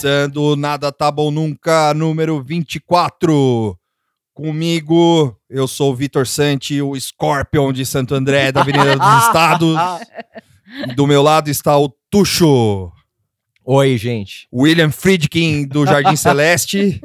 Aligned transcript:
Começando 0.00 0.36
o 0.44 0.54
Nada 0.54 0.92
Tá 0.92 1.10
Bom 1.10 1.28
Nunca, 1.28 1.92
número 1.92 2.40
24. 2.40 3.76
Comigo, 4.32 5.36
eu 5.50 5.66
sou 5.66 5.90
o 5.90 5.94
Vitor 5.96 6.24
Santi, 6.24 6.80
o 6.80 6.94
Scorpion 6.94 7.72
de 7.72 7.84
Santo 7.84 8.14
André, 8.14 8.52
da 8.52 8.60
Avenida 8.60 8.96
dos 8.96 9.18
Estados. 9.26 9.76
Do 10.94 11.04
meu 11.04 11.20
lado 11.20 11.50
está 11.50 11.76
o 11.76 11.92
Tuxo, 12.08 12.92
Oi, 13.64 13.98
gente. 13.98 14.46
William 14.54 14.92
Friedkin, 14.92 15.66
do 15.66 15.84
Jardim 15.84 16.14
Celeste. 16.14 17.00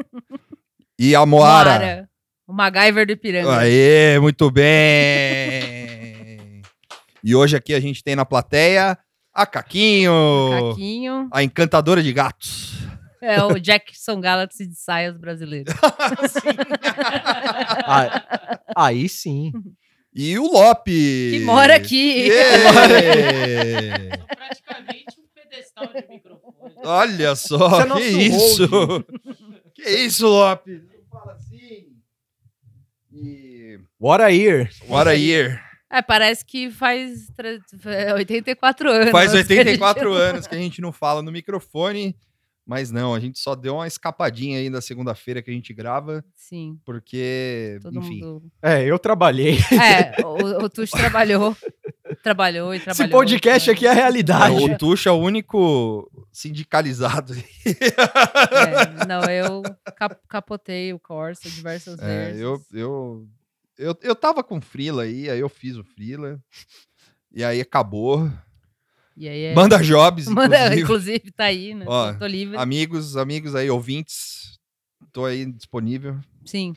E 1.00 1.16
a 1.16 1.26
Moara. 1.26 1.72
Moara. 1.80 2.10
O 2.48 2.54
MacGyver 2.54 3.08
do 3.08 3.14
Ipiranga. 3.14 3.58
Aê, 3.58 4.20
muito 4.20 4.52
bem. 4.52 6.62
E 7.24 7.34
hoje 7.36 7.58
aqui 7.58 7.74
a 7.74 7.80
gente 7.80 8.04
tem 8.04 8.16
na 8.16 8.24
plateia 8.24 8.96
a 9.34 9.48
Caquinho, 9.48 10.12
Caquinho. 10.70 11.28
a 11.32 11.42
encantadora 11.42 12.04
de 12.04 12.14
gatos. 12.14 12.83
É 13.26 13.42
o 13.42 13.58
Jackson 13.58 14.20
Galaxy 14.20 14.68
de 14.68 14.76
saias 14.76 15.18
brasileiro. 15.18 15.72
Ah, 17.86 18.60
aí 18.76 19.08
sim. 19.08 19.52
E 20.14 20.38
o 20.38 20.44
Lope. 20.52 20.92
Que 21.32 21.40
mora 21.40 21.76
aqui. 21.76 22.28
Yeah! 22.28 24.18
Sou 24.18 24.28
praticamente 24.28 25.20
um 25.20 25.26
pedestal 25.34 25.88
de 25.88 26.08
microfone. 26.08 26.74
Olha 26.84 27.36
só, 27.36 27.82
é 27.82 27.88
que 27.98 28.04
isso? 28.04 29.06
que 29.74 29.90
isso, 29.90 30.28
Lope? 30.28 30.72
Não 30.72 31.06
fala 31.10 31.34
assim. 31.34 31.88
E... 33.12 33.80
What 34.00 34.24
a 34.24 34.28
year. 34.30 34.70
What 34.88 35.10
a 35.10 35.14
year. 35.14 35.62
É, 35.92 36.02
parece 36.02 36.44
que 36.44 36.72
faz 36.72 37.28
tre- 37.36 37.60
é, 37.86 38.14
84 38.14 38.90
anos. 38.90 39.12
Faz 39.12 39.32
que 39.32 39.38
a 39.38 39.42
gente 39.44 39.52
84 39.60 40.04
não- 40.10 40.14
anos 40.18 40.48
que 40.48 40.56
a 40.56 40.58
gente 40.60 40.82
não 40.82 40.92
fala 40.92 41.22
no 41.22 41.32
microfone, 41.32 42.16
mas 42.66 42.92
não, 42.92 43.14
a 43.14 43.20
gente 43.20 43.40
só 43.40 43.56
deu 43.56 43.76
uma 43.76 43.88
escapadinha 43.88 44.58
aí 44.60 44.70
na 44.70 44.80
segunda-feira 44.82 45.42
que 45.42 45.52
a 45.52 45.54
gente 45.54 45.74
grava, 45.74 46.24
Sim, 46.36 46.80
porque, 46.86 47.78
todo 47.82 48.00
enfim. 48.00 48.22
mundo. 48.22 48.52
É, 48.62 48.84
eu 48.84 48.98
trabalhei. 49.00 49.58
É, 49.72 50.26
o, 50.26 50.64
o 50.66 50.70
Tuxo 50.70 50.96
trabalhou. 50.96 51.56
Trabalhou 52.22 52.74
e 52.74 52.80
trabalhou. 52.80 53.06
Esse 53.06 53.12
podcast 53.12 53.72
aqui 53.72 53.86
é 53.86 53.90
a 53.90 53.94
É, 53.94 53.96
realidade. 53.96 54.56
o 54.56 54.78
Tuxa 54.78 55.10
é 55.10 55.12
o 55.12 55.16
único 55.18 56.10
sindicalizado. 56.32 57.34
É, 57.66 59.06
não, 59.08 59.24
eu 59.24 59.62
cap- 59.96 60.20
capotei 60.28 60.94
o 60.94 61.00
Corsa 61.00 61.50
diversas 61.50 62.00
É, 62.00 62.26
vezes. 62.28 62.42
eu, 62.42 62.62
eu, 62.74 63.28
eu, 63.78 63.98
eu 64.02 64.16
tava 64.16 64.44
com 64.44 64.62
frila 64.62 65.04
aí, 65.04 65.30
aí 65.30 65.40
eu 65.40 65.50
fiz 65.50 65.76
o 65.76 65.84
frila, 65.84 66.40
e 67.34 67.44
aí 67.44 67.60
acabou. 67.62 68.30
E 69.16 69.28
aí 69.30 69.44
é... 69.44 69.54
Manda 69.56 69.78
jobs, 69.84 70.28
Manda, 70.30 70.58
inclusive. 70.76 70.82
inclusive, 70.82 71.32
tá 71.32 71.46
aí, 71.46 71.74
né? 71.76 71.86
Ó, 71.88 72.14
tô, 72.14 72.26
livre. 72.26 72.58
Amigos, 72.58 73.16
amigos 73.16 73.54
aí, 73.56 73.70
ouvintes, 73.70 74.60
tô 75.12 75.26
aí 75.26 75.46
disponível. 75.46 76.20
Sim. 76.46 76.76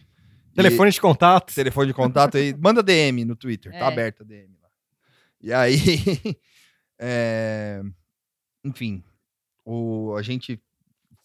Telefone 0.55 0.91
de 0.91 1.01
contato. 1.01 1.55
Telefone 1.55 1.89
de 1.89 1.95
contato 1.95 2.37
aí, 2.37 2.55
manda 2.59 2.83
DM 2.83 3.25
no 3.25 3.37
Twitter, 3.37 3.73
tá 3.73 3.79
É. 3.79 3.83
aberto 3.83 4.23
a 4.23 4.25
DM 4.25 4.55
lá. 4.63 4.69
E 5.43 5.53
aí, 5.53 5.77
é, 6.99 7.83
enfim, 8.65 9.03
o, 9.65 10.15
a 10.17 10.23
gente 10.23 10.61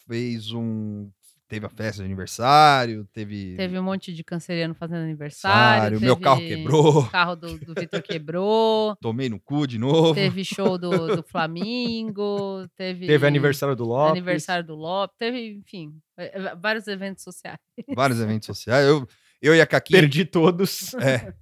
fez 0.07 0.51
um, 0.51 1.09
teve 1.51 1.65
a 1.65 1.69
festa 1.69 1.97
de 2.01 2.05
aniversário, 2.05 3.05
teve, 3.11 3.55
Teve 3.57 3.77
um 3.77 3.83
monte 3.83 4.13
de 4.13 4.23
canceriano 4.23 4.73
fazendo 4.73 5.01
aniversário. 5.03 5.87
aniversário, 5.87 5.99
meu 5.99 6.17
carro 6.17 6.39
quebrou, 6.39 6.99
O 6.99 7.09
carro 7.11 7.35
do, 7.35 7.57
do 7.59 7.73
Vitor 7.73 8.01
quebrou. 8.01 8.95
tomei 9.01 9.27
no 9.27 9.37
cu 9.37 9.67
de 9.67 9.77
novo. 9.77 10.13
Teve 10.15 10.45
show 10.45 10.77
do, 10.77 10.89
do 11.17 11.21
Flamingo. 11.23 12.65
Teve, 12.77 13.05
Teve 13.05 13.27
aniversário 13.27 13.75
do 13.75 13.83
Lopes. 13.83 14.11
aniversário 14.11 14.65
do 14.65 14.75
Lopes. 14.75 15.17
Teve, 15.17 15.57
enfim, 15.57 15.93
é, 16.17 16.39
é, 16.39 16.55
vários 16.55 16.87
eventos 16.87 17.21
sociais. 17.21 17.57
vários 17.93 18.21
eventos 18.21 18.45
sociais. 18.45 18.87
Eu, 18.87 19.05
eu 19.41 19.53
e 19.53 19.59
a 19.59 19.67
Caquinha, 19.67 19.99
Perdi 19.99 20.23
todos. 20.23 20.93
é, 20.93 21.33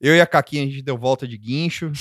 eu 0.00 0.14
e 0.16 0.20
a 0.22 0.26
Caquinha, 0.26 0.62
a 0.62 0.66
gente 0.66 0.80
deu 0.82 0.96
volta 0.96 1.28
de 1.28 1.36
guincho. 1.36 1.92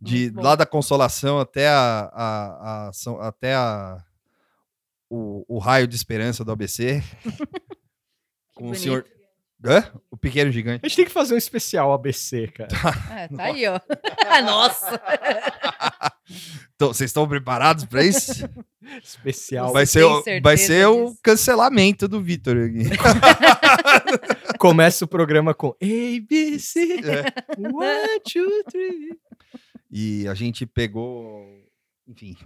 De 0.00 0.30
lá 0.30 0.54
da 0.54 0.64
Consolação 0.64 1.40
até 1.40 1.66
a, 1.68 2.08
a- 2.12 2.86
a 2.88 2.92
São- 2.92 3.20
até 3.20 3.54
a 3.56 3.98
o, 5.10 5.44
o 5.48 5.58
raio 5.58 5.86
de 5.86 5.96
esperança 5.96 6.44
do 6.44 6.52
ABC. 6.52 7.02
com 8.54 8.64
o 8.64 8.66
bonito. 8.68 8.80
senhor 8.80 9.04
Hã? 9.64 9.84
O 10.08 10.16
pequeno 10.16 10.52
gigante. 10.52 10.80
A 10.84 10.88
gente 10.88 10.96
tem 10.96 11.04
que 11.04 11.10
fazer 11.10 11.34
um 11.34 11.38
especial 11.38 11.92
ABC, 11.92 12.46
cara. 12.48 12.68
É, 13.10 13.28
tá 13.28 13.42
aí, 13.50 13.66
ó. 13.66 13.80
Nossa! 14.42 15.00
Então, 16.76 16.88
vocês 16.88 17.10
estão 17.10 17.26
preparados 17.26 17.84
para 17.84 18.04
isso? 18.04 18.48
Especial. 19.02 19.72
Vai 19.72 19.84
ser, 19.84 20.04
o, 20.04 20.22
vai 20.40 20.56
ser 20.56 20.86
o 20.86 21.12
cancelamento 21.22 22.06
do 22.06 22.22
Vitor. 22.22 22.56
aqui. 22.56 22.84
Começa 24.58 25.04
o 25.04 25.08
programa 25.08 25.52
com 25.52 25.74
ABC. 25.82 27.00
É. 27.00 27.58
One, 27.58 28.20
two, 28.32 28.64
three. 28.70 29.18
E 29.90 30.28
a 30.28 30.34
gente 30.34 30.64
pegou, 30.66 31.44
enfim, 32.06 32.36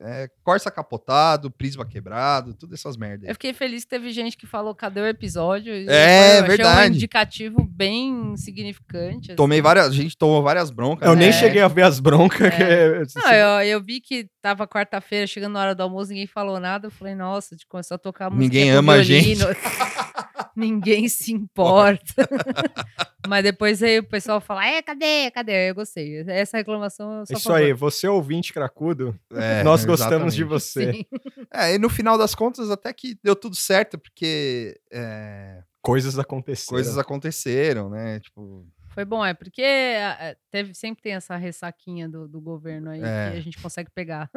é, 0.00 0.28
Corsa 0.42 0.70
capotado, 0.70 1.50
prisma 1.50 1.84
quebrado, 1.86 2.54
todas 2.54 2.78
essas 2.80 2.96
merdas. 2.96 3.28
Eu 3.28 3.34
fiquei 3.34 3.52
feliz 3.52 3.84
que 3.84 3.90
teve 3.90 4.10
gente 4.10 4.36
que 4.36 4.46
falou 4.46 4.74
cadê 4.74 5.00
o 5.00 5.06
episódio. 5.06 5.72
É, 5.72 6.38
eu 6.38 6.44
achei 6.44 6.56
verdade. 6.56 6.92
um 6.92 6.94
indicativo 6.96 7.62
bem 7.64 8.34
significante. 8.36 9.34
Tomei 9.34 9.58
assim. 9.58 9.62
várias, 9.62 9.86
a 9.88 9.92
gente 9.92 10.16
tomou 10.16 10.42
várias 10.42 10.70
broncas. 10.70 11.06
Eu 11.06 11.14
né? 11.14 11.20
nem 11.20 11.28
É. 11.28 11.32
cheguei 11.32 11.60
a 11.62 11.68
ver 11.68 11.82
as 11.82 12.00
broncas. 12.00 12.54
que 12.54 12.62
é- 12.62 13.02
Não, 13.16 13.32
eu, 13.32 13.68
eu 13.76 13.82
vi 13.82 14.00
que 14.00 14.28
tava 14.42 14.66
quarta-feira, 14.66 15.26
chegando 15.26 15.52
na 15.54 15.60
hora 15.60 15.74
do 15.74 15.82
almoço, 15.82 16.10
ninguém 16.10 16.26
falou 16.26 16.58
nada. 16.58 16.86
Eu 16.86 16.90
falei, 16.90 17.14
nossa, 17.14 17.54
de 17.54 17.66
começou 17.66 17.94
a 17.94 17.98
tocar 17.98 18.30
música. 18.30 18.42
Ninguém 18.42 18.70
ama 18.70 18.94
a 18.94 19.02
gente. 19.02 19.38
ninguém 20.56 21.08
se 21.08 21.32
importa. 21.34 22.14
Mas 23.28 23.44
depois 23.44 23.82
aí 23.82 23.98
o 23.98 24.04
pessoal 24.04 24.40
fala, 24.40 24.66
é, 24.66 24.80
cadê? 24.82 25.30
Cadê? 25.30 25.70
Eu 25.70 25.74
gostei. 25.74 26.24
Essa 26.26 26.56
reclamação 26.56 27.12
eu 27.12 27.20
a 27.20 27.22
Isso 27.24 27.42
favor. 27.42 27.56
aí, 27.58 27.72
você 27.72 28.08
ouvinte 28.08 28.52
cracudo, 28.52 29.14
É, 29.32 29.62
nós 29.64 29.84
gostamos 29.84 30.34
de 30.34 30.42
exatamente. 30.42 30.44
você. 30.44 30.92
Sim. 30.92 31.04
É, 31.52 31.74
e 31.74 31.78
no 31.78 31.88
final 31.90 32.16
das 32.16 32.34
contas, 32.34 32.70
até 32.70 32.92
que 32.92 33.18
deu 33.22 33.36
tudo 33.36 33.54
certo, 33.56 33.98
porque 33.98 34.78
é, 34.90 35.62
Coisas 35.82 36.18
aconteceram. 36.18 36.68
coisas 36.76 36.98
aconteceram, 36.98 37.88
né? 37.90 38.20
Tipo, 38.20 38.66
Foi 38.88 39.04
bom, 39.04 39.24
é 39.24 39.32
porque 39.34 39.62
é, 39.62 40.36
teve, 40.50 40.74
sempre 40.74 41.02
tem 41.02 41.12
essa 41.12 41.36
ressaquinha 41.36 42.08
do, 42.08 42.26
do 42.26 42.40
governo 42.40 42.90
aí 42.90 43.02
É. 43.02 43.30
que 43.32 43.36
a 43.38 43.40
gente 43.40 43.58
consegue 43.62 43.90
pegar, 43.94 44.30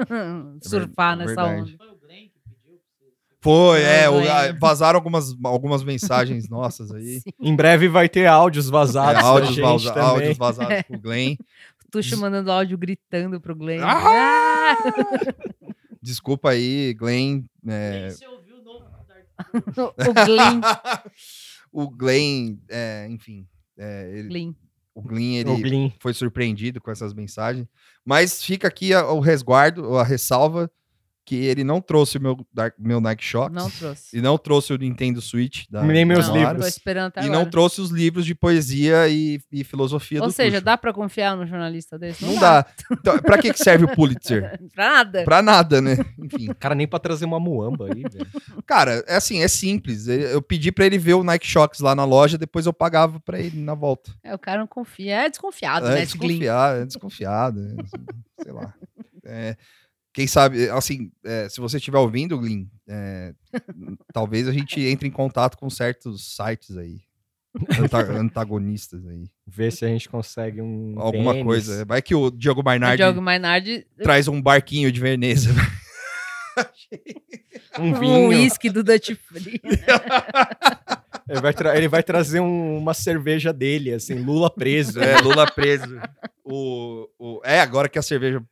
surfar 0.61 1.17
nessa 1.17 1.35
verdade. 1.35 1.61
onda. 1.73 1.77
Foi 1.77 1.87
o 1.89 1.95
Glenn 1.95 2.29
que. 2.29 2.42
Foi, 3.43 3.81
é, 3.81 4.09
o- 4.09 4.19
a- 4.31 4.51
vazaram 4.53 4.97
algumas, 4.97 5.35
algumas 5.43 5.83
mensagens 5.83 6.47
nossas 6.49 6.91
aí. 6.91 7.19
Sim. 7.21 7.31
Em 7.41 7.55
breve 7.55 7.87
vai 7.87 8.07
ter 8.09 8.25
áudios 8.25 8.69
É, 8.69 8.71
vazados 8.71 9.21
da 9.21 9.27
áudios, 9.27 9.49
gente 9.55 9.61
vaza- 9.63 9.91
também. 9.93 10.09
áudios 10.09 10.37
vazados 10.37 10.81
pro 10.87 10.99
Glenn. 10.99 11.35
Tuxo 11.91 12.17
mandando 12.17 12.51
áudio 12.51 12.77
gritando 12.77 13.39
pro 13.39 13.55
Glenn. 13.55 13.81
Ah! 13.83 14.73
Ah! 14.75 14.77
Desculpa 16.01 16.49
aí, 16.49 16.93
Glenn. 16.95 17.43
é, 17.67 18.09
você 18.09 18.27
ouviu 18.27 18.57
o 18.57 18.63
novo 18.63 18.85
Dark 19.07 19.27
o 20.09 20.13
Glenn. 20.25 20.61
o 21.71 21.89
Glenn, 21.89 22.57
é, 22.69 23.07
enfim, 23.09 23.45
é, 23.77 24.11
ele- 24.13 24.27
Glenn. 24.29 24.53
o 24.95 25.01
Glenn, 25.01 25.35
ele 25.37 25.49
O 25.49 25.57
Glyn. 25.57 25.93
foi 25.99 26.13
surpreendido 26.13 26.81
com 26.81 26.91
essas 26.91 27.13
mensagens. 27.13 27.67
Mas 28.05 28.43
fica 28.43 28.67
aqui 28.67 28.93
a- 28.93 29.05
o 29.11 29.19
resguardo, 29.19 29.97
a 29.97 30.03
ressalva. 30.03 30.69
Que 31.25 31.35
ele 31.35 31.63
não 31.63 31.79
trouxe 31.79 32.17
o 32.17 32.21
meu, 32.21 32.37
meu 32.77 32.99
Nike 32.99 33.23
Shox. 33.23 33.53
Não 33.53 33.69
trouxe. 33.69 34.17
E 34.17 34.21
não 34.21 34.37
trouxe 34.37 34.73
o 34.73 34.77
Nintendo 34.77 35.21
Switch. 35.21 35.65
Da, 35.69 35.81
Nem 35.83 36.03
meus 36.03 36.27
não, 36.27 36.35
livros. 36.35 36.61
Tô 36.61 36.67
esperando 36.67 37.07
até 37.07 37.21
E 37.21 37.25
agora. 37.25 37.39
não 37.39 37.49
trouxe 37.49 37.79
os 37.81 37.89
livros 37.91 38.25
de 38.25 38.35
poesia 38.35 39.07
e, 39.07 39.39
e 39.51 39.63
filosofia 39.63 40.21
Ou 40.21 40.27
do 40.27 40.33
seja, 40.33 40.57
Tuxo. 40.57 40.65
dá 40.65 40.77
pra 40.77 40.91
confiar 40.93 41.35
no 41.37 41.45
jornalista 41.45 41.97
desse? 41.97 42.25
Não 42.25 42.37
dá. 42.37 42.65
Então, 42.91 43.17
pra 43.19 43.37
que, 43.37 43.53
que 43.53 43.59
serve 43.59 43.85
o 43.85 43.95
Pulitzer? 43.95 44.59
pra 44.75 44.89
nada. 44.89 45.23
pra 45.23 45.41
nada, 45.41 45.81
né? 45.81 45.95
Enfim. 46.19 46.47
Cara, 46.59 46.75
nem 46.75 46.87
pra 46.87 46.99
trazer 46.99 47.25
uma 47.25 47.39
muamba 47.39 47.85
aí, 47.93 48.01
velho. 48.03 48.27
Cara, 48.65 49.03
é 49.07 49.15
assim, 49.15 49.41
é 49.41 49.47
simples. 49.47 50.07
Eu 50.07 50.41
pedi 50.41 50.71
pra 50.71 50.85
ele 50.85 50.97
ver 50.97 51.13
o 51.13 51.23
Nike 51.23 51.47
Shox 51.47 51.79
lá 51.79 51.95
na 51.95 52.03
loja, 52.05 52.37
depois 52.37 52.65
eu 52.65 52.73
pagava 52.73 53.19
pra 53.19 53.39
ele 53.39 53.61
na 53.61 53.73
volta. 53.73 54.11
É, 54.23 54.35
o 54.35 54.39
cara 54.39 54.59
não 54.59 54.67
confia. 54.67 55.23
É 55.25 55.29
desconfiado, 55.29 55.87
É 55.87 55.95
né? 55.95 56.01
desconfiado, 56.01 56.79
é 56.81 56.85
desconfiado. 56.85 57.59
é, 57.61 58.43
sei 58.43 58.51
lá. 58.51 58.73
É, 59.25 59.55
quem 60.13 60.27
sabe, 60.27 60.69
assim, 60.69 61.11
é, 61.25 61.49
se 61.49 61.59
você 61.59 61.77
estiver 61.77 61.97
ouvindo, 61.97 62.37
Glyn, 62.37 62.67
é, 62.87 63.33
talvez 64.13 64.47
a 64.47 64.51
gente 64.51 64.79
entre 64.81 65.07
em 65.07 65.11
contato 65.11 65.57
com 65.57 65.69
certos 65.69 66.35
sites 66.35 66.77
aí. 66.77 66.99
anta- 67.79 67.97
antagonistas 68.19 69.05
aí. 69.07 69.27
Ver 69.47 69.71
se 69.71 69.83
a 69.85 69.87
gente 69.87 70.07
consegue 70.09 70.61
um. 70.61 70.95
Alguma 70.99 71.31
tênis. 71.33 71.45
coisa. 71.45 71.85
Vai 71.85 72.01
que 72.01 72.13
o 72.15 72.29
Diogo 72.31 72.61
O 72.61 72.63
Barnardi 72.63 72.97
Diogo 72.97 73.21
Mainardi, 73.21 73.85
traz 74.01 74.27
um 74.27 74.41
barquinho 74.41 74.91
de 74.91 74.99
Veneza. 74.99 75.49
Um 77.79 77.87
um 77.87 77.99
vinho. 77.99 78.27
uísque 78.29 78.69
do 78.69 78.83
Dutch 78.83 79.15
Free. 79.15 79.59
Ele 81.27 81.39
vai, 81.41 81.53
tra- 81.53 81.75
ele 81.77 81.87
vai 81.87 82.03
trazer 82.03 82.41
um- 82.41 82.77
uma 82.77 82.93
cerveja 82.93 83.51
dele, 83.53 83.93
assim, 83.93 84.13
Lula 84.15 84.49
preso. 84.53 84.99
É, 85.01 85.17
Lula 85.19 85.49
preso. 85.49 85.99
O, 86.43 87.07
o- 87.17 87.41
é, 87.45 87.61
agora 87.61 87.87
que 87.89 87.97
a 87.97 88.01
cerveja. 88.01 88.43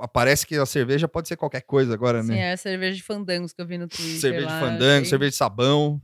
Aparece 0.00 0.46
que 0.46 0.56
a 0.56 0.66
cerveja 0.66 1.06
pode 1.06 1.28
ser 1.28 1.36
qualquer 1.36 1.62
coisa 1.62 1.94
agora, 1.94 2.22
Sim, 2.22 2.28
né? 2.30 2.38
é 2.38 2.52
a 2.52 2.56
cerveja 2.56 2.96
de 2.96 3.02
fandangos 3.02 3.52
que 3.52 3.60
eu 3.62 3.66
vi 3.66 3.78
no 3.78 3.86
Twitter. 3.88 4.20
cerveja 4.20 4.46
de 4.46 4.52
lá, 4.52 4.60
fandango, 4.60 4.96
achei- 4.98 5.04
cerveja 5.10 5.30
de 5.30 5.36
sabão. 5.36 6.00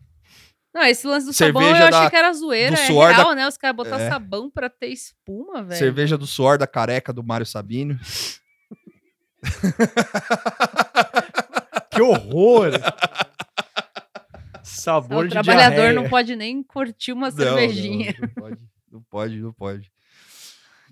Não, 0.72 0.84
esse 0.84 1.04
lance 1.06 1.26
do 1.26 1.32
sabão 1.32 1.62
Cerveja 1.62 1.82
eu 1.84 1.88
achei 1.88 2.00
da- 2.04 2.10
que 2.10 2.16
era 2.16 2.32
zoeira. 2.32 2.76
do 2.76 2.80
É 2.80 2.86
real, 2.86 3.34
né? 3.34 3.48
Os 3.48 3.56
caras 3.56 3.76
botar 3.76 4.00
É. 4.00 4.08
sabão 4.08 4.48
pra 4.48 4.70
ter 4.70 4.86
espuma, 4.86 5.64
velho. 5.64 5.78
Cerveja 5.78 6.16
do 6.16 6.26
suor 6.28 6.56
da 6.58 6.66
careca 6.66 7.12
do 7.12 7.24
Mário 7.24 7.44
Sabino. 7.46 7.98
Que 11.90 12.02
horror! 12.02 12.70
Sabor 14.62 15.24
o 15.24 15.28
de 15.28 15.32
trabalhador 15.32 15.74
diarreia. 15.74 15.92
não 16.00 16.08
pode 16.08 16.36
nem 16.36 16.62
curtir 16.62 17.12
uma 17.12 17.30
Não, 17.30 17.36
cervejinha. 17.36 18.14
Não, 18.20 18.28
não 18.28 18.34
pode, 18.34 18.58
não 18.92 19.02
pode, 19.02 19.40
não 19.40 19.52
pode. 19.52 19.92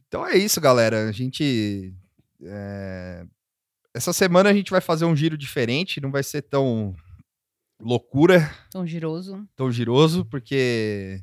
Então 0.09 0.27
é 0.27 0.37
isso, 0.37 0.61
galera. 0.61 1.09
A 1.09 1.13
gente. 1.13 1.95
É, 2.43 3.25
Essa 3.95 4.13
semana 4.13 4.51
a 4.51 4.53
gente 4.55 4.71
vai 4.71 4.81
fazer 4.81 5.05
um 5.05 5.17
giro 5.17 5.37
diferente, 5.37 6.01
não 6.01 6.11
vai 6.11 6.23
ser 6.23 6.43
tão 6.43 6.95
loucura, 7.81 8.41
Tão 8.71 8.87
giroso. 8.87 9.49
tão 9.57 9.71
giroso, 9.71 10.25
porque 10.25 11.23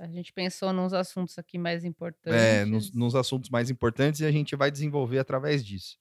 A 0.00 0.06
gente 0.08 0.32
pensou 0.32 0.72
nos 0.72 0.92
assuntos 0.92 1.38
aqui 1.38 1.58
mais 1.58 1.84
importantes. 1.84 2.38
é, 2.40 2.64
nos, 2.64 2.92
nos 2.92 3.14
assuntos 3.14 3.50
mais 3.50 3.70
importantes 3.70 4.20
e 4.20 4.24
a 4.26 4.32
gente 4.32 4.56
vai 4.56 4.70
desenvolver 4.70 5.18
através 5.18 5.64
disso. 5.64 5.98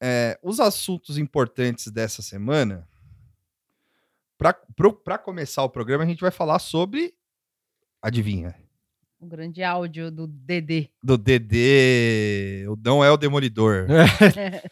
É, 0.00 0.38
os 0.42 0.60
assuntos 0.60 1.18
importantes 1.18 1.88
dessa 1.90 2.22
semana, 2.22 2.88
para 4.38 5.18
começar 5.18 5.64
o 5.64 5.68
programa, 5.70 6.04
a 6.04 6.06
gente 6.06 6.20
vai 6.20 6.30
falar 6.30 6.60
sobre. 6.60 7.12
Adivinha? 8.00 8.54
O 9.20 9.26
grande 9.26 9.62
áudio 9.64 10.10
do 10.10 10.26
Dedê. 10.28 10.88
Do 11.02 11.18
DD. 11.18 12.66
o- 12.68 12.76
Não 12.84 13.02
é 13.02 13.10
o 13.10 13.16
Demolidor. 13.16 13.86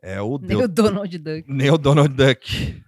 É 0.00 0.22
o, 0.22 0.38
Nem 0.38 0.48
Deu- 0.48 0.60
o 0.60 0.68
Donald 0.68 1.18
Duck. 1.18 1.44
nem 1.48 1.70
o 1.72 1.76
Donald 1.76 2.14
Duck. 2.14 2.82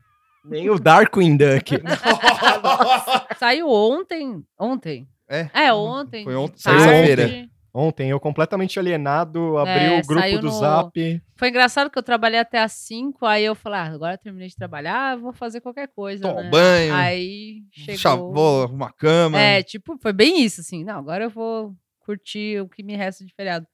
Nem 0.44 0.70
o 0.70 0.78
Darkwing 0.78 1.36
Duck. 1.36 1.72
Saiu 3.36 3.68
ontem. 3.68 4.44
Ontem. 4.58 5.08
É, 5.28 5.50
É, 5.52 5.72
ontem. 5.72 6.22
Foi 6.22 6.36
ontem, 6.36 6.54
de 6.54 6.62
sexta-feira. 6.62 7.48
Ontem, 7.72 8.10
eu 8.10 8.18
completamente 8.18 8.78
alienado, 8.78 9.56
abri 9.58 9.84
É, 9.84 10.00
o 10.00 10.06
grupo 10.06 10.38
do 10.40 10.46
no- 10.48 10.52
Zap. 10.58 11.22
Foi 11.36 11.48
engraçado 11.48 11.88
que 11.88 11.98
eu 11.98 12.02
trabalhei 12.02 12.40
até 12.40 12.58
às 12.60 12.72
5, 12.72 13.24
aí 13.24 13.44
eu 13.44 13.54
falei, 13.54 13.78
ah, 13.80 13.84
agora 13.84 14.14
eu 14.14 14.18
terminei 14.18 14.48
de 14.48 14.56
trabalhar, 14.56 15.16
vou 15.16 15.32
fazer 15.32 15.60
qualquer 15.60 15.88
coisa, 15.88 16.22
Toma 16.22 16.42
né? 16.42 16.50
banho. 16.50 16.94
Aí 16.94 17.62
chegou... 17.72 17.96
Chá- 17.98 18.14
Vou 18.16 18.64
arrumar 18.64 18.92
cama. 18.94 19.38
É, 19.40 19.62
tipo, 19.62 19.96
foi 20.02 20.12
bem 20.12 20.42
isso, 20.42 20.60
assim. 20.60 20.82
Não, 20.84 20.98
agora 20.98 21.24
eu 21.24 21.30
vou 21.30 21.72
curtir 22.04 22.60
o 22.60 22.68
que 22.68 22.82
me 22.82 22.96
resta 22.96 23.24
de 23.24 23.32
feriado. 23.34 23.66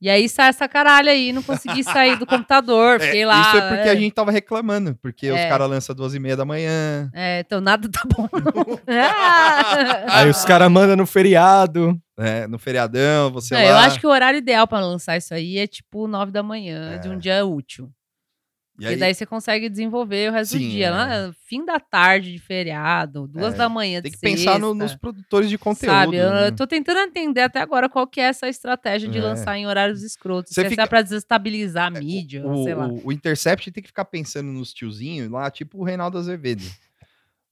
E 0.00 0.10
aí 0.10 0.28
sai 0.28 0.48
essa 0.48 0.66
caralho 0.68 1.08
aí, 1.10 1.32
não 1.32 1.44
consegui 1.44 1.84
sair 1.84 2.16
do 2.18 2.26
computador, 2.26 2.96
É, 3.00 3.04
fiquei 3.06 3.24
lá. 3.24 3.40
Isso 3.40 3.56
é 3.56 3.68
porque 3.68 3.88
é. 3.88 3.92
a 3.92 3.94
gente 3.94 4.12
tava 4.12 4.32
reclamando, 4.32 4.96
porque 5.00 5.30
os 5.30 5.38
É. 5.38 5.48
caras 5.48 5.68
lançam 5.70 5.94
duas 5.94 6.12
e 6.12 6.18
meia 6.18 6.36
da 6.36 6.44
manhã. 6.44 7.08
É, 7.14 7.38
então 7.40 7.60
nada 7.60 7.88
tá 7.88 8.02
bom, 8.04 8.28
não. 8.32 8.78
Ah! 8.88 10.18
Aí 10.20 10.28
os 10.30 10.44
caras 10.44 10.70
mandam 10.70 10.96
no 10.96 11.06
feriado. 11.06 11.96
Né, 12.22 12.46
no 12.46 12.58
feriadão, 12.58 13.30
você 13.32 13.54
Não, 13.54 13.60
lá. 13.62 13.68
eu 13.68 13.76
acho 13.76 13.98
que 14.00 14.06
o 14.06 14.10
horário 14.10 14.38
ideal 14.38 14.66
pra 14.66 14.80
lançar 14.80 15.16
isso 15.16 15.34
aí 15.34 15.58
é 15.58 15.66
tipo 15.66 16.06
9 16.06 16.30
da 16.32 16.42
manhã 16.42 16.98
de 17.00 17.08
É. 17.08 17.10
um 17.10 17.18
dia 17.18 17.44
útil. 17.44 17.90
E 18.80 18.86
aí, 18.86 18.96
daí 18.96 19.14
você 19.14 19.26
consegue 19.26 19.68
desenvolver 19.68 20.30
o 20.30 20.32
resto 20.32 20.56
Sim, 20.56 20.64
do 20.66 20.70
dia. 20.70 20.86
é. 20.86 20.90
Lá, 20.90 21.32
fim 21.46 21.64
da 21.64 21.78
tarde 21.78 22.32
de 22.32 22.38
feriado, 22.38 23.28
duas 23.28 23.54
É, 23.54 23.56
da 23.58 23.68
manhã 23.68 24.00
tem 24.00 24.10
de 24.10 24.16
que 24.16 24.20
pensar 24.20 24.58
no- 24.58 24.68
sexta, 24.70 24.82
nos 24.84 24.94
produtores 24.96 25.50
de 25.50 25.58
conteúdo. 25.58 25.94
Sabe, 25.94 26.16
eu, 26.16 26.30
né? 26.30 26.46
eu 26.48 26.56
tô 26.56 26.66
tentando 26.66 26.98
entender 26.98 27.42
até 27.42 27.60
agora 27.60 27.88
qual 27.88 28.06
que 28.06 28.18
é 28.20 28.24
essa 28.24 28.48
estratégia 28.48 29.08
de 29.08 29.18
É. 29.18 29.22
lançar 29.22 29.56
em 29.58 29.66
horários 29.66 30.02
escrotos. 30.02 30.52
Você 30.54 30.62
Se 30.62 30.68
fica- 30.70 30.82
é 30.82 30.86
pra 30.86 31.02
desestabilizar 31.02 31.88
a 31.88 31.90
mídia, 32.00 32.44
o, 32.46 32.64
sei 32.64 32.74
lá. 32.74 32.88
o- 32.88 33.06
o 33.08 33.12
Intercept 33.12 33.70
tem 33.70 33.82
que 33.82 33.88
ficar 33.88 34.06
pensando 34.06 34.50
nos 34.50 34.72
tiozinhos 34.72 35.30
lá, 35.30 35.48
tipo 35.50 35.78
o 35.78 35.84
Reinaldo 35.84 36.16
Azevedo. 36.18 36.64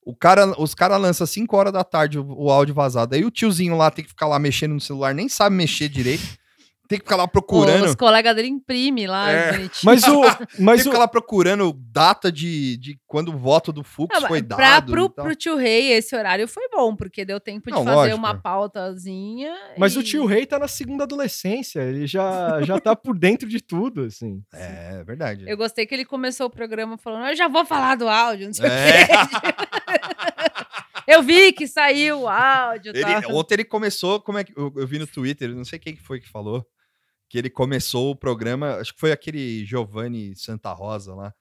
O 0.04 0.14
cara, 0.14 0.54
os 0.58 0.74
caras 0.74 1.00
lançam 1.00 1.26
5 1.26 1.56
horas 1.56 1.72
da 1.72 1.84
tarde 1.84 2.18
o, 2.18 2.26
o 2.26 2.50
áudio 2.50 2.74
vazado. 2.74 3.14
Aí 3.14 3.24
o 3.24 3.30
tiozinho 3.30 3.76
lá 3.76 3.90
tem 3.90 4.04
que 4.04 4.10
ficar 4.10 4.26
lá 4.26 4.38
mexendo 4.38 4.72
no 4.72 4.80
celular, 4.80 5.14
nem 5.14 5.28
sabe 5.28 5.54
mexer 5.54 5.88
direito. 5.88 6.39
Tem 6.90 6.98
que 6.98 7.04
ficar 7.04 7.14
lá 7.14 7.28
procurando. 7.28 7.84
Os 7.86 7.94
colegas 7.94 8.34
dele 8.34 8.48
imprimem 8.48 9.06
lá, 9.06 9.30
É. 9.30 9.52
bonitinho. 9.52 9.84
Mas 9.84 10.02
o. 10.08 10.22
Tem 10.22 10.46
Mas 10.58 10.82
que 10.82 10.88
o 10.88 10.90
ficar 10.90 10.98
lá 10.98 11.06
procurando 11.06 11.72
data 11.92 12.32
de, 12.32 12.76
de 12.78 12.98
quando 13.06 13.28
o 13.28 13.38
voto 13.38 13.72
do 13.72 13.84
Fux 13.84 14.12
Ah, 14.16 14.26
foi 14.26 14.42
pra- 14.42 14.56
dado. 14.56 14.90
pro, 14.92 15.08
tal. 15.08 15.24
pro 15.24 15.36
tio 15.36 15.54
Rei, 15.56 15.92
esse 15.92 16.16
horário 16.16 16.48
foi 16.48 16.68
bom, 16.68 16.96
porque 16.96 17.24
deu 17.24 17.38
tempo 17.38 17.66
de 17.66 17.70
Não, 17.70 17.84
fazer 17.84 17.94
lógico. 17.96 18.18
uma 18.18 18.34
pautazinha. 18.40 19.54
mas 19.78 19.94
e... 19.94 19.98
o 20.00 20.02
tio 20.02 20.26
Rei 20.26 20.44
tá 20.44 20.58
na 20.58 20.66
segunda 20.66 21.04
adolescência. 21.04 21.80
Ele 21.80 22.08
já, 22.08 22.60
já 22.62 22.80
tá 22.80 22.96
por 22.96 23.16
dentro 23.16 23.48
de 23.48 23.60
tudo, 23.60 24.02
assim. 24.06 24.42
É, 24.52 25.04
verdade. 25.04 25.44
Eu 25.48 25.56
gostei 25.56 25.86
que 25.86 25.94
ele 25.94 26.04
começou 26.04 26.48
o 26.48 26.50
programa 26.50 26.98
falando, 26.98 27.28
eu 27.28 27.36
já 27.36 27.46
vou 27.46 27.64
falar 27.64 27.94
do 27.96 28.08
áudio, 28.08 28.46
não 28.46 28.52
sei 28.52 28.66
o 28.68 28.72
É. 28.72 29.06
quê. 29.06 29.12
Eu 31.06 31.22
vi 31.22 31.52
que 31.52 31.66
saiu 31.66 32.20
o 32.22 32.28
áudio. 32.28 32.92
Ele- 32.94 33.02
tá? 33.04 33.22
ontem 33.30 33.54
ele 33.54 33.64
começou, 33.64 34.20
como 34.20 34.38
é 34.38 34.44
que 34.44 34.52
eu, 34.56 34.72
eu 34.76 34.86
vi 34.86 34.98
no 34.98 35.06
Twitter, 35.06 35.50
não 35.54 35.64
sei 35.64 35.78
quem 35.78 35.94
que 35.94 36.02
foi 36.02 36.20
que 36.20 36.28
falou, 36.28 36.64
que 37.30 37.38
ele 37.38 37.48
começou 37.48 38.10
o 38.10 38.16
programa, 38.16 38.74
acho 38.74 38.92
que 38.92 38.98
foi 39.00 39.12
aquele 39.12 39.64
Giovanni 39.64 40.34
Santa 40.36 40.72
Rosa 40.72 41.14
lá. 41.14 41.32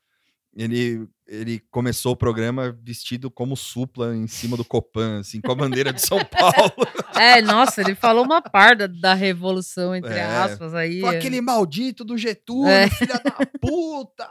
Ele, 0.55 1.07
ele 1.27 1.59
começou 1.71 2.13
o 2.13 2.17
programa 2.17 2.71
vestido 2.83 3.29
como 3.31 3.55
supla 3.57 4.15
em 4.15 4.27
cima 4.27 4.55
do 4.55 4.63
Copan, 4.63 5.19
assim, 5.19 5.41
com 5.41 5.51
a 5.51 5.55
bandeira 5.55 5.91
de 5.91 6.01
São 6.01 6.23
Paulo. 6.23 6.73
É, 7.19 7.41
nossa, 7.41 7.81
ele 7.81 7.95
falou 7.95 8.23
uma 8.23 8.41
parda 8.41 8.87
da 8.87 9.13
revolução, 9.13 9.93
entre 9.93 10.13
É. 10.13 10.23
aspas, 10.23 10.73
aí. 10.73 11.01
Foi 11.01 11.17
aquele 11.17 11.41
maldito 11.41 12.05
do 12.05 12.17
Getúlio, 12.17 12.69
É. 12.69 12.89
filha 12.89 13.19
da 13.19 13.31
puta! 13.59 14.29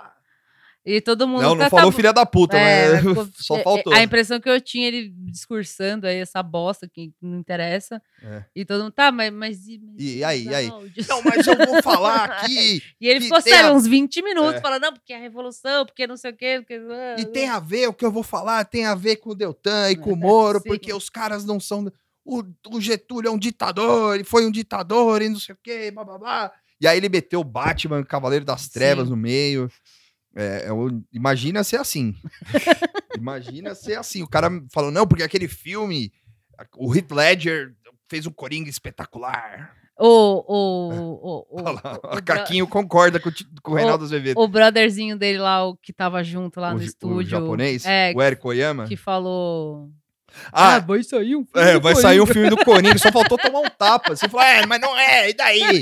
E 0.86 1.00
todo 1.02 1.28
mundo. 1.28 1.42
Não, 1.42 1.54
não 1.54 1.68
falou 1.68 1.90
tá- 1.90 1.96
filha 1.96 2.12
da 2.14 2.24
puta, 2.24 2.56
É, 2.56 2.92
mas 2.92 3.04
ficou- 3.04 3.28
só 3.36 3.56
é, 3.58 3.62
faltou. 3.62 3.92
A 3.92 4.02
impressão 4.02 4.40
que 4.40 4.48
eu 4.48 4.58
tinha 4.60 4.88
ele 4.88 5.12
discursando 5.14 6.06
aí 6.06 6.16
essa 6.16 6.42
bosta 6.42 6.88
que 6.88 7.12
não 7.20 7.38
interessa. 7.38 8.00
É. 8.22 8.44
E 8.56 8.64
todo 8.64 8.84
mundo, 8.84 8.92
tá, 8.92 9.12
mas. 9.12 9.30
mas, 9.32 9.66
e- 9.68 9.78
mas 9.84 9.94
E 10.02 10.24
aí, 10.24 10.44
e 10.44 10.54
aí? 10.54 10.68
áudios?" 10.70 11.06
Não, 11.06 11.20
mas 11.22 11.46
eu 11.46 11.56
vou 11.56 11.82
falar 11.82 12.30
aqui. 12.32 12.82
E 13.00 13.06
ele 13.06 13.20
ficou 13.20 13.40
sério, 13.42 13.70
a- 13.70 13.72
uns 13.74 13.86
20 13.86 14.22
minutos, 14.22 14.54
É. 14.54 14.60
falando, 14.60 14.82
não, 14.82 14.92
porque 14.94 15.12
a 15.12 15.18
revolução, 15.18 15.84
porque 15.84 16.06
não 16.06 16.16
sei 16.16 16.30
o 16.30 16.36
quê. 16.36 16.58
Porque... 16.66 16.80
E 17.18 17.26
tem 17.26 17.48
a 17.48 17.58
ver, 17.60 17.88
o 17.88 17.92
que 17.92 18.04
eu 18.04 18.10
vou 18.10 18.22
falar 18.22 18.64
tem 18.64 18.86
a 18.86 18.94
ver 18.94 19.16
com 19.16 19.30
o 19.30 19.34
Deltan 19.34 19.90
e 19.90 19.96
com 19.96 20.12
o 20.12 20.16
Moro, 20.16 20.58
Sim. 20.60 20.68
porque 20.70 20.92
os 20.94 21.10
caras 21.10 21.44
não 21.44 21.60
são. 21.60 21.90
O, 22.24 22.42
o 22.70 22.80
Getúlio 22.80 23.28
é 23.28 23.32
um 23.32 23.38
ditador, 23.38 24.14
ele 24.14 24.24
foi 24.24 24.46
um 24.46 24.50
ditador 24.50 25.20
e 25.22 25.28
não 25.28 25.38
sei 25.40 25.54
o 25.54 25.58
quê, 25.62 25.90
blá 25.90 26.04
blá 26.04 26.18
blá. 26.18 26.52
E 26.80 26.86
aí 26.86 26.96
ele 26.96 27.08
meteu 27.08 27.40
o 27.40 27.44
Batman, 27.44 28.04
Cavaleiro 28.04 28.44
das 28.44 28.68
Trevas 28.68 29.04
Sim. 29.04 29.10
no 29.10 29.16
meio. 29.16 29.70
É, 30.36 30.64
é 30.66 30.72
o- 30.72 31.02
imagina 31.12 31.64
ser 31.64 31.76
assim. 31.78 32.14
imagina 33.16 33.74
ser 33.74 33.98
assim. 33.98 34.22
O 34.22 34.28
cara 34.28 34.50
falou, 34.72 34.90
não, 34.90 35.06
porque 35.06 35.22
aquele 35.22 35.48
filme, 35.48 36.12
o 36.76 36.94
Heath 36.94 37.10
Ledger 37.10 37.74
fez 38.08 38.26
um 38.26 38.30
Coringa 38.32 38.70
espetacular. 38.70 39.74
O, 39.98 40.06
o, 40.06 41.46
o, 41.50 41.58
o, 41.58 41.62
lá, 41.62 41.72
o, 41.72 41.74
o, 42.06 42.10
bro- 42.12 42.22
Caquinho 42.22 42.66
concorda 42.68 43.18
com, 43.18 43.30
com 43.62 43.72
o 43.72 43.74
Reinaldo 43.74 44.04
Azevedo. 44.04 44.38
o 44.40 44.46
brotherzinho 44.46 45.16
dele 45.18 45.38
lá, 45.38 45.64
o 45.66 45.76
que 45.76 45.92
tava 45.92 46.22
junto 46.22 46.60
lá 46.60 46.70
O 46.70 46.74
no 46.74 46.78
ja- 46.78 46.84
o 46.84 46.88
estúdio. 46.88 47.30
japonês, 47.30 47.84
É, 47.84 48.12
o 48.14 48.22
Eric 48.22 48.46
Oyama. 48.46 48.86
que 48.86 48.96
falou. 48.96 49.90
Ah, 50.52 50.78
vai 50.78 51.02
sair 51.02 51.34
um 51.34 51.44
filme 51.44 51.68
É, 51.68 51.80
vai 51.80 51.96
sair 51.96 52.20
um 52.20 52.26
Coringa." 52.26 52.32
filme 52.34 52.50
do 52.50 52.64
Coringa, 52.64 52.98
só 52.98 53.10
faltou 53.10 53.36
tomar 53.42 53.60
um 53.60 53.70
tapa. 53.76 54.14
Você 54.14 54.28
falou, 54.28 54.46
é, 54.46 54.64
mas 54.66 54.80
não 54.80 54.96
é, 54.96 55.30
e 55.30 55.34
daí? 55.34 55.80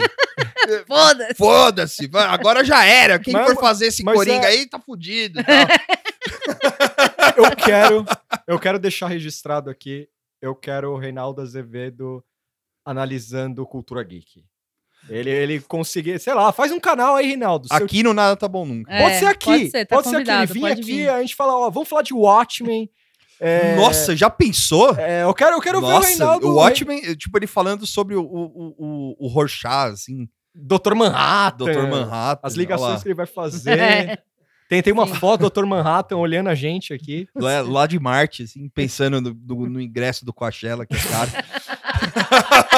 Foda-se. 0.86 1.34
Foda-se, 1.34 2.06
vai, 2.08 2.24
agora 2.24 2.64
já 2.64 2.84
era. 2.84 3.18
Quem 3.18 3.32
Mas- 3.32 3.52
for 3.52 3.60
fazer 3.60 3.86
esse 3.86 4.02
Coringa 4.04 4.46
é- 4.46 4.50
aí 4.50 4.66
tá 4.68 4.78
fudido. 4.78 5.40
Eu 7.36 7.54
quero, 7.56 8.04
eu 8.48 8.58
quero 8.58 8.78
deixar 8.78 9.08
registrado 9.08 9.68
aqui, 9.70 10.08
eu 10.40 10.54
quero 10.54 10.92
o 10.92 10.96
Reinaldo 10.98 11.40
Azevedo 11.42 12.24
analisando 12.84 13.66
cultura 13.66 14.02
geek. 14.02 14.44
Ele, 15.08 15.30
ele 15.30 15.60
conseguir, 15.60 16.18
sei 16.18 16.34
lá, 16.34 16.50
faz 16.52 16.72
um 16.72 16.80
canal 16.80 17.14
aí, 17.14 17.26
Reinaldo. 17.26 17.68
Aqui 17.70 18.02
no 18.02 18.12
Nada 18.14 18.34
Tá 18.36 18.48
Bom 18.48 18.64
Nunca. 18.66 18.92
É, 18.92 19.02
Pode 19.02 19.18
ser 19.18 19.26
aqui. 19.26 19.44
Pode 19.46 19.70
ser, 19.70 19.86
tá 19.86 19.96
pode 19.96 20.08
ser 20.08 20.16
aqui. 20.16 20.30
Ele 20.52 20.60
pode 20.60 20.72
aqui, 20.80 20.82
vir. 20.82 21.08
a 21.10 21.20
gente 21.20 21.34
fala, 21.36 21.54
ó, 21.56 21.70
vamos 21.70 21.88
falar 21.88 22.02
de 22.02 22.14
Watchmen. 22.14 22.90
é, 23.38 23.76
Nossa, 23.76 24.16
já 24.16 24.28
pensou? 24.30 24.96
é, 24.98 25.22
eu 25.22 25.34
quero, 25.34 25.56
eu 25.56 25.60
quero 25.60 25.80
ver 25.80 25.86
o 25.86 25.90
Nossa, 25.90 26.08
Reinaldo. 26.08 26.48
o 26.48 26.54
Watchmen, 26.54 27.14
tipo, 27.16 27.38
ele 27.38 27.46
falando 27.46 27.86
sobre 27.86 28.16
o, 28.16 28.22
o, 28.22 28.74
o, 28.78 29.26
o 29.26 29.28
Rorschach, 29.28 29.92
assim, 29.92 30.26
Dr. 30.58 30.94
Manhattan. 30.94 31.64
Dr. 31.66 31.86
Manhattan. 31.88 32.46
As 32.46 32.54
olha 32.54 32.58
ligações 32.60 33.02
que 33.02 33.08
ele 33.08 33.14
vai 33.14 33.26
fazer. 33.36 33.78
É. 33.78 34.18
Tem, 34.68 34.82
tem 34.82 34.92
uma 34.92 35.06
Sim. 35.06 35.14
foto 35.14 35.42
do 35.42 35.50
Dr. 35.50 35.64
Manhattan 35.66 36.16
olhando 36.16 36.48
a 36.48 36.54
gente 36.54 36.92
aqui. 36.92 37.28
Lá, 37.36 37.60
lá 37.60 37.86
de 37.86 38.00
Marte, 38.00 38.42
assim, 38.44 38.68
pensando 38.68 39.20
no, 39.20 39.32
no- 39.32 39.68
no 39.68 39.80
ingresso 39.80 40.24
do 40.24 40.32
Coachella, 40.32 40.84
que 40.84 40.96
é 40.96 40.98
caro. 40.98 41.30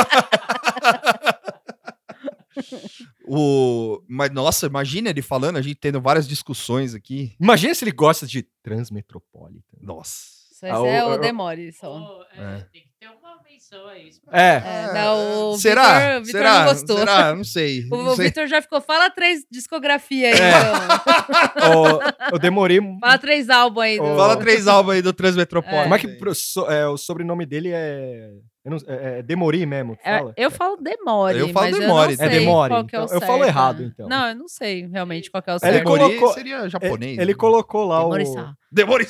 o, 3.26 4.02
mas, 4.08 4.30
nossa, 4.30 4.66
imagina 4.66 5.10
ele 5.10 5.22
falando, 5.22 5.56
a 5.56 5.62
gente 5.62 5.76
tendo 5.76 6.00
várias 6.00 6.26
discussões 6.28 6.94
aqui. 6.94 7.34
Imagina 7.40 7.74
se 7.74 7.84
ele 7.84 7.92
gosta 7.92 8.26
de 8.26 8.42
Transmetropolitan. 8.62 9.62
Nossa. 9.80 10.38
Isso 10.52 10.64
aí 10.66 10.72
Ah, 10.72 10.86
é 10.88 11.04
o 11.04 11.12
o- 11.14 11.18
Demore 11.18 11.72
só. 11.72 11.98
Pô, 11.98 12.22
é, 12.34 12.56
É. 12.56 12.66
Tem 12.72 12.82
que 13.48 13.70
ter 13.70 13.76
uma 13.76 13.84
menção 13.84 13.88
a 13.88 13.98
isso. 13.98 14.20
É. 14.30 14.62
É, 14.64 14.92
não, 14.94 15.50
o 15.52 15.58
Será? 15.58 16.22
Será? 16.24 16.58
não 16.64 16.72
gostou. 16.72 16.98
Será? 16.98 17.34
Não 17.36 17.44
sei. 17.44 17.86
O, 17.90 17.96
não 17.96 18.12
o 18.12 18.16
sei. 18.16 18.26
Vitor 18.26 18.46
já 18.46 18.60
ficou, 18.62 18.80
fala 18.80 19.10
três 19.10 19.44
discografia 19.50 20.28
aí, 20.28 20.40
É. 20.40 20.52
então. 21.56 22.00
Eu 22.32 22.38
demorei. 22.38 22.78
Fala 23.00 23.18
três 23.18 23.48
álbuns 23.48 23.84
aí. 23.84 23.98
do- 23.98 24.16
Fala 24.16 24.36
três 24.36 24.66
álbuns 24.66 24.94
aí 24.96 25.02
do 25.02 25.12
Transmetropolitan. 25.12 25.82
Como 25.82 25.94
é 25.94 25.98
que 25.98 26.34
so- 26.34 26.70
é, 26.70 26.86
o 26.88 26.96
sobrenome 26.96 27.46
dele 27.46 27.70
é. 27.72 28.30
Eu 28.64 28.70
não- 28.72 28.78
é, 28.86 29.18
é 29.18 29.22
Demori 29.22 29.64
mesmo, 29.64 29.96
É, 30.04 30.18
fala? 30.18 30.34
eu 30.36 30.50
falo 30.50 30.76
Demore, 30.76 31.38
Eu 31.38 31.48
falo 31.50 31.70
mas 31.70 31.78
Demore, 31.78 32.12
eu 32.12 32.18
não 32.18 32.24
é 32.24 32.28
Demore, 32.28 32.68
qual 32.70 32.84
que 32.86 32.96
é 32.96 33.00
o 33.00 33.04
então 33.04 33.16
eu 33.16 33.20
falo 33.20 33.44
errado, 33.44 33.82
então. 33.82 34.08
Não, 34.08 34.28
eu 34.28 34.34
não 34.34 34.48
sei 34.48 34.86
realmente 34.86 35.30
qual 35.30 35.42
que 35.42 35.48
é 35.50 35.54
o 35.54 35.56
Ele 35.56 35.60
certo. 35.72 35.84
colocou- 35.84 36.08
Demori 36.10 36.34
seria 36.34 36.68
japonês. 36.68 37.12
Ele, 37.12 37.22
ele 37.22 37.32
né? 37.32 37.38
colocou 37.38 37.84
lá 37.86 38.00
o. 38.00 38.10
Demore-san. 38.10 38.54
Demori. 38.70 39.06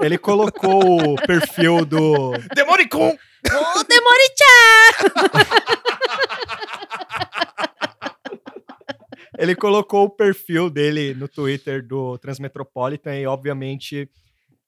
Ele 0.00 0.18
colocou 0.18 1.12
o 1.12 1.16
perfil 1.26 1.84
do. 1.84 2.32
Demoricon. 2.54 3.08
Ô, 3.10 3.84
Demore-chan! 3.84 5.10
Ele 9.38 9.54
colocou 9.54 10.04
o 10.04 10.10
perfil 10.10 10.68
dele 10.68 11.14
no 11.14 11.26
Twitter 11.26 11.82
do 11.86 12.18
Transmetropolitan 12.18 13.16
e, 13.16 13.26
obviamente, 13.26 14.08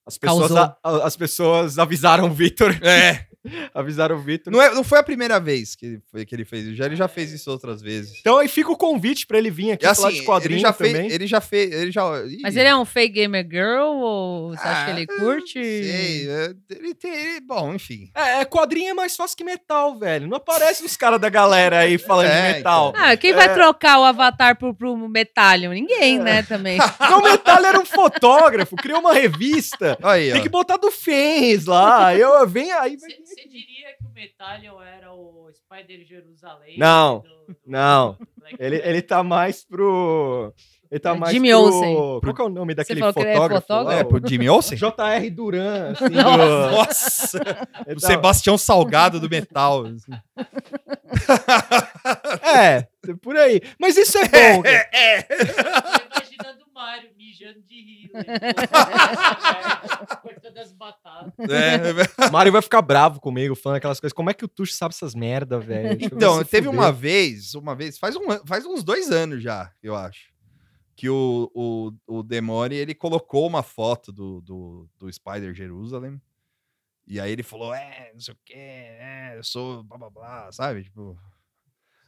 as 0.07 0.19
pessoas, 0.19 0.53
a- 0.57 0.77
as 1.05 1.17
pessoas 1.17 1.79
avisaram 1.79 2.27
o 2.27 2.31
Vitor. 2.33 2.77
É. 2.83 3.27
avisaram 3.75 4.15
o 4.17 4.21
Vitor. 4.21 4.53
Não, 4.53 4.63
é, 4.63 4.73
não 4.73 4.85
foi 4.85 5.01
a 5.01 5.03
primeira 5.03 5.41
vez 5.41 5.75
que, 5.75 5.99
foi, 6.13 6.25
que 6.25 6.33
ele 6.33 6.45
fez 6.45 6.65
isso. 6.65 6.77
Já, 6.77 6.87
ele 6.87 6.95
já 6.95 7.09
fez 7.09 7.33
isso 7.33 7.51
outras 7.51 7.83
vezes. 7.83 8.17
Então 8.21 8.39
aí 8.39 8.47
fica 8.47 8.71
o 8.71 8.77
convite 8.77 9.27
pra 9.27 9.37
ele 9.37 9.51
vir 9.51 9.73
aqui 9.73 9.85
E 9.85 9.95
falar 9.97 10.09
assim, 10.11 10.21
de 10.21 10.25
quadrinho 10.25 10.55
ele 10.59 10.63
já 10.63 10.73
também. 10.73 10.95
fez. 10.95 11.13
Ele 11.13 11.27
já 11.27 11.41
fez. 11.41 11.73
Ele 11.73 11.91
já, 11.91 12.25
Ih, 12.25 12.39
Mas 12.41 12.57
ele 12.57 12.69
é 12.69 12.77
um 12.77 12.85
fake 12.85 13.15
gamer 13.15 13.45
girl 13.51 13.97
ou 13.97 14.51
você 14.51 14.63
acha 14.69 14.85
que 14.85 14.91
ele 15.01 15.07
ah, 15.11 15.17
curte? 15.21 15.59
não 15.59 15.65
Sei, 15.65 16.31
é, 16.31 16.55
ele 16.71 16.95
tem. 16.95 17.13
ele- 17.13 17.41
bom, 17.41 17.75
enfim. 17.75 18.11
É, 18.15 18.41
é, 18.43 18.45
quadrinho 18.45 18.91
é 18.91 18.95
mais 18.95 19.17
fácil 19.17 19.37
que 19.37 19.43
metal, 19.43 19.99
velho. 19.99 20.29
Não 20.29 20.37
aparece 20.37 20.85
os 20.85 20.97
caras 20.97 21.21
da 21.21 21.29
galera 21.29 21.81
aí 21.81 21.99
falando 21.99 22.27
É, 22.29 22.53
de 22.53 22.57
metal. 22.59 22.93
Ah, 22.97 23.17
quem 23.17 23.33
vai 23.33 23.47
É. 23.47 23.55
trocar 23.55 23.99
o 23.99 24.05
avatar 24.05 24.57
pro, 24.57 24.73
pro 24.73 24.97
Metallion? 25.09 25.73
Ninguém, 25.73 26.19
né, 26.21 26.43
também. 26.45 26.79
Então 27.13 27.19
o 27.19 27.23
Metal 27.25 27.65
era 27.65 27.81
um 27.81 27.85
fotógrafo, 27.85 28.77
criou 28.77 29.01
uma 29.01 29.13
revista. 29.13 29.92
Aí, 30.03 30.31
ó. 30.31 30.33
Tem 30.35 30.43
que 30.43 30.49
botar 30.49 30.77
do 30.77 30.91
Fens 30.91 31.67
lá. 31.67 32.15
Eu 32.15 32.47
venho 32.47 32.77
aí. 32.79 32.97
Você 32.99 33.09
diria 33.49 33.89
que 33.99 34.05
o 34.07 34.13
Metallion 34.15 34.81
era 34.81 35.13
o 35.13 35.49
Spider 35.53 36.05
Jerusalém? 36.07 36.79
Não, 36.79 37.21
do- 37.21 37.29
do- 37.53 37.57
não. 37.67 38.13
do 38.13 38.27
Ele, 38.59 38.77
ele 38.85 39.03
tá 39.03 39.23
mais 39.23 39.65
pro. 39.65 40.53
Ele 40.91 41.01
tá 41.01 41.13
É 41.13 41.19
mais 41.19 41.33
Jimmy 41.33 41.49
pro... 41.49 41.59
Olsen. 41.59 41.95
Qual 42.21 42.35
que 42.35 42.43
é 42.43 42.45
o 42.45 42.49
nome 42.51 42.75
daquele 42.75 43.01
falou 43.01 43.15
que 43.15 43.21
ele 43.21 43.31
é 43.31 43.33
fotógrafo? 43.35 43.55
lá? 43.55 43.61
fotógrafo? 43.79 44.01
É, 44.01 44.05
pro 44.05 44.29
Jimmy 44.29 44.49
Olsen? 44.51 44.77
J.R. 44.77 45.31
Duran, 45.31 45.93
assim, 45.97 46.09
do- 46.11 46.23
Nossa! 46.23 47.39
ele 47.87 47.97
O 47.97 48.01
tá- 48.01 48.07
Sebastião 48.09 48.59
Salgado 48.59 49.19
do 49.19 49.29
metal. 49.31 49.87
assim. 49.87 50.13
É, 52.43 52.87
por 53.23 53.37
aí. 53.37 53.61
Mas 53.79 53.97
isso 53.97 54.19
é 54.19 54.23
bom. 54.29 54.63
cara. 54.63 54.89
É, 54.93 55.23
Tô 55.23 56.02
Mário 56.83 57.11
mijando 57.17 57.63
de 57.63 57.75
rir. 57.81 58.11
né? 58.13 58.25
Cortando 60.21 60.59
as 60.59 60.73
batatas. 60.73 61.33
é. 61.49 62.27
O 62.29 62.33
Mário 62.33 62.51
vai 62.51 62.61
ficar 62.61 62.83
bravo 62.83 63.21
comigo, 63.21 63.55
falando 63.55 63.77
aquelas 63.77 64.01
coisas. 64.01 64.13
Como 64.13 64.31
é 64.31 64.35
que 64.35 64.45
o 64.45 64.49
Tuxo 64.49 64.75
sabe 64.75 64.93
essas 64.95 65.15
merda, 65.15 65.61
velho? 65.61 65.97
Então, 66.01 66.43
teve 66.45 66.67
fuder. 66.67 66.81
uma 66.81 66.91
vez, 66.91 67.55
uma 67.55 67.77
vez, 67.77 67.99
faz, 67.99 68.17
um, 68.17 68.27
faz 68.45 68.67
uns 68.67 68.83
dois 68.83 69.11
anos 69.13 69.41
já, 69.43 69.73
eu 69.81 69.95
acho, 69.95 70.33
que 70.97 71.09
o, 71.09 71.51
o, 71.55 71.93
o 72.07 72.23
Demore, 72.23 72.75
ele 72.75 72.95
colocou 72.95 73.47
uma 73.47 73.63
foto 73.63 74.11
do, 74.13 74.41
do, 74.41 74.89
do 74.99 75.13
Spider 75.13 75.55
Jerusalem, 75.55 76.21
e 77.07 77.21
aí 77.21 77.31
ele 77.31 77.43
falou, 77.43 77.73
é, 77.73 78.11
não 78.13 78.21
sei 78.21 78.35
o 78.35 78.39
que, 78.45 78.55
é, 78.55 79.35
eu 79.37 79.45
sou 79.45 79.85
blá 79.85 79.99
blá 79.99 80.11
blá, 80.11 80.53
sabe? 80.53 80.85
Tipo... 80.85 81.17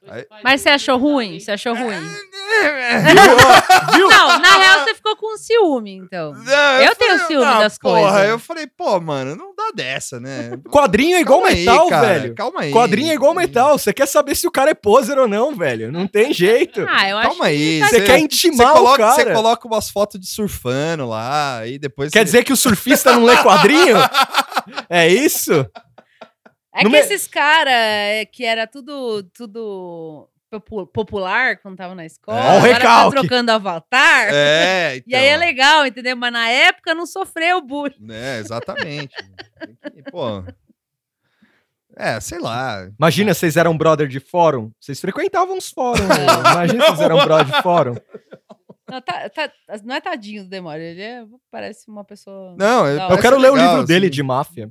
Aí- 0.08 0.26
Mas 0.42 0.60
você 0.60 0.68
achou 0.70 0.98
ruim? 0.98 1.40
Você 1.40 1.50
achou 1.52 1.74
ruim? 1.74 1.96
Viu? 3.94 4.08
Não, 4.08 4.38
na 4.38 4.56
real 4.58 4.84
você 4.84 4.94
ficou 4.94 5.16
com 5.16 5.36
ciúme, 5.36 5.96
então. 5.96 6.32
Não, 6.32 6.80
Eu 6.82 6.94
tenho 6.94 7.12
falei, 7.18 7.26
ciúme 7.26 7.44
"Ah, 7.46 7.58
das 7.60 7.78
porra", 7.78 8.00
coisas. 8.10 8.28
Eu 8.28 8.38
falei, 8.38 8.66
pô, 8.66 9.00
mano, 9.00 9.34
não 9.36 9.54
dá 9.54 9.70
dessa, 9.74 10.20
né? 10.20 10.52
Quadrinho 10.70 11.16
é 11.16 11.20
igual 11.20 11.40
Calma 11.40 11.54
metal, 11.56 11.82
aí, 11.84 11.90
cara, 11.90 12.06
velho. 12.06 12.34
Calma 12.34 12.60
aí. 12.62 12.70
Quadrinho 12.72 13.10
é 13.10 13.14
igual 13.14 13.34
metal. 13.34 13.78
Você 13.78 13.92
quer 13.92 14.06
saber 14.06 14.34
se 14.34 14.46
o 14.46 14.50
cara 14.50 14.70
é 14.70 14.74
poser 14.74 15.18
ou 15.18 15.26
não, 15.28 15.54
velho? 15.54 15.90
Não 15.90 16.06
tem 16.06 16.32
jeito. 16.32 16.84
Ah, 16.88 17.08
eu 17.08 17.18
acho 17.18 17.28
Calma 17.30 17.46
aí. 17.46 17.80
Você 17.80 18.00
quer 18.02 18.18
intimar 18.18 18.68
você 18.68 18.72
coloca, 18.72 18.94
o 18.94 18.96
cara. 18.98 19.14
Você 19.14 19.32
coloca 19.32 19.66
umas 19.68 19.88
fotos 19.90 20.20
de 20.20 20.26
surfando 20.28 21.08
lá, 21.08 21.66
e 21.66 21.78
depois 21.78 22.10
Quer 22.10 22.20
você- 22.20 22.24
dizer 22.24 22.44
que 22.44 22.52
o 22.52 22.56
surfista 22.56 23.12
não 23.12 23.24
lê 23.24 23.36
quadrinho? 23.38 23.96
É 24.88 25.06
isso? 25.08 25.66
É 26.74 26.82
No 26.82 26.90
que 26.90 26.96
me- 26.96 26.98
esses 27.02 27.26
caras 27.28 27.72
que 28.32 28.44
era 28.44 28.66
tudo, 28.66 29.22
tudo 29.32 30.28
popu- 30.50 30.86
popular 30.88 31.56
quando 31.58 31.76
tava 31.76 31.94
na 31.94 32.04
escola, 32.04 32.38
É. 32.38 32.42
O 32.54 32.56
agora 32.64 32.80
tá 32.80 33.10
trocando 33.10 33.52
avatar. 33.52 34.28
É, 34.32 35.00
E 35.06 35.14
aí 35.14 35.26
é 35.26 35.34
então. 35.34 35.46
legal, 35.46 35.86
entendeu? 35.86 36.16
Mas 36.16 36.32
na 36.32 36.48
época 36.48 36.94
não 36.94 37.06
sofreu 37.06 37.60
bullying. 37.60 38.10
É, 38.10 38.38
exatamente. 38.38 39.14
Pô. 40.10 40.42
É, 41.96 42.18
sei 42.20 42.40
lá. 42.40 42.88
Imagina, 42.98 43.32
vocês 43.34 43.56
eram 43.56 43.76
brother 43.78 44.08
de 44.08 44.18
fórum. 44.18 44.72
Vocês 44.80 45.00
frequentavam 45.00 45.56
os 45.56 45.70
fóruns. 45.70 46.08
né? 46.08 46.16
Imagina 46.54 46.86
vocês 46.86 47.00
eram 47.00 47.18
brother 47.24 47.46
de 47.54 47.62
fórum. 47.62 47.94
Não, 48.90 49.00
tá- 49.00 49.28
tá- 49.30 49.52
não 49.84 49.94
é 49.94 50.00
tadinho 50.00 50.42
do 50.42 50.48
Demore, 50.50 50.82
ele 50.82 51.00
é- 51.02 51.24
parece 51.50 51.88
uma 51.88 52.04
pessoa. 52.04 52.54
Não, 52.58 52.86
eu, 52.86 52.98
Eu 53.10 53.18
quero 53.18 53.38
ler 53.38 53.50
o 53.50 53.54
legal, 53.54 53.70
livro 53.74 53.86
dele 53.86 54.06
assim, 54.06 54.14
de 54.14 54.22
máfia. 54.24 54.70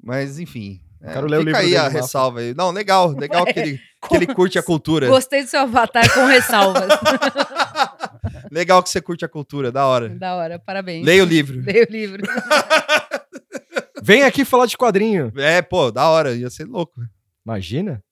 Mas, 0.00 0.38
enfim. 0.38 0.80
É, 1.02 1.12
quero 1.12 1.26
ler 1.26 1.38
o 1.38 1.42
livro 1.42 1.56
aí 1.56 1.64
dele, 1.66 1.76
a 1.76 1.88
ressalva 1.88 2.40
aí. 2.40 2.54
Não, 2.54 2.70
legal, 2.70 3.08
legal 3.18 3.44
que 3.44 3.58
ele, 3.58 3.78
que 4.08 4.16
ele 4.16 4.26
curte 4.34 4.58
a 4.58 4.62
cultura. 4.62 5.08
Gostei 5.08 5.42
do 5.42 5.48
seu 5.48 5.60
avatar 5.60 6.12
com 6.12 6.26
ressalvas. 6.26 6.88
Legal 8.50 8.80
que 8.82 8.88
você 8.88 9.00
curte 9.00 9.24
a 9.24 9.28
cultura, 9.28 9.72
da 9.72 9.86
hora. 9.86 10.08
da 10.08 10.36
hora, 10.36 10.58
parabéns. 10.58 11.04
Leia 11.04 11.22
o 11.22 11.26
livro. 11.26 11.60
Leia 11.64 11.84
o 11.88 11.92
livro. 11.92 12.22
Vem 14.02 14.22
aqui 14.22 14.44
falar 14.44 14.66
de 14.66 14.76
quadrinho. 14.76 15.32
É, 15.36 15.60
pô, 15.62 15.90
da 15.90 16.08
hora. 16.08 16.34
Ia 16.34 16.48
ser 16.48 16.64
louco. 16.64 17.00
Imagina. 17.44 18.02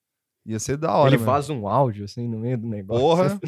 Ia 0.45 0.59
ser 0.59 0.77
da 0.77 0.93
hora. 0.95 1.09
ele 1.09 1.17
mano. 1.17 1.31
vaza 1.31 1.53
um 1.53 1.67
áudio 1.67 2.05
assim 2.05 2.27
no 2.27 2.37
meio 2.39 2.57
do 2.57 2.67
negócio. 2.67 3.01
Porra. 3.01 3.39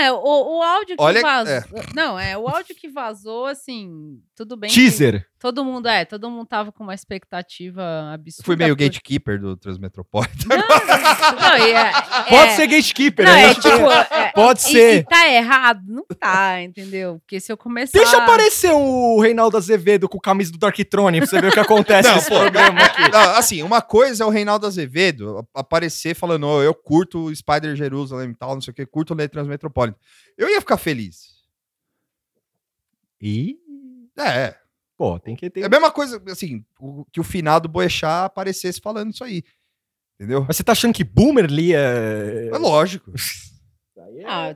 É, 0.00 0.10
o, 0.10 0.16
o 0.58 0.62
áudio 0.62 0.96
que 0.96 1.02
Olha- 1.02 1.20
vazou. 1.22 1.52
é. 1.54 1.64
Não, 1.94 2.18
é, 2.18 2.36
o 2.36 2.48
áudio 2.48 2.74
que 2.74 2.88
vazou, 2.88 3.46
assim, 3.46 4.18
tudo 4.34 4.56
bem. 4.56 4.68
que 4.68 4.74
Teaser. 4.76 5.24
Todo 5.44 5.62
mundo, 5.62 5.86
é, 5.88 6.06
todo 6.06 6.30
mundo 6.30 6.46
tava 6.46 6.72
com 6.72 6.82
uma 6.84 6.94
expectativa 6.94 7.82
absurda. 8.14 8.46
Fui 8.46 8.56
meio 8.56 8.74
por- 8.74 8.82
gatekeeper 8.82 9.38
do 9.38 9.54
Transmetropolitan. 9.58 10.48
Não, 10.48 11.58
e 11.66 11.70
é- 11.70 11.92
Pode 12.30 12.48
é- 12.52 12.56
ser 12.56 12.66
gatekeeper. 12.66 13.26
Não, 13.26 13.32
a 13.34 13.38
é 13.40 13.54
tipo. 13.54 13.68
é- 13.68 14.32
Pode 14.32 14.60
e- 14.60 14.62
ser. 14.62 14.94
E, 15.00 15.04
tá 15.04 15.28
errado? 15.30 15.82
Não 15.86 16.06
tá, 16.18 16.62
entendeu? 16.62 17.18
Porque 17.18 17.38
se 17.40 17.52
eu 17.52 17.58
começar. 17.58 17.98
Deixa 17.98 18.16
aparecer 18.22 18.72
o 18.72 19.20
Reinaldo 19.20 19.58
Azevedo 19.58 20.08
com 20.08 20.18
camisa 20.18 20.50
do 20.50 20.56
Darktrone 20.56 21.18
pra 21.18 21.26
você 21.26 21.38
ver 21.42 21.48
o 21.48 21.52
que 21.52 21.60
acontece 21.60 22.08
Não, 22.08 22.14
nesse 22.14 22.30
pô, 22.30 22.38
programa 22.40 22.80
aqui. 22.80 23.02
Não, 23.10 23.36
assim, 23.36 23.62
uma 23.62 23.82
coisa 23.82 24.24
é 24.24 24.26
o 24.26 24.30
Reinaldo 24.30 24.66
Azevedo 24.66 25.46
aparecer 25.52 26.14
falando, 26.14 26.46
"Ô, 26.46 26.62
eu 26.62 26.72
curto 26.74 27.26
o 27.26 27.36
Spider 27.36 27.76
Jerusalem 27.76 28.30
e 28.30 28.34
tal, 28.34 28.54
não 28.54 28.62
sei 28.62 28.72
o 28.72 28.74
que, 28.74 28.86
curto 28.86 29.12
o 29.12 29.16
Lei 29.16 29.28
Transmetropolitan. 29.28 29.98
Eu 30.38 30.48
ia 30.48 30.60
ficar 30.62 30.78
feliz. 30.78 31.34
E, 33.20 33.58
É, 34.16 34.54
pô, 34.96 35.18
tem 35.18 35.34
que 35.36 35.48
ter. 35.50 35.60
é 35.62 35.66
a 35.66 35.68
mesma 35.68 35.90
coisa, 35.90 36.22
assim, 36.28 36.64
o- 36.80 37.04
que 37.12 37.20
o 37.20 37.24
finado 37.24 37.68
Boechat 37.68 38.26
aparecesse 38.26 38.80
falando 38.80 39.12
isso 39.12 39.24
aí. 39.24 39.42
Entendeu? 40.18 40.44
Mas 40.46 40.56
você 40.56 40.62
tá 40.62 40.72
achando 40.72 40.94
que 40.94 41.02
Boomer 41.04 41.46
lia. 41.46 41.78
É 41.78 42.56
lógico. 42.58 43.12
Aí 44.06 44.18
é- 44.20 44.24
Ah, 44.26 44.48
o 44.50 44.54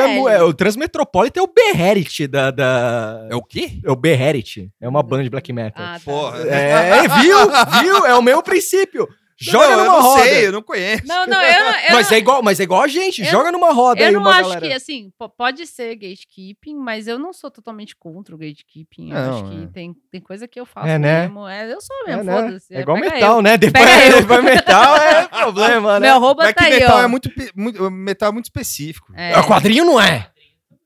é, 0.00 0.18
é, 0.18 0.24
velho. 0.34 0.46
o 0.46 0.54
Transmetropolitan 0.54 1.40
é 1.40 1.42
o 1.42 1.46
Beherit 1.52 2.26
da, 2.26 2.50
da... 2.50 3.26
É 3.30 3.34
o 3.34 3.42
quê? 3.42 3.80
É 3.84 3.90
o 3.90 3.96
Beherit. 3.96 4.70
É 4.80 4.88
uma 4.88 5.02
banda 5.02 5.24
de 5.24 5.30
black 5.30 5.52
metal. 5.52 5.84
Ah, 5.84 5.98
tá. 5.98 6.04
Porra. 6.04 6.38
É, 6.48 7.08
viu? 7.22 7.38
Viu? 7.82 8.06
É 8.06 8.14
o 8.14 8.22
mesmo 8.22 8.42
princípio. 8.42 9.08
Joga 9.38 9.66
Não, 9.66 9.70
eu 9.72 9.76
numa 9.84 9.92
não 9.92 10.00
roda. 10.02 10.22
sei, 10.22 10.46
eu 10.46 10.52
não 10.52 10.62
conheço. 10.62 11.06
Não, 11.06 11.26
não, 11.26 11.42
eu 11.42 11.64
não. 11.64 11.70
Eu 11.78 11.92
mas, 11.92 12.08
não, 12.10 12.16
é 12.16 12.18
igual, 12.18 12.42
mas 12.42 12.58
é 12.58 12.62
igual 12.62 12.82
a 12.82 12.88
gente. 12.88 13.20
eu 13.22 13.26
Joga 13.30 13.52
numa 13.52 13.70
roda 13.72 14.00
eu 14.00 14.06
aí 14.06 14.12
não 14.12 14.20
uma 14.22 14.30
acho 14.30 14.42
galera. 14.44 14.66
que, 14.66 14.72
assim, 14.72 15.10
po- 15.18 15.28
pode 15.28 15.66
ser 15.66 15.94
gatekeeping, 15.94 16.74
mas 16.76 17.06
eu 17.06 17.18
não 17.18 17.32
sou 17.34 17.50
totalmente 17.50 17.94
contra 17.94 18.34
o 18.34 18.38
gatekeeping. 18.38 19.10
Eu 19.10 19.14
Não, 19.18 19.34
acho 19.34 19.50
que 19.50 19.62
é. 19.64 19.66
tem, 19.66 19.94
tem 20.10 20.20
coisa 20.22 20.48
que 20.48 20.58
eu 20.58 20.64
faço 20.64 20.86
É, 20.88 20.98
né? 20.98 21.22
mesmo. 21.22 21.46
É, 21.46 21.70
eu 21.72 21.80
sou 21.82 21.96
É, 22.06 22.16
mesmo, 22.16 22.24
né? 22.24 22.42
foda-se. 22.42 22.74
É 22.74 22.80
igual 22.80 22.96
metal, 22.98 23.36
eu. 23.36 23.42
né? 23.42 23.56
Depois, 23.58 23.84
eu. 24.08 24.16
depois 24.22 24.44
metal 24.44 24.96
é 24.96 25.28
problema, 25.28 26.00
né? 26.00 26.06
Meu 26.08 26.16
arroba 26.16 26.44
Mas 26.44 26.54
tá 26.54 26.64
que 26.64 26.72
aí, 26.72 26.80
metal 26.80 26.96
ó. 26.96 27.02
é 27.02 27.06
muito, 27.06 27.30
muito- 27.54 27.90
metal 27.90 28.28
é 28.30 28.32
muito 28.32 28.44
específico. 28.46 29.12
É. 29.14 29.32
É, 29.32 29.42
quadrinho 29.42 29.84
não 29.84 30.00
é. 30.00 30.30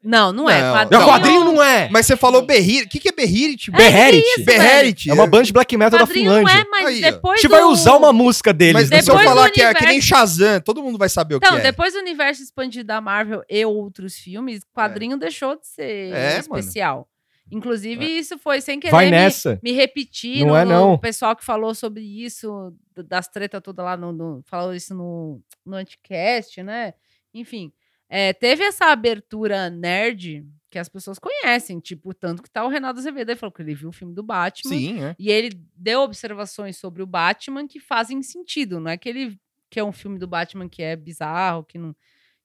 Não, 0.02 0.32
não 0.32 0.48
é. 0.48 0.60
Não. 0.62 0.68
É, 0.70 0.72
Quadrinho, 0.84 1.04
quadrinho 1.04 1.44
não 1.44 1.62
é. 1.62 1.88
Mas 1.90 2.06
você 2.06 2.16
falou 2.16 2.40
Berrir. 2.40 2.84
O 2.84 2.88
que, 2.88 2.98
que 2.98 3.08
é 3.10 3.12
Berhirit? 3.12 3.70
Beherit. 3.70 4.24
isso, 4.26 4.44
Berherit. 4.46 5.10
É 5.10 5.12
uma 5.12 5.26
banda 5.26 5.44
de 5.44 5.52
black 5.52 5.76
metal 5.76 5.98
da 5.98 6.06
quadrinho 6.06 6.30
não 6.30 6.38
Finlândia. 6.38 6.62
é, 6.62 6.64
mas 6.70 6.86
Aí, 6.86 7.00
depois 7.02 7.38
A 7.38 7.42
gente 7.42 7.50
do... 7.50 7.54
vai 7.54 7.64
usar 7.64 7.96
uma 7.96 8.10
música 8.12 8.50
deles. 8.52 8.72
Mas 8.74 8.88
né? 8.90 9.02
se 9.02 9.10
eu 9.10 9.14
Depois 9.14 9.28
do 9.30 9.34
falar 9.36 9.50
que 9.50 9.60
é 9.60 9.74
que 9.74 9.80
nem 9.84 9.98
universo- 9.98 10.08
Shazam, 10.08 10.60
todo 10.62 10.82
mundo 10.82 10.96
vai 10.96 11.08
saber 11.10 11.34
o 11.34 11.36
Então, 11.36 11.50
que 11.52 11.58
é. 11.58 11.62
depois 11.62 11.92
do 11.92 11.98
universo 12.00 12.42
expandido 12.42 12.84
da 12.86 12.98
Marvel 13.00 13.42
e 13.48 13.62
outros 13.66 14.14
filmes, 14.14 14.62
quadrinho 14.74 15.18
deixou 15.18 15.54
de 15.58 15.66
ser 15.66 16.14
É, 16.14 16.28
mano. 16.36 16.38
especial. 16.40 17.08
Inclusive, 17.52 18.04
isso 18.06 18.38
foi 18.38 18.60
sem 18.60 18.78
querer 18.80 18.92
Vai 18.92 19.06
me- 19.06 19.10
nessa. 19.10 19.58
me 19.62 19.72
repetir 19.72 20.40
Não 20.46 20.50
no, 20.50 20.56
é, 20.56 20.64
não. 20.64 20.92
o 20.94 20.98
pessoal 20.98 21.34
que 21.36 21.44
falou 21.44 21.74
sobre 21.74 22.00
isso, 22.02 22.72
das 23.08 23.26
tretas 23.28 23.60
todas 23.62 23.84
lá, 23.84 23.96
no, 23.96 24.12
no- 24.12 24.40
falou 24.46 24.72
isso 24.72 24.94
no, 24.94 25.40
no 25.66 25.76
Anticast, 25.76 26.62
né? 26.62 26.94
Enfim, 27.34 27.72
é, 28.10 28.32
teve 28.32 28.64
essa 28.64 28.86
abertura 28.86 29.70
nerd 29.70 30.44
que 30.68 30.78
as 30.78 30.88
pessoas 30.88 31.18
conhecem, 31.18 31.80
tipo, 31.80 32.12
tanto 32.12 32.42
que 32.42 32.50
tá 32.50 32.64
o 32.64 32.68
Renato 32.68 32.98
Azevedo, 32.98 33.30
ele 33.30 33.38
falou 33.38 33.52
que 33.52 33.62
ele 33.62 33.74
viu 33.74 33.88
o 33.88 33.92
filme 33.92 34.14
do 34.14 34.22
Batman, 34.22 34.74
Sim, 34.74 35.02
é. 35.02 35.16
e 35.18 35.30
ele 35.30 35.50
deu 35.76 36.00
observações 36.00 36.76
sobre 36.76 37.02
o 37.02 37.06
Batman 37.06 37.66
que 37.66 37.80
fazem 37.80 38.22
sentido, 38.22 38.78
não 38.78 38.90
é 38.90 38.96
que 38.96 39.08
ele 39.08 39.38
que 39.70 39.78
é 39.78 39.84
um 39.84 39.92
filme 39.92 40.18
do 40.18 40.26
Batman 40.26 40.68
que 40.68 40.82
é 40.82 40.96
bizarro, 40.96 41.64
que 41.64 41.78
não... 41.78 41.94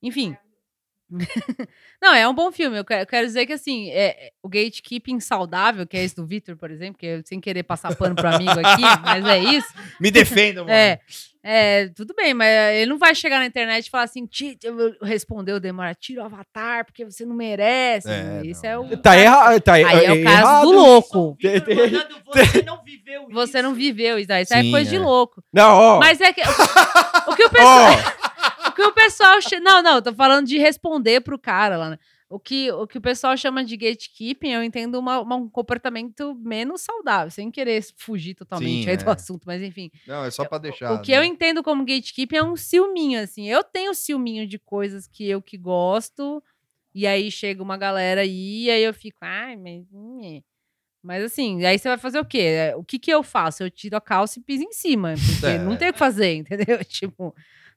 Enfim... 0.02 0.38
não, 2.02 2.14
é 2.14 2.28
um 2.28 2.34
bom 2.34 2.52
filme. 2.52 2.78
Eu 2.78 2.84
quero, 2.84 3.28
dizer 3.28 3.46
que, 3.46 3.54
assim, 3.54 3.90
é, 3.90 4.28
é, 4.28 4.32
o 4.42 4.50
gatekeeping 4.50 5.20
saudável, 5.20 5.86
que 5.86 5.96
é 5.96 6.04
esse 6.04 6.16
do 6.16 6.26
Victor, 6.26 6.56
por 6.56 6.72
exemplo, 6.72 6.98
que 6.98 7.06
eu, 7.06 7.22
sem 7.24 7.40
querer 7.40 7.64
passar 7.64 7.96
pano 7.96 8.16
pro 8.16 8.28
amigo 8.28 8.52
aqui, 8.52 8.82
mas 9.04 9.26
é 9.26 9.40
isso. 9.40 9.68
Me 10.02 10.10
defenda, 10.10 10.62
mano. 10.62 10.74
É, 10.74 11.00
é, 11.48 11.90
tudo 11.90 12.16
bem, 12.16 12.34
mas 12.34 12.48
ele 12.74 12.90
não 12.90 12.98
vai 12.98 13.14
chegar 13.14 13.38
na 13.38 13.46
internet 13.46 13.86
e 13.86 13.90
falar 13.92 14.06
assim, 14.06 14.26
"Ti- 14.26 14.58
eu- 14.64 14.96
respondeu, 15.04 15.60
demora, 15.60 15.94
tira 15.94 16.24
o 16.24 16.26
avatar, 16.26 16.84
porque 16.86 17.06
você 17.06 17.24
não 17.24 17.36
merece. 17.36 18.10
É, 18.10 18.42
Isso 18.44 18.64
não, 18.64 18.70
é 18.72 18.78
o. 18.80 18.98
Tá 18.98 19.16
errado. 19.18 19.62
Tá 19.62 19.74
Aí 19.74 19.84
é 19.84 20.12
o 20.12 20.24
caso 20.24 20.42
errado. 20.42 20.62
do 20.66 20.72
louco. 20.72 21.38
Mandando, 21.44 22.22
você 22.26 22.62
não 22.64 22.84
viveu 22.84 23.22
isso. 23.24 23.32
Você 23.34 23.62
não 23.62 23.74
viveu 23.76 24.18
isso 24.20 24.34
aí, 24.34 24.42
isso 24.44 24.54
é 24.56 24.62
Sim, 24.64 24.72
coisa 24.72 24.90
de 24.90 24.96
é. 24.96 25.00
louco. 25.00 25.44
Não, 25.54 25.72
ó. 25.78 26.00
Mas 26.00 26.20
é 26.20 26.34
que. 26.34 26.42
O 26.42 27.36
que 27.36 27.44
o 27.46 27.50
pessoal. 27.52 27.92
O 28.68 28.72
que 28.76 28.84
o 28.84 28.92
pessoal. 28.92 29.42
che- 29.42 29.60
Não, 29.60 29.82
não, 29.82 29.96
eu 29.96 30.02
tô 30.02 30.14
falando 30.14 30.46
de 30.48 30.58
responder 30.58 31.22
pro 31.22 31.40
cara 31.40 31.78
lá. 31.78 31.90
né? 31.92 31.98
O 32.36 32.40
que, 32.40 32.70
o 32.70 32.86
que 32.86 32.98
o 32.98 33.02
pessoal 33.02 33.38
chama 33.38 33.64
de 33.64 33.78
gatekeeping, 33.78 34.50
eu 34.50 34.62
entendo 34.62 35.00
uma- 35.00 35.22
uma- 35.22 35.38
um 35.38 35.48
comportamento 35.50 36.36
menos 36.36 36.82
saudável, 36.82 37.32
sem 37.32 37.50
querer 37.50 37.82
fugir 37.96 38.36
totalmente 38.36 38.84
Sim, 38.84 38.90
aí 38.90 38.98
do 38.98 39.10
é. 39.10 39.14
assunto, 39.14 39.44
mas 39.46 39.62
enfim. 39.64 39.90
Não, 40.06 40.26
é 40.26 40.30
só 40.30 40.44
pra 40.44 40.58
deixar. 40.58 40.92
O 40.94 41.02
que 41.02 41.14
eu 41.14 41.22
né? 41.22 41.28
entendo 41.28 41.64
como 41.64 41.86
gatekeeping 41.86 42.36
é 42.36 42.44
um 42.44 42.58
ciúminho, 42.58 43.22
assim. 43.22 43.48
Eu 43.50 43.64
tenho 43.64 43.94
ciúminho 43.96 44.46
de 44.46 44.60
coisas 44.60 45.08
que 45.08 45.26
eu 45.26 45.42
que 45.42 45.58
gosto, 45.58 46.44
e 46.94 47.08
aí 47.08 47.32
chega 47.32 47.64
uma 47.64 47.78
galera 47.78 48.20
aí, 48.22 48.64
e 48.66 48.70
aí 48.70 48.84
eu 48.84 48.94
fico, 48.94 49.20
ai, 49.22 49.56
mas. 49.56 49.86
hum, 49.94 50.20
é." 50.22 50.42
Mas 51.02 51.24
assim, 51.24 51.64
aí 51.64 51.80
você 51.80 51.88
vai 51.88 51.98
fazer 51.98 52.20
o 52.20 52.26
quê? 52.26 52.40
É, 52.40 52.76
O 52.76 52.84
que 52.84 53.00
que 53.00 53.12
eu 53.12 53.24
faço? 53.24 53.64
Eu 53.64 53.70
tiro 53.72 53.96
a 53.96 54.02
calça 54.02 54.40
e 54.40 54.42
piso 54.42 54.64
em 54.64 54.74
cima, 54.74 55.14
porque 55.14 55.46
É. 55.56 55.58
não 55.60 55.78
tem 55.78 55.90
o 55.90 55.94
que 55.94 56.00
fazer, 56.00 56.34
entendeu? 56.36 56.84
Tipo, 56.84 57.34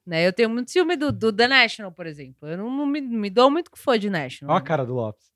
né? 0.09 0.27
Eu 0.27 0.33
tenho 0.33 0.49
muito 0.51 0.71
ciúme 0.71 0.97
do, 0.97 1.12
do 1.12 1.33
The 1.33 1.47
National, 1.47 1.92
por 1.92 2.07
exemplo. 2.07 2.49
Eu 2.49 2.57
não, 2.57 2.71
não 2.71 2.87
me, 2.87 3.01
me 3.01 3.31
dou 3.31 3.51
muito 3.51 3.71
com 3.71 3.77
fã 3.77 3.99
de 3.99 4.09
National. 4.11 4.55
ó 4.55 4.59
a 4.59 4.62
cara 4.62 4.85
do 4.85 4.94
Lopes. 4.94 5.29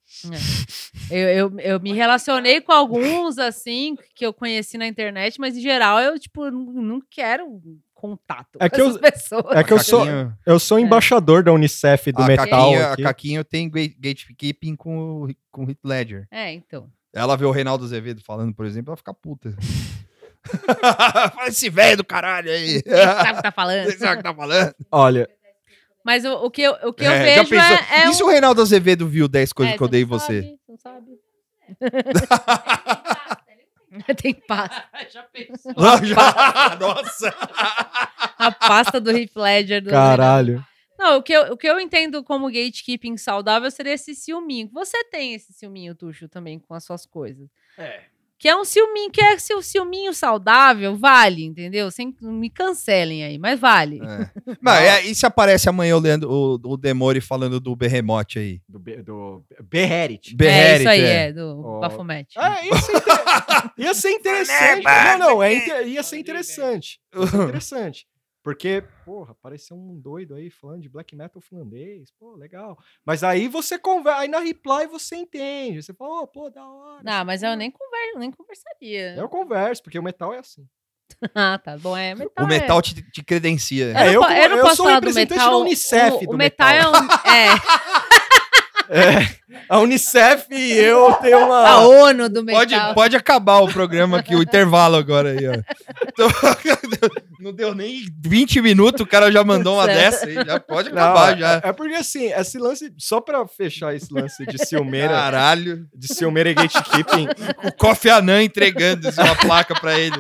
Eu, 1.11 1.29
eu, 1.29 1.61
eu 1.61 1.81
me 1.81 1.93
relacionei 1.93 2.61
com 2.61 2.73
alguns, 2.73 3.39
assim, 3.39 3.97
que 4.15 4.25
eu 4.27 4.33
conheci 4.33 4.77
na 4.77 4.87
internet, 4.87 5.39
mas 5.41 5.57
em 5.57 5.61
geral 5.61 5.99
eu, 6.01 6.19
tipo, 6.19 6.51
não, 6.51 6.65
não 6.83 7.01
quero 7.11 7.61
contato 7.95 8.59
É 8.61 8.69
com 8.69 8.75
que 8.77 8.83
eu- 8.83 8.99
pessoas. 8.99 9.57
É 9.57 9.63
que 9.65 9.73
eu 9.73 9.79
sou, 9.79 10.05
eu 10.45 10.59
sou 10.59 10.79
embaixador 10.79 11.43
da 11.43 11.53
Unicef 11.53 12.11
do 12.13 12.23
a 12.23 12.27
metal. 12.27 12.47
Caquinho, 12.47 12.83
a 12.87 12.93
aqui. 12.93 13.03
Caquinho 13.03 13.45
tem 13.45 13.71
gate- 13.71 13.97
gatekeeping 13.99 14.77
com, 14.77 15.25
o- 15.25 15.35
com 15.51 15.65
o 15.65 15.69
Heath 15.71 15.79
Ledger. 15.85 16.27
É, 16.31 16.53
então. 16.53 16.91
Ela 17.15 17.37
vê 17.37 17.45
o 17.45 17.51
Reinaldo 17.51 17.85
Azevedo 17.85 18.23
falando, 18.23 18.55
por 18.55 18.67
exemplo, 18.67 18.91
ela 18.91 18.97
fica 18.97 19.15
puta. 19.15 19.55
Fala 21.35 21.49
esse 21.49 21.71
velho 21.71 21.99
do 21.99 22.05
caralho 22.05 22.51
aí. 22.51 22.83
Sabe 22.85 23.33
o 23.33 23.37
que 23.37 23.43
tá 23.43 23.53
falando? 23.53 23.85
Você 23.85 23.99
sabe 23.99 24.15
o 24.15 24.17
que 24.19 24.23
tá 24.23 24.35
falando? 24.35 24.75
Olha, 24.91 25.29
Mas 26.05 26.25
o, 26.25 26.33
o 26.45 26.51
que 26.51 26.63
eu, 26.63 26.73
o 26.83 26.93
que 26.93 27.05
eu 27.05 27.11
É, 27.13 27.17
já 27.37 27.43
vejo 27.43 27.51
pensou? 27.51 27.77
é, 27.77 28.01
é 28.01 28.09
E 28.09 28.15
se 28.15 28.23
o 28.23 28.29
Reinaldo 28.29 28.61
Azevedo 28.63 29.07
viu 29.09 29.29
10 29.29 29.53
coisas 29.53 29.75
é, 29.75 29.77
que 29.77 29.83
eu 29.83 29.87
você 29.87 29.89
odeio 29.89 30.05
em 30.07 30.11
não 30.11 30.19
você? 30.19 30.43
sabe, 30.43 30.59
Não 30.69 30.77
sabe. 30.79 31.19
Tem 34.17 34.33
pasta. 34.35 34.85
Já 35.11 35.23
pensou? 35.25 35.73
Já? 36.05 36.77
Nossa! 36.81 37.29
A 38.39 38.51
pasta 38.51 39.01
do 39.01 39.11
Heath 39.11 39.37
Ledger. 39.37 39.83
Do 39.83 39.91
caralho. 39.91 40.65
Não, 40.99 41.19
o 41.19 41.23
que, 41.23 41.33
eu, 41.33 41.53
o 41.53 41.57
que 41.57 41.67
eu 41.69 41.79
entendo 41.81 42.23
como 42.25 42.47
gatekeeping 42.47 43.17
saudável 43.17 43.71
seria 43.71 43.93
esse 43.93 44.15
ciúminho. 44.15 44.71
Você 44.73 45.03
tem 45.05 45.35
esse 45.35 45.53
ciúminho, 45.53 45.95
Tuxo, 45.95 46.29
também 46.29 46.59
com 46.59 46.75
as 46.75 46.85
suas 46.85 47.05
coisas. 47.05 47.49
É. 47.77 48.05
Que 48.43 48.49
é 48.49 48.57
um 48.57 48.65
ciúminho, 48.65 49.09
que 49.09 49.21
é 49.21 49.39
seu 49.39 49.63
ciúminho 49.63 50.13
saudável, 50.13 50.97
vale, 50.97 51.45
entendeu? 51.45 51.93
Sem 51.93 52.13
me 52.21 52.51
cancelem 52.51 53.23
aí, 53.23 53.39
mas 53.39 53.57
vale. 53.61 54.01
É. 54.03 54.29
Mas, 54.61 54.83
é, 54.83 55.07
e 55.07 55.15
se 55.15 55.25
aparece 55.25 55.69
amanhã 55.69 55.97
o, 55.97 56.01
Leandro, 56.01 56.29
o, 56.29 56.55
o 56.73 56.77
Demore 56.77 57.21
falando 57.21 57.61
do 57.61 57.77
Berremote 57.77 58.41
aí? 58.41 58.61
Do, 58.69 58.81
Be- 58.81 59.01
do 59.01 59.45
Beherit. 59.63 60.35
é 60.41 60.77
isso 60.79 60.89
aí, 60.89 61.01
é. 61.03 61.29
é, 61.29 61.33
do 61.33 61.63
Ó. 61.65 61.79
Bafomete. 61.79 62.35
Ah, 62.37 62.59
ia 62.65 62.75
ser, 62.81 62.97
inter- 62.97 63.79
ia 63.79 63.95
ser 63.95 64.11
interessante. 64.19 64.85
Não, 64.85 65.19
não, 65.19 65.43
é 65.43 65.55
inter- 65.55 65.87
ia 65.87 66.03
ser 66.03 66.19
interessante. 66.19 66.99
Ia 67.15 67.27
ser 67.29 67.37
interessante. 67.45 68.07
Porque, 68.43 68.83
porra, 69.05 69.33
apareceu 69.33 69.77
um 69.77 69.99
doido 70.01 70.35
aí 70.35 70.51
falando 70.51 70.83
de 70.83 70.89
black 70.89 71.15
metal 71.15 71.41
finlandês. 71.41 72.11
Pô, 72.19 72.35
legal. 72.35 72.77
Mas 73.05 73.23
aí 73.23 73.47
você 73.47 73.79
conversa, 73.79 74.21
aí 74.21 74.29
na 74.29 74.41
reply 74.41 74.87
você 74.89 75.15
entende. 75.17 75.81
Você 75.83 75.95
fala, 75.95 76.23
oh, 76.23 76.27
pô, 76.27 76.51
da 76.51 76.67
hora. 76.67 77.03
Não, 77.05 77.25
mas 77.25 77.43
eu 77.43 77.55
nem 77.57 77.71
converso, 77.71 78.19
nem 78.19 78.33
conversaria. 78.33 79.15
Eu 79.15 79.29
converso, 79.29 79.83
porque 79.83 79.99
o 79.99 80.03
metal 80.03 80.35
é 80.35 80.39
assim. 80.41 80.67
Ah, 81.35 81.59
tá 81.59 81.77
bom, 81.77 81.97
é 81.97 82.15
metal. 82.17 82.45
O 82.45 82.49
metal 82.49 82.83
te, 82.83 82.95
te 83.13 83.23
credencia. 83.23 83.93
É. 83.97 84.09
É, 84.09 84.09
Eu, 84.09 84.23
eu 84.23 84.29
eu 84.29 84.49
não 84.49 84.59
eu 84.59 84.67
sou 84.75 84.87
falar 84.87 84.99
do 85.01 85.07
representante 85.07 85.39
metal. 85.39 85.51
da 85.51 85.57
Unicef 85.59 86.17
o, 86.17 86.27
do 86.27 86.35
o 86.35 86.37
metal, 86.37 86.69
é 86.69 86.89
um. 86.89 86.95
É, 86.95 87.49
É, 88.95 89.27
a 89.71 89.79
Unicef 89.79 90.47
e 90.51 90.73
eu 90.73 91.15
tenho 91.15 91.39
a 91.39 91.47
uma. 91.47 91.81
ONU 91.87 92.29
do 92.29 92.45
metal. 92.45 92.61
Pode, 92.61 92.95
pode 92.95 93.17
acabar 93.17 93.61
o 93.61 93.69
programa 93.73 94.19
aqui, 94.19 94.35
o 94.35 94.43
intervalo 94.43 94.97
agora 94.97 95.31
aí, 95.31 95.49
ó. 95.49 95.55
Então, 96.09 96.29
não 97.41 97.53
deu 97.55 97.75
nem 97.75 98.05
20 98.23 98.61
minutos, 98.61 99.01
o 99.01 99.07
cara 99.07 99.33
já 99.33 99.43
mandou 99.43 99.77
uma 99.77 99.85
Certo. 99.87 99.99
dessa 99.99 100.27
aí. 100.27 100.35
Já 100.47 100.61
pode 100.61 100.91
Não, 100.91 100.99
acabar, 101.03 101.33
é- 101.35 101.39
já. 101.41 101.61
É 101.65 101.73
porque 101.73 101.95
assim, 101.95 102.33
esse 102.33 102.59
lance, 102.59 102.93
só 102.99 103.21
pra 103.21 103.47
fechar 103.49 103.95
esse 103.95 104.13
lance 104.13 104.45
de 104.45 104.59
ciumeira, 104.67 105.09
Caralho. 105.15 105.87
de 105.95 106.15
ciumeira 106.15 106.51
e 106.51 106.55
gatekeeping, 106.55 107.29
O 107.65 107.73
Kofi 107.73 108.11
Annan 108.11 108.43
entregando 108.43 109.09
assim, 109.09 109.23
uma 109.23 109.35
placa 109.37 109.75
pra 109.75 109.99
ele. 109.99 110.17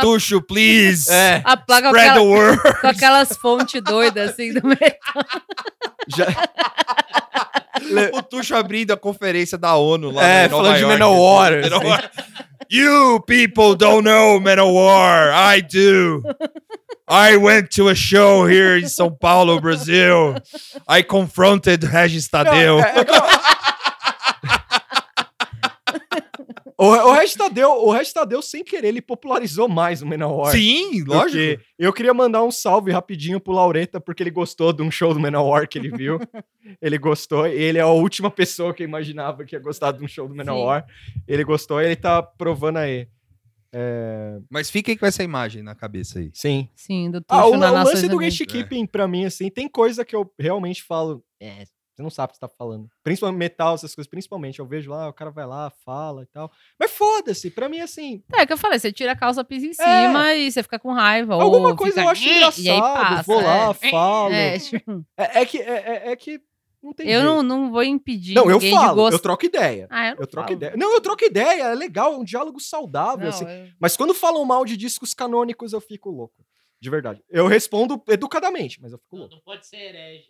Tuxo, 0.00 0.42
please. 0.42 1.10
é, 1.10 1.40
A 1.44 1.56
placa 1.56 1.90
com, 1.90 1.96
Spread 1.96 2.14
the 2.14 2.20
aquela- 2.20 2.22
word. 2.24 2.80
com 2.80 2.86
aquelas 2.86 3.28
fontes 3.36 3.80
doidas 3.82 4.30
assim 4.30 4.52
do 4.52 4.66
metal. 4.66 5.24
já, 6.08 6.26
O 8.14 8.22
Tuxo 8.22 8.54
abrindo 8.54 8.92
a 8.92 8.96
conferência 8.96 9.56
da 9.58 9.76
ONU 9.76 10.10
lá 10.10 10.22
É, 10.26 10.46
em 10.46 10.48
Nova 10.48 10.62
falando 10.64 10.76
de 10.76 10.82
York. 10.82 10.98
Manowar, 10.98 11.52
assim. 11.52 11.70
Manowar. 11.70 12.10
You 12.70 13.20
people 13.26 13.76
don't 13.76 14.02
know 14.04 14.40
Manowar. 14.40 15.32
I 15.56 15.60
do. 15.62 16.22
I 17.08 17.36
went 17.36 17.68
to 17.76 17.88
a 17.88 17.94
show 17.94 18.44
here 18.48 18.76
in 18.80 18.86
São 18.88 19.10
Paulo, 19.16 19.60
Brazil. 19.60 20.34
I 20.88 21.02
confronted 21.04 21.84
Regis 21.84 22.28
Tadeu. 22.28 22.80
É, 22.80 22.98
é 23.00 23.04
que 23.04 23.10
eu- 23.12 23.22
O, 26.78 26.84
o 26.84 27.12
Regis 27.14 27.34
Tadeu, 27.34 27.70
o 27.70 27.90
Regis 27.90 28.12
Tadeu, 28.12 28.42
sem 28.42 28.62
querer, 28.62 28.88
ele 28.88 29.00
popularizou 29.00 29.66
mais 29.66 30.02
o 30.02 30.06
Manowar. 30.06 30.52
Sim, 30.52 31.02
lógico. 31.04 31.62
Eu 31.78 31.90
queria 31.92 32.12
mandar 32.12 32.42
um 32.42 32.50
salve 32.50 32.90
rapidinho 32.92 33.40
pro 33.40 33.54
Laureta, 33.54 33.98
porque 33.98 34.22
ele 34.22 34.30
gostou 34.30 34.74
de 34.74 34.82
um 34.82 34.90
show 34.90 35.14
do 35.14 35.20
Manowar 35.20 35.66
que 35.66 35.78
ele 35.78 35.90
viu. 35.90 36.18
ele 36.82 36.98
gostou, 36.98 37.46
e 37.46 37.54
ele 37.54 37.78
é 37.78 37.82
a 37.82 37.88
última 37.88 38.30
pessoa 38.30 38.74
que 38.74 38.82
eu 38.82 38.88
imaginava 38.88 39.44
que 39.44 39.56
ia 39.56 39.60
gostar 39.60 39.92
de 39.92 40.04
um 40.04 40.08
show 40.08 40.28
do 40.28 40.34
Manowar. 40.34 40.84
Ele 41.26 41.44
gostou 41.44 41.80
e 41.80 41.86
ele 41.86 41.96
tá 41.96 42.22
provando 42.22 42.76
aí. 42.76 43.08
É, 43.72 44.38
Mas 44.50 44.70
fiquem 44.70 44.96
com 44.96 45.04
essa 45.04 45.22
imagem 45.22 45.62
na 45.62 45.74
cabeça 45.74 46.18
aí. 46.18 46.30
sim. 46.32 46.68
Sim, 46.74 47.10
do 47.10 47.22
Ah, 47.28 47.46
o, 47.46 47.56
na 47.56 47.70
o 47.70 47.74
lance 47.84 48.08
do 48.08 48.18
gatekeeping, 48.18 48.86
pra 48.86 49.08
mim, 49.08 49.24
assim, 49.24 49.50
tem 49.50 49.68
coisa 49.68 50.04
que 50.04 50.14
eu 50.14 50.30
realmente 50.38 50.82
falo. 50.82 51.22
É, 51.40 51.64
você 51.96 52.02
não 52.02 52.10
sabe 52.10 52.26
o 52.26 52.32
que 52.32 52.36
você 52.36 52.40
tá 52.40 52.48
falando. 52.48 52.88
Principalmente 53.02 53.38
metal, 53.38 53.74
essas 53.74 53.94
coisas, 53.94 54.08
principalmente. 54.08 54.58
Eu 54.58 54.66
vejo 54.66 54.90
lá, 54.90 55.08
o 55.08 55.12
cara 55.14 55.30
vai 55.30 55.46
lá, 55.46 55.70
fala 55.84 56.22
e 56.24 56.26
tal. 56.26 56.52
Mas 56.78 56.90
foda-se, 56.90 57.50
pra 57.50 57.68
mim, 57.68 57.80
assim. 57.80 58.22
É 58.34 58.44
que 58.46 58.52
eu 58.52 58.58
falei, 58.58 58.78
você 58.78 58.92
tira 58.92 59.12
a 59.12 59.16
calça, 59.16 59.42
pisa 59.42 59.66
em 59.66 59.72
cima 59.72 60.34
e 60.34 60.52
você 60.52 60.62
fica 60.62 60.78
com 60.78 60.92
raiva. 60.92 61.34
Alguma 61.34 61.70
ou 61.70 61.76
coisa 61.76 61.94
fica, 61.94 62.04
eu 62.06 62.08
acho 62.10 62.22
engraçado. 62.28 62.62
E 62.64 62.70
aí 62.70 62.80
passa. 62.80 63.22
vou 63.22 63.40
lá, 63.42 63.70
é. 63.80 63.90
falo. 63.90 64.32
É, 64.34 64.54
É, 64.54 64.58
tipo, 64.58 65.06
é 65.16 65.46
que, 65.46 65.58
é, 65.58 65.72
é- 65.72 66.12
é 66.12 66.16
que 66.16 66.40
não 66.82 66.92
tem 66.92 67.08
eu 67.08 67.24
não, 67.24 67.42
não 67.42 67.70
vou 67.72 67.82
impedir 67.82 68.34
Não, 68.34 68.48
eu 68.50 68.60
falo, 68.60 69.08
eu 69.10 69.18
troco 69.18 69.44
ideia. 69.46 69.88
Ah, 69.90 70.08
eu 70.10 70.14
não 70.16 70.20
Eu 70.22 70.26
troco 70.26 70.48
falo. 70.48 70.56
ideia. 70.56 70.76
Não, 70.76 70.92
eu 70.92 71.00
troco 71.00 71.24
ideia, 71.24 71.62
é 71.64 71.74
legal, 71.74 72.12
é 72.12 72.16
um 72.18 72.24
diálogo 72.24 72.60
saudável, 72.60 73.22
Não, 73.24 73.28
assim. 73.30 73.44
eu- 73.44 73.68
Mas 73.80 73.96
quando 73.96 74.12
falam 74.14 74.44
mal 74.44 74.64
de 74.64 74.76
discos 74.76 75.12
canônicos, 75.14 75.72
eu 75.72 75.80
fico 75.80 76.10
louco. 76.10 76.44
De 76.78 76.90
verdade. 76.90 77.24
Eu 77.30 77.46
respondo 77.46 78.00
educadamente, 78.06 78.80
mas 78.82 78.92
eu 78.92 78.98
fico 78.98 79.16
Não, 79.16 79.20
louco. 79.22 79.34
não 79.34 79.42
pode 79.42 79.66
ser 79.66 79.76
herege. 79.78 80.28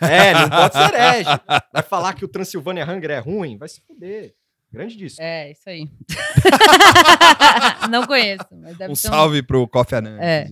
É, 0.00 0.32
não 0.32 0.48
pode 0.50 0.72
ser 0.74 0.94
herege. 0.94 1.30
Vai 1.72 1.82
falar 1.82 2.14
que 2.14 2.24
o 2.24 2.28
Transylvania 2.28 2.84
Hunger 2.90 3.10
é 3.10 3.18
ruim? 3.18 3.56
Vai 3.58 3.68
se 3.68 3.80
fuder. 3.86 4.32
Grande 4.72 4.96
disco. 4.96 5.22
É, 5.22 5.52
isso 5.52 5.62
aí. 5.68 5.88
não 7.88 8.04
conheço, 8.06 8.44
mas 8.60 8.76
deve 8.76 8.92
Um 8.92 8.96
ser 8.96 9.06
salve 9.08 9.40
pro 9.42 9.68
Coffee 9.68 9.96
Anand. 9.98 10.18
É. 10.20 10.48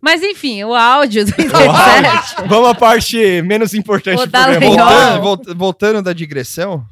Mas 0.00 0.22
enfim, 0.22 0.64
o 0.64 0.74
áudio 0.74 1.24
do 1.24 1.30
Vamos 1.36 1.78
Internet. 1.80 2.48
Vamos 2.48 2.68
à 2.70 2.74
parte 2.74 3.42
menos 3.42 3.74
importante 3.74 4.24
do 4.26 4.30
programa. 4.30 4.60
voltando, 4.66 5.22
volt- 5.22 5.54
voltando 5.56 6.02
da 6.02 6.12
digressão. 6.12 6.84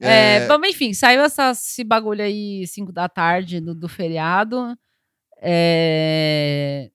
É, 0.00 0.36
é, 0.38 0.46
Vamos, 0.46 0.68
enfim, 0.68 0.92
saiu 0.92 1.22
essa, 1.22 1.52
esse 1.52 1.84
bagulho 1.84 2.22
aí 2.24 2.66
5 2.66 2.90
da 2.92 3.08
tarde 3.08 3.60
do, 3.60 3.72
do 3.74 3.88
feriado. 3.88 4.76
É, 5.40 6.90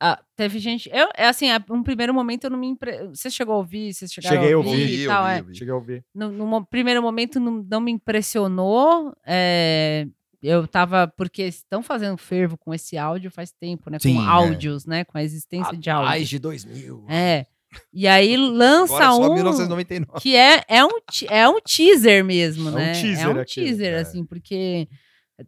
ah, 0.00 0.20
teve 0.36 0.58
gente. 0.58 0.88
Eu, 0.92 1.08
é 1.16 1.26
assim, 1.26 1.50
a- 1.50 1.64
um 1.70 1.82
primeiro 1.82 2.14
momento 2.14 2.44
eu 2.44 2.50
não 2.50 2.58
me. 2.58 2.68
Impre... 2.68 3.08
Você 3.08 3.30
chegou 3.30 3.54
a 3.54 3.58
ouvir? 3.58 3.92
Vocês 3.92 4.12
chegaram 4.12 4.36
Cheguei 4.36 4.52
a 4.52 4.54
a 4.54 4.58
ouvir, 4.58 4.70
ouvir 4.70 4.82
ouvi, 4.82 5.02
e 5.02 5.06
tal, 5.06 5.22
ouvi, 5.22 5.34
é. 5.34 5.40
ouvi. 5.40 5.54
Cheguei 5.56 5.72
a 5.72 5.76
ouvir. 5.76 6.04
no, 6.14 6.30
no 6.30 6.66
primeiro 6.66 7.02
momento 7.02 7.40
não, 7.40 7.66
não 7.68 7.80
me 7.80 7.90
impressionou. 7.92 9.12
é, 9.26 10.06
eu 10.42 10.68
tava. 10.68 11.12
Porque 11.16 11.42
estão 11.42 11.82
fazendo 11.82 12.16
fervo 12.16 12.56
com 12.56 12.72
esse 12.72 12.96
áudio 12.96 13.30
faz 13.30 13.50
tempo, 13.52 13.90
né? 13.90 13.98
Sim, 14.00 14.14
com 14.14 14.22
é. 14.22 14.26
áudios, 14.26 14.86
né? 14.86 15.04
Com 15.04 15.18
a 15.18 15.22
existência 15.22 15.76
de 15.76 15.90
áudio. 15.90 16.08
Mais 16.08 16.28
de 16.28 16.38
2000. 16.38 17.04
É. 17.08 17.46
E 17.92 18.06
aí 18.08 18.36
lança 18.36 18.94
Agora 18.94 19.12
só 19.26 19.30
um. 19.30 19.34
1999. 19.34 20.20
Que 20.22 20.34
é, 20.36 20.62
é, 20.68 20.84
um, 20.84 20.90
é 21.28 21.48
um 21.48 21.60
teaser 21.60 22.24
mesmo, 22.24 22.68
É 22.68 22.72
um 22.72 22.74
né? 22.74 22.92
teaser 22.92 23.26
é 23.26 23.28
um 23.28 23.44
teaser, 23.44 23.92
é. 23.94 23.98
assim, 23.98 24.24
porque 24.24 24.88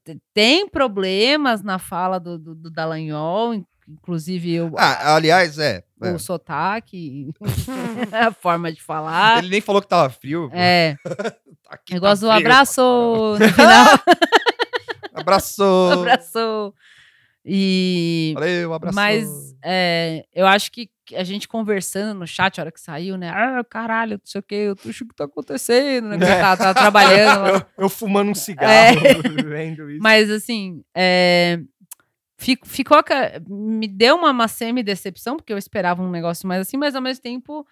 te- 0.05 0.21
tem 0.35 0.69
problemas 0.69 1.63
na 1.63 1.79
fala 1.79 2.19
do, 2.21 2.39
do, 2.39 2.55
do 2.55 2.71
Dallagnol, 2.71 3.65
inclusive 3.93 4.61
o, 4.61 4.75
Ah, 4.77 5.15
aliás, 5.17 5.59
é. 5.59 5.83
é. 6.03 6.11
o 6.13 6.19
sotaque, 6.19 7.31
a 8.13 8.33
forma 8.33 8.73
de 8.73 8.83
falar. 8.83 9.39
Ele 9.39 9.51
nem 9.51 9.61
falou 9.61 9.81
que 9.83 9.89
tava 9.89 10.11
frio. 10.11 10.49
pô. 10.51 10.57
É, 10.57 10.97
Aqui 11.69 11.95
eu 11.95 12.01
tá 12.01 12.09
gosto 12.09 12.23
do 12.23 12.31
abraço 12.31 12.83
pra 13.39 13.47
no 13.47 13.53
final, 13.55 13.87
caramba. 13.99 14.03
Abraço. 15.15 15.63
abraço. 15.93 16.75
E... 17.45 18.33
Valeu, 18.35 18.75
abraço. 18.75 18.95
Mas 18.97 19.55
é, 19.65 20.25
eu 20.35 20.47
acho 20.47 20.71
que 20.73 20.91
a 21.15 21.25
gente 21.25 21.49
conversando 21.49 22.19
no 22.19 22.27
chat, 22.27 22.59
a 22.59 22.63
hora 22.65 22.73
que 22.73 22.81
saiu, 22.81 23.17
né? 23.17 23.31
Ah, 23.31 23.65
caralho, 23.69 24.13
não 24.13 24.21
sei 24.25 24.39
o 24.39 24.43
que, 24.43 24.71
o 24.71 24.77
que 24.77 25.15
tá 25.17 25.25
acontecendo, 25.25 26.09
né? 26.09 26.17
É. 26.17 26.41
Tá, 26.41 26.57
tá 26.57 26.75
trabalhando. 26.75 27.49
Eu, 27.79 27.85
eu 27.85 27.89
fumando 27.89 28.31
um 28.31 28.35
cigarro, 28.35 28.73
É. 28.73 28.95
vendo 29.43 29.91
isso. 29.91 30.03
Mas 30.03 30.31
assim, 30.31 30.83
é, 30.95 31.61
fico- 32.41 32.67
ficou. 32.67 32.99
Me 33.49 33.87
deu 33.87 34.17
uma, 34.17 34.31
uma 34.31 34.49
semi-decepção, 34.49 35.37
porque 35.37 35.53
eu 35.53 35.59
esperava 35.59 36.03
um 36.03 36.11
negócio 36.11 36.49
mais 36.49 36.63
assim, 36.63 36.77
mas 36.77 36.95
ao 36.97 37.03
mesmo 37.03 37.23
tempo, 37.23 37.67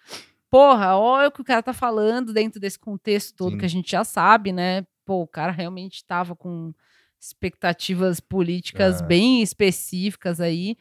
porra, 0.50 0.96
olha 0.96 1.28
o 1.28 1.32
que 1.32 1.40
o 1.40 1.44
cara 1.44 1.62
tá 1.62 1.72
falando 1.72 2.32
dentro 2.32 2.60
desse 2.60 2.78
contexto 2.78 3.34
todo 3.36 3.52
Sim. 3.52 3.58
que 3.58 3.64
a 3.64 3.68
gente 3.68 3.90
já 3.90 4.04
sabe, 4.04 4.52
né? 4.52 4.86
Pô, 5.04 5.22
o 5.22 5.26
cara 5.26 5.50
realmente 5.52 6.04
tava 6.04 6.36
com 6.36 6.72
expectativas 7.20 8.20
políticas 8.20 9.00
É. 9.00 9.04
bem 9.04 9.42
específicas 9.42 10.40
aí. 10.40 10.76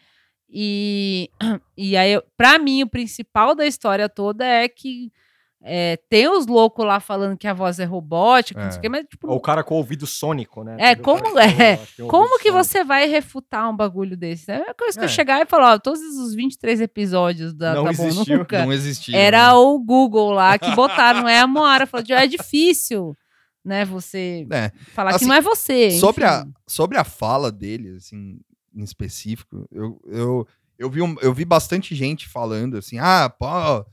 E, 0.49 1.29
e 1.77 1.97
aí, 1.97 2.21
pra 2.37 2.57
mim, 2.57 2.83
o 2.83 2.89
principal 2.89 3.53
da 3.55 3.65
história 3.65 4.07
toda 4.07 4.45
é 4.45 4.67
que 4.67 5.11
é, 5.63 5.97
tem 6.09 6.29
os 6.29 6.45
loucos 6.45 6.85
lá 6.85 6.99
falando 6.99 7.35
que 7.37 7.47
a 7.47 7.53
voz 7.53 7.79
é 7.79 7.83
robótica, 7.83 8.63
não 8.63 8.71
sei 8.71 8.79
o 8.81 8.85
É. 8.85 8.89
mas 8.89 9.05
tipo, 9.09 9.27
Ou 9.27 9.37
o 9.37 9.41
cara 9.41 9.63
com 9.63 9.73
o 9.73 9.77
ouvido 9.77 10.05
sônico, 10.05 10.63
né? 10.63 10.77
É, 10.79 10.89
Teve 10.95 11.01
o 11.01 11.03
como- 11.03 11.23
que 11.33 11.39
é, 11.39 11.77
que 11.77 11.95
tem 11.97 12.05
um 12.05 12.07
como 12.07 12.37
que 12.37 12.49
sônico. 12.49 12.63
você 12.63 12.83
vai 12.83 13.07
refutar 13.07 13.69
um 13.69 13.75
bagulho 13.75 14.15
desse? 14.15 14.51
É 14.51 14.69
a 14.69 14.73
coisa 14.73 14.97
que 14.97 15.03
eu 15.03 15.09
É. 15.09 15.11
chegar 15.11 15.41
e 15.41 15.45
falar, 15.45 15.73
ó, 15.73 15.79
todos 15.79 15.99
os 16.01 16.35
23 16.35 16.79
episódios 16.79 17.53
da 17.53 17.73
Não 17.73 17.85
Tá 17.85 17.93
Bom 17.93 18.07
existiu, 18.07 18.37
Nunca 18.37 18.65
Não 18.65 18.71
existia. 18.71 19.17
era 19.17 19.47
né? 19.47 19.53
o 19.53 19.79
Google 19.79 20.31
lá 20.31 20.57
que 20.59 20.69
botaram, 20.75 21.21
não 21.21 21.29
é 21.29 21.39
a 21.39 21.47
Moara. 21.47 21.87
Falou, 21.87 22.05
é 22.11 22.27
difícil, 22.27 23.17
né, 23.65 23.83
você 23.83 24.47
É. 24.51 24.71
falar 24.93 25.09
que 25.09 25.15
Assim, 25.17 25.25
não 25.25 25.35
é 25.35 25.41
você. 25.41 25.91
Sobre 25.99 26.23
a, 26.23 26.45
sobre 26.67 26.97
a 26.97 27.03
fala 27.03 27.51
dele, 27.51 27.95
assim, 27.97 28.39
em 28.75 28.83
específico, 28.83 29.67
eu, 29.71 29.99
eu, 30.05 30.47
eu, 30.77 30.89
vi, 30.89 31.01
um- 31.01 31.17
eu 31.19 31.33
vi 31.33 31.43
bastante 31.43 31.95
gente 31.95 32.29
falando 32.29 32.77
assim, 32.77 32.99
ah, 32.99 33.27
pô, 33.27 33.83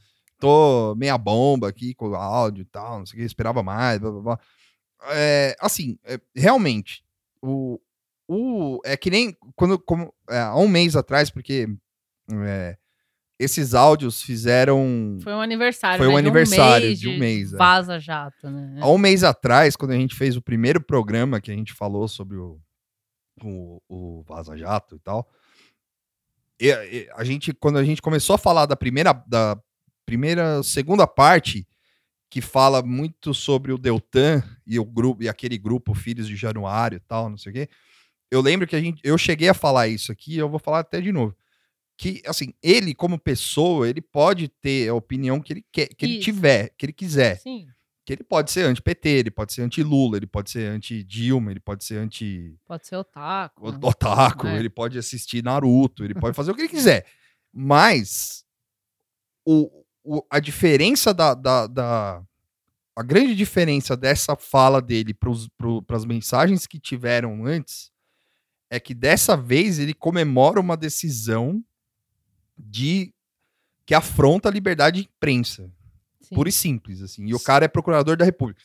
tô 0.45 0.95
meia 0.95 1.17
bomba 1.17 1.69
aqui 1.69 1.95
com 1.95 2.11
o 2.11 2.15
áudio 2.15 2.63
e 2.63 2.67
tal, 2.67 2.99
não 2.99 3.07
sei 3.07 3.17
o 3.17 3.21
que, 3.21 3.27
esperava 3.27 3.63
mais, 3.63 3.99
blá 3.99 4.11
blá 4.11 4.21
blá. 4.21 4.41
É, 5.09 5.57
assim, 5.59 5.99
é, 6.05 6.21
realmente, 6.37 7.03
o, 7.41 7.81
o, 8.29 8.79
é 8.85 8.95
que 8.95 9.11
nem 9.11 9.35
quando, 9.57 9.79
como, 9.79 10.13
é, 10.29 10.39
há 10.39 10.57
um 10.57 10.69
mês 10.69 10.97
atrás, 10.97 11.31
porque 11.31 11.67
é, 12.31 12.77
esses 13.39 13.73
áudios 13.73 14.23
fizeram... 14.23 15.19
Foi 15.23 15.33
um 15.33 15.41
aniversário, 15.41 15.97
Foi 15.97 16.09
né, 16.09 16.13
um 16.13 16.17
de 16.17 16.29
aniversário 16.29 16.87
mês 16.89 17.01
de 17.01 17.09
um 17.09 17.19
mês, 17.19 17.55
é. 17.55 17.57
Vaza 17.57 17.99
Jato, 17.99 18.51
né? 18.51 18.81
Há 18.83 18.91
um 18.91 18.99
mês 18.99 19.25
atrás, 19.25 19.77
quando 19.77 19.93
a 19.93 19.97
gente 19.97 20.15
fez 20.15 20.37
o 20.37 20.43
primeiro 20.43 20.81
programa 20.83 21.41
que 21.41 21.51
a 21.51 21.55
gente 21.55 21.73
falou 21.73 22.07
sobre 22.07 22.37
o, 22.37 22.61
o, 23.43 23.81
o 23.89 24.23
Vaza 24.25 24.57
Jato 24.59 24.97
e 24.97 24.99
tal, 24.99 25.27
a 27.15 27.25
gente, 27.25 27.53
quando 27.55 27.79
a 27.79 27.85
gente 27.85 28.03
começou 28.03 28.35
a 28.35 28.39
falar 28.39 28.67
da 28.67 28.77
primeira, 28.77 29.13
da 29.27 29.59
primeira, 30.07 30.63
segunda 30.63 31.07
parte, 31.07 31.67
que 32.31 32.41
fala 32.41 32.83
muito 32.83 33.33
sobre 33.33 33.73
o 33.73 33.79
Deltan 33.79 34.43
e 34.67 34.79
o 34.79 34.85
grupo 34.85 35.23
e 35.23 35.29
aquele 35.29 35.57
grupo 35.57 35.95
Filhos 35.95 36.27
de 36.27 36.37
Januário 36.37 36.97
e 36.97 37.01
tal, 37.01 37.31
não 37.31 37.37
sei 37.39 37.51
o 37.51 37.55
quê. 37.55 37.69
Eu 38.31 38.41
lembro 38.41 38.67
que 38.67 38.75
a 38.75 38.81
gente, 38.81 39.01
eu 39.05 39.17
cheguei 39.17 39.49
a 39.49 39.55
falar 39.55 39.87
isso 39.89 40.11
aqui, 40.11 40.37
eu 40.37 40.49
vou 40.49 40.59
falar 40.59 40.81
até 40.81 41.01
de 41.01 41.13
novo. 41.13 41.37
Que 41.97 42.21
assim, 42.27 42.53
ele 42.61 42.93
como 42.93 43.17
pessoa, 43.19 43.89
ele 43.89 44.01
pode 44.01 44.49
ter 44.49 44.89
a 44.89 44.95
opinião 44.95 45.41
que 45.41 45.53
ele 45.53 45.65
quer, 45.71 45.87
que 45.95 46.05
ele 46.05 46.15
Isso. 46.15 46.25
tiver, 46.25 46.71
que 46.77 46.87
ele 46.87 46.93
quiser 46.93 47.39
Sim, 47.39 47.69
que 48.05 48.13
ele 48.13 48.25
pode 48.25 48.51
ser 48.51 48.65
anti-PT, 48.65 49.09
ele 49.09 49.31
pode 49.31 49.53
ser 49.53 49.63
anti-Lula, 49.63 50.17
ele 50.17 50.27
pode 50.27 50.51
ser 50.51 50.67
anti-Dilma, 50.71 51.53
ele 51.53 51.61
pode 51.61 51.85
ser 51.85 51.99
anti 51.99 52.59
pode 52.67 52.85
ser 52.89 52.97
otaku. 52.97 53.71
né? 53.71 53.79
otaku, 53.81 54.47
É. 54.49 54.59
ele 54.59 54.69
pode 54.69 54.99
assistir 54.99 55.45
Naruto, 55.45 56.05
ele 56.05 56.15
pode 56.15 56.35
fazer 56.35 56.51
o 56.51 56.55
que 56.57 56.63
ele 56.63 56.69
quiser. 56.69 57.07
Mas 57.53 58.45
o, 59.47 59.84
o- 60.05 60.23
a 60.31 60.39
diferença 60.39 61.13
da, 61.15 61.35
da, 61.35 61.67
da- 61.67 62.23
A 62.97 63.03
grande 63.03 63.35
diferença 63.35 63.97
dessa 63.97 64.37
fala 64.37 64.81
dele 64.81 65.13
para 65.15 65.97
as 65.97 66.05
mensagens 66.05 66.67
que 66.67 66.79
tiveram 66.79 67.45
antes 67.45 67.91
é 68.71 68.79
que 68.79 68.95
dessa 68.95 69.37
vez 69.37 69.79
ele 69.81 69.95
comemora 69.95 70.61
uma 70.61 70.77
decisão 70.77 71.63
de 72.57 73.13
que 73.87 73.95
afronta 73.95 74.49
a 74.49 74.53
liberdade 74.53 75.03
de 75.03 75.09
imprensa 75.09 75.71
Sim. 76.21 76.35
pura 76.37 76.49
e 76.49 76.53
simples, 76.53 77.03
assim. 77.03 77.27
E 77.27 77.35
o 77.35 77.41
cara 77.41 77.65
é 77.65 77.69
procurador 77.69 78.17
da 78.17 78.25
República. 78.25 78.63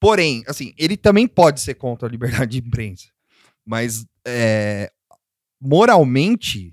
Porém, 0.00 0.42
assim, 0.46 0.72
ele 0.78 0.96
também 0.96 1.26
pode 1.28 1.60
ser 1.60 1.74
contra 1.74 2.08
a 2.08 2.10
liberdade 2.10 2.60
de 2.60 2.66
imprensa. 2.66 3.08
Mas, 3.64 4.06
é, 4.24 4.90
moralmente, 5.60 6.72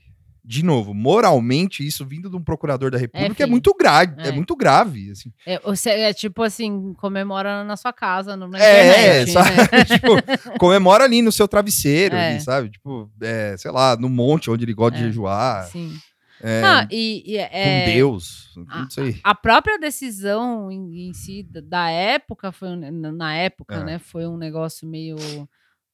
de 0.52 0.66
novo, 0.66 0.96
moralmente, 0.96 1.86
isso 1.86 2.04
vindo 2.04 2.28
de 2.28 2.36
um 2.36 2.42
procurador 2.44 2.90
da 2.90 2.98
República 2.98 3.34
é, 3.34 3.36
filho. 3.36 3.52
muito 3.52 3.72
grave. 3.80 4.16
É. 4.20 4.30
É. 4.30 4.32
muito 4.32 4.56
grave, 4.56 5.12
assim. 5.12 5.32
É, 5.46 5.60
você, 5.60 5.92
é 5.92 6.12
tipo 6.12 6.42
assim, 6.42 6.92
comemora 6.96 7.64
na 7.64 7.78
sua 7.78 7.94
casa, 7.94 8.36
no, 8.36 8.48
na 8.48 8.58
É, 8.58 9.22
internet. 9.22 9.32
sabe? 9.32 9.50
né? 9.56 9.86
tipo, 9.86 10.58
comemora 10.58 11.04
ali 11.04 11.22
no 11.22 11.32
seu 11.32 11.48
travesseiro, 11.48 12.16
É. 12.16 12.32
ali, 12.32 12.42
sabe? 12.42 12.70
Tipo, 12.72 13.12
é, 13.22 13.56
sei 13.60 13.70
lá, 13.70 13.96
no 13.96 14.10
monte 14.10 14.50
onde 14.50 14.66
ele 14.66 14.74
gosta 14.74 14.98
de 14.98 15.04
É, 15.04 15.08
jejuar, 15.08 15.66
Sim. 15.68 15.96
é, 16.42 16.62
Não, 16.62 16.88
e, 16.90 17.24
e 17.32 17.38
é, 17.38 17.86
com 17.86 17.92
Deus, 17.94 18.50
a- 18.68 18.74
tudo 18.80 18.90
isso 18.90 19.02
aí. 19.02 19.20
A 19.24 19.36
própria 19.36 19.78
decisão 19.78 20.72
em, 20.72 21.10
em 21.10 21.14
si 21.14 21.44
da- 21.44 21.92
época 21.92 22.52
foi 22.52 22.70
na 22.76 23.36
época, 23.36 23.76
É. 23.76 23.84
né? 23.84 24.00
Foi 24.00 24.26
um 24.26 24.36
negócio 24.36 24.88
meio 24.88 25.16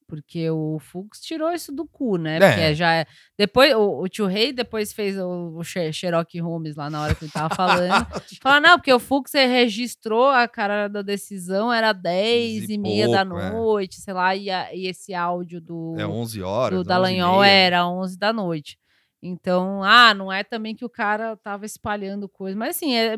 Porque 0.08 0.50
o 0.52 0.78
Fux 0.80 1.20
tirou 1.20 1.52
isso 1.52 1.72
do 1.72 1.88
cu, 1.88 2.18
né? 2.18 2.38
É. 2.38 2.40
Porque 2.40 2.76
já 2.76 2.94
é. 2.94 3.06
Depois, 3.38 3.74
o, 3.76 4.02
o 4.04 4.08
tio 4.08 4.28
Rei 4.28 4.54
depois 4.54 4.94
fez 4.94 5.18
o, 5.18 5.58
o 5.58 5.64
She- 5.64 5.92
Sherlock 5.92 6.40
Holmes 6.40 6.76
lá 6.76 6.90
na 6.90 7.02
hora 7.02 7.16
que 7.16 7.26
ele 7.26 7.32
tava 7.32 7.54
falando. 7.56 8.06
Falou, 8.42 8.62
não, 8.62 8.78
porque 8.78 8.94
o 8.94 9.00
Fux 9.00 9.32
registrou 9.34 10.28
a 10.30 10.48
cara 10.48 10.88
da 10.88 11.02
decisão, 11.02 11.74
era 11.74 11.92
10 11.92 12.70
e 12.70 12.74
e 12.74 12.78
meia 12.78 13.10
da 13.10 13.26
pouco, 13.26 13.42
é. 13.42 13.50
noite, 13.52 13.96
sei 14.02 14.14
lá, 14.14 14.36
e, 14.36 14.50
a- 14.50 14.74
e 14.76 14.88
esse 14.88 15.14
áudio 15.14 15.60
do, 15.60 15.96
É 15.98 16.06
11 16.06 16.42
horas. 16.44 16.76
do 16.76 16.80
11 16.82 16.88
Dallagnol 16.88 17.44
era 17.44 17.88
11 17.88 18.18
da 18.18 18.32
noite. 18.32 18.78
Então, 19.24 19.82
ah, 19.84 20.14
não 20.14 20.32
é 20.32 20.44
também 20.44 20.76
que 20.76 20.86
o 20.86 20.90
cara 20.90 21.36
tava 21.38 21.66
espalhando 21.66 22.30
coisa, 22.30 22.56
mas 22.56 22.76
assim, 22.76 22.94
é, 22.96 23.18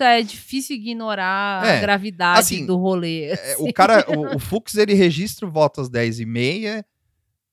é 0.00 0.22
difícil 0.22 0.76
ignorar 0.76 1.64
É, 1.66 1.78
a 1.78 1.80
gravidade 1.80 2.40
assim, 2.40 2.66
do 2.66 2.76
rolê. 2.76 3.26
É, 3.26 3.32
assim. 3.32 3.68
o 3.68 3.72
cara, 3.72 4.04
o, 4.10 4.36
o 4.36 4.38
Fux, 4.38 4.74
ele 4.76 4.94
registra 4.94 5.46
o 5.46 5.50
voto 5.50 5.80
às 5.80 5.88
10 5.88 6.20
e 6.20 6.26
meia, 6.26 6.84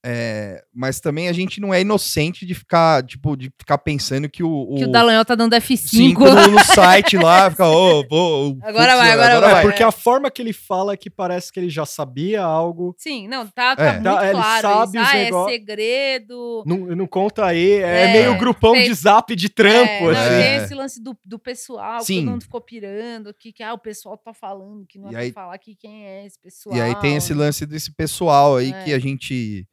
é, 0.06 0.62
mas 0.74 1.00
também 1.00 1.30
a 1.30 1.34
gente 1.34 1.62
não 1.62 1.74
é 1.74 1.80
inocente 1.82 2.46
de 2.46 2.54
ficar, 2.54 3.04
tipo, 3.06 3.38
de 3.38 3.52
ficar 3.58 3.78
pensando 3.78 4.28
que 4.30 4.44
o, 4.44 4.76
que 4.78 4.84
o 4.86 4.92
Dallagnol 4.92 5.24
tá 5.24 5.34
dando 5.36 5.56
F5. 5.56 5.78
5 5.78 6.20
no, 6.26 6.48
no 6.52 6.60
site 6.76 7.16
lá, 7.18 7.50
fica, 7.50 7.66
ô, 7.68 8.06
pô, 8.06 8.50
o 8.50 8.60
Agora 8.64 8.92
Fux, 8.94 8.98
vai, 9.02 9.12
agora 9.12 9.40
vai. 9.40 9.60
É 9.60 9.62
porque 9.62 9.82
a 9.84 9.92
forma 9.92 10.30
que 10.30 10.42
ele 10.42 10.52
fala 10.54 10.94
é 10.94 10.98
que 10.98 11.10
parece 11.10 11.52
que 11.52 11.60
ele 11.60 11.70
já 11.70 11.86
sabia 11.86 12.42
algo. 12.44 12.94
Sim, 12.98 13.28
não, 13.28 13.48
tá, 13.48 13.76
tá 13.76 13.84
É. 13.84 13.92
muito 13.94 14.04
Tá, 14.04 14.24
ele 14.26 14.34
claro. 14.34 14.62
sabe 14.62 14.98
isso. 14.98 15.08
os 15.08 15.14
Ah, 15.14 15.18
é 15.18 15.52
segredo. 15.52 16.64
Não, 16.66 16.78
não 16.96 17.08
conta 17.08 17.46
aí, 17.46 17.72
é, 17.74 18.04
É, 18.10 18.14
meio 18.14 18.38
grupão 18.38 18.74
tem- 18.74 18.86
de 18.88 18.94
zap 18.94 19.36
de 19.36 19.50
trampo, 19.50 19.90
É, 19.90 20.02
não, 20.02 20.10
assim. 20.12 20.26
e 20.26 20.30
tem 20.44 20.44
É. 20.52 20.56
esse 20.64 20.74
lance 20.76 21.02
do, 21.02 21.18
do 21.26 21.40
pessoal, 21.40 22.00
que 22.00 22.06
Sim. 22.06 22.20
todo 22.26 22.32
mundo 22.32 22.44
ficou 22.44 22.62
pirando, 22.62 23.34
que, 23.34 23.54
que 23.54 23.64
ah, 23.64 23.74
o 23.74 23.78
pessoal 23.80 24.18
tá 24.18 24.34
falando, 24.34 24.86
que 24.86 25.00
não 25.00 25.12
E 25.12 25.16
é 25.16 25.20
aí- 25.20 25.32
pra 25.32 25.44
falar 25.44 25.58
que 25.58 25.76
quem 25.76 26.06
é 26.06 26.26
esse 26.26 26.40
pessoal. 26.40 26.76
E 26.76 26.82
aí 26.82 26.94
tem 26.96 27.16
esse 27.16 27.34
lance 27.34 27.66
desse 27.66 27.92
pessoal 27.94 28.58
aí 28.58 28.72
É. 28.72 28.84
que 28.84 28.94
a 28.94 29.00
gente 29.00 29.66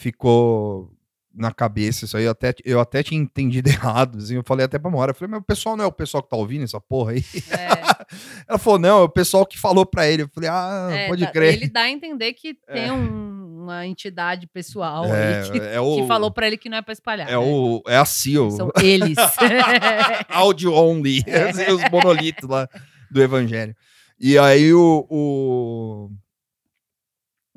ficou 0.00 0.92
na 1.32 1.52
cabeça, 1.52 2.04
isso 2.04 2.16
aí 2.16 2.24
eu 2.24 2.32
até, 2.32 2.52
eu 2.64 2.80
até 2.80 3.02
tinha 3.04 3.20
entendido 3.20 3.68
errado, 3.70 4.18
assim, 4.18 4.34
eu 4.34 4.42
falei 4.44 4.64
até 4.66 4.78
pra 4.78 4.90
Mora, 4.90 5.12
eu 5.12 5.14
falei, 5.14 5.30
mas 5.30 5.40
o 5.40 5.44
pessoal 5.44 5.76
não 5.76 5.84
é 5.84 5.86
o 5.88 5.92
pessoal 5.92 6.22
que 6.22 6.28
tá 6.28 6.36
ouvindo 6.36 6.64
essa 6.64 6.80
porra 6.80 7.12
aí? 7.12 7.24
É, 7.50 7.90
Ela 8.48 8.58
falou, 8.58 8.78
não, 8.80 8.98
é 9.00 9.02
o 9.04 9.08
pessoal 9.08 9.46
que 9.46 9.56
falou 9.58 9.86
pra 9.86 10.08
ele, 10.08 10.24
eu 10.24 10.28
falei, 10.34 10.48
ah, 10.50 10.88
é, 10.90 11.06
pode 11.06 11.24
tá- 11.24 11.30
crer. 11.30 11.54
Ele 11.54 11.68
dá 11.68 11.82
a 11.82 11.90
entender 11.90 12.32
que 12.32 12.54
tem 12.54 12.90
um- 12.90 13.30
uma 13.62 13.86
entidade 13.86 14.48
pessoal 14.48 15.04
É, 15.04 15.48
que, 15.48 15.58
é 15.58 15.80
o, 15.80 15.96
que 16.02 16.08
falou 16.08 16.32
pra 16.32 16.46
ele 16.48 16.56
que 16.56 16.68
não 16.68 16.78
é 16.78 16.82
pra 16.82 16.92
espalhar. 16.92 17.28
é 17.28 17.32
né? 17.32 17.38
o, 17.38 17.80
é 17.86 17.96
a 17.96 18.04
CEO, 18.04 18.50
São 18.50 18.68
eles. 18.82 19.16
áudio 20.28 20.72
only, 20.72 21.22
É. 21.26 21.72
os 21.72 21.88
monolitos 21.90 22.48
lá 22.48 22.66
do 23.10 23.22
evangelho. 23.22 23.76
E 24.18 24.36
aí 24.36 24.72
o, 24.74 25.06
o- 25.08 26.10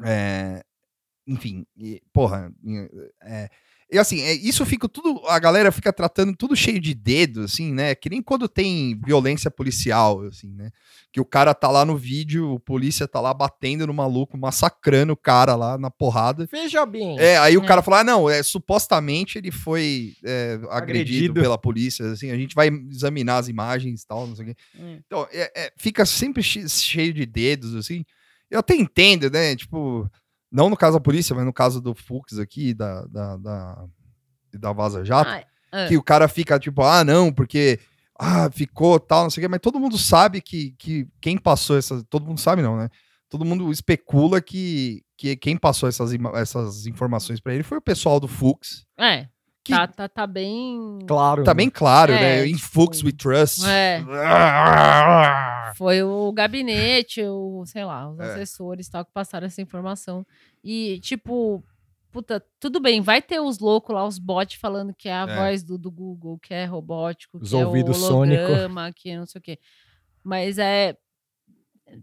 é, 0.06 0.64
enfim, 1.28 1.66
e, 1.78 2.02
porra, 2.12 2.52
é, 3.24 3.50
e 3.92 3.98
assim, 4.00 4.22
é, 4.22 4.34
isso 4.34 4.66
fica 4.66 4.90
tudo, 4.90 5.22
a 5.28 5.38
galera 5.38 5.72
fica 5.72 5.94
tratando 5.94 6.36
tudo 6.36 6.56
cheio 6.56 6.80
de 6.80 6.96
dedo, 6.96 7.42
assim, 7.42 7.72
né? 7.72 7.94
Que 7.94 8.10
nem 8.10 8.24
quando 8.24 8.48
tem 8.50 9.00
violência 9.06 9.52
policial, 9.52 10.22
assim, 10.24 10.52
né? 10.52 10.72
Que 11.12 11.22
o 11.22 11.26
cara 11.26 11.54
tá 11.54 11.70
lá 11.70 11.86
no 11.86 11.96
vídeo, 11.96 12.54
o 12.54 12.60
polícia 12.60 13.08
tá 13.08 13.22
lá 13.22 13.32
batendo 13.32 13.86
no 13.86 13.94
maluco, 13.94 14.36
massacrando 14.36 15.14
o 15.14 15.18
cara 15.18 15.56
lá 15.56 15.78
na 15.78 15.92
porrada. 15.92 16.48
Veja 16.52 16.84
bem. 16.88 17.20
É, 17.20 17.38
aí 17.38 17.56
o 17.56 17.64
É. 17.64 17.68
cara 17.68 17.84
fala, 17.84 18.00
ah, 18.00 18.04
não, 18.04 18.28
é, 18.28 18.42
supostamente 18.42 19.38
ele 19.38 19.52
foi 19.52 20.14
é, 20.26 20.54
agredido, 20.72 20.72
Agredido. 20.72 21.34
pela 21.42 21.58
polícia, 21.58 22.04
assim, 22.12 22.32
a 22.32 22.36
gente 22.36 22.56
vai 22.56 22.70
examinar 22.90 23.38
as 23.38 23.48
imagens 23.48 24.02
e 24.02 24.08
tal, 24.08 24.26
não 24.26 24.36
sei 24.36 24.46
o 24.46 24.48
quê. 24.48 24.56
Hum. 24.80 25.00
Então, 25.06 25.28
é- 25.32 25.52
é, 25.56 25.72
fica 25.78 26.04
sempre 26.04 26.42
che- 26.42 26.68
cheio 26.68 27.14
de 27.14 27.28
dedos, 27.28 27.76
assim. 27.76 28.04
Eu 28.50 28.60
até 28.60 28.76
entendo, 28.76 29.30
né, 29.30 29.56
tipo, 29.56 30.10
não 30.54 30.70
no 30.70 30.78
caso 30.78 30.98
da 30.98 31.04
polícia, 31.04 31.36
mas 31.36 31.44
no 31.44 31.52
caso 31.52 31.82
do 31.82 31.96
Fux 31.96 32.38
aqui, 32.38 32.76
da, 32.76 33.04
da, 33.06 33.38
da, 33.38 33.86
da 34.54 34.72
Vaza 34.72 35.04
Jato, 35.04 35.32
Ai, 35.32 35.46
ah, 35.72 35.88
que 35.88 35.98
o 35.98 36.04
cara 36.04 36.28
fica 36.28 36.60
tipo, 36.60 36.84
ah, 36.84 37.04
não, 37.04 37.34
porque 37.34 37.80
ah, 38.20 38.50
ficou 38.52 39.00
tal, 39.00 39.24
não 39.24 39.30
sei 39.32 39.42
o 39.42 39.44
quê, 39.44 39.48
mas 39.48 39.60
todo 39.60 39.80
mundo 39.80 39.98
sabe 39.98 40.40
que, 40.40 40.76
que 40.78 41.08
quem 41.20 41.40
passou 41.40 41.76
essas. 41.76 42.04
Todo 42.08 42.28
mundo 42.28 42.40
sabe, 42.40 42.62
não, 42.62 42.78
né? 42.78 42.88
Todo 43.28 43.44
mundo 43.44 43.72
especula 43.72 44.40
que, 44.40 45.04
que 45.18 45.36
quem 45.36 45.58
passou 45.58 45.90
essas, 45.90 46.12
essas 46.36 46.86
informações 46.86 47.40
pra 47.40 47.56
ele 47.56 47.64
foi 47.64 47.80
o 47.80 47.82
pessoal 47.82 48.20
do 48.20 48.28
Fux. 48.28 48.86
é, 48.98 49.28
Que 49.64 49.72
tá, 49.72 49.88
tá, 49.88 50.10
tá 50.10 50.28
bem. 50.28 51.00
Claro. 51.08 51.44
tá 51.44 51.54
bem 51.54 51.70
claro, 51.70 52.12
É, 52.12 52.20
né? 52.42 52.48
Em 52.48 52.56
tipo, 52.56 52.68
Fux 52.68 53.02
we 53.02 53.12
trust. 53.14 53.64
É. 53.66 54.04
Foi 55.76 56.04
o 56.04 56.32
gabinete, 56.32 57.22
o, 57.24 57.64
sei 57.66 57.84
lá, 57.86 58.10
os 58.10 58.20
É. 58.20 58.26
assessores 58.34 58.88
tal, 58.90 59.06
que 59.06 59.12
passaram 59.12 59.48
essa 59.48 59.62
informação. 59.62 60.26
E, 60.64 61.00
tipo, 61.00 61.64
puta, 62.12 62.44
tudo 62.60 62.80
bem, 62.80 63.02
vai 63.02 63.22
ter 63.22 63.40
os 63.40 63.60
loucos 63.60 63.94
lá, 63.96 64.06
os 64.06 64.20
bots 64.20 64.56
falando 64.60 64.94
que 64.94 65.10
é 65.10 65.14
a 65.14 65.26
É. 65.28 65.36
voz 65.36 65.64
do, 65.64 65.78
do 65.78 65.90
Google, 65.90 66.38
que 66.40 66.54
é 66.54 66.66
robótico, 66.66 67.38
Os 67.42 67.50
que 67.50 67.56
é 67.56 67.60
o 67.64 67.68
ouvidos 67.68 67.98
sônico. 67.98 68.44
holograma, 68.44 68.92
que 68.94 69.16
não 69.18 69.26
sei 69.26 69.40
o 69.40 69.42
quê. 69.42 69.58
Mas 70.24 70.58
é. 70.58 70.96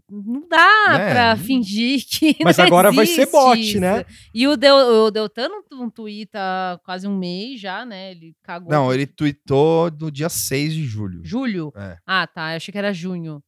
Não 0.09 0.47
dá 0.47 0.99
É, 0.99 1.11
pra 1.11 1.37
fingir 1.37 2.01
que. 2.07 2.37
Mas 2.43 2.57
não 2.57 2.65
agora 2.65 2.91
vai 2.91 3.05
ser 3.05 3.25
bot, 3.29 3.59
isso. 3.59 3.79
né? 3.79 4.05
E 4.33 4.47
o, 4.47 4.55
Del, 4.55 4.75
o 4.75 5.11
Deltan 5.11 5.49
não, 5.69 5.89
tuita 5.89 6.39
há 6.39 6.79
quase 6.83 7.07
um 7.07 7.17
mês 7.17 7.59
já, 7.59 7.85
né? 7.85 8.11
Ele 8.11 8.35
cagou. 8.43 8.71
Não, 8.71 8.93
ele 8.93 9.05
tweetou 9.05 9.91
no 9.99 10.11
dia 10.11 10.29
6 10.29 10.73
de 10.73 10.83
julho. 10.85 11.21
Julho? 11.23 11.73
É. 11.75 11.97
Ah, 12.05 12.27
tá. 12.27 12.51
Eu 12.53 12.57
achei 12.57 12.71
que 12.71 12.77
era 12.77 12.93
junho. 12.93 13.43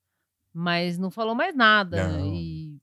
Mas 0.53 0.97
não 0.97 1.09
falou 1.09 1.33
mais 1.33 1.55
nada. 1.55 2.07
Não. 2.07 2.25
E, 2.33 2.77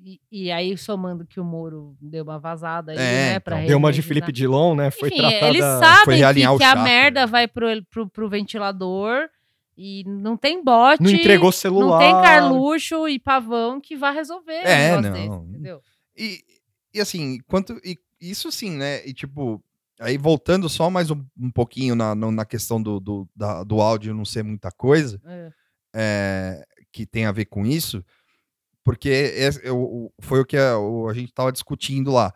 e, 0.00 0.20
e 0.30 0.50
aí, 0.50 0.76
somando 0.78 1.26
que 1.26 1.40
o 1.40 1.44
Moro 1.44 1.96
deu 2.00 2.24
uma 2.24 2.38
vazada 2.38 2.92
aí, 2.92 2.98
É, 2.98 3.00
né? 3.32 3.40
Pra 3.40 3.56
então. 3.56 3.68
Deu 3.68 3.78
uma 3.78 3.92
de. 3.92 4.00
Felipe 4.02 4.32
Dilon, 4.32 4.74
né? 4.74 4.90
Foi 4.90 5.08
Enfim, 5.08 5.18
tratada... 5.18 5.46
eles 5.48 5.64
foi 5.64 5.78
sabem 5.78 6.34
que, 6.34 6.58
que 6.58 6.64
a 6.64 6.76
merda 6.76 7.20
né? 7.20 7.26
vai 7.26 7.48
pro, 7.48 7.66
pro, 7.90 8.08
pro 8.08 8.28
ventilador 8.28 9.28
e 9.80 10.02
não 10.04 10.36
tem 10.36 10.62
bot. 10.64 11.00
Não 11.00 11.08
entregou 11.08 11.46
Não 11.46 11.52
celular. 11.52 11.98
tem 12.00 12.10
Carluxo 12.12 13.08
e 13.08 13.18
Pavão 13.20 13.80
que 13.80 13.96
vai 13.96 14.12
resolver 14.12 14.52
É, 14.64 15.00
não. 15.00 15.12
desse, 15.12 15.26
entendeu? 15.26 15.80
E, 16.16 16.40
e 16.92 17.00
assim, 17.00 17.38
quanto. 17.46 17.74
E, 17.84 17.96
isso 18.20 18.50
sim, 18.50 18.72
né? 18.72 19.06
E 19.06 19.14
tipo, 19.14 19.62
aí 20.00 20.18
voltando 20.18 20.68
só 20.68 20.90
mais 20.90 21.10
um, 21.12 21.24
um 21.40 21.50
pouquinho 21.52 21.94
na, 21.94 22.12
na 22.16 22.44
questão 22.44 22.82
do, 22.82 22.98
do, 22.98 23.28
da- 23.36 23.62
do 23.62 23.80
áudio 23.80 24.12
não 24.12 24.24
ser 24.24 24.42
muita 24.42 24.70
coisa, 24.72 25.20
É. 25.24 25.50
é, 25.94 26.64
que 26.92 27.06
tem 27.06 27.24
a 27.26 27.30
ver 27.32 27.44
com 27.44 27.64
isso, 27.64 28.04
porque 28.82 29.08
esse- 29.08 29.60
eu- 29.64 30.12
foi 30.20 30.40
o 30.40 30.44
que 30.44 30.56
a, 30.56 30.76
o- 30.78 31.08
a 31.08 31.14
gente 31.14 31.32
tava 31.32 31.52
discutindo 31.52 32.10
lá. 32.10 32.34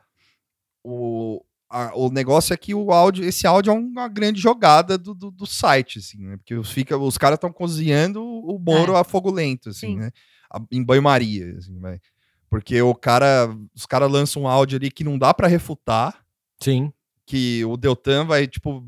O, 0.85 1.45
a- 1.73 1.93
o 1.97 2.11
negócio 2.11 2.53
é 2.53 2.57
que 2.57 2.75
o 2.75 2.93
áudio, 2.93 3.25
esse 3.25 3.47
áudio 3.47 3.71
é 3.73 3.75
uma 3.75 4.07
grande 4.09 4.41
jogada 4.41 4.99
do, 4.99 5.15
do, 5.15 5.31
do 5.31 5.47
site, 5.47 5.99
assim, 5.99 6.19
né? 6.27 6.37
Porque 6.37 6.55
os, 6.55 6.71
fica, 6.71 6.97
os 6.99 7.17
caras 7.17 7.37
estão 7.37 7.53
cozinhando 7.53 8.23
o 8.23 8.59
Moro 8.59 8.95
É. 8.95 9.01
a 9.01 9.05
fogo 9.05 9.31
lento, 9.31 9.71
assim, 9.71 9.89
Sim. 9.95 9.97
né? 9.97 10.11
A- 10.51 10.61
em 10.71 10.85
banho-maria, 10.85 11.57
assim, 11.57 11.79
vai. 11.79 11.99
Porque 12.51 12.81
o 12.83 12.95
cara, 12.95 13.49
os 13.75 13.87
caras 13.87 14.11
lançam 14.11 14.43
um 14.43 14.49
áudio 14.49 14.77
ali 14.77 14.91
que 14.91 15.03
não 15.03 15.19
dá 15.19 15.33
pra 15.33 15.49
refutar, 15.49 16.23
Sim. 16.61 16.93
que 17.25 17.65
o 17.65 17.77
Deltan 17.79 18.27
vai, 18.27 18.47
tipo, 18.47 18.87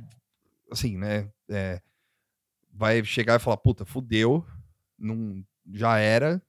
assim, 0.71 0.97
né? 0.99 1.29
é, 1.49 1.81
vai 2.73 3.05
chegar 3.05 3.37
e 3.37 3.43
falar, 3.43 3.57
puta, 3.59 3.85
fudeu, 3.85 4.45
não, 4.99 5.43
já 5.73 5.99
era. 5.99 6.43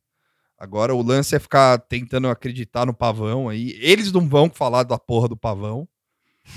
Agora 0.57 0.95
o 0.95 1.01
lance 1.01 1.35
é 1.35 1.39
ficar 1.39 1.77
tentando 1.79 2.27
acreditar 2.29 2.85
no 2.85 2.93
pavão 2.93 3.47
aí. 3.49 3.77
Eles 3.81 4.11
não 4.11 4.27
vão 4.27 4.49
falar 4.49 4.83
da 4.83 4.97
porra 4.97 5.27
do 5.27 5.35
pavão, 5.37 5.87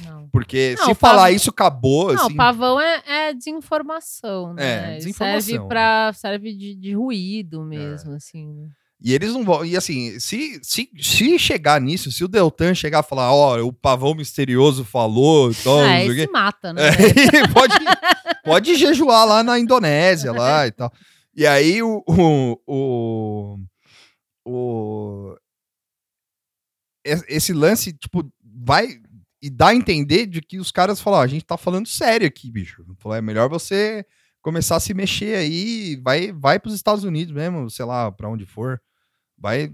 Não. 0.05 0.29
porque 0.31 0.75
Não, 0.79 0.87
se 0.87 0.95
falar 0.95 1.23
pavão- 1.23 1.35
isso, 1.37 1.51
acabou, 1.51 2.13
Não, 2.15 2.27
assim. 2.27 2.37
pavão 2.37 2.81
é, 2.81 3.03
é 3.07 3.35
desinformação, 3.35 4.55
né? 4.55 4.63
É, 4.65 4.87
Ele 4.89 4.97
desinformação. 4.99 5.41
Serve, 5.43 5.69
pra, 5.69 6.13
serve 6.15 6.55
de, 6.55 6.75
de 6.75 6.95
ruído 6.95 7.63
mesmo, 7.65 8.13
assim, 8.13 8.47
né? 8.53 8.69
E 9.01 9.15
eles 9.15 9.33
não 9.33 9.45
vão. 9.45 9.65
E 9.65 9.77
assim, 9.77 10.19
se, 10.19 10.59
se, 10.61 10.91
se 11.01 11.39
chegar 11.39 11.81
nisso, 11.81 12.11
se 12.11 12.25
o 12.25 12.29
Deltan 12.29 12.75
chegar 12.75 13.05
e 13.05 13.09
falar, 13.09 13.33
ó, 13.33 13.57
o 13.63 13.73
pavão 13.73 14.13
misterioso 14.13 14.85
falou, 14.85 15.51
então, 15.53 15.79
o 15.79 16.15
quê, 16.15 16.27
se 16.27 16.31
mata, 16.33 16.73
né? 16.73 16.83
É, 16.89 17.47
pode, 17.55 17.75
pode 18.45 18.75
jejuar 18.75 19.25
lá 19.25 19.43
na 19.45 19.57
Indonésia 19.59 20.33
lá 20.33 20.67
e 20.67 20.73
tal. 20.73 20.93
E 21.35 21.47
aí 21.47 21.81
o, 21.81 22.03
o, 22.09 22.61
o, 22.67 23.59
o- 24.45 25.37
es- 27.05 27.25
esse 27.29 27.53
lance, 27.53 27.93
tipo, 27.93 28.29
vai 28.43 28.89
e 29.41 29.49
dá 29.51 29.69
a 29.69 29.75
entender 29.75 30.27
de 30.27 30.41
que 30.41 30.59
os 30.59 30.71
caras 30.73 31.01
falam, 31.01 31.21
ó, 31.21 31.23
a 31.23 31.27
gente 31.27 31.45
tá 31.45 31.57
falando 31.57 31.87
sério 31.87 32.27
aqui, 32.27 32.51
bicho. 32.51 32.85
Falou, 32.99 33.17
é 33.17 33.21
melhor 33.23 33.49
você 33.49 34.05
começar 34.43 34.77
a 34.77 34.81
se 34.81 34.95
mexer 34.95 35.37
aí, 35.37 35.97
vai, 36.03 36.33
vai 36.33 36.59
pros 36.59 36.75
Estados 36.75 37.05
Unidos 37.05 37.33
mesmo, 37.35 37.69
sei 37.71 37.85
lá, 37.85 38.11
pra 38.11 38.29
onde 38.29 38.45
for. 38.47 38.81
Vai 39.41 39.71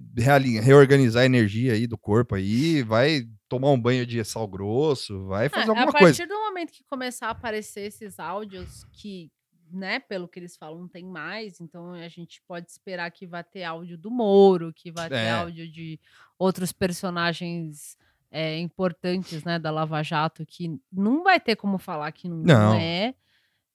reorganizar 0.63 1.23
a 1.23 1.27
energia 1.27 1.73
aí 1.73 1.87
do 1.87 1.97
corpo 1.97 2.35
aí, 2.35 2.83
vai 2.83 3.23
tomar 3.49 3.71
um 3.71 3.81
banho 3.81 4.05
de 4.07 4.23
sal 4.25 4.47
grosso, 4.47 5.27
vai 5.27 5.49
fazer 5.49 5.67
É, 5.67 5.69
alguma 5.71 5.89
a 5.89 5.93
coisa. 5.93 6.19
partir 6.19 6.27
do 6.29 6.35
momento 6.39 6.71
que 6.73 6.85
começar 6.85 7.29
a 7.29 7.31
aparecer 7.31 7.83
esses 7.87 8.19
áudios 8.19 8.85
que 8.93 9.31
né, 9.73 9.99
pelo 9.99 10.29
que 10.29 10.39
eles 10.39 10.57
falam, 10.57 10.81
não 10.81 10.89
tem 10.89 11.05
mais. 11.05 11.61
Então 11.61 11.93
a 11.95 12.09
gente 12.09 12.41
pode 12.47 12.71
esperar 12.71 13.11
que 13.11 13.27
vai 13.27 13.43
ter 13.43 13.65
áudio 13.65 13.97
do 13.97 14.11
Moro, 14.11 14.73
que 14.73 14.93
vai 14.93 15.09
ter 15.09 15.15
É. 15.17 15.31
áudio 15.31 15.67
de 15.71 15.99
outros 16.39 16.71
personagens 16.71 17.97
é, 18.37 18.59
importantes, 18.59 19.45
né, 19.45 19.59
da 19.61 19.71
Lava 19.71 20.03
Jato, 20.03 20.45
que 20.45 20.77
não 20.93 21.23
vai 21.23 21.39
ter 21.39 21.55
como 21.55 21.79
falar 21.79 22.11
que 22.11 22.29
não, 22.29 22.39
não 22.39 22.75
é. 22.75 23.15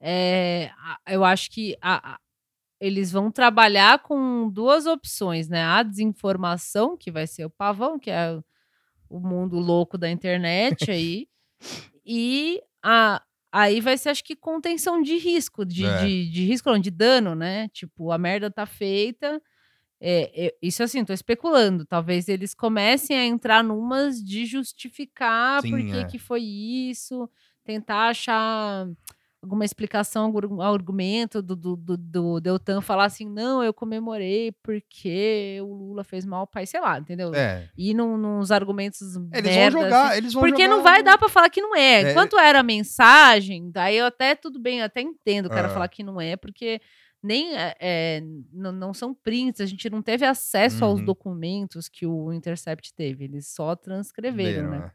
É, 0.02 0.70
eu 1.08 1.24
acho 1.24 1.50
que 1.50 1.78
a- 1.82 2.16
a- 2.16 2.20
eles 2.80 3.12
vão 3.12 3.32
trabalhar 3.32 4.00
com 4.00 4.50
duas 4.50 4.86
opções, 4.86 5.48
né? 5.50 5.64
A 5.64 5.82
desinformação, 5.84 6.98
que 6.98 7.10
vai 7.12 7.26
ser 7.28 7.46
o 7.46 7.50
pavão, 7.50 7.98
que 7.98 8.12
é 8.12 8.38
o 9.10 9.20
mundo 9.20 9.58
louco 9.60 9.98
da 9.98 10.10
internet 10.10 10.90
aí, 10.92 11.28
e 12.06 12.62
a, 12.84 13.22
aí 13.52 13.82
vai 13.82 13.98
ser, 13.98 14.10
acho 14.10 14.24
que, 14.24 14.36
contenção 14.36 15.02
de 15.02 15.18
risco, 15.18 15.66
de, 15.66 15.86
É. 15.86 16.06
de, 16.06 16.30
de 16.32 16.46
risco, 16.46 16.70
não, 16.70 16.80
de 16.80 16.92
dano, 16.92 17.34
né? 17.36 17.68
Tipo, 17.70 18.12
a 18.12 18.18
merda 18.18 18.52
tá 18.52 18.66
feita. 18.66 19.42
É, 20.02 20.48
é, 20.48 20.56
isso 20.62 20.82
assim, 20.82 21.04
tô 21.04 21.12
especulando. 21.14 21.86
Talvez 21.86 22.30
eles 22.30 22.54
comecem 22.54 23.18
a 23.18 23.26
entrar 23.26 23.64
numas 23.64 24.24
de 24.24 24.46
justificar 24.46 25.62
Sim, 25.62 25.72
por 25.72 25.80
que, 25.82 25.98
é. 25.98 26.06
que 26.06 26.18
foi 26.20 26.42
isso, 26.42 27.30
tentar 27.66 28.08
achar 28.10 28.88
alguma 29.42 29.64
explicação, 29.64 30.26
algum 30.26 30.62
argumento 30.62 31.42
do, 31.42 31.56
do, 31.56 31.76
do, 31.78 31.96
do 31.98 32.40
Deltan 32.42 32.82
falar 32.82 33.06
assim, 33.06 33.26
não, 33.30 33.64
eu 33.64 33.74
comemorei 33.74 34.52
porque 34.62 35.60
o 35.62 35.74
Lula 35.74 36.04
fez 36.04 36.26
mal 36.26 36.42
ao 36.42 36.48
país, 36.48 36.70
sei 36.70 36.82
lá, 36.82 37.00
entendeu? 37.00 37.34
É. 37.34 37.70
Ir 37.78 37.94
num, 37.94 38.18
nos 38.18 38.52
argumentos 38.52 39.16
Eles 39.34 39.56
merda, 39.56 39.72
vão 39.78 39.84
jogar, 39.86 40.08
assim. 40.10 40.18
eles 40.18 40.34
vão 40.34 40.42
Porque 40.44 40.64
jogar 40.64 40.76
não 40.76 40.84
vai 40.84 41.02
dar 41.04 41.18
pra 41.18 41.30
falar 41.30 41.50
que 41.50 41.62
não 41.62 41.74
é. 41.74 42.02
É. 42.04 42.12
Enquanto 42.12 42.38
era 42.38 42.60
a 42.60 42.64
mensagem, 42.64 43.72
daí 43.72 43.98
eu 43.98 44.06
até 44.08 44.36
tudo 44.36 44.60
bem, 44.60 44.80
eu 44.80 44.86
até 44.86 45.02
entendo 45.02 45.46
o 45.46 45.50
cara 45.50 45.68
Ah. 45.68 45.72
falar 45.72 45.88
que 45.88 46.04
não 46.04 46.20
é, 46.20 46.36
porque 46.36 46.82
nem 47.22 47.56
é, 47.58 47.76
é, 47.80 48.24
não, 48.54 48.72
não 48.72 48.94
são 48.94 49.14
prints, 49.14 49.60
a 49.62 49.66
gente 49.66 49.90
não 49.90 50.02
teve 50.02 50.26
acesso 50.26 50.86
aos 50.86 51.00
Uhum. 51.00 51.06
documentos 51.06 51.90
que 51.90 52.06
o 52.06 52.32
Intercept 52.32 52.94
teve, 52.94 53.26
eles 53.26 53.48
só 53.48 53.76
transcreveram, 53.76 54.70
Leram, 54.70 54.72
né? 54.72 54.78
né? 54.86 54.92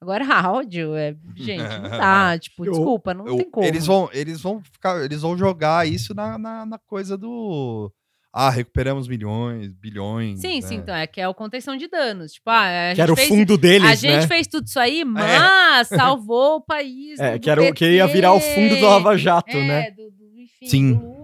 Agora 0.00 0.24
áudio, 0.54 0.94
é, 0.94 1.16
gente, 1.34 1.62
não 1.80 1.90
dá, 1.90 2.38
tipo, 2.40 2.64
Eu- 2.64 2.72
desculpa, 2.72 3.12
não 3.14 3.26
Eu- 3.26 3.36
tem 3.38 3.50
como. 3.50 3.66
Eles 3.66 3.86
vão, 3.86 4.08
eles 4.12 4.40
vão 4.40 4.62
ficar, 4.62 5.02
eles 5.04 5.22
vão 5.22 5.36
jogar 5.36 5.86
isso 5.88 6.14
na, 6.14 6.38
na, 6.38 6.64
na 6.66 6.78
coisa 6.78 7.16
do 7.16 7.90
ah, 8.38 8.50
recuperamos 8.50 9.08
milhões, 9.08 9.72
bilhões. 9.72 10.40
Sim, 10.40 10.56
né? 10.56 10.60
sim, 10.60 10.74
então 10.74 10.94
é 10.94 11.06
que 11.06 11.18
é 11.18 11.26
o 11.26 11.32
contenção 11.32 11.74
de 11.74 11.88
danos. 11.88 12.32
Tipo, 12.34 12.50
ah, 12.50 12.90
a 12.90 12.94
Que 12.94 13.00
era 13.00 13.10
o 13.10 13.16
gente 13.16 13.26
fez, 13.26 13.28
fundo 13.40 13.56
deles, 13.56 13.88
a 13.88 13.94
gente 13.94 14.12
né? 14.20 14.28
fez 14.28 14.46
tudo 14.46 14.66
isso 14.66 14.78
aí, 14.78 15.02
mas 15.08 15.88
salvou 15.88 16.56
o 16.56 16.60
país. 16.60 17.18
É, 17.18 17.32
do 17.32 17.40
que, 17.40 17.48
era, 17.48 17.62
o- 17.62 17.72
que 17.72 17.90
ia 17.92 18.06
virar 18.06 18.34
o 18.34 18.40
fundo 18.40 18.76
do 18.76 18.84
Lava 18.84 19.16
Jato, 19.16 19.56
é, 19.56 19.66
né? 19.66 19.90
Do, 19.90 20.10
do, 20.10 20.38
enfim, 20.38 20.66
Sim. 20.68 20.92
do. 20.96 21.15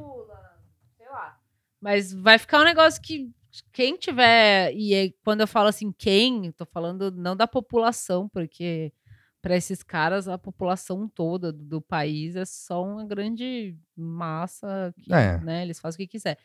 Mas 1.83 2.13
vai 2.13 2.39
ficar 2.39 2.61
um 2.61 2.65
negócio 2.65 3.03
que 3.03 3.29
quem 3.73 3.97
tiver, 3.97 4.73
e 4.73 4.95
aí, 4.95 5.15
quando 5.25 5.41
eu 5.43 5.49
falo 5.49 5.69
assim, 5.69 5.93
quem, 5.93 6.53
tô 6.53 6.65
falando 6.65 7.11
não 7.11 7.37
da 7.37 7.47
população, 7.47 8.29
porque 8.29 8.93
para 9.43 9.57
esses 9.57 9.83
caras 9.83 10.29
a 10.29 10.39
população 10.39 11.09
toda 11.09 11.53
do, 11.53 11.65
do 11.65 11.83
país 11.83 12.37
é 12.37 12.45
só 12.45 12.85
uma 12.85 13.05
grande 13.05 13.77
massa 13.97 14.95
que, 15.03 15.13
É. 15.13 15.39
né, 15.41 15.63
eles 15.65 15.81
fazem 15.81 15.97
o 15.97 16.07
que 16.07 16.13
quiser. 16.13 16.39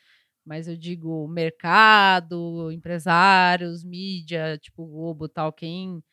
Mas 0.44 0.68
eu 0.68 0.76
digo 0.76 1.28
mercado, 1.28 2.72
empresários, 2.72 3.84
mídia, 3.84 4.58
tipo 4.58 4.86
Globo 4.88 5.26
e 5.28 5.30
tal, 5.30 5.54
quem 5.54 6.04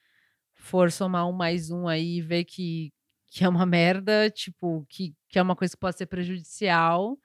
for 0.54 0.92
somar 0.92 1.26
um 1.28 1.32
mais 1.32 1.70
um 1.70 1.88
aí 1.88 2.18
e 2.18 2.22
ver 2.22 2.44
que, 2.44 2.92
que 3.28 3.42
é 3.44 3.48
uma 3.48 3.64
merda, 3.66 4.30
tipo, 4.30 4.84
que, 4.88 5.14
que 5.28 5.38
é 5.38 5.42
uma 5.42 5.56
coisa 5.56 5.74
que 5.74 5.80
pode 5.80 5.96
ser 5.96 6.06
prejudicial, 6.06 7.18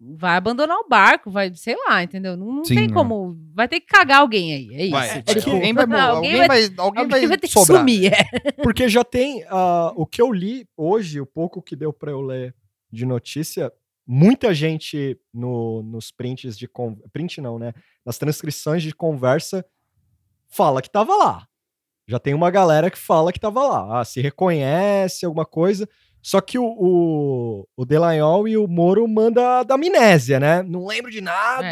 vai 0.00 0.36
abandonar 0.36 0.76
o 0.78 0.88
barco, 0.88 1.30
vai, 1.30 1.52
sei 1.54 1.74
lá, 1.88 2.02
entendeu? 2.02 2.36
Não, 2.36 2.46
não 2.52 2.64
Sim, 2.64 2.74
tem 2.74 2.84
é. 2.84 2.92
como. 2.92 3.36
Vai 3.54 3.66
ter 3.68 3.80
que 3.80 3.86
cagar 3.86 4.20
alguém 4.20 4.54
aí. 4.54 4.68
É 4.74 4.82
isso. 4.82 4.90
Vai, 4.92 5.08
É 5.08 5.22
vai, 5.22 5.34
tipo, 5.34 5.50
alguém 5.50 5.72
vai, 5.74 5.86
não, 5.86 6.16
alguém 6.16 6.36
vai, 6.46 6.62
alguém 6.64 6.74
alguém 6.78 7.08
vai, 7.08 7.26
vai 7.26 7.38
ter 7.38 7.46
que 7.48 7.52
sobrar. 7.52 7.78
sumir. 7.80 8.12
É. 8.12 8.52
Porque 8.62 8.88
já 8.88 9.02
tem. 9.04 9.44
ah, 9.48 9.92
o 9.96 10.06
que 10.06 10.22
eu 10.22 10.32
li 10.32 10.66
hoje, 10.76 11.20
o 11.20 11.26
pouco 11.26 11.60
que 11.62 11.74
deu 11.74 11.92
pra 11.92 12.10
eu 12.12 12.20
ler 12.20 12.54
de 12.92 13.04
notícia, 13.04 13.72
muita 14.06 14.54
gente 14.54 15.18
no, 15.34 15.82
nos 15.82 16.10
prints 16.10 16.56
de. 16.56 16.68
con- 16.68 16.96
Print 17.12 17.40
não, 17.40 17.58
né? 17.58 17.72
Nas 18.06 18.18
transcrições 18.18 18.82
de 18.82 18.94
conversa 18.94 19.64
fala 20.48 20.80
que 20.80 20.90
tava 20.90 21.14
lá. 21.16 21.46
Já 22.06 22.18
tem 22.18 22.32
uma 22.32 22.50
galera 22.50 22.90
que 22.90 22.96
fala 22.96 23.32
que 23.32 23.38
tava 23.40 23.62
lá. 23.66 24.00
Ah, 24.00 24.04
se 24.04 24.20
reconhece 24.20 25.26
alguma 25.26 25.44
coisa. 25.44 25.86
Só 26.22 26.40
que 26.40 26.58
o, 26.58 26.64
o, 26.66 27.66
o 27.76 27.84
Delanhol 27.86 28.46
e 28.48 28.56
o 28.56 28.66
Moro 28.68 29.06
manda 29.08 29.62
da 29.62 29.74
amnésia, 29.76 30.38
né? 30.40 30.62
Não 30.62 30.86
lembro 30.86 31.10
de 31.10 31.20
nada. 31.20 31.66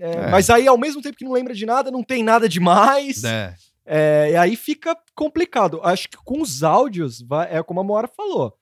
é, 0.00 0.26
É. 0.26 0.30
Mas 0.30 0.48
aí, 0.50 0.68
ao 0.68 0.78
mesmo 0.78 1.00
tempo 1.02 1.16
que 1.16 1.24
não 1.24 1.32
lembra 1.32 1.54
de 1.54 1.64
nada, 1.66 1.90
não 1.90 2.02
tem 2.02 2.22
nada 2.22 2.48
demais. 2.48 3.24
É. 3.24 3.54
É, 3.90 4.30
e 4.32 4.36
aí 4.36 4.54
fica 4.56 4.94
complicado. 5.14 5.80
Acho 5.82 6.08
que 6.10 6.16
com 6.24 6.42
os 6.42 6.62
áudios, 6.62 7.22
vai, 7.22 7.48
é 7.50 7.62
como 7.62 7.80
a 7.80 7.84
Moara 7.84 8.06
falou, 8.08 8.52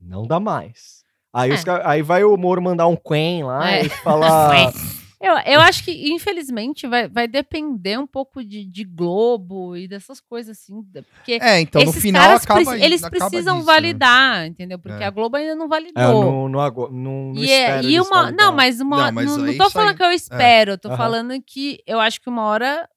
não 0.00 0.26
dá 0.26 0.38
mais. 0.38 1.02
Aí, 1.32 1.50
os 1.52 1.60
É. 1.62 1.64
ca- 1.64 1.82
aí 1.84 2.02
vai 2.02 2.22
o 2.24 2.36
Moro 2.36 2.60
mandar 2.62 2.86
um 2.86 2.96
Quen 2.96 3.42
lá 3.44 3.70
É. 3.72 3.86
e 3.86 3.88
falar. 3.88 4.72
Eu, 5.20 5.32
eu 5.46 5.60
acho 5.60 5.82
que, 5.82 6.12
infelizmente, 6.12 6.86
vai, 6.86 7.08
vai 7.08 7.26
depender 7.26 7.98
um 7.98 8.06
pouco 8.06 8.44
de, 8.44 8.64
de 8.66 8.84
Globo 8.84 9.74
e 9.76 9.88
dessas 9.88 10.20
coisas 10.20 10.58
assim. 10.58 10.82
Porque 11.14 11.38
É, 11.40 11.60
então 11.60 11.82
no 11.82 11.88
esses 11.90 12.02
final 12.02 12.22
caras 12.22 12.42
acaba 12.44 12.78
eles 12.78 13.02
acaba 13.02 13.30
precisam 13.30 13.54
disso, 13.56 13.66
né? 13.66 13.72
validar, 13.74 14.46
entendeu? 14.46 14.78
Porque 14.78 15.02
É. 15.02 15.06
a 15.06 15.10
Globo 15.10 15.36
ainda 15.36 15.54
não 15.54 15.68
validou. 15.68 16.02
É, 16.02 16.06
não, 16.06 16.48
não, 16.48 16.70
não, 16.90 17.32
não 17.32 17.42
E, 17.42 17.50
é- 17.50 17.82
e 17.82 17.98
uma. 18.00 18.22
validar. 18.24 18.46
Não, 18.46 18.52
mas 18.52 18.80
uma. 18.80 18.96
Não, 18.96 19.04
Não, 19.06 19.12
mas 19.12 19.36
não, 19.36 19.44
aí 19.44 19.56
tô 19.56 19.70
falando 19.70 19.90
aí- 19.90 19.96
que 19.96 20.02
eu 20.04 20.12
espero, 20.12 20.70
eu 20.72 20.78
tô 20.78 20.88
Aham. 20.88 20.96
falando 20.96 21.42
que 21.42 21.82
eu 21.86 21.98
acho 21.98 22.20
que 22.20 22.28
uma 22.28 22.42
hora. 22.44 22.88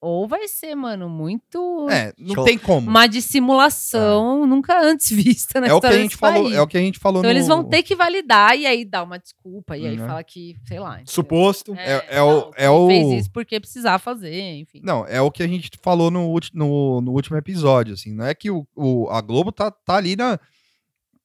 Ou 0.00 0.28
vai 0.28 0.46
ser, 0.46 0.76
mano, 0.76 1.08
muito. 1.08 1.88
É, 1.90 2.12
não 2.16 2.34
Show. 2.36 2.44
tem 2.44 2.56
como. 2.56 2.88
Uma 2.88 3.08
dissimulação 3.08 4.46
nunca 4.46 4.80
antes 4.80 5.10
vista 5.10 5.60
na 5.60 5.66
É 5.66 5.74
o 5.74 5.80
que 5.80 5.86
a 5.88 5.92
gente 5.92 6.16
falou, 6.16 6.44
país. 6.44 6.54
é 6.56 6.62
o 6.62 6.66
que 6.68 6.76
a 6.78 6.80
gente 6.80 6.98
falou 7.00 7.20
Então 7.20 7.30
no 7.32 7.36
eles 7.36 7.48
vão 7.48 7.64
ter 7.64 7.82
que 7.82 7.96
validar 7.96 8.56
e 8.56 8.64
aí 8.66 8.84
dar 8.84 9.02
uma 9.02 9.18
desculpa 9.18 9.76
e 9.76 9.86
aí 9.86 9.96
Né. 9.96 10.06
falar 10.06 10.22
que, 10.22 10.56
sei 10.66 10.78
lá. 10.78 10.92
entendeu? 10.94 11.12
Suposto. 11.12 11.74
É- 11.74 12.16
é 12.18 12.22
o- 12.22 12.26
não, 12.42 12.50
é 12.56 12.70
o- 12.70 12.86
Fez 12.86 13.20
isso 13.22 13.30
porque 13.32 13.58
precisava 13.58 13.98
fazer, 13.98 14.40
enfim. 14.60 14.80
Não, 14.84 15.04
é 15.06 15.20
o 15.20 15.30
que 15.32 15.42
a 15.42 15.48
gente 15.48 15.70
falou 15.82 16.10
no, 16.10 16.28
ulti- 16.28 16.52
no, 16.54 17.00
no 17.00 17.12
último 17.12 17.36
episódio, 17.36 17.94
assim. 17.94 18.14
Não 18.14 18.24
é 18.24 18.34
que 18.34 18.50
o, 18.52 18.66
o- 18.76 19.08
a 19.10 19.20
Globo 19.20 19.50
tá, 19.50 19.68
tá 19.70 19.96
ali 19.96 20.14
na, 20.14 20.38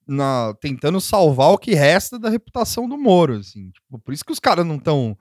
na- 0.07 0.53
tentando 0.59 0.99
salvar 0.99 1.51
o 1.51 1.57
que 1.57 1.73
resta 1.75 2.17
da 2.17 2.29
reputação 2.29 2.89
do 2.89 2.97
Moro, 2.97 3.36
assim. 3.38 3.69
Tipo, 3.69 3.99
por 3.99 4.13
isso 4.13 4.25
que 4.25 4.31
os 4.33 4.39
caras 4.39 4.65
não 4.65 4.77
estão, 4.77 5.17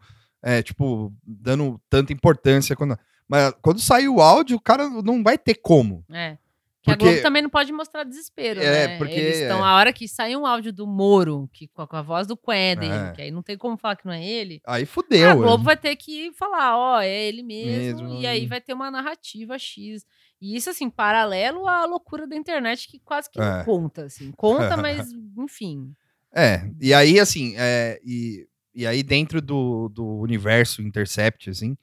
tipo, 0.64 1.12
dando 1.24 1.78
tanta 1.90 2.12
importância. 2.14 2.74
Quando, 2.74 2.96
mas 3.32 3.54
quando 3.62 3.80
sair 3.80 4.08
o 4.08 4.20
áudio, 4.20 4.56
o 4.58 4.60
cara 4.60 4.88
não 4.88 5.22
vai 5.22 5.38
ter 5.38 5.54
como. 5.54 6.04
É. 6.12 6.36
Que 6.82 6.90
a 6.90 6.94
Porque- 6.96 7.04
Globo 7.12 7.22
também 7.22 7.42
não 7.42 7.48
pode 7.48 7.72
mostrar 7.72 8.02
desespero, 8.02 8.60
É, 8.60 8.88
né? 8.88 8.98
porque- 8.98 9.14
Eles 9.14 9.38
estão, 9.38 9.58
é. 9.60 9.62
a 9.62 9.76
hora 9.76 9.92
que 9.92 10.08
sair 10.08 10.36
um 10.36 10.44
áudio 10.44 10.72
do 10.72 10.84
Moro, 10.84 11.48
que, 11.52 11.68
com, 11.68 11.80
a, 11.82 11.86
com 11.86 11.94
a 11.96 12.02
voz 12.02 12.26
do 12.26 12.36
Queden, 12.36 12.90
É. 12.92 13.12
que 13.12 13.22
aí 13.22 13.30
não 13.30 13.40
tem 13.40 13.56
como 13.56 13.76
falar 13.76 13.94
que 13.94 14.04
não 14.04 14.12
é 14.12 14.22
ele, 14.26 14.60
Aí 14.66 14.84
fudeu. 14.84 15.30
a 15.30 15.34
Globo 15.36 15.62
é. 15.62 15.66
vai 15.66 15.76
ter 15.76 15.94
que 15.94 16.32
falar, 16.32 16.76
ó, 16.76 17.00
é 17.00 17.08
ele 17.08 17.42
mesmo, 17.44 18.02
Mesmo, 18.02 18.20
e 18.20 18.26
aí 18.26 18.42
e- 18.42 18.46
vai 18.48 18.60
ter 18.60 18.74
uma 18.74 18.90
narrativa 18.90 19.56
X. 19.56 20.04
E 20.40 20.56
isso, 20.56 20.70
assim, 20.70 20.90
paralelo 20.90 21.68
à 21.68 21.84
loucura 21.86 22.26
da 22.26 22.34
internet, 22.34 22.88
que 22.88 22.98
quase 22.98 23.30
que 23.30 23.38
não 23.38 23.60
É. 23.60 23.64
conta, 23.64 24.06
assim. 24.06 24.32
Conta, 24.32 24.76
mas, 24.76 25.06
enfim. 25.38 25.94
É, 26.34 26.68
e 26.80 26.92
aí, 26.92 27.20
assim, 27.20 27.54
é, 27.56 28.00
e, 28.04 28.44
e 28.74 28.84
aí 28.88 29.04
dentro 29.04 29.40
do, 29.40 29.88
do 29.88 30.04
universo 30.18 30.82
Intercept, 30.82 31.48
assim, 31.48 31.76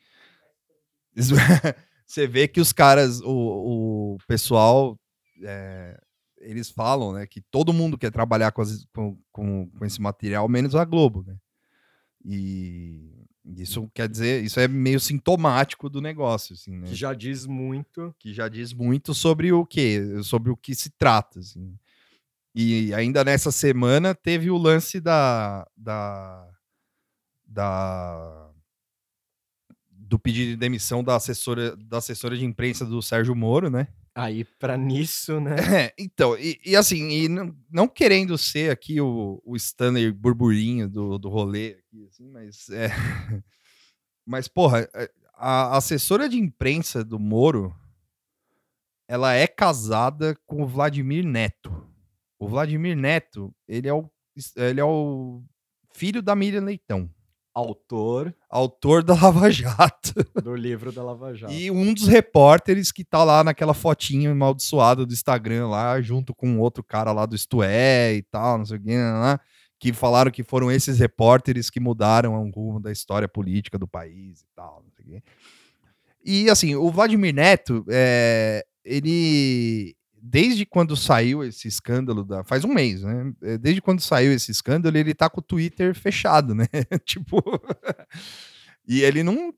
você 2.06 2.28
vê 2.28 2.48
que 2.48 2.62
os 2.62 2.72
caras, 2.72 3.22
o, 3.22 4.16
o 4.16 4.18
pessoal, 4.28 4.98
é, 5.44 6.00
eles 6.40 6.70
falam, 6.70 7.14
né, 7.14 7.28
que 7.28 7.42
todo 7.42 7.74
mundo 7.74 7.98
quer 7.98 8.12
trabalhar 8.12 8.52
com, 8.52 8.62
as- 8.62 8.86
com, 8.94 9.18
com, 9.32 9.70
com 9.70 9.86
esse 9.86 10.02
material, 10.02 10.48
menos 10.48 10.76
a 10.76 10.86
Globo, 10.86 11.24
né? 11.28 11.36
E 12.26 13.12
isso 13.58 13.90
quer 13.94 14.08
dizer, 14.10 14.44
isso 14.44 14.60
é 14.60 14.68
meio 14.68 15.00
sintomático 15.00 15.90
do 15.90 16.02
negócio, 16.02 16.54
assim, 16.54 16.78
né? 16.78 16.88
Que 16.88 16.96
já 16.96 17.14
diz 17.14 17.46
muito. 17.46 18.14
que 18.20 18.34
já 18.34 18.48
diz 18.50 18.74
muito 18.74 19.14
sobre 19.14 19.52
o 19.52 19.66
que, 19.66 20.22
sobre 20.24 20.52
o 20.52 20.58
que 20.58 20.76
se 20.76 20.90
trata, 20.92 21.40
assim. 21.40 21.74
E 22.54 22.94
ainda 22.94 23.24
nessa 23.24 23.52
semana 23.52 24.14
teve 24.14 24.50
o 24.52 24.58
lance 24.58 25.00
da 25.00 25.66
da, 25.78 26.48
da 27.46 28.49
do 30.10 30.18
pedido 30.18 30.50
de 30.50 30.58
demissão 30.58 31.04
da 31.04 31.16
assessora 31.16 31.76
da 31.76 32.00
assessora 32.00 32.36
de 32.36 32.44
imprensa 32.44 32.84
do 32.84 33.00
Sérgio 33.00 33.36
Moro, 33.36 33.70
né? 33.70 33.88
Aí, 34.16 34.44
pra 34.44 34.76
nisso, 34.76 35.40
né? 35.40 35.56
É, 35.86 35.94
então, 35.98 36.36
e, 36.38 36.60
e 36.66 36.76
assim, 36.76 37.10
e 37.10 37.30
não, 37.30 37.56
não 37.70 37.88
querendo 37.88 38.38
ser 38.38 38.72
aqui 38.72 39.00
o, 39.00 39.40
o 39.46 39.56
Stanley 39.56 40.12
burburinho 40.12 40.90
do, 40.90 41.20
do 41.20 41.30
rolê, 41.30 41.78
aqui, 41.80 42.08
assim, 42.08 42.28
mas 42.28 42.70
é. 42.70 42.90
Mas, 44.26 44.48
porra, 44.48 44.88
é, 44.94 45.10
a 45.34 45.76
assessora 45.78 46.30
de 46.30 46.38
imprensa 46.38 47.04
do 47.04 47.18
Moro, 47.18 47.76
ela 49.08 49.34
é 49.34 49.48
casada 49.48 50.36
com 50.46 50.62
o 50.62 50.68
Vladimir 50.68 51.26
Neto. 51.26 51.88
O 52.38 52.48
Vladimir 52.48 52.96
Neto, 52.96 53.52
ele 53.68 53.88
é 53.88 53.94
o 53.94 54.10
ele 54.56 54.80
é 54.80 54.86
o 54.86 55.44
filho 55.92 56.22
da 56.22 56.36
Miriam 56.36 56.64
Leitão, 56.64 57.10
Autor 57.54 58.34
autor 58.50 59.04
da 59.04 59.14
Lava 59.14 59.50
Jato. 59.52 60.14
do 60.44 60.56
livro 60.56 60.92
da 60.92 61.04
Lava 61.04 61.34
Jato. 61.34 61.54
E 61.54 61.70
um 61.70 61.94
dos 61.94 62.08
repórteres 62.08 62.92
que 62.92 63.04
tá 63.04 63.24
lá 63.24 63.44
naquela 63.44 63.74
fotinha 63.74 64.32
amaldiçoada 64.32 65.06
do 65.06 65.14
Instagram 65.14 65.68
lá, 65.68 66.02
junto 66.02 66.34
com 66.34 66.60
outro 66.60 66.84
cara 66.84 67.12
lá 67.12 67.26
do 67.26 67.36
Isto 67.36 67.62
É 67.62 68.14
e 68.14 68.24
tal, 68.24 68.58
não 68.58 68.66
sei 68.66 68.78
o 68.78 68.82
que, 68.82 68.98
lá, 68.98 69.40
que 69.80 69.94
falaram 69.94 70.32
que 70.32 70.44
foram 70.44 70.72
esses 70.72 71.00
repórteres 71.00 71.70
que 71.70 71.80
mudaram 71.80 72.36
o 72.36 72.50
rumo 72.50 72.80
da 72.80 72.92
história 72.92 73.28
política 73.28 73.78
do 73.78 73.88
país 73.88 74.42
e 74.42 74.46
tal, 74.56 74.84
não 74.84 74.92
sei 74.92 75.06
o 75.06 75.10
quê. 75.10 75.24
E 76.26 76.50
assim, 76.50 76.76
o 76.76 76.92
Vladimir 76.92 77.34
Neto, 77.34 77.86
é, 77.88 78.66
ele 78.84 79.96
desde 80.22 80.66
quando 80.66 80.96
saiu 80.96 81.44
esse 81.44 81.68
escândalo 81.68 82.24
da. 82.24 82.44
Faz 82.44 82.64
um 82.64 82.74
mês, 82.74 83.04
né? 83.04 83.32
É, 83.42 83.58
Desde 83.58 83.82
quando 83.82 84.02
saiu 84.02 84.32
esse 84.32 84.52
escândalo, 84.52 84.98
ele 84.98 85.14
tá 85.14 85.30
com 85.30 85.40
o 85.40 85.44
Twitter 85.44 85.94
fechado, 85.96 86.54
né? 86.56 86.66
tipo. 87.06 87.42
e 88.88 89.02
ele 89.02 89.24
não. 89.24 89.54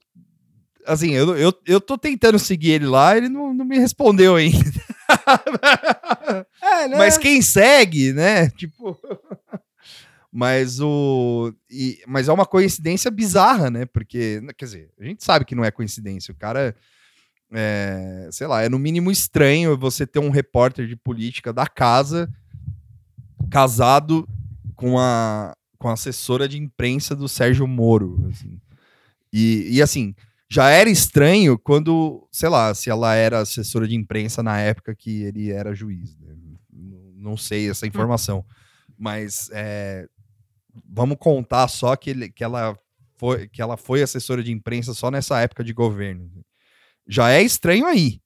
Assim, 0.86 1.12
eu, 1.12 1.36
eu, 1.38 1.54
eu 1.68 1.80
tô 1.80 1.98
tentando 1.98 2.40
seguir 2.40 2.72
ele 2.72 2.88
lá, 2.88 3.16
ele 3.16 3.30
não, 3.30 3.54
não 3.54 3.64
me 3.66 3.78
respondeu 3.78 4.36
ainda. 4.36 4.58
É, 6.62 6.88
né? 6.88 6.98
Mas 6.98 7.18
quem 7.18 7.42
segue, 7.42 8.14
né? 8.14 8.50
Tipo. 8.52 8.98
Mas 10.32 10.80
o. 10.80 11.54
e- 11.70 12.00
mas 12.08 12.30
é 12.30 12.34
uma 12.34 12.46
coincidência 12.46 13.12
bizarra, 13.12 13.70
né? 13.70 13.86
Porque, 13.86 14.42
quer 14.58 14.66
dizer, 14.66 14.90
a 15.00 15.04
gente 15.04 15.24
sabe 15.24 15.44
que 15.44 15.54
não 15.56 15.66
é 15.66 15.72
coincidência. 15.72 16.32
O 16.32 16.38
cara. 16.38 16.76
É, 17.54 18.30
sei 18.32 18.48
lá, 18.48 18.62
é 18.62 18.70
no 18.70 18.80
mínimo 18.80 19.12
estranho 19.12 19.78
você 19.78 20.08
ter 20.08 20.20
um 20.20 20.30
repórter 20.30 20.88
de 20.88 20.96
política 20.96 21.52
da 21.52 21.68
casa 21.68 22.30
casado 23.50 24.28
com 24.76 24.98
a, 24.98 25.56
com 25.78 25.90
a 25.90 25.94
assessora 25.94 26.48
de 26.48 26.58
imprensa 26.58 27.16
do 27.16 27.28
Sérgio 27.28 27.68
Moro. 27.68 28.28
assim. 28.32 28.60
E, 29.34 29.68
e 29.70 29.82
assim, 29.82 30.14
já 30.50 30.70
era 30.70 30.90
estranho 30.90 31.58
quando, 31.58 32.28
sei 32.32 32.50
lá, 32.50 32.74
se 32.74 32.90
ela 32.90 33.16
era 33.16 33.40
assessora 33.40 33.88
de 33.88 33.96
imprensa 33.96 34.44
na 34.44 34.60
época 34.60 34.96
que 34.96 35.24
ele 35.24 35.52
era 35.52 35.74
juiz. 35.74 36.18
né? 36.20 36.36
Não- 37.16 37.38
sei 37.38 37.70
essa 37.70 37.88
informação. 37.88 38.44
Mas 38.98 39.50
é, 39.54 40.08
vamos 40.86 41.18
contar 41.20 41.68
só 41.68 41.96
que, 41.96 42.10
ele, 42.10 42.30
que, 42.30 42.44
ela 42.44 42.78
foi, 43.16 43.48
que 43.48 43.62
ela 43.62 43.78
foi 43.78 44.02
assessora 44.02 44.44
de 44.44 44.52
imprensa 44.52 44.94
só 44.94 45.10
nessa 45.10 45.40
época 45.40 45.64
de 45.64 45.72
governo. 45.72 46.30
Já 47.08 47.30
é 47.32 47.42
estranho 47.42 47.86
aí. 47.86 48.20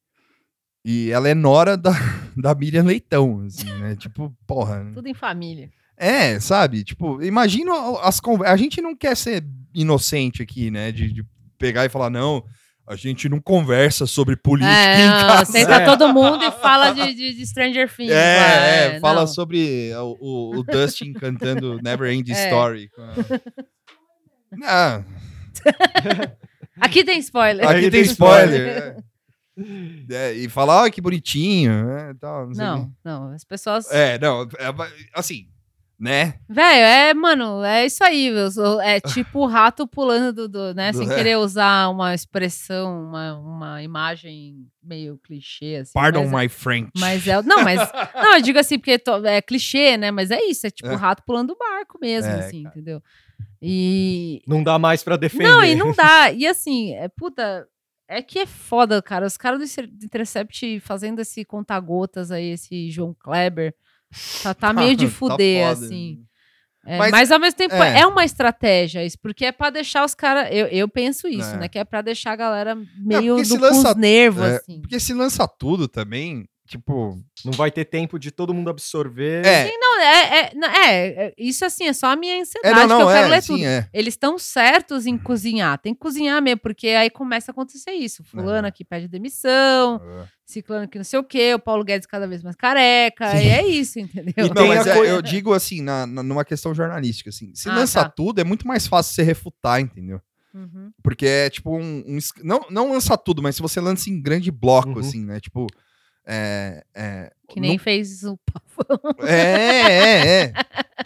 E 0.84 1.10
ela 1.12 1.28
é 1.28 1.34
nora 1.34 1.76
da, 1.76 1.92
da 2.38 2.54
Miriam 2.54 2.84
Leitão, 2.84 3.44
assim, 3.46 3.72
né? 3.80 3.96
Tipo, 3.96 4.36
porra. 4.46 4.86
Tudo 4.94 5.08
em 5.08 5.14
família. 5.14 5.70
É, 5.98 6.40
sabe? 6.40 6.84
Tipo, 6.84 7.24
imagina 7.24 7.72
as 8.02 8.20
conversas. 8.20 8.54
A 8.54 8.58
gente 8.58 8.82
não 8.82 8.96
quer 8.96 9.16
ser 9.18 9.44
inocente 9.74 10.44
aqui, 10.44 10.70
né? 10.70 10.92
De, 10.92 11.12
de 11.12 11.26
pegar 11.58 11.86
e 11.86 11.90
falar, 11.90 12.10
não, 12.10 12.44
a 12.86 12.96
gente 12.96 13.28
não 13.30 13.40
conversa 13.42 14.06
sobre 14.06 14.36
política 14.36 14.72
É, 14.72 15.06
em 15.06 15.10
casa. 15.10 15.52
senta 15.52 15.76
É. 15.76 15.86
todo 15.86 16.14
mundo 16.14 16.44
e 16.44 16.52
fala 16.52 16.92
de, 16.92 17.14
de, 17.16 17.34
de 17.34 17.48
Stranger 17.48 17.92
Things. 17.92 18.12
lá, 18.12 18.18
É, 18.18 18.96
é, 18.98 19.00
fala 19.00 19.22
não. 19.22 19.28
sobre 19.28 19.92
o, 19.96 20.18
o, 20.20 20.60
o 20.60 20.64
Dustin 20.64 21.14
cantando 21.14 21.80
Never 21.82 22.12
End 22.12 22.30
É. 22.32 22.46
Story. 22.46 22.90
Ah, 24.64 25.02
Aqui 26.80 27.04
tem 27.04 27.20
spoiler. 27.20 27.68
aqui 27.68 27.90
tem 27.90 28.02
spoiler. 28.02 28.68
é. 28.68 28.98
É, 30.12 30.34
e 30.34 30.50
falar, 30.50 30.86
ah, 30.86 30.90
que 30.92 31.00
bonitinho. 31.00 31.86
né, 31.86 32.14
tal, 32.20 32.50
não, 32.50 32.54
Não, 32.56 32.92
não, 33.04 33.32
as 33.34 33.46
pessoas. 33.46 33.90
É, 33.90 34.20
não, 34.20 34.42
é, 34.44 34.48
assim, 35.14 35.48
né? 35.98 36.34
Velho, 36.50 36.86
é, 36.86 37.14
mano, 37.14 37.64
é 37.64 37.86
isso 37.86 38.04
aí. 38.04 38.30
É 38.84 39.00
tipo 39.00 39.40
o 39.40 39.46
rato 39.46 39.88
pulando 39.88 40.34
do, 40.34 40.50
do- 40.50 40.74
né? 40.74 40.92
Do- 40.92 40.98
sem 40.98 41.10
é. 41.10 41.16
querer 41.16 41.38
usar 41.38 41.88
uma 41.88 42.14
expressão, 42.14 43.06
uma, 43.08 43.34
uma 43.40 43.82
imagem 43.82 44.68
meio 44.84 45.18
clichê, 45.24 45.78
assim. 45.82 45.94
Pardon 45.94 46.28
mas, 46.28 46.44
my 46.44 46.50
French. 46.50 46.92
Mas 46.98 47.26
é. 47.26 47.42
Não, 47.44 47.64
mas. 47.64 47.80
Não, 48.14 48.36
eu 48.36 48.42
digo 48.42 48.60
assim, 48.60 48.78
porque 48.78 49.02
é 49.24 49.42
clichê, 49.42 49.96
né? 49.96 50.12
Mas 50.12 50.32
é 50.32 50.44
isso, 50.44 50.68
é 50.68 50.70
tipo 50.70 50.90
É. 50.90 50.94
o 50.94 50.98
rato 50.98 51.24
pulando 51.26 51.54
do 51.54 51.58
barco 51.58 51.98
mesmo, 52.02 52.30
É, 52.30 52.40
assim, 52.46 52.64
entendeu? 52.68 53.02
E. 53.62 54.42
Não 54.48 54.64
dá 54.64 54.78
mais 54.78 55.04
pra 55.04 55.18
defender. 55.18 55.44
Não, 55.50 55.64
e 55.64 55.76
não 55.76 55.92
dá. 55.94 56.32
E 56.32 56.46
assim, 56.48 56.94
é 56.94 57.08
puta. 57.08 57.68
É 58.08 58.22
que 58.22 58.38
é 58.40 58.46
foda, 58.46 59.02
cara. 59.02 59.26
Os 59.26 59.36
caras 59.38 59.60
do 59.60 59.66
Inter- 59.66 59.88
do 59.92 60.06
Intercept 60.06 60.80
fazendo 60.82 61.20
esse 61.20 61.44
conta-gotas 61.44 62.30
aí, 62.32 62.52
esse 62.52 62.92
João 62.92 63.16
Kleber. 63.20 63.74
Tá, 64.44 64.54
tá 64.54 64.72
meio 64.74 64.96
de 64.96 65.06
Tá 65.10 65.12
fuder, 65.12 65.74
foda. 65.74 65.86
assim. 65.86 66.20
É, 66.86 67.00
Mas- 67.00 67.12
mas, 67.12 67.32
ao 67.32 67.40
mesmo 67.40 67.58
tempo 67.58 67.74
é. 67.74 68.02
é, 68.02 68.06
uma 68.06 68.24
estratégia 68.24 69.04
isso, 69.04 69.18
porque 69.20 69.44
é 69.46 69.52
pra 69.52 69.72
deixar 69.72 70.06
os 70.06 70.14
caras. 70.14 70.50
Eu, 70.52 70.68
eu 70.68 70.88
penso 70.88 71.28
isso, 71.28 71.50
É. 71.56 71.58
né? 71.58 71.68
Que 71.68 71.80
é 71.80 71.84
pra 71.84 72.04
deixar 72.04 72.34
a 72.34 72.36
galera 72.36 72.76
meio 73.00 73.34
porque 73.38 73.46
se 73.46 73.54
no, 73.56 73.60
com 73.60 73.66
lança- 73.66 73.90
os 73.90 73.96
nervos, 73.96 74.44
é, 74.46 74.56
assim. 74.58 74.82
Porque 74.82 75.00
se 75.00 75.12
lança 75.16 75.48
tudo 75.48 75.88
também, 75.88 76.48
tipo. 76.68 77.18
Não 77.44 77.52
vai 77.54 77.70
ter 77.72 77.86
tempo 77.86 78.18
de 78.18 78.32
todo 78.32 78.54
mundo 78.54 78.70
absorver. 78.70 79.46
É, 79.46 79.72
Não, 79.78 80.00
é, 80.02 80.40
é, 80.40 80.52
é, 80.54 81.26
é, 81.28 81.34
isso 81.38 81.64
assim, 81.66 81.86
é 81.86 81.94
só 81.94 82.08
a 82.08 82.16
minha 82.16 82.36
é 82.38 82.42
ansiedade 82.42 82.76
não, 82.80 82.88
não, 82.88 82.98
que 82.98 83.04
eu 83.04 83.08
quero 83.08 83.28
é, 83.28 83.30
ler 83.30 83.42
sim, 83.44 83.54
tudo. 83.54 83.66
é. 83.66 83.90
Eles 83.94 84.14
estão 84.14 84.38
certos 84.38 85.06
em 85.06 85.18
cozinhar, 85.18 85.78
tem 85.78 85.94
que 85.94 86.00
cozinhar 86.00 86.42
mesmo, 86.42 86.60
porque 86.60 86.88
aí 86.90 87.10
começa 87.10 87.52
a 87.52 87.54
acontecer 87.54 87.92
isso. 87.92 88.24
Fulano 88.24 88.66
É. 88.66 88.70
aqui 88.70 88.84
pede 88.84 89.08
demissão, 89.08 90.02
ciclano 90.46 90.88
que 90.88 90.98
não 90.98 91.06
sei 91.06 91.20
o 91.20 91.24
quê, 91.24 91.54
o 91.54 91.60
Paulo 91.60 91.84
Guedes 91.84 92.08
cada 92.08 92.28
vez 92.28 92.42
mais 92.44 92.56
careca, 92.56 93.32
Sim. 93.32 93.38
e 93.46 93.50
é 93.50 93.68
isso, 93.68 94.00
entendeu? 94.00 94.34
E 94.48 94.54
Não, 94.54 94.68
mas 94.68 94.86
é, 94.88 94.94
coisa- 94.96 95.12
eu 95.14 95.22
digo 95.22 95.54
assim, 95.54 95.82
na, 95.82 96.06
na- 96.06 96.24
numa 96.24 96.46
questão 96.46 96.74
jornalística, 96.74 97.30
assim, 97.30 97.54
se 97.54 97.70
Ah, 97.70 97.76
lança 97.76 98.04
tá. 98.04 98.10
tudo, 98.10 98.40
é 98.40 98.44
muito 98.44 98.68
mais 98.68 98.88
fácil 98.88 99.14
você 99.14 99.24
refutar, 99.24 99.80
entendeu? 99.82 100.20
Uhum. 100.54 100.90
Porque 101.04 101.26
é 101.26 101.50
tipo 101.50 101.76
um. 101.78 102.04
um 102.08 102.18
não, 102.42 102.66
não 102.70 102.92
lança 102.94 103.18
tudo, 103.18 103.42
mas 103.44 103.58
se 103.58 103.62
você 103.62 103.82
lança 103.82 104.10
em 104.10 104.22
grande 104.22 104.50
bloco, 104.52 104.90
Uhum. 104.94 105.00
assim, 105.00 105.24
né? 105.26 105.40
Tipo. 105.40 105.68
É, 106.28 106.84
é, 106.96 107.32
Que 107.48 107.60
nem 107.60 107.78
fez 107.78 108.24
o 108.24 108.38
pavão. 108.46 109.00
não- 109.20 109.28
é, 109.28 109.92
é, 109.92 110.42
é. 110.42 110.54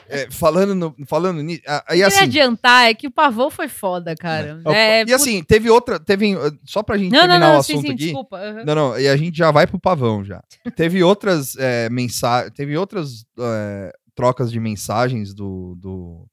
É, 0.08 0.32
falando, 0.32 0.74
no, 0.74 0.96
falando 1.08 1.42
nisso. 1.44 1.62
Aí 1.88 2.02
assim. 2.02 2.20
adiantar 2.24 2.90
é 2.90 2.94
que 2.94 3.08
o 3.08 3.12
pavão 3.12 3.52
foi 3.52 3.68
foda, 3.68 4.16
cara. 4.16 4.62
É. 4.68 5.02
É, 5.02 5.06
E 5.08 5.14
assim, 5.14 5.44
teve 5.44 5.70
outra. 5.70 6.00
Teve. 6.00 6.36
uh, 6.36 6.58
Só 6.66 6.82
pra 6.82 6.98
gente 6.98 7.12
não, 7.12 7.20
não, 7.22 7.28
terminar 7.28 7.50
o 7.52 7.54
não, 7.56 7.64
sim, 7.64 7.74
assunto 7.74 7.86
sim, 7.88 7.94
aqui. 7.94 8.04
desculpa. 8.06 8.38
uhum. 8.40 8.64
Não, 8.66 8.76
não, 8.76 9.00
e 9.00 9.08
a 9.08 9.16
gente 9.18 9.38
já 9.38 9.52
vai 9.52 9.68
pro 9.68 9.80
pavão 9.80 10.24
já. 10.24 10.42
Teve 10.76 11.04
outras 11.04 11.56
é, 11.58 11.90
mensagens, 11.90 12.54
teve 12.56 12.78
outras 12.78 13.26
é, 13.38 13.92
trocas 14.16 14.52
de 14.52 14.60
mensagens 14.60 15.34
do, 15.34 15.76
do, 15.78 16.28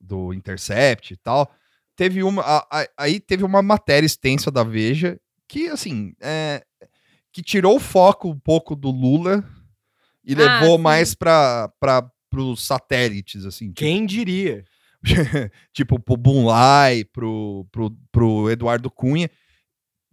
do 0.00 0.32
Intercept 0.34 1.14
e 1.14 1.16
tal. 1.16 1.50
Teve 1.96 2.22
uma, 2.22 2.42
a- 2.42 2.66
a- 2.70 2.88
aí 2.98 3.18
teve 3.18 3.42
uma 3.42 3.62
matéria 3.62 4.06
extensa 4.06 4.50
da 4.50 4.62
Veja 4.62 5.18
que, 5.48 5.68
assim, 5.68 6.12
é, 6.20 6.62
que 7.36 7.42
tirou 7.42 7.76
o 7.76 7.80
foco 7.80 8.30
um 8.30 8.38
pouco 8.38 8.74
do 8.74 8.90
Lula 8.90 9.44
e 10.24 10.32
Ah, 10.34 10.60
levou 10.60 10.76
sim. 10.78 10.82
mais 10.82 11.12
para 11.14 11.70
os 12.34 12.64
satélites, 12.66 13.44
assim. 13.44 13.66
tipo- 13.66 13.80
Quem 13.80 14.06
diria? 14.06 14.64
tipo, 15.70 16.00
pro 16.00 16.16
Bunlai, 16.16 17.04
pro, 17.04 17.66
pro, 17.70 17.94
pro 18.10 18.50
Eduardo 18.50 18.90
Cunha. 18.90 19.30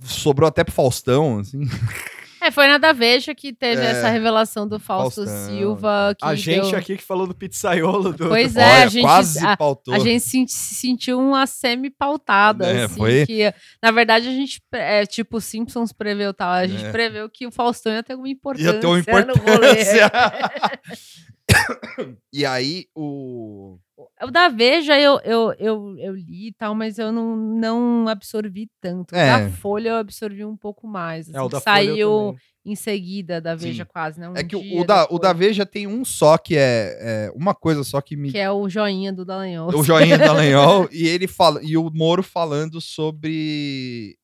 Sobrou 0.02 0.50
até 0.50 0.66
pro 0.66 0.74
Faustão, 0.74 1.40
assim. 1.40 1.62
É, 2.44 2.52
foi 2.52 2.68
na 2.68 2.78
da 2.78 2.92
Veja 2.92 3.34
que 3.34 3.54
teve 3.54 3.82
É. 3.82 3.92
essa 3.92 4.10
revelação 4.10 4.68
do 4.68 4.78
Fausto 4.80 5.24
Faustão. 5.26 5.48
Silva. 5.48 6.14
Que 6.20 6.26
A 6.26 6.36
gente 6.36 6.70
deu- 6.72 6.78
aqui 6.78 6.98
que 6.98 7.04
falou 7.04 7.26
do 7.26 7.34
pizzaiolo 7.34 8.12
do. 8.12 8.28
Pois 8.28 8.56
é, 8.56 8.64
Olha, 8.66 8.84
a 8.84 8.88
gente, 8.88 9.04
quase 9.04 9.46
a, 9.46 9.56
pautou. 9.56 9.94
a 9.94 10.00
gente 10.00 10.20
se, 10.20 10.46
se 10.48 10.76
sentiu 10.76 11.20
uma 11.20 11.48
semi-pautada. 11.48 12.66
É, 12.68 12.84
assim, 12.84 12.96
foi? 12.98 13.26
que, 13.26 13.54
na 13.82 13.92
verdade, 13.92 14.28
a 14.28 14.32
gente, 14.32 14.62
é, 14.74 15.06
tipo, 15.06 15.40
Simpsons 15.40 15.94
preveu 15.94 16.34
tal. 16.34 16.52
A 16.52 16.68
gente 16.68 16.84
É. 16.86 16.92
preveu 16.92 17.30
que 17.30 17.48
o 17.48 17.52
Faustão 17.52 17.94
ia 17.94 18.04
ter 18.04 18.14
alguma 18.14 18.30
importância. 18.30 18.72
Ia 18.72 18.80
ter 18.80 18.88
uma 18.88 18.98
no 18.98 19.34
rolê. 19.36 19.72
importância. 19.72 20.12
e 22.34 22.46
aí, 22.46 22.86
o. 22.96 23.78
O 24.22 24.32
da 24.32 24.48
Veja 24.50 25.00
eu, 25.00 25.20
eu, 25.24 25.54
eu, 25.60 25.98
eu 25.98 26.16
li 26.16 26.48
e 26.50 26.54
tal, 26.54 26.74
mas 26.76 26.98
eu 26.98 27.12
não, 27.12 27.36
não 27.36 28.08
absorvi 28.08 28.70
tanto. 28.82 29.14
É. 29.16 29.28
Da 29.46 29.50
Folha 29.52 29.90
eu 29.90 29.96
absorvi 29.98 30.44
um 30.46 30.56
pouco 30.58 30.88
mais. 30.88 31.28
É, 31.30 31.40
o 31.42 31.44
assim, 31.46 31.50
da 31.50 31.60
saiu 31.60 32.36
em 32.66 32.76
seguida 32.76 33.42
da 33.42 33.56
Veja 33.56 33.84
Sim. 33.84 33.90
quase, 33.92 34.20
né? 34.20 34.30
Um 34.30 34.36
É 34.36 34.44
que 34.44 34.56
o, 34.56 34.62
dia 34.62 34.82
o 34.82 34.86
da, 34.86 35.08
o 35.10 35.20
da 35.20 35.34
Veja 35.34 35.66
tem 35.66 35.86
um 35.88 36.06
só 36.06 36.38
que 36.38 36.56
é, 36.56 36.98
é 37.28 37.32
uma 37.36 37.54
coisa 37.54 37.84
só 37.84 38.00
que 38.02 38.16
me. 38.16 38.32
Que 38.32 38.38
é 38.38 38.50
o 38.52 38.70
joinha 38.70 39.12
do 39.12 39.26
Dallagnol. 39.26 39.70
O 39.76 39.84
joinha 39.84 40.18
da 40.18 40.32
Lenhol 40.34 40.88
e 40.92 41.08
ele 41.08 41.28
fala. 41.28 41.60
E 41.64 41.76
o 41.78 41.90
Moro 41.94 42.24
falando 42.24 42.80
sobre 42.80 44.18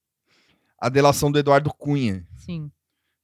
a 0.80 0.88
delação 0.90 1.32
do 1.32 1.38
Eduardo 1.40 1.70
Cunha, 1.78 2.26
Sim. 2.38 2.72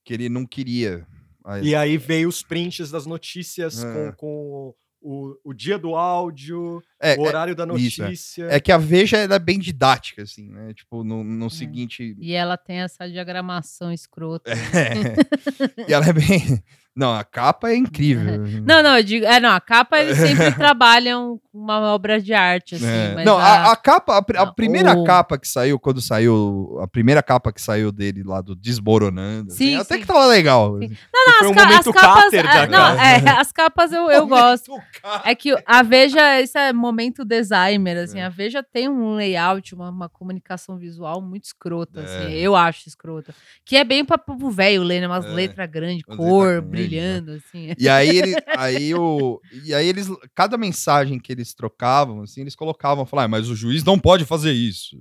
que 0.03 0.13
ele 0.13 0.27
não 0.29 0.45
queria. 0.45 1.05
Aí- 1.45 1.67
E 1.69 1.75
aí 1.75 1.97
veio 1.97 2.27
os 2.27 2.41
prints 2.43 2.89
das 2.91 3.05
notícias 3.05 3.83
É. 3.83 3.93
com, 3.93 4.11
com 4.17 4.73
o, 5.05 5.37
o 5.43 5.53
dia 5.53 5.77
do 5.77 5.95
áudio, 5.95 6.83
é, 6.99 7.15
o 7.15 7.21
horário 7.21 7.55
da 7.55 7.63
isso, 7.75 8.01
é. 8.01 8.05
notícia. 8.05 8.47
é 8.49 8.59
que 8.59 8.71
a 8.71 8.77
Veja 8.77 9.17
é 9.17 9.39
bem 9.39 9.59
didática, 9.59 10.23
assim, 10.23 10.49
né? 10.49 10.73
Tipo, 10.73 11.03
no, 11.03 11.23
no 11.23 11.47
seguinte. 11.47 12.15
E 12.19 12.33
ela 12.33 12.57
tem 12.57 12.77
essa 12.77 13.07
diagramação 13.07 13.91
escrota. 13.93 14.51
É. 14.75 15.85
e 15.87 15.93
ela 15.93 16.07
é 16.07 16.13
bem. 16.13 16.63
Não, 16.95 17.13
a 17.13 17.23
capa 17.25 17.69
é 17.71 17.75
incrível. 17.75 18.45
Não, 18.65 18.81
não, 18.81 18.97
eu 18.97 19.03
digo. 19.03 19.25
É, 19.25 19.39
não, 19.39 19.49
a 19.51 19.59
capa 19.59 19.99
eles 19.99 20.17
sempre 20.17 20.51
trabalham 20.55 21.39
uma 21.53 21.79
obra 21.93 22.21
de 22.21 22.33
arte, 22.33 22.75
assim. 22.75 22.85
É. 22.85 23.23
Não, 23.25 23.37
a, 23.37 23.71
a 23.71 23.75
capa, 23.75 24.13
a, 24.13 24.41
a 24.41 24.45
Não, 24.45 24.53
primeira 24.53 24.93
o- 24.97 25.03
capa 25.03 25.37
que 25.37 25.47
saiu, 25.47 25.77
quando 25.79 26.01
saiu, 26.01 26.77
a 26.81 26.87
primeira 26.87 27.21
capa 27.21 27.51
que 27.51 27.61
saiu 27.61 27.91
dele 27.91 28.23
lá 28.23 28.41
do 28.41 28.55
Desmoronando, 28.55 29.51
assim, 29.51 29.71
Sim, 29.71 29.75
até 29.75 29.95
sim. 29.95 30.01
que 30.01 30.07
tava 30.07 30.25
legal. 30.25 30.77
Sim. 30.79 30.89
Foi 30.89 31.47
as 31.47 31.51
um 31.51 31.53
ca- 31.53 31.79
as 31.79 31.85
capas, 31.85 32.23
cáter 32.23 32.43
da 32.43 32.55
é, 32.63 32.67
não, 32.67 32.79
casa. 32.79 33.01
é, 33.01 33.29
as 33.41 33.51
capas 33.51 33.91
eu, 33.91 34.09
eu 34.11 34.27
gosto. 34.27 34.71
Ca- 35.01 35.21
É 35.25 35.35
que 35.35 35.55
a 35.65 35.83
Veja, 35.83 36.41
isso 36.41 36.57
é 36.57 36.71
momento 36.73 37.23
designer, 37.25 37.97
assim, 37.97 38.21
a 38.21 38.29
Veja 38.29 38.63
tem 38.63 38.87
um 38.89 39.15
layout, 39.15 39.73
uma, 39.75 39.89
uma 39.89 40.09
comunicação 40.09 40.77
visual 40.77 41.21
muito 41.21 41.45
escrota, 41.45 42.01
assim, 42.01 42.33
É. 42.33 42.37
eu 42.39 42.55
acho 42.55 42.87
escrota. 42.87 43.33
Que 43.65 43.75
é 43.77 43.83
bem 43.83 44.03
pra 44.05 44.17
povo 44.17 44.49
velho 44.49 44.81
ler, 44.83 45.01
né, 45.01 45.07
umas 45.07 45.25
É, 45.25 45.29
letras 45.29 45.69
grandes, 45.69 46.03
umas 46.07 46.17
cor, 46.17 46.47
letras 46.55 46.69
brilhando, 46.87 47.31
assim. 47.31 47.73
E 47.77 47.89
aí, 47.89 48.17
ele, 48.17 48.35
aí, 48.55 48.93
o, 48.95 49.39
e 49.63 49.73
aí 49.73 49.87
eles, 49.87 50.07
cada 50.33 50.57
mensagem 50.57 51.19
que 51.19 51.31
eles 51.31 51.53
trocavam, 51.53 52.21
assim, 52.21 52.41
eles 52.41 52.55
colocavam, 52.55 53.05
falavam, 53.05 53.25
ah, 53.25 53.39
mas 53.39 53.49
o 53.49 53.55
juiz 53.55 53.83
não 53.83 53.99
pode 53.99 54.25
fazer 54.25 54.51
isso. 54.51 54.97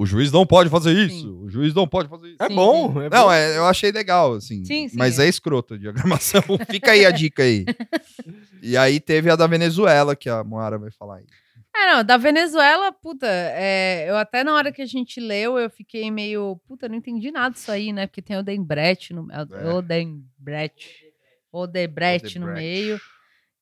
O 0.00 0.06
juiz 0.06 0.30
não 0.30 0.46
pode 0.46 0.70
fazer 0.70 0.92
isso. 0.92 1.22
Sim. 1.22 1.40
O 1.42 1.50
juiz 1.50 1.74
não 1.74 1.88
pode 1.88 2.08
fazer 2.08 2.28
isso. 2.28 2.36
É 2.40 2.46
Sim, 2.46 2.54
bom, 2.54 3.02
é 3.02 3.10
Não, 3.10 3.24
bom. 3.24 3.32
é, 3.32 3.56
eu 3.56 3.64
achei 3.64 3.90
legal, 3.90 4.34
assim. 4.34 4.64
Sim, 4.64 4.88
sim, 4.88 4.96
mas 4.96 5.18
é. 5.18 5.26
é. 5.26 5.28
escroto 5.28 5.74
a 5.74 5.76
diagramação. 5.76 6.40
Fica 6.70 6.92
aí 6.92 7.04
a 7.04 7.10
dica 7.10 7.42
aí. 7.42 7.64
e 8.62 8.76
aí 8.76 9.00
teve 9.00 9.28
a 9.28 9.34
da 9.34 9.48
Venezuela, 9.48 10.14
que 10.14 10.28
a 10.28 10.44
Moara 10.44 10.78
vai 10.78 10.92
falar 10.92 11.16
aí. 11.16 11.24
É, 11.74 11.94
não, 11.94 12.04
da 12.04 12.16
Venezuela, 12.16 12.92
puta, 12.92 13.26
é, 13.28 14.08
eu 14.08 14.16
até 14.16 14.44
na 14.44 14.54
hora 14.54 14.70
que 14.70 14.82
a 14.82 14.86
gente 14.86 15.18
leu, 15.20 15.58
eu 15.58 15.68
fiquei 15.68 16.10
meio, 16.12 16.60
puta, 16.66 16.88
não 16.88 16.94
entendi 16.96 17.32
nada 17.32 17.52
disso 17.54 17.70
aí, 17.70 17.92
né? 17.92 18.06
Porque 18.06 18.22
tem 18.22 18.36
o 18.36 18.40
Odembrecht 18.40 19.12
no, 19.12 19.26
É. 19.32 19.74
Odembrecht, 19.74 21.07
Odebrecht 21.58 22.38
no 22.38 22.48
meio. 22.48 23.00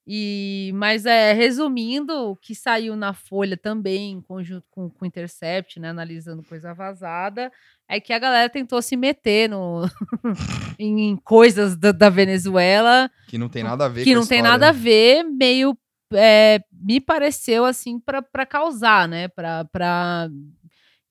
E, 0.09 0.71
mas 0.75 1.05
é, 1.05 1.33
resumindo, 1.33 2.31
o 2.31 2.37
que 2.37 2.55
saiu 2.55 2.95
na 2.95 3.13
Folha 3.13 3.57
também, 3.57 4.13
em 4.13 4.21
conjunto 4.21 4.65
com, 4.71 4.89
o 5.01 5.07
Intercept, 5.07 5.81
né, 5.81 5.89
analisando 5.89 6.45
coisa 6.45 6.73
vazada, 6.73 7.51
é 7.89 7.99
que 7.99 8.13
a 8.13 8.19
galera 8.19 8.49
tentou 8.49 8.81
se 8.81 8.97
meter 8.97 9.51
no, 9.51 9.83
em, 10.79 11.09
em 11.09 11.17
coisas 11.17 11.77
da, 11.77 11.91
da 11.91 12.09
Venezuela 12.09 13.11
Que 13.27 13.37
não 13.37 13.49
tem 13.49 13.65
nada 13.65 13.87
a 13.87 13.89
ver 13.89 14.05
que 14.05 14.15
não 14.15 14.25
tem 14.25 14.43
nada 14.43 14.69
a 14.69 14.73
ver, 14.73 15.25
meio 15.25 15.77
é, 16.15 16.61
me 16.73 17.01
pareceu 17.01 17.65
assim 17.65 17.99
para 17.99 18.47
causar, 18.47 19.09
né? 19.09 19.27
Para 19.27 20.31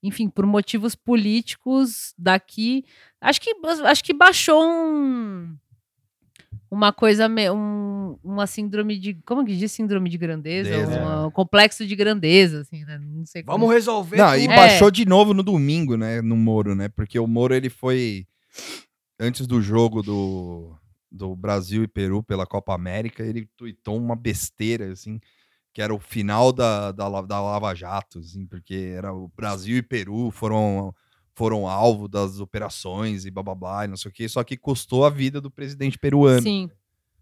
enfim, 0.02 0.28
por 0.28 0.46
motivos 0.46 0.94
políticos 0.94 2.14
daqui, 2.16 2.84
acho 3.20 3.40
que 3.40 3.54
acho 3.84 4.04
que 4.04 4.14
baixou 4.14 4.62
um 4.64 5.54
uma 6.70 6.92
coisa 6.92 7.28
um, 7.52 8.18
uma 8.22 8.46
síndrome 8.46 8.98
de 8.98 9.14
como 9.26 9.44
que 9.44 9.56
diz 9.56 9.70
síndrome 9.72 10.08
de 10.10 10.18
grandeza, 10.18 10.70
Grandeza. 10.70 11.00
Uma- 11.00 11.26
um 11.26 11.30
complexo 11.30 11.86
de 11.86 11.94
grandeza, 11.96 12.60
assim, 12.62 12.84
né? 12.84 12.98
Não 12.98 13.24
sei 13.26 13.42
como. 13.42 13.58
Vamos 13.58 13.74
resolver 13.74 14.16
Não, 14.16 14.30
tudo. 14.32 14.38
e 14.40 14.44
É. 14.44 14.56
baixou 14.56 14.90
de 14.90 15.04
novo 15.06 15.32
no 15.34 15.42
domingo, 15.42 15.96
né? 15.96 16.20
No 16.22 16.36
Moro, 16.36 16.74
né? 16.74 16.88
Porque 16.88 17.18
o 17.18 17.26
Moro, 17.26 17.54
ele 17.54 17.70
foi. 17.70 18.26
Antes 19.18 19.46
do 19.46 19.62
jogo 19.62 20.02
do, 20.02 20.74
do 21.10 21.34
Brasil 21.34 21.82
e 21.82 21.88
Peru 21.88 22.22
pela 22.22 22.46
Copa 22.46 22.74
América, 22.74 23.22
ele 23.22 23.48
tuitou 23.56 23.96
uma 23.96 24.14
besteira, 24.14 24.92
assim, 24.92 25.18
que 25.72 25.80
era 25.80 25.94
o 25.94 25.98
final 25.98 26.52
da, 26.52 26.92
da, 26.92 27.08
da 27.22 27.40
Lava 27.40 27.74
Jato, 27.74 28.18
assim, 28.18 28.44
porque 28.46 28.92
era 28.96 29.12
o 29.14 29.30
Brasil 29.34 29.78
e 29.78 29.82
Peru 29.82 30.30
foram, 30.30 30.94
foram 31.36 31.68
alvo 31.68 32.08
das 32.08 32.40
operações 32.40 33.26
e 33.26 33.30
bababá 33.30 33.84
e 33.84 33.88
não 33.88 33.96
sei 33.96 34.10
o 34.10 34.12
quê, 34.12 34.28
só 34.28 34.42
que 34.42 34.56
custou 34.56 35.04
a 35.04 35.10
vida 35.10 35.40
do 35.40 35.50
presidente 35.50 35.98
peruano. 35.98 36.42
Sim. 36.42 36.70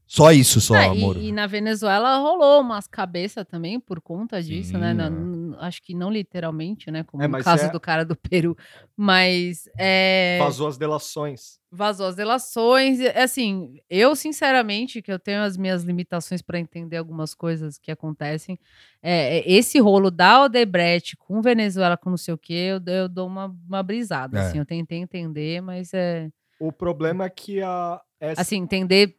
Só 0.07 0.31
isso, 0.31 0.61
só, 0.61 0.75
Ah, 0.77 0.95
Moro. 0.95 1.19
e, 1.19 1.29
e 1.29 1.33
na 1.33 1.47
Venezuela 1.47 2.19
rolou 2.19 2.61
umas 2.61 2.87
cabeças 2.87 3.45
também 3.47 3.81
por 3.81 4.01
conta 4.03 4.43
disso, 4.43 4.73
Sim, 4.73 4.77
né? 4.79 4.91
é. 4.91 4.95
Não- 4.95 5.11
não- 5.11 5.61
acho 5.61 5.83
que 5.83 5.95
não 5.95 6.11
literalmente, 6.11 6.91
né? 6.91 7.03
Como 7.05 7.23
É, 7.23 7.27
no 7.27 7.43
caso 7.43 7.65
é- 7.65 7.71
do 7.71 7.81
cara 7.81 8.05
do 8.05 8.15
Peru. 8.15 8.57
Mas 8.97 9.69
é, 9.79 10.37
Vazou 10.39 10.69
as 10.69 10.77
delações. 10.77 11.59
vazou 11.73 12.07
as 12.07 12.15
delações. 12.15 13.01
Assim, 13.17 13.81
eu, 13.89 14.15
sinceramente, 14.15 15.01
que 15.01 15.11
eu 15.11 15.19
tenho 15.19 15.41
as 15.43 15.57
minhas 15.57 15.83
limitações 15.83 16.43
para 16.43 16.61
entender 16.61 16.99
algumas 16.99 17.35
coisas 17.35 17.79
que 17.79 17.91
acontecem. 17.91 18.59
é, 19.03 19.39
é, 19.39 19.51
esse 19.53 19.79
rolo 19.79 20.11
da 20.11 20.45
Odebrecht 20.45 21.17
com 21.17 21.43
Venezuela, 21.43 21.97
com 21.97 22.11
não 22.11 22.17
sei 22.17 22.33
o 22.35 22.39
quê, 22.39 22.53
eu, 22.79 22.81
eu 22.93 23.09
dou 23.09 23.27
uma, 23.27 23.47
uma 23.69 23.83
brisada. 23.83 24.39
É. 24.39 24.41
Assim, 24.47 24.59
eu 24.59 24.65
tentei 24.67 24.99
entender, 24.99 25.61
mas 25.61 25.93
é. 25.93 26.29
O 26.61 26.71
problema 26.71 27.25
é 27.25 27.31
que 27.31 27.61
a. 27.63 28.01
essa- 28.21 28.41
assim, 28.43 28.57
entender 28.57 29.17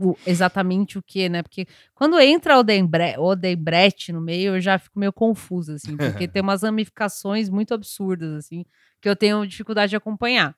o- 0.00 0.16
exatamente 0.26 0.98
o 0.98 1.02
que, 1.02 1.28
né? 1.28 1.42
Porque 1.42 1.66
quando 1.94 2.18
entra 2.20 2.56
o 2.56 2.60
Odembre- 2.60 3.16
Odebrecht 3.18 4.12
no 4.12 4.20
meio, 4.20 4.56
eu 4.56 4.60
já 4.60 4.78
fico 4.78 4.98
meio 4.98 5.12
confusa, 5.12 5.74
assim, 5.74 5.96
porque 5.96 6.26
tem 6.28 6.42
umas 6.42 6.62
ramificações 6.62 7.48
muito 7.48 7.72
absurdas, 7.74 8.32
assim, 8.34 8.64
que 9.00 9.08
eu 9.08 9.16
tenho 9.16 9.46
dificuldade 9.46 9.90
de 9.90 9.96
acompanhar. 9.96 10.54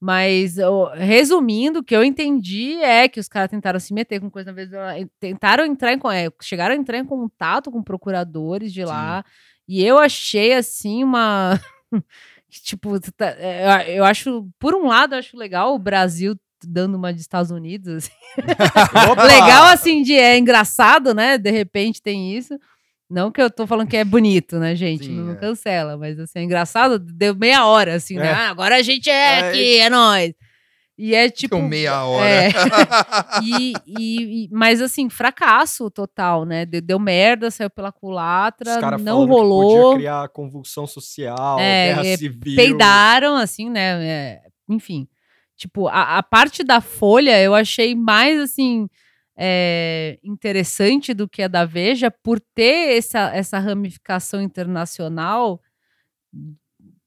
Mas, 0.00 0.58
ó, 0.58 0.92
resumindo, 0.94 1.78
o 1.78 1.82
que 1.84 1.96
eu 1.96 2.04
entendi 2.04 2.74
é 2.82 3.08
que 3.08 3.18
os 3.18 3.28
caras 3.28 3.50
tentaram 3.50 3.80
se 3.80 3.94
meter 3.94 4.20
com 4.20 4.28
coisa 4.30 4.50
na 4.50 4.54
Venezuela, 4.54 4.98
e 4.98 5.06
tentaram 5.18 5.64
entrar 5.64 5.92
em, 5.94 6.00
é, 6.12 6.28
chegaram 6.42 6.74
a 6.74 6.78
entrar 6.78 6.98
em 6.98 7.04
contato 7.06 7.70
com 7.70 7.82
procuradores 7.82 8.72
de 8.72 8.84
lá, 8.84 9.24
e 9.66 9.82
eu 9.82 9.98
achei, 9.98 10.52
assim, 10.52 11.02
uma... 11.02 11.58
tipo, 12.50 13.00
tá- 13.12 13.34
é, 13.38 13.92
eu 13.92 13.96
eu 13.98 14.04
acho, 14.04 14.46
por 14.58 14.74
um 14.74 14.86
lado, 14.88 15.14
eu 15.14 15.18
acho 15.20 15.36
legal 15.38 15.74
o 15.74 15.78
Brasil 15.78 16.38
dando 16.66 16.96
uma 16.96 17.12
de 17.12 17.20
Estados 17.20 17.50
Unidos, 17.50 17.94
assim. 18.04 18.12
Legal, 19.26 19.64
assim, 19.68 20.02
de, 20.02 20.14
é 20.14 20.36
engraçado, 20.38 21.14
né? 21.14 21.38
De 21.38 21.50
repente 21.50 22.00
tem 22.02 22.36
isso. 22.36 22.58
Não 23.08 23.30
que 23.30 23.40
eu 23.40 23.50
tô 23.50 23.66
falando 23.66 23.88
que 23.88 23.96
é 23.96 24.04
bonito, 24.04 24.58
né, 24.58 24.74
gente? 24.74 25.04
Sim, 25.06 25.20
não 25.20 25.32
é. 25.32 25.36
cancela, 25.36 25.96
mas 25.96 26.18
assim, 26.18 26.38
é 26.38 26.42
engraçado, 26.42 26.98
deu 26.98 27.34
meia 27.34 27.66
hora, 27.66 27.94
assim, 27.94 28.16
né? 28.16 28.28
É. 28.28 28.32
Ah, 28.32 28.48
agora 28.48 28.76
a 28.76 28.82
gente 28.82 29.08
é 29.10 29.12
É, 29.12 29.38
aqui, 29.48 29.78
é 29.78 29.90
nóis. 29.90 30.34
E 30.96 31.12
é 31.14 31.28
tipo. 31.28 31.56
Ficou 31.56 31.68
meia 31.68 32.04
hora. 32.04 32.28
é. 32.30 32.48
E, 33.42 33.72
e- 33.86 34.44
e- 34.44 34.48
mas 34.52 34.80
assim, 34.80 35.10
fracasso 35.10 35.90
total, 35.90 36.44
né? 36.44 36.64
Deu, 36.64 36.80
deu 36.80 36.98
merda, 37.00 37.50
saiu 37.50 37.68
pela 37.68 37.90
culatra, 37.90 38.80
não 38.98 39.26
rolou. 39.26 39.88
Podia 39.90 39.98
criar 39.98 40.28
convulsão 40.28 40.86
social, 40.86 41.58
É, 41.58 41.88
guerra 41.88 42.06
é, 42.06 42.16
civil. 42.16 42.54
peidaram, 42.56 43.34
assim, 43.36 43.68
né? 43.68 44.06
é, 44.06 44.40
enfim. 44.68 45.06
Tipo, 45.56 45.88
a, 45.88 46.18
a 46.18 46.22
parte 46.22 46.62
da 46.64 46.80
Folha 46.80 47.40
eu 47.42 47.54
achei 47.54 47.94
mais, 47.94 48.40
assim, 48.40 48.88
é, 49.36 50.18
interessante 50.22 51.14
do 51.14 51.28
que 51.28 51.42
a 51.42 51.48
da 51.48 51.64
Veja 51.64 52.10
por 52.10 52.40
ter 52.40 52.96
essa, 52.98 53.30
essa 53.34 53.58
ramificação 53.58 54.40
internacional 54.42 55.60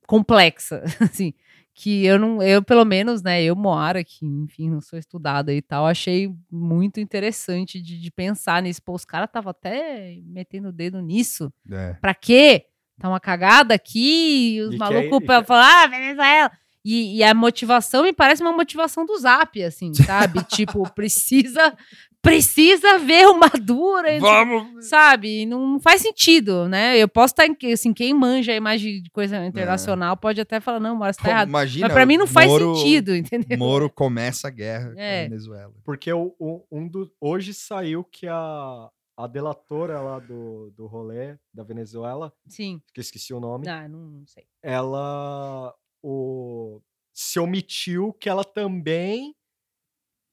complexa, 0.07 0.83
assim. 1.01 1.33
Que 1.79 2.03
eu 2.07 2.17
não, 2.17 2.41
eu 2.41 2.63
pelo 2.63 2.83
menos, 2.83 3.21
né, 3.21 3.43
eu, 3.43 3.55
Moara, 3.55 4.03
que 4.03 4.25
enfim, 4.25 4.67
não 4.67 4.81
sou 4.81 4.97
estudada 4.97 5.53
e 5.53 5.61
tal, 5.61 5.85
achei 5.85 6.27
muito 6.51 6.99
interessante 6.99 7.79
de, 7.79 7.99
de 7.99 8.09
pensar 8.11 8.63
nisso. 8.63 8.81
Pô, 8.81 8.93
os 8.95 9.05
caras 9.05 9.27
estavam 9.29 9.51
até 9.51 10.17
metendo 10.25 10.69
o 10.69 10.71
dedo 10.71 10.99
nisso. 11.01 11.53
É. 11.71 11.93
Pra 12.01 12.15
quê? 12.15 12.65
Tá 12.99 13.07
uma 13.07 13.19
cagada 13.19 13.75
aqui, 13.75 14.55
e 14.55 14.61
os 14.61 14.69
E 14.69 14.71
que 14.71 14.77
malucos 14.79 15.19
aí- 15.19 15.25
pra 15.27 15.43
falar, 15.43 15.83
ah, 15.83 15.87
Venezuela. 15.87 16.51
E, 16.89 17.17
e 17.17 17.23
a 17.23 17.33
motivação 17.33 18.03
me 18.03 18.13
parece 18.13 18.41
uma 18.41 18.53
motivação 18.53 19.05
do 19.05 19.17
Zap, 19.17 19.61
assim, 19.63 19.93
sabe? 19.93 20.43
tipo, 20.47 20.89
precisa 20.93 21.75
precisa 22.21 22.97
ver 22.97 23.25
o 23.27 23.39
Maduro, 23.39 24.05
e- 24.07 24.19
Vamos! 24.19 24.87
sabe? 24.89 25.45
Não 25.45 25.79
faz 25.79 26.01
sentido, 26.01 26.67
né? 26.67 26.97
Eu 26.97 27.07
posso 27.07 27.31
estar, 27.33 27.45
em- 27.45 27.71
assim, 27.71 27.93
quem 27.93 28.13
manja 28.13 28.51
a 28.51 28.55
imagem 28.55 29.01
de 29.01 29.09
coisa 29.11 29.45
internacional 29.45 30.17
pode 30.17 30.41
até 30.41 30.59
falar, 30.59 30.79
não, 30.79 30.95
mas 30.95 31.15
tá 31.15 31.29
errado. 31.29 31.47
Imagina, 31.47 31.87
Mas 31.87 31.93
pra 31.93 32.05
mim 32.05 32.17
não 32.17 32.27
faz 32.27 32.49
Moro- 32.49 32.75
sentido, 32.75 33.15
entendeu? 33.15 33.57
Moro 33.57 33.89
começa 33.89 34.47
a 34.47 34.51
guerra 34.51 34.93
com 34.93 34.99
É. 34.99 35.21
a 35.21 35.29
Venezuela. 35.29 35.73
Porque 35.85 36.11
o, 36.11 36.35
o- 36.39 36.63
um 36.71 36.87
do, 36.87 37.09
hoje 37.21 37.53
saiu 37.53 38.03
que 38.03 38.27
a, 38.27 38.89
a 39.15 39.27
delatora 39.27 40.01
lá 40.01 40.19
do, 40.19 40.71
do 40.75 40.85
rolê 40.85 41.37
da 41.53 41.63
Venezuela, 41.63 42.33
Sim. 42.49 42.81
que 42.93 42.99
esqueci 42.99 43.33
o 43.33 43.39
nome, 43.39 43.69
Ah, 43.69 43.87
não, 43.87 43.99
não 43.99 44.27
sei. 44.27 44.43
ela 44.61 45.73
o, 46.09 46.81
se 47.13 47.37
omitiu 47.37 48.13
que 48.13 48.29
ela 48.29 48.45
também 48.45 49.35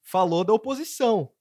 falou 0.03 0.45
da 0.45 0.53
oposição. 0.53 1.33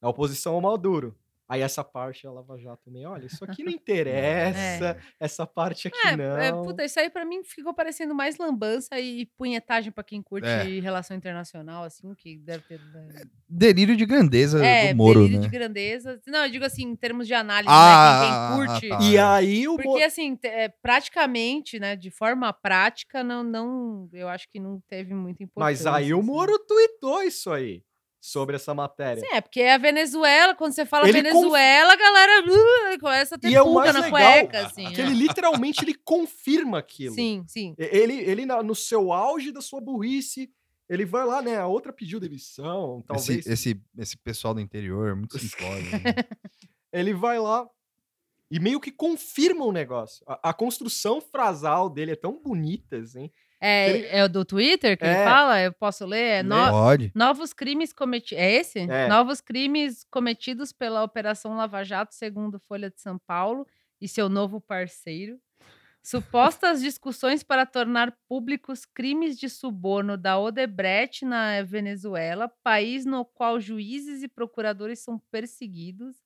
A 0.00 0.08
oposição 0.08 0.54
ao 0.54 0.60
Maduro. 0.60 1.18
Aí 1.48 1.62
essa 1.62 1.82
parte 1.82 2.26
a 2.26 2.30
Lava 2.30 2.58
Jato 2.58 2.82
também, 2.84 3.06
olha, 3.06 3.24
isso 3.24 3.42
aqui 3.42 3.64
não 3.64 3.72
interessa, 3.72 4.98
essa 5.18 5.46
parte 5.46 5.88
aqui 5.88 5.96
É, 6.06 6.14
não. 6.16 6.36
é, 6.38 6.52
puta, 6.52 6.84
isso 6.84 7.00
aí 7.00 7.08
pra 7.08 7.24
mim 7.24 7.42
ficou 7.42 7.72
parecendo 7.72 8.14
mais 8.14 8.36
lambança 8.36 9.00
e 9.00 9.24
punhetagem 9.36 9.90
pra 9.90 10.04
quem 10.04 10.20
curte 10.22 10.46
É. 10.46 10.62
relação 10.80 11.16
internacional, 11.16 11.84
assim, 11.84 12.14
que 12.14 12.36
deve 12.38 12.62
ter. 12.64 12.78
né? 12.92 13.22
Delírio 13.48 13.96
de 13.96 14.04
grandeza 14.04 14.62
É, 14.62 14.90
do 14.92 14.96
Moro, 14.96 15.20
delírio 15.20 15.40
né? 15.40 15.46
de 15.46 15.50
grandeza. 15.50 16.20
Não, 16.26 16.44
eu 16.44 16.50
digo 16.50 16.66
assim, 16.66 16.82
em 16.82 16.94
termos 16.96 17.26
de 17.26 17.32
análise, 17.32 17.72
Ah, 17.72 18.20
né? 18.20 18.26
Quem, 18.26 18.28
quem 18.28 18.68
curte. 18.68 18.92
ah, 18.92 18.98
tá. 18.98 19.04
E 19.04 19.18
aí 19.18 19.68
o 19.68 19.76
Porque, 19.76 20.02
assim, 20.02 20.36
te- 20.36 20.48
é, 20.48 20.68
praticamente, 20.68 21.78
né, 21.80 21.96
de 21.96 22.10
forma 22.10 22.52
prática, 22.52 23.24
não, 23.24 23.42
não, 23.42 24.08
eu 24.12 24.28
acho 24.28 24.46
que 24.50 24.60
não 24.60 24.80
teve 24.86 25.14
muita 25.14 25.42
importância. 25.42 25.84
Mas 25.84 25.86
aí 25.86 26.12
o 26.12 26.18
assim. 26.18 26.26
Moro 26.26 26.58
tweetou 26.66 27.22
isso 27.22 27.50
aí. 27.50 27.82
Sobre 28.28 28.56
essa 28.56 28.74
matéria. 28.74 29.20
Sim, 29.20 29.32
é 29.32 29.40
porque 29.40 29.62
a 29.62 29.78
Venezuela, 29.78 30.54
quando 30.54 30.72
você 30.72 30.84
fala 30.84 31.08
Ele 31.08 31.22
Venezuela, 31.22 31.92
a 31.92 31.96
galera 31.96 32.44
uh, 32.44 32.98
começa 33.00 33.34
a 33.34 33.38
ter 33.38 33.50
E 33.50 33.54
é 33.54 33.62
mais 33.62 33.94
na 33.94 34.00
legal, 34.00 34.10
cueca, 34.10 34.66
assim. 34.66 34.90
Que 34.92 35.00
é. 35.00 35.04
ele 35.04 35.14
literalmente 35.14 35.84
ele 35.84 35.94
confirma 35.94 36.78
aquilo. 36.78 37.14
Sim, 37.14 37.44
sim. 37.46 37.74
Ele, 37.78 38.14
ele 38.14 38.46
no 38.46 38.74
seu 38.74 39.12
auge 39.12 39.50
da 39.50 39.60
sua 39.60 39.80
burrice, 39.80 40.50
ele 40.88 41.04
vai 41.04 41.26
lá, 41.26 41.42
né? 41.42 41.58
A 41.58 41.66
outra 41.66 41.92
pediu 41.92 42.18
demissão, 42.18 43.02
talvez. 43.06 43.46
Esse, 43.46 43.52
esse, 43.52 43.82
esse 43.98 44.16
pessoal 44.16 44.54
do 44.54 44.60
interior 44.60 45.10
é 45.10 45.14
muito 45.14 45.38
simplório. 45.38 45.84
né? 45.90 46.14
Ele 46.92 47.12
vai 47.12 47.38
lá 47.38 47.68
e 48.50 48.58
meio 48.58 48.80
que 48.80 48.90
confirma 48.90 49.64
o 49.64 49.72
negócio. 49.72 50.24
A, 50.26 50.50
a 50.50 50.54
construção 50.54 51.20
frasal 51.20 51.90
dele 51.90 52.12
é 52.12 52.16
tão 52.16 52.40
bonita, 52.42 52.96
assim. 52.96 53.30
É, 53.60 53.90
Ele- 53.90 54.06
é 54.08 54.24
o 54.24 54.28
do 54.28 54.44
Twitter 54.44 54.96
que 54.96 55.04
ele 55.04 55.14
É. 55.14 55.24
fala? 55.24 55.60
Eu 55.60 55.72
posso 55.72 56.06
ler? 56.06 56.40
É 56.40 56.42
no- 56.42 56.70
Pode. 56.70 57.10
Novos 57.14 57.52
crimes 57.52 57.92
cometidos. 57.92 58.42
É 58.42 58.52
esse? 58.52 58.78
É. 58.80 59.08
Novos 59.08 59.40
crimes 59.40 60.04
cometidos 60.10 60.72
pela 60.72 61.02
Operação 61.02 61.56
Lava 61.56 61.82
Jato, 61.82 62.14
segundo 62.14 62.60
Folha 62.68 62.88
de 62.90 63.00
São 63.00 63.18
Paulo 63.18 63.66
e 64.00 64.06
seu 64.06 64.28
novo 64.28 64.60
parceiro. 64.60 65.38
Supostas 66.02 66.80
discussões 66.82 67.42
para 67.42 67.66
tornar 67.66 68.16
públicos 68.28 68.86
crimes 68.86 69.36
de 69.38 69.48
suborno 69.48 70.16
da 70.16 70.38
Odebrecht 70.38 71.24
na 71.24 71.62
Venezuela, 71.62 72.48
país 72.62 73.04
no 73.04 73.24
qual 73.24 73.58
juízes 73.60 74.22
e 74.22 74.28
procuradores 74.28 75.00
são 75.00 75.18
perseguidos 75.30 76.16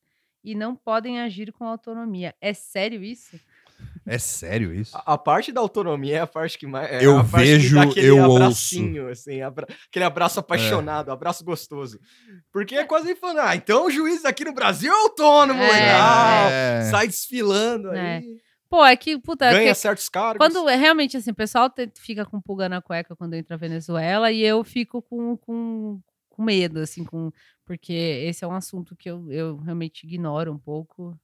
e 0.44 0.54
não 0.54 0.76
podem 0.76 1.20
agir 1.20 1.52
com 1.52 1.64
autonomia. 1.66 2.34
É 2.40 2.52
sério 2.52 3.02
isso? 3.02 3.40
É 4.06 4.18
sério 4.18 4.74
isso? 4.74 4.96
A, 4.96 5.14
a 5.14 5.18
parte 5.18 5.52
da 5.52 5.60
autonomia 5.60 6.16
é 6.16 6.20
a 6.20 6.26
parte 6.26 6.58
que 6.58 6.66
mais. 6.66 6.90
é 6.90 7.04
Eu 7.04 7.18
a 7.18 7.24
parte 7.24 7.44
que 7.46 7.52
vejo, 7.52 7.74
dá 7.76 7.82
aquele 7.82 8.06
eu 8.08 8.24
abracinho, 8.34 9.08
assim, 9.08 9.40
abra- 9.42 9.66
aquele 9.88 10.04
abraço 10.04 10.40
apaixonado, 10.40 11.10
abraço 11.12 11.44
gostoso. 11.44 12.00
Porque 12.52 12.74
é 12.74 12.84
quase 12.84 13.14
falando, 13.14 13.40
ah, 13.40 13.54
então 13.54 13.86
o 13.86 13.90
juiz 13.90 14.24
aqui 14.24 14.44
no 14.44 14.52
Brasil 14.52 14.92
é 14.92 14.96
autônomo, 15.02 15.62
É, 15.62 15.72
legal. 15.72 16.48
É. 16.50 16.82
Sai 16.90 17.06
desfilando 17.06 17.92
É. 17.92 18.16
aí, 18.16 18.42
Pô, 18.68 18.84
é 18.84 18.96
que, 18.96 19.18
puta, 19.18 19.44
é 19.44 19.52
ganha 19.52 19.68
que- 19.74 19.74
certos 19.78 20.08
cargos. 20.08 20.38
Quando 20.38 20.66
é 20.68 20.74
realmente 20.76 21.16
assim, 21.16 21.30
o 21.30 21.34
pessoal 21.34 21.68
te- 21.70 21.90
fica 21.98 22.24
com 22.24 22.40
pulga 22.40 22.68
na 22.70 22.80
cueca 22.80 23.14
quando 23.14 23.34
entra 23.34 23.54
a 23.54 23.58
Venezuela 23.58 24.32
e 24.32 24.40
eu 24.42 24.64
fico 24.64 25.02
com, 25.02 25.36
com, 25.36 26.00
com 26.30 26.42
medo, 26.42 26.80
assim, 26.80 27.04
com, 27.04 27.30
porque 27.66 27.92
esse 27.92 28.42
é 28.42 28.48
um 28.48 28.54
assunto 28.54 28.96
que 28.96 29.10
eu, 29.10 29.30
eu 29.30 29.58
realmente 29.58 30.06
ignoro 30.06 30.50
um 30.52 30.58
pouco 30.58 31.14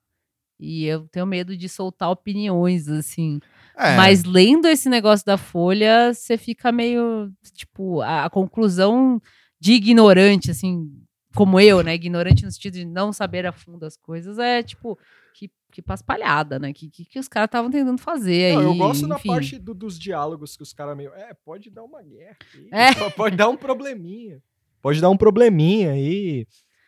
e 0.58 0.84
eu 0.86 1.06
tenho 1.08 1.26
medo 1.26 1.56
de 1.56 1.68
soltar 1.68 2.10
opiniões, 2.10 2.88
assim. 2.88 3.38
É. 3.76 3.96
Mas 3.96 4.24
lendo 4.24 4.66
esse 4.66 4.88
negócio 4.88 5.24
da 5.24 5.36
Folha, 5.38 6.12
você 6.12 6.36
fica 6.36 6.72
meio, 6.72 7.30
tipo, 7.52 8.00
a, 8.00 8.24
a 8.24 8.30
conclusão 8.30 9.20
de 9.60 9.72
ignorante, 9.74 10.50
assim, 10.50 10.90
como 11.34 11.60
eu, 11.60 11.82
né? 11.82 11.94
Ignorante 11.94 12.44
no 12.44 12.50
sentido 12.50 12.74
de 12.74 12.84
não 12.84 13.12
saber 13.12 13.46
a 13.46 13.52
fundo 13.52 13.84
as 13.84 13.96
coisas, 13.96 14.38
é 14.38 14.62
tipo, 14.62 14.98
que, 15.34 15.48
que 15.70 15.80
paspalhada, 15.80 16.58
né? 16.58 16.72
Que, 16.72 16.90
que, 16.90 17.04
que 17.04 17.18
os 17.20 17.28
caras 17.28 17.46
estavam 17.48 17.70
tentando 17.70 17.98
fazer 18.00 18.54
Não, 18.54 18.60
aí. 18.60 18.66
eu 18.66 18.74
gosto 18.74 19.06
da 19.06 19.14
enfim. 19.16 19.28
parte 19.28 19.58
do- 19.58 19.74
dos 19.74 19.96
diálogos 19.98 20.56
que 20.56 20.62
os 20.64 20.72
caras 20.72 20.96
meio. 20.96 21.12
É, 21.14 21.32
pode 21.44 21.70
dar 21.70 21.84
uma 21.84 22.02
guerra. 22.02 22.36
Aqui, 22.40 22.68
É. 22.72 22.92
po- 22.94 23.10
Pode 23.12 23.36
dar 23.36 23.48
um 23.48 23.56
probleminha. 23.56 24.42
Pode 24.82 25.00
dar 25.00 25.10
um 25.10 25.16
probleminha 25.16 25.92
aí. 25.92 26.46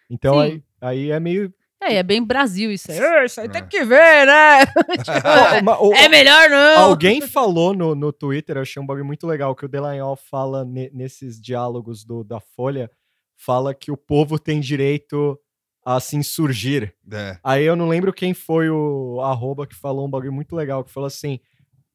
Então 0.08 0.34
Sim. 0.34 0.40
aí, 0.40 0.62
aí 0.80 1.10
é 1.12 1.20
meio. 1.20 1.54
É, 1.82 1.94
é 1.96 2.02
bem 2.02 2.22
Brasil 2.22 2.70
isso 2.70 2.90
aí. 2.92 2.98
"Ah, 2.98 3.24
Isso 3.24 3.40
aí 3.40 3.48
tem 3.48 3.62
É. 3.62 3.64
que 3.66 3.84
ver, 3.84 4.26
né? 4.26 4.64
Ó, 5.60 5.62
ma- 5.64 5.80
o- 5.80 5.94
é 5.94 6.08
melhor 6.08 6.50
não. 6.50 6.78
Alguém 6.84 7.20
falou 7.22 7.72
no, 7.74 7.94
no 7.94 8.12
Twitter, 8.12 8.56
eu 8.56 8.62
achei 8.62 8.82
um 8.82 8.86
bagulho 8.86 9.04
muito 9.04 9.26
legal, 9.26 9.54
que 9.54 9.64
o 9.64 9.68
Delanhol 9.68 10.14
fala 10.16 10.64
ne- 10.64 10.90
nesses 10.92 11.40
diálogos 11.40 12.04
do, 12.04 12.22
da 12.22 12.38
Folha, 12.38 12.90
fala 13.36 13.74
que 13.74 13.90
o 13.90 13.96
povo 13.96 14.38
tem 14.38 14.60
direito 14.60 15.38
a 15.84 15.98
se 15.98 16.16
insurgir. 16.16 16.94
É. 17.10 17.38
Aí 17.42 17.64
eu 17.64 17.74
não 17.74 17.88
lembro 17.88 18.12
quem 18.12 18.34
foi 18.34 18.68
o 18.68 19.20
arroba 19.22 19.66
que 19.66 19.74
falou 19.74 20.06
um 20.06 20.10
bagulho 20.10 20.32
muito 20.32 20.54
legal, 20.54 20.84
que 20.84 20.92
falou 20.92 21.06
assim, 21.06 21.40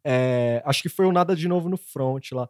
é, 0.04 0.62
acho 0.66 0.82
que 0.82 0.90
foi 0.90 1.06
o 1.06 1.12
Nada 1.12 1.36
de 1.36 1.48
Novo 1.48 1.70
no 1.70 1.78
Front 1.78 2.32
lá, 2.32 2.50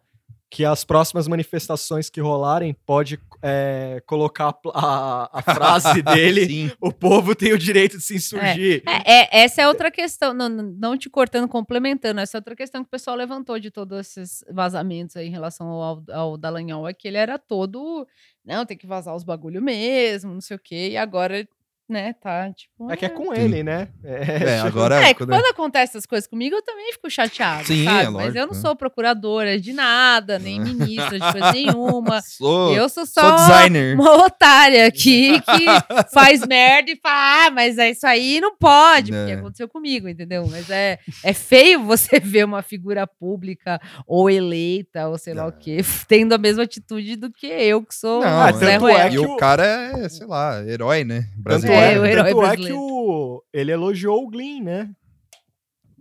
que 0.50 0.64
as 0.64 0.86
próximas 0.86 1.28
manifestações 1.28 2.10
que 2.10 2.22
rolarem 2.22 2.74
pode 2.86 3.20
é, 3.42 4.02
colocar 4.06 4.56
a 4.74 4.86
a, 5.34 5.40
a 5.40 5.42
frase 5.42 6.02
dele, 6.04 6.72
o 6.80 6.94
povo 6.94 7.36
tem 7.36 7.52
o 7.52 7.58
direito 7.58 7.98
de 7.98 8.04
se 8.04 8.16
insurgir. 8.16 8.82
É, 8.88 9.14
é, 9.22 9.44
essa 9.44 9.62
é 9.64 9.68
outra 9.68 9.92
questão, 9.92 10.34
não, 10.34 10.48
não- 10.48 10.64
não 10.78 10.98
te 10.98 11.10
cortando, 11.10 11.48
complementando, 11.50 12.22
essa 12.22 12.38
é 12.38 12.40
outra 12.40 12.56
questão 12.56 12.84
que 12.84 12.88
o 12.88 12.92
pessoal 12.92 13.18
levantou 13.18 13.60
de 13.60 13.70
todos 13.70 14.00
esses 14.00 14.46
vazamentos 14.50 15.18
aí 15.18 15.28
em 15.28 15.32
relação 15.32 15.68
ao, 15.68 16.04
ao 16.14 16.38
Dallagnol, 16.38 16.88
é 16.88 16.94
que 16.94 17.08
ele 17.08 17.18
era 17.18 17.38
todo, 17.38 18.08
não, 18.46 18.66
tem 18.66 18.78
que 18.78 18.88
vazar 18.88 19.14
os 19.16 19.24
bagulho 19.26 19.62
mesmo, 19.62 20.34
não 20.34 20.42
sei 20.42 20.56
o 20.56 20.60
quê, 20.60 20.90
e 20.92 20.98
agora, 20.98 21.46
né, 21.88 22.14
tá, 22.22 22.52
tipo... 22.52 22.92
É 22.92 22.98
que 22.98 23.06
é 23.06 23.10
com 23.10 23.34
Sim. 23.36 23.42
ele, 23.42 23.64
né? 23.64 23.88
É, 24.04 24.56
tipo, 24.58 24.68
agora. 24.68 24.96
É, 25.02 25.14
que 25.14 25.20
quando- 25.20 25.30
quando 25.30 25.46
acontece 25.46 25.92
essas 25.92 26.06
coisas 26.06 26.28
comigo, 26.28 26.56
eu 26.56 26.62
também 26.64 26.92
fico 26.94 27.10
chateada, 27.10 27.64
Sim, 27.64 27.86
sabe? 27.86 28.06
é 28.06 28.10
Mas 28.10 28.36
eu 28.36 28.42
não 28.42 28.48
lógico, 28.48 28.56
né? 28.56 28.62
sou 28.62 28.76
procuradora 28.76 29.60
de 29.60 29.74
nada, 29.74 30.40
nem 30.40 30.60
ministra 30.62 31.20
de 31.20 31.32
coisa 31.32 31.52
nenhuma. 31.52 32.22
Sou, 32.22 32.74
eu 32.76 32.90
sou 32.90 33.06
só 33.06 33.22
sou 33.22 33.36
designer. 33.48 33.96
uma 34.00 34.26
otária 34.26 34.88
aqui 34.88 35.40
que 35.46 35.66
faz 36.14 36.46
merda 36.48 36.92
e 36.92 36.96
fala, 37.02 37.46
ah, 37.48 37.52
mas 37.52 37.78
é 37.78 37.92
isso 37.92 38.06
aí 38.08 38.40
não 38.42 38.56
pode, 38.56 39.12
porque 39.12 39.32
É. 39.32 39.36
aconteceu 39.36 39.68
comigo, 39.68 40.08
entendeu? 40.10 40.48
Mas 40.50 40.70
é, 40.70 41.00
é 41.24 41.34
feio 41.34 41.84
você 41.84 42.20
ver 42.20 42.46
uma 42.46 42.62
figura 42.62 43.06
pública 43.08 43.80
ou 44.08 44.30
eleita, 44.30 45.08
ou 45.08 45.18
sei 45.18 45.34
lá 45.34 45.46
o 45.48 45.52
quê, 45.52 45.78
tendo 46.08 46.34
a 46.34 46.38
mesma 46.38 46.64
atitude 46.64 47.16
do 47.16 47.32
que 47.32 47.48
eu, 47.48 47.84
que 47.84 47.94
sou 47.96 48.22
Não, 48.22 48.44
um 48.44 48.48
é, 48.48 48.54
Zé 48.54 48.74
é 48.74 48.78
Ruela. 48.78 49.08
E 49.08 49.12
que 49.12 49.20
o 49.20 49.34
o- 49.34 49.38
cara 49.38 49.66
é, 49.66 50.10
sei 50.10 50.26
lá, 50.28 50.64
herói, 50.66 51.04
né? 51.04 51.22
Tanto 51.22 51.44
Brasileiro. 51.44 51.75
É, 51.76 51.94
é, 51.96 52.00
o 52.00 52.06
herói 52.06 52.24
tanto 52.24 52.28
é 52.28 52.34
que 52.34 52.36
brasileiro. 52.48 52.78
o, 52.80 53.44
ele 53.54 53.72
elogiou 53.72 54.24
o 54.24 54.30
Glyn, 54.30 54.62
né? 54.64 54.90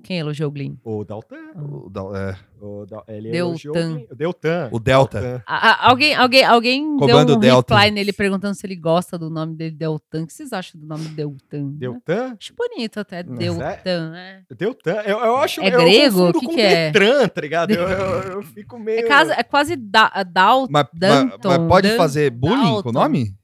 Quem 0.02 0.18
elogiou 0.18 0.50
o 0.50 0.52
Glyn? 0.52 0.76
O 0.84 1.02
Daltan. 1.02 1.36
O, 1.56 1.90
é, 2.14 2.36
O 2.60 2.84
Dal- 2.84 3.04
ele 3.08 3.30
Deltan. 3.30 3.38
elogiou 3.48 3.74
o. 3.74 4.12
O 4.12 4.14
Deltan. 4.14 4.68
o 4.70 4.78
Delta. 4.78 5.20
Deltan. 5.20 5.42
A- 5.46 5.70
a- 5.70 5.88
alguém 5.88 6.14
alguém, 6.14 6.44
alguém 6.44 6.82
deu 6.98 7.08
Comando 7.08 7.36
um 7.36 7.38
Delta. 7.38 7.74
reply 7.74 7.90
nele 7.90 8.12
perguntando 8.12 8.54
se 8.54 8.66
ele 8.66 8.76
gosta 8.76 9.16
do 9.18 9.30
nome 9.30 9.56
dele, 9.56 9.74
Deltan. 9.74 10.24
O 10.24 10.26
que 10.26 10.32
vocês 10.34 10.52
acham 10.52 10.78
do 10.78 10.86
nome 10.86 11.06
Deltan? 11.08 11.68
Deltan? 11.78 12.36
Acho 12.38 12.52
bonito 12.54 13.00
até, 13.00 13.22
Mas 13.22 13.38
Deltan, 13.38 14.10
né? 14.10 14.42
Deltan. 14.54 14.92
Eu, 15.06 15.18
eu 15.20 15.36
acho 15.38 15.62
É 15.62 15.68
eu 15.74 15.78
grego? 15.80 16.28
O 16.28 16.32
que 16.38 16.46
com 16.48 16.54
que 16.54 16.60
é? 16.60 16.90
Detran, 16.90 17.26
tá 17.28 17.40
ligado? 17.40 17.70
Eu, 17.70 17.88
eu, 17.88 18.22
eu 18.36 18.42
fico 18.42 18.78
meio. 18.78 18.98
É 18.98 19.02
quase, 19.04 19.32
é 19.32 19.42
quase 19.42 19.74
da, 19.74 20.22
Dal, 20.22 20.66
Mas, 20.68 20.86
mas- 21.00 21.30
mas 21.42 21.58
pode 21.66 21.88
Dan- 21.88 21.96
fazer 21.96 22.28
bullying 22.30 22.60
com 22.60 22.72
Dalton. 22.74 22.88
o 22.90 22.92
nome? 22.92 23.34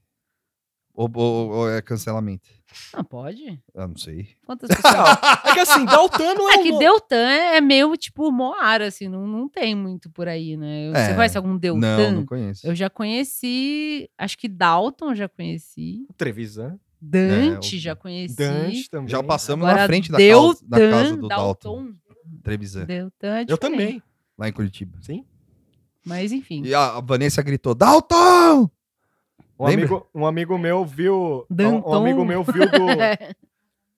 Ou, 1.01 1.11
ou- 1.15 1.51
ou 1.51 1.71
é 1.71 1.81
cancelamento? 1.81 2.47
Não, 2.95 3.03
pode. 3.03 3.59
Eu 3.75 3.89
não 3.89 3.97
sei. 3.97 4.29
Quantas 4.45 4.69
pessoas... 4.69 4.95
É 5.47 5.55
que 5.55 5.61
assim, 5.61 5.85
Daltan 5.87 6.35
não 6.35 6.51
é, 6.51 6.55
É 6.55 6.59
um 6.59 6.63
que 6.63 6.71
no- 6.73 6.79
Deltan 6.79 7.17
é 7.17 7.61
meio, 7.61 7.97
tipo, 7.97 8.31
Moara, 8.31 8.89
assim, 8.89 9.09
não, 9.09 9.27
não 9.27 9.49
tem 9.49 9.75
muito 9.75 10.11
por 10.11 10.29
aí, 10.29 10.57
né? 10.59 10.91
Você 10.93 11.11
É. 11.13 11.15
conhece 11.15 11.37
algum 11.39 11.57
Deltan? 11.57 11.81
Não, 11.81 12.13
não 12.13 12.27
conheço. 12.27 12.67
Eu 12.67 12.75
já 12.75 12.91
conheci, 12.91 14.11
acho 14.19 14.37
que 14.37 14.47
Dalton 14.47 15.15
já 15.15 15.27
conheci, 15.29 16.07
Trevisan. 16.19 16.79
Dante 17.01 17.77
É, 17.77 17.79
o 17.79 17.81
já 17.81 17.97
conheci. 17.97 18.37
Dante 18.37 18.91
também. 18.91 19.09
Já 19.09 19.23
passamos 19.23 19.65
Agora, 19.67 19.81
na 19.81 19.87
frente 19.87 20.13
da, 20.13 20.19
casa, 20.19 20.59
da 20.69 20.79
casa 20.91 21.17
do 21.17 21.29
Dalton. 21.29 21.75
Dalton. 21.77 21.95
Trevisan, 22.43 22.85
Deltan 22.85 23.27
é 23.39 23.41
Eu 23.41 23.45
diferente. 23.47 23.61
também. 23.61 24.03
lá 24.37 24.49
em 24.51 24.53
Curitiba. 24.53 24.99
Sim. 25.01 25.25
Mas 26.05 26.31
enfim. 26.31 26.63
E 26.63 26.75
a, 26.75 26.99
a 26.99 27.01
Vanessa 27.01 27.41
gritou, 27.43 27.75
Dalton! 27.75 28.71
Um 29.61 29.67
Lembra? 29.67 29.85
amigo, 29.85 30.07
um 30.15 30.27
amigo 30.27 30.57
meu 30.57 30.87
viu. 30.87 31.47
Um, 31.51 31.91
um 31.91 31.93
amigo 31.93 32.25
meu 32.25 32.43
viu 32.43 32.71
do. 32.71 32.87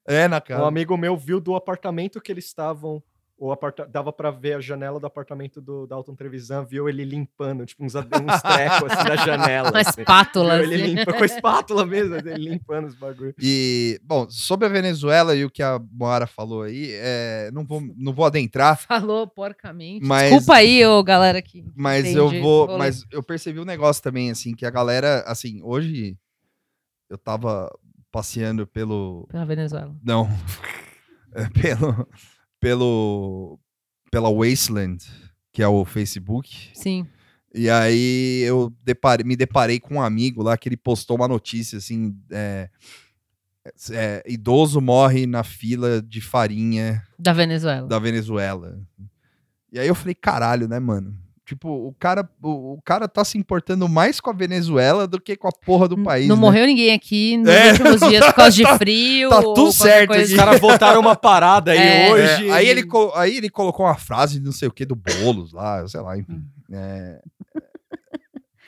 É, 0.05 0.27
na 0.27 0.39
um 0.39 0.41
cara. 0.41 0.67
amigo 0.67 0.97
meu 0.97 1.17
viu 1.17 1.39
do 1.39 1.55
apartamento 1.55 2.21
que 2.21 2.33
eles 2.33 2.47
estavam. 2.47 3.01
O 3.45 3.53
dava 3.91 4.13
pra 4.13 4.31
ver 4.31 4.53
a 4.55 4.61
janela 4.61 5.01
do 5.01 5.07
apartamento 5.09 5.61
do 5.61 5.85
Dalton 5.85 6.15
Trevisan, 6.15 6.65
viu 6.65 6.89
ele 6.89 7.05
limpando, 7.05 7.67
tipo, 7.67 7.85
uns, 7.85 7.93
uns 7.97 8.03
trecos 8.05 8.93
assim 8.93 9.09
na 9.09 9.17
janela. 9.17 9.71
Uma 9.71 9.81
assim. 9.81 10.01
espátula, 10.01 10.55
Viu 10.59 10.65
ele 10.73 10.75
assim. 10.85 10.95
limpa 10.95 11.13
com 11.13 11.23
a 11.25 11.27
espátula 11.27 11.85
mesmo, 11.85 12.15
ele 12.15 12.35
limpando 12.35 12.87
os 12.87 12.95
bagulhos. 12.95 13.35
E, 13.41 14.01
bom, 14.05 14.31
sobre 14.31 14.67
a 14.67 14.69
Venezuela 14.69 15.35
e 15.35 15.45
o 15.45 15.51
que 15.51 15.61
a 15.61 15.81
Moara 15.91 16.29
falou 16.29 16.63
aí, 16.63 16.91
é, 16.93 17.51
não, 17.53 17.67
vou, 17.67 17.83
não 17.97 18.13
vou 18.13 18.27
adentrar, 18.27 18.79
Falou 18.79 19.27
porcamente. 19.27 20.07
Mas- 20.07 20.31
Desculpa 20.31 20.55
aí, 20.55 20.87
ô 20.87 21.03
galera 21.03 21.39
aqui. 21.39 21.65
mas 21.75 22.05
Entendi, 22.05 22.19
eu 22.19 22.41
vou. 22.41 22.69
vou 22.69 22.77
ler. 22.77 22.79
Mas 22.79 23.05
eu 23.11 23.25
percebi 23.25 23.59
um 23.59 23.65
negócio 23.65 24.01
também, 24.01 24.31
assim, 24.31 24.55
que 24.55 24.65
a 24.65 24.71
galera, 24.71 25.25
assim, 25.27 25.61
hoje 25.65 26.17
eu 27.11 27.19
tava 27.19 27.77
passeando 28.13 28.69
pelo. 28.69 29.27
Pela 29.33 29.45
Venezuela. 29.45 29.97
Não. 30.01 30.29
Pelo. 31.61 32.07
Pelo. 32.63 33.59
Pela 34.11 34.31
Wasteland, 34.33 35.05
que 35.53 35.63
é 35.63 35.69
o 35.69 35.85
Facebook. 35.85 36.71
Sim. 36.75 37.07
E 37.55 37.69
aí 37.69 38.43
eu 38.47 38.73
me 39.25 39.37
deparei 39.37 39.81
com 39.81 39.97
um 39.97 40.03
amigo 40.03 40.43
lá 40.43 40.57
que 40.57 40.69
ele 40.69 40.77
postou 40.77 41.17
uma 41.17 41.27
notícia 41.27 41.79
assim: 41.79 42.17
é, 42.31 42.71
é, 43.91 44.23
idoso 44.27 44.81
morre 44.81 45.27
na 45.27 45.43
fila 45.43 46.01
de 46.01 46.21
farinha 46.21 47.03
Da 47.19 47.33
Venezuela. 47.33 47.89
da 47.89 47.99
Venezuela. 47.99 48.79
E 49.73 49.79
aí 49.79 49.89
eu 49.89 49.95
falei, 49.95 50.15
caralho, 50.15 50.69
né, 50.69 50.79
mano? 50.79 51.19
Tipo, 51.45 51.69
o 51.69 51.93
cara, 51.99 52.29
o, 52.41 52.75
o 52.75 52.83
cara 52.85 53.09
tá 53.09 53.25
se 53.25 53.37
importando 53.37 53.89
mais 53.89 54.21
com 54.21 54.31
a 54.31 54.33
Venezuela 54.33 55.09
do 55.09 55.21
que 55.21 55.37
com 55.37 55.49
a 55.49 55.53
porra 55.53 55.89
do 55.89 56.01
país. 56.01 56.29
não 56.29 56.37
né? 56.37 56.41
morreu 56.41 56.65
ninguém 56.67 56.93
aqui 56.95 57.37
nos 57.37 57.49
É, 57.49 57.71
últimos 57.73 58.01
dias 58.09 58.25
por 58.27 58.35
causa 58.35 58.57
de 58.57 58.67
frio. 58.79 59.29
tá 59.29 59.43
tudo 59.43 59.73
certo. 59.73 60.13
Os 60.17 60.33
caras 60.35 60.61
voltaram 60.61 61.01
uma 61.01 61.17
parada 61.17 61.73
aí 61.73 61.79
É. 61.79 62.09
É, 62.09 62.13
hoje. 62.13 62.51
aí, 62.51 62.69
ele, 62.69 62.85
aí 63.15 63.37
ele 63.37 63.51
colocou 63.51 63.85
uma 63.87 63.97
frase 63.97 64.39
de 64.39 64.45
não 64.45 64.53
sei 64.53 64.69
o 64.69 64.73
que 64.73 64.85
do 64.87 64.95
Boulos 64.95 65.53
lá, 65.53 65.87
sei 65.89 66.01
lá, 66.01 66.17
enfim. 66.17 66.43
É, 66.73 67.21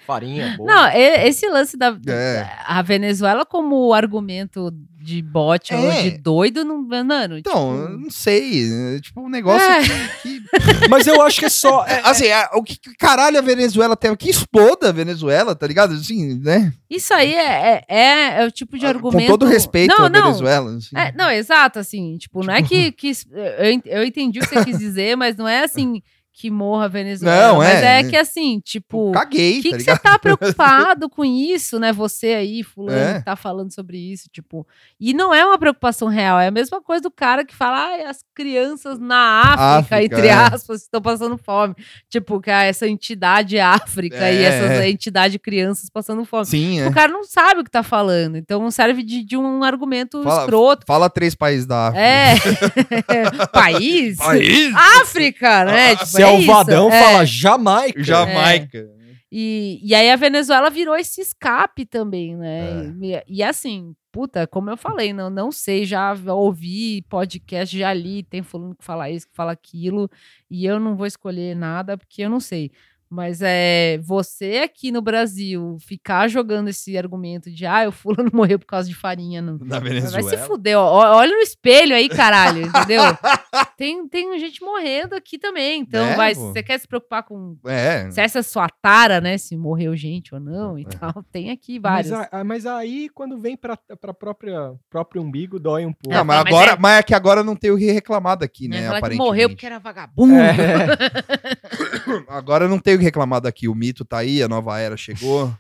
Farinha, 0.06 0.54
boa. 0.56 0.70
Não, 0.72 0.88
esse 0.92 1.48
lance 1.48 1.76
da 1.76 1.96
É. 2.06 2.46
a 2.66 2.82
Venezuela 2.82 3.44
como 3.46 3.92
argumento 3.94 4.70
de 5.00 5.20
bote 5.20 5.74
ou 5.74 5.90
É. 5.92 6.02
de 6.02 6.10
doido, 6.18 6.64
não, 6.64 6.80
mano. 6.82 7.36
então, 7.36 7.74
eu 7.76 7.86
tipo, 7.90 7.98
não 8.04 8.10
sei. 8.10 8.70
é, 8.96 9.00
tipo, 9.00 9.20
um 9.20 9.28
negócio 9.28 9.66
É. 9.70 9.82
que. 10.22 10.42
Mas 10.88 11.06
eu 11.06 11.20
acho 11.20 11.38
que 11.40 11.44
é 11.46 11.48
só. 11.50 11.84
é- 11.86 12.00
Assim, 12.04 12.26
é, 12.26 12.48
o 12.54 12.62
que 12.62 12.76
que 12.78 12.94
caralho 12.96 13.38
a 13.38 13.42
Venezuela 13.42 13.96
tem? 13.96 14.14
Que 14.16 14.30
exploda 14.30 14.88
a 14.88 14.92
Venezuela, 14.92 15.54
tá 15.54 15.66
ligado? 15.66 15.92
Assim, 15.94 16.38
né? 16.38 16.72
isso 16.88 17.12
aí 17.12 17.34
é, 17.34 17.82
é, 17.88 17.94
é- 17.96 18.42
é 18.42 18.46
o 18.46 18.50
tipo 18.50 18.78
de 18.78 18.86
argumento. 18.86 19.26
Com 19.30 19.38
todo 19.38 19.44
respeito 19.46 19.94
não, 19.96 20.06
à 20.06 20.08
não, 20.08 20.22
Venezuela. 20.22 20.74
assim. 20.76 20.96
É, 20.96 21.12
não, 21.12 21.30
exato, 21.30 21.78
assim, 21.78 22.16
tipo, 22.18 22.42
não 22.44 22.54
é 22.54 22.62
que, 22.62 22.92
que 22.92 23.08
ent- 23.10 23.86
eu 23.86 24.04
entendi 24.04 24.38
o 24.38 24.42
que 24.42 24.48
você 24.48 24.64
quis 24.64 24.78
dizer, 24.78 25.16
mas 25.16 25.36
não 25.36 25.46
é 25.48 25.64
assim 25.64 26.00
que 26.36 26.50
morra 26.50 26.86
a 26.86 26.88
Venezuela. 26.88 27.48
Não, 27.48 27.56
mas 27.58 27.80
é. 27.80 28.00
é, 28.00 28.04
que 28.10 28.16
assim, 28.16 28.58
tipo, 28.58 29.12
Caguei, 29.12 29.60
o 29.60 29.62
que, 29.62 29.70
tá 29.70 29.76
que 29.76 29.82
você 29.84 29.98
tá 29.98 30.18
preocupado 30.18 31.08
com 31.08 31.24
isso, 31.24 31.78
né? 31.78 31.92
Você 31.92 32.34
aí, 32.34 32.64
fulano, 32.64 32.98
É. 32.98 33.18
que 33.20 33.24
tá 33.24 33.36
falando 33.36 33.72
sobre 33.72 33.96
isso, 33.96 34.28
tipo. 34.32 34.66
E 34.98 35.14
não 35.14 35.32
é 35.32 35.44
uma 35.44 35.56
preocupação 35.56 36.08
real, 36.08 36.40
é 36.40 36.48
a 36.48 36.50
mesma 36.50 36.82
coisa 36.82 37.00
do 37.02 37.10
cara 37.10 37.44
que 37.44 37.54
fala, 37.54 37.78
ah, 37.78 38.10
as 38.10 38.24
crianças 38.34 38.98
na 38.98 39.42
África, 39.42 39.62
África, 39.96 40.02
entre 40.02 40.26
é. 40.26 40.32
aspas, 40.32 40.82
estão 40.82 41.00
passando 41.00 41.38
fome. 41.38 41.76
Tipo, 42.10 42.40
que 42.40 42.50
ah, 42.50 42.64
essa 42.64 42.88
entidade 42.88 43.58
África 43.60 44.16
e 44.30 44.38
É, 44.38 44.42
essas 44.42 44.70
é. 44.72 44.90
entidade 44.90 45.38
crianças 45.38 45.88
passando 45.88 46.24
fome. 46.24 46.46
Sim, 46.46 46.80
é. 46.80 46.88
O 46.88 46.92
cara 46.92 47.12
não 47.12 47.22
sabe 47.22 47.60
o 47.60 47.64
que 47.64 47.70
tá 47.70 47.84
falando, 47.84 48.36
então 48.36 48.68
serve 48.72 49.04
de, 49.04 49.22
de 49.24 49.36
um 49.36 49.62
argumento 49.62 50.20
Fala- 50.24 50.40
escroto. 50.40 50.84
Fala 50.84 51.08
três 51.08 51.36
países 51.36 51.64
da 51.64 51.88
África. 51.88 52.04
É. 52.04 53.46
País? 53.54 54.16
País? 54.16 54.74
África, 55.00 55.64
né? 55.64 55.94
Tipo, 55.94 56.23
Se 56.26 56.30
é 56.30 56.34
é 56.34 56.36
o 56.36 56.40
isso, 56.40 56.46
Vadão, 56.52 56.90
é. 56.90 57.02
fala 57.02 57.24
Jamaica. 57.24 58.02
Jamaica. 58.02 58.88
E, 59.36 59.80
e 59.82 59.94
aí 59.94 60.10
a 60.12 60.16
Venezuela 60.16 60.70
virou 60.70 60.94
esse 60.94 61.20
escape 61.20 61.84
também, 61.84 62.36
né? 62.36 62.94
É. 63.02 63.24
E, 63.28 63.38
e 63.38 63.42
assim, 63.42 63.92
puta, 64.12 64.46
como 64.46 64.70
eu 64.70 64.76
falei, 64.76 65.12
não, 65.12 65.28
não 65.28 65.50
sei, 65.50 65.84
já 65.84 66.14
ouvi 66.28 67.02
podcast, 67.08 67.76
já 67.76 67.92
li, 67.92 68.22
tem 68.22 68.44
fulano 68.44 68.76
que 68.76 68.84
fala 68.84 69.10
isso, 69.10 69.26
que 69.26 69.34
fala 69.34 69.50
aquilo, 69.50 70.08
e 70.48 70.64
eu 70.64 70.78
não 70.78 70.96
vou 70.96 71.04
escolher 71.04 71.56
nada 71.56 71.98
porque 71.98 72.22
eu 72.22 72.30
não 72.30 72.38
sei. 72.38 72.70
Mas 73.10 73.40
é 73.42 73.98
você 74.02 74.62
aqui 74.64 74.90
no 74.90 75.00
Brasil 75.00 75.76
ficar 75.80 76.26
jogando 76.28 76.68
esse 76.68 76.96
argumento 76.98 77.50
de 77.50 77.64
ah, 77.64 77.86
o 77.88 77.92
fulano 77.92 78.30
morreu 78.34 78.58
por 78.58 78.66
causa 78.66 78.88
de 78.88 78.94
farinha. 78.94 79.40
Não. 79.40 79.58
Na 79.58 79.78
Vai 79.78 79.90
Venezuela. 79.90 80.28
se 80.30 80.36
fuder, 80.38 80.76
ó. 80.78 81.16
olha 81.18 81.30
no 81.36 81.42
espelho 81.42 81.94
aí, 81.94 82.08
caralho, 82.08 82.66
entendeu? 82.66 83.02
tem, 83.76 84.08
tem 84.08 84.38
gente 84.40 84.62
morrendo 84.62 85.14
aqui 85.14 85.38
também. 85.38 85.80
Então, 85.80 86.04
É, 86.04 86.16
vai, 86.16 86.34
pô. 86.34 86.52
você 86.52 86.62
quer 86.62 86.78
se 86.78 86.88
preocupar 86.88 87.22
com 87.22 87.56
É. 87.66 88.10
se 88.10 88.20
essa 88.20 88.40
é 88.40 88.42
sua 88.42 88.68
tara, 88.68 89.20
né? 89.20 89.38
Se 89.38 89.56
morreu 89.56 89.94
gente 89.96 90.34
ou 90.34 90.40
não 90.40 90.78
e 90.78 90.84
tal. 90.84 91.22
Tem 91.30 91.50
aqui 91.50 91.78
Mas, 91.78 92.08
vários. 92.08 92.12
a- 92.12 92.40
a- 92.40 92.44
mas 92.44 92.66
aí, 92.66 93.08
quando 93.14 93.38
vem 93.38 93.56
pra, 93.56 93.76
pra 94.00 94.12
própria, 94.12 94.72
próprio 94.90 95.22
umbigo, 95.22 95.60
dói 95.60 95.84
um 95.86 95.92
pouco. 95.92 96.16
Não, 96.16 96.24
mas, 96.24 96.38
mas 96.44 96.46
agora, 96.54 96.70
é- 96.72 96.76
mas 96.78 96.98
é 96.98 97.02
que 97.02 97.14
agora 97.14 97.44
não 97.44 97.54
tem 97.54 97.70
o 97.70 97.78
que 97.78 97.90
reclamar 97.92 98.36
daqui, 98.38 98.66
né? 98.66 98.80
né? 98.80 98.86
Aparentemente. 98.88 99.18
morreu 99.18 99.48
porque 99.50 99.66
era 99.66 99.78
vagabundo. 99.78 100.34
É, 100.34 100.54
Agora 102.28 102.68
não 102.68 102.78
tem 102.78 102.93
o 102.96 102.98
que 102.98 103.04
reclamar 103.04 103.40
daqui. 103.40 103.68
O 103.68 103.74
mito 103.74 104.04
tá 104.04 104.18
aí, 104.18 104.42
a 104.42 104.48
nova 104.48 104.78
era 104.78 104.96
chegou. 104.96 105.52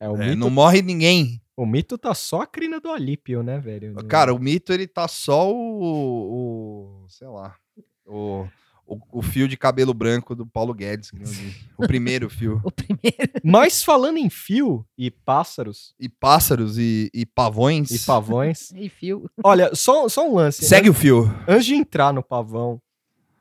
é, 0.00 0.08
o, 0.08 0.16
É, 0.16 0.26
mito, 0.26 0.36
não 0.38 0.50
morre 0.50 0.82
ninguém. 0.82 1.40
o 1.56 1.64
mito 1.66 1.96
tá 1.98 2.14
só 2.14 2.42
a 2.42 2.46
crina 2.46 2.80
do 2.80 2.90
Alípio, 2.90 3.42
né, 3.42 3.58
velho? 3.58 3.94
Cara, 4.08 4.34
o 4.34 4.38
mito 4.38 4.72
ele 4.72 4.86
tá 4.86 5.06
só 5.08 5.50
o. 5.52 7.02
o- 7.04 7.06
sei 7.08 7.28
lá. 7.28 7.54
O, 8.06 8.46
o, 8.86 8.98
o 9.20 9.22
fio 9.22 9.46
de 9.46 9.56
cabelo 9.56 9.94
branco 9.94 10.34
do 10.34 10.44
Paulo 10.46 10.74
Guedes. 10.74 11.12
O 11.78 11.86
primeiro 11.86 12.28
fio. 12.28 12.60
O 12.64 12.70
primeiro. 12.70 13.32
Mas 13.44 13.82
falando 13.82 14.18
em 14.18 14.28
fio 14.28 14.84
e 14.98 15.10
pássaros 15.10 15.94
E 15.98 16.08
pássaros 16.08 16.78
e, 16.78 17.08
e 17.14 17.24
pavões. 17.24 17.90
e 17.90 17.98
pavões, 18.04 18.70
E 18.76 18.88
fio. 18.88 19.30
olha, 19.44 19.74
só, 19.74 20.08
só 20.08 20.28
um 20.28 20.34
lance. 20.34 20.64
Segue 20.64 20.90
o 20.90 20.94
fio. 20.94 21.24
Antes 21.48 21.66
de 21.66 21.74
entrar 21.74 22.12
no 22.12 22.22
pavão, 22.22 22.80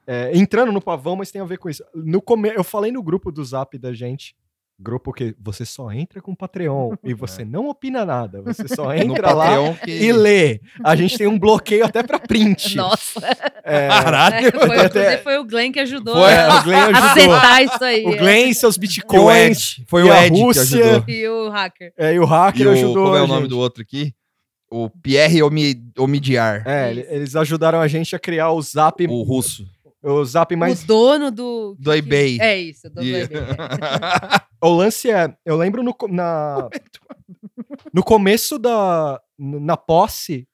é, 0.08 0.32
entrando 0.38 0.72
no 0.72 0.82
pavão, 0.82 1.16
mas 1.16 1.32
tem 1.32 1.41
a 1.41 1.45
ver 1.45 1.58
com 1.58 1.70
isso. 1.70 1.84
No 1.93 2.22
come... 2.22 2.49
Eu 2.49 2.64
falei 2.64 2.91
no 2.91 3.04
grupo 3.04 3.32
do 3.32 3.43
zap 3.43 3.78
da 3.78 3.93
gente. 3.93 4.36
Grupo 4.84 5.14
que 5.14 5.36
você 5.39 5.64
só 5.64 5.91
entra 5.91 6.20
com 6.24 6.34
Patreon 6.34 6.95
e 7.06 7.14
você 7.14 7.45
não 7.45 7.70
opina 7.70 8.04
nada. 8.04 8.41
Você 8.41 8.68
só 8.68 8.89
É. 8.93 9.04
No 9.04 9.14
entra 9.14 9.32
lá 9.32 9.74
que... 9.76 9.91
e 9.91 10.12
lê. 10.12 10.60
A 10.84 10.95
gente 10.95 11.16
tem 11.20 11.28
um 11.28 11.38
bloqueio 11.38 11.86
até 11.86 12.02
pra 12.02 12.18
print. 12.18 12.76
Nossa. 12.78 13.20
É, 13.64 13.88
Caralho. 13.89 14.47
É, 14.47 14.52
foi, 14.52 14.62
até- 14.80 14.86
inclusive 14.88 15.18
foi 15.24 15.38
o 15.38 15.45
Glenn 15.45 15.72
que 15.72 15.80
ajudou 15.82 16.16
Foi, 16.16 16.34
a 16.34 16.60
o 16.60 16.64
Glenn 16.64 16.80
ajudou. 16.80 17.04
acertar 17.36 17.62
isso 17.62 17.84
aí. 17.84 18.06
O 18.08 18.18
Glenn 18.18 18.49
e 18.49 18.56
seus 18.56 18.74
E 18.76 18.78
o 18.78 18.82
bitcoins. 18.82 19.76
Ed. 19.78 19.86
Foi 19.88 20.02
e 20.02 20.06
o 20.06 20.12
a 20.12 20.26
Ed 20.26 20.36
que 20.36 20.41
Rússia. 20.41 20.84
ajudou. 20.84 21.04
E 21.16 21.28
o 21.30 21.49
hacker. 21.49 21.93
É, 21.95 22.14
e 22.16 22.20
o 22.20 22.26
hacker 22.26 22.62
E 22.64 22.68
o, 22.68 22.72
ajudou. 22.72 23.04
como 23.04 23.16
é 23.16 23.20
a 23.20 23.24
o 23.24 23.28
nome 23.28 23.41
gente. 23.41 23.49
do 23.49 23.60
outro 23.60 23.84
aqui? 23.84 24.16
O 24.72 24.89
Pierre 24.89 25.43
Omi- 25.43 25.91
Omidyar. 25.99 26.64
É, 26.66 26.89
ele- 26.89 27.06
eles 27.08 27.36
ajudaram 27.36 27.80
a 27.80 27.88
gente 27.88 28.16
a 28.16 28.20
criar 28.20 28.52
o 28.52 28.60
zap, 28.64 29.06
O 29.06 29.22
russo. 29.22 29.68
O 30.04 30.24
zap 30.26 30.56
mais 30.56 30.84
O 30.84 30.88
dono 30.88 31.32
do. 31.32 31.76
Do 31.80 31.93
eBay. 31.93 32.38
É 32.41 32.58
isso, 32.60 32.88
o 32.88 32.89
dono 32.89 33.08
E- 33.08 33.28
do 33.28 33.36
eBay. 33.38 33.41
é. 33.41 34.41
O 34.64 34.70
lance 34.76 35.10
é, 35.10 35.36
eu 35.43 35.58
lembro 35.58 35.82
no, 35.82 35.95
na, 36.10 36.70
no 37.91 38.04
começo 38.04 38.60
da, 38.60 39.20
na 39.36 39.76
posse, 39.76 40.47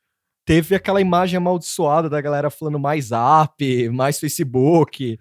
teve 0.46 0.76
aquela 0.76 1.02
imagem 1.02 1.36
amaldiçoada 1.36 2.10
da 2.10 2.22
galera 2.22 2.50
falando 2.50 2.80
mais 2.80 3.12
app, 3.12 3.90
mais 3.90 4.18
Facebook. 4.18 5.20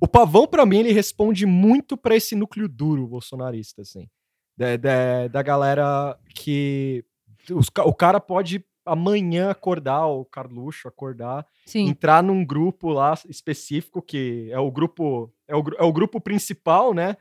O 0.00 0.06
Pavão, 0.06 0.46
pra 0.46 0.64
mim, 0.64 0.78
ele 0.78 0.92
responde 0.92 1.44
muito 1.46 1.96
pra 1.96 2.14
esse 2.14 2.36
núcleo 2.36 2.68
duro 2.68 3.08
bolsonarista, 3.08 3.82
assim. 3.82 4.06
Da, 4.56 4.76
da, 4.76 5.26
da 5.28 5.42
galera 5.42 6.16
que 6.32 7.04
os 7.50 7.66
o 7.84 7.92
cara 7.92 8.20
pode 8.20 8.64
amanhã 8.84 9.50
acordar, 9.50 10.06
o 10.06 10.24
Carluxo 10.24 10.88
acordar, 10.88 11.46
Sim. 11.66 11.86
entrar 11.88 12.22
num 12.22 12.44
grupo 12.44 12.88
lá 12.90 13.14
específico 13.28 14.02
que 14.02 14.48
é 14.50 14.58
o 14.58 14.70
grupo 14.70 15.32
é 15.48 15.54
o, 15.56 15.62
é 15.78 15.82
o 15.84 15.92
grupo 15.92 16.20
principal, 16.20 16.92
né? 16.94 17.16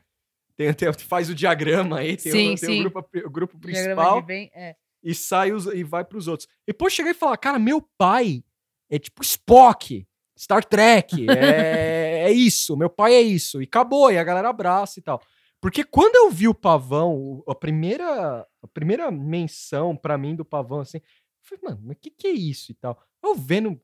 Tem, 0.56 0.74
tem- 0.74 0.92
faz 1.08 1.30
o 1.30 1.36
diagrama 1.36 2.00
aí, 2.00 2.18
tem, 2.18 2.32
Sim, 2.32 2.46
o, 2.46 2.48
tem 2.50 2.58
sim. 2.58 2.80
O, 2.86 2.90
grupo, 2.90 3.10
o 3.26 3.30
grupo 3.30 3.60
principal 3.60 4.22
de 4.22 4.28
bem- 4.28 4.52
é. 4.54 4.76
e 5.04 5.14
sai 5.16 5.52
os, 5.52 5.66
e 5.68 5.84
vai 5.84 6.04
pros 6.04 6.28
outros. 6.28 6.48
E 6.68 6.72
depois 6.74 6.94
chegar 6.94 7.12
e 7.12 7.16
falar, 7.16 7.38
cara, 7.38 7.58
meu 7.60 7.82
pai 7.98 8.44
é 8.90 9.00
tipo 9.00 9.22
Spock, 9.24 10.06
Star 10.38 10.64
Trek, 10.66 11.28
é, 11.30 12.26
é 12.28 12.32
isso, 12.32 12.76
meu 12.76 12.90
pai 12.90 13.14
é 13.14 13.22
isso. 13.22 13.62
E 13.62 13.66
acabou, 13.66 14.12
e 14.12 14.18
a 14.18 14.24
galera 14.24 14.50
abraça 14.50 15.00
e 15.00 15.02
tal. 15.04 15.22
Porque 15.62 15.84
quando 15.84 16.16
eu 16.16 16.32
vi 16.32 16.48
o 16.48 16.56
Pavão, 16.56 17.14
o- 17.16 17.44
a 17.48 17.54
primeira, 17.54 18.42
a 18.64 18.68
primeira 18.74 19.12
menção 19.12 19.96
pra 19.96 20.18
mim 20.18 20.36
do 20.36 20.44
Pavão, 20.44 20.80
assim, 20.80 21.00
eu 21.44 21.58
falei, 21.58 21.64
mano, 21.76 21.82
mas 21.88 21.98
o 21.98 22.00
que, 22.00 22.10
que 22.10 22.28
é 22.28 22.32
isso 22.32 22.72
e 22.72 22.76
tal? 22.76 23.02
Eu 23.24 23.36
vendo 23.36 23.80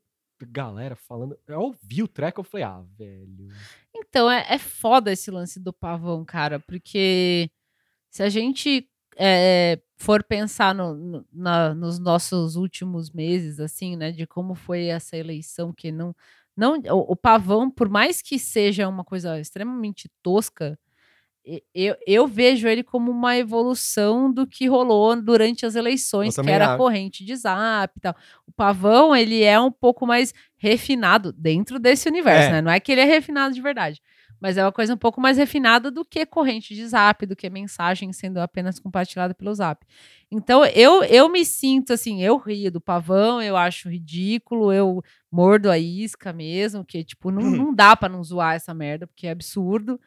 galera 0.46 0.96
falando, 0.96 1.38
eu 1.48 1.60
ouvi 1.62 2.04
o 2.04 2.08
treco, 2.08 2.42
eu 2.42 2.44
falei, 2.44 2.64
ah, 2.64 2.84
velho. 2.98 3.48
Então, 3.96 4.30
é, 4.30 4.46
é 4.50 4.60
foda 4.60 5.12
esse 5.12 5.32
lance 5.32 5.60
do 5.60 5.74
pavão, 5.74 6.24
cara, 6.24 6.60
porque 6.60 7.50
se 8.10 8.22
a 8.22 8.30
gente 8.30 8.88
é, 9.20 9.82
for 9.98 10.24
pensar 10.24 10.76
no- 10.76 11.26
na- 11.34 11.74
nos 11.74 11.98
nossos 11.98 12.56
últimos 12.56 13.10
meses, 13.12 13.60
assim, 13.60 13.96
né, 13.96 14.12
de 14.12 14.28
como 14.28 14.54
foi 14.54 14.86
essa 14.86 15.18
eleição, 15.18 15.74
que 15.74 15.92
não. 15.92 16.16
não 16.56 16.76
o, 16.92 17.14
o 17.14 17.16
pavão, 17.16 17.70
por 17.72 17.90
mais 17.90 18.22
que 18.22 18.38
seja 18.38 18.88
uma 18.88 19.04
coisa 19.04 19.40
extremamente 19.40 20.08
tosca, 20.22 20.78
eu, 21.74 21.96
eu 22.06 22.28
vejo 22.28 22.68
ele 22.68 22.84
como 22.84 23.10
uma 23.12 23.38
evolução 23.38 24.32
do 24.32 24.46
que 24.46 24.68
rolou 24.68 25.16
durante 25.22 25.66
as 25.66 25.76
eleições, 25.76 26.36
que 26.36 26.50
era 26.50 26.70
acho. 26.70 26.78
corrente 26.78 27.24
de 27.24 27.36
zap 27.36 27.94
e 27.98 28.02
tal. 28.02 28.16
O 28.46 28.52
pavão, 28.52 29.16
ele 29.16 29.44
é 29.44 29.60
um 29.60 29.72
pouco 29.72 30.06
mais 30.06 30.34
refinado 30.58 31.32
dentro 31.32 31.80
desse 31.80 32.10
universo, 32.10 32.50
É. 32.50 32.52
né? 32.54 32.62
Não 32.62 32.72
é 32.72 32.80
que 32.80 32.92
ele 32.92 33.02
é 33.02 33.06
refinado 33.06 33.54
de 33.56 33.62
verdade, 33.62 34.02
mas 34.42 34.58
é 34.58 34.64
uma 34.64 34.72
coisa 34.72 34.94
um 34.94 34.98
pouco 34.98 35.22
mais 35.22 35.38
refinada 35.38 35.90
do 35.90 36.04
que 36.04 36.26
corrente 36.26 36.76
de 36.76 36.86
zap, 36.88 37.26
do 37.26 37.36
que 37.36 37.50
mensagem 37.50 38.12
sendo 38.12 38.40
apenas 38.40 38.80
compartilhada 38.80 39.34
pelo 39.34 39.54
zap. 39.54 39.86
Então, 40.30 40.66
eu, 40.66 41.04
eu 41.06 41.30
me 41.30 41.46
sinto 41.46 41.94
assim, 41.94 42.22
eu 42.22 42.38
rio 42.38 42.70
do 42.70 42.82
pavão, 42.82 43.42
eu 43.42 43.56
acho 43.56 43.88
ridículo, 43.90 44.74
eu 44.74 45.02
mordo 45.32 45.72
a 45.72 45.78
isca 45.80 46.34
mesmo, 46.34 46.84
que, 46.84 47.04
tipo, 47.04 47.32
não, 47.32 47.44
não 47.50 47.74
dá 47.74 47.96
pra 47.96 48.10
não 48.10 48.22
zoar 48.24 48.56
essa 48.56 48.74
merda, 48.74 49.08
porque 49.08 49.28
é 49.28 49.32
absurdo. 49.32 50.00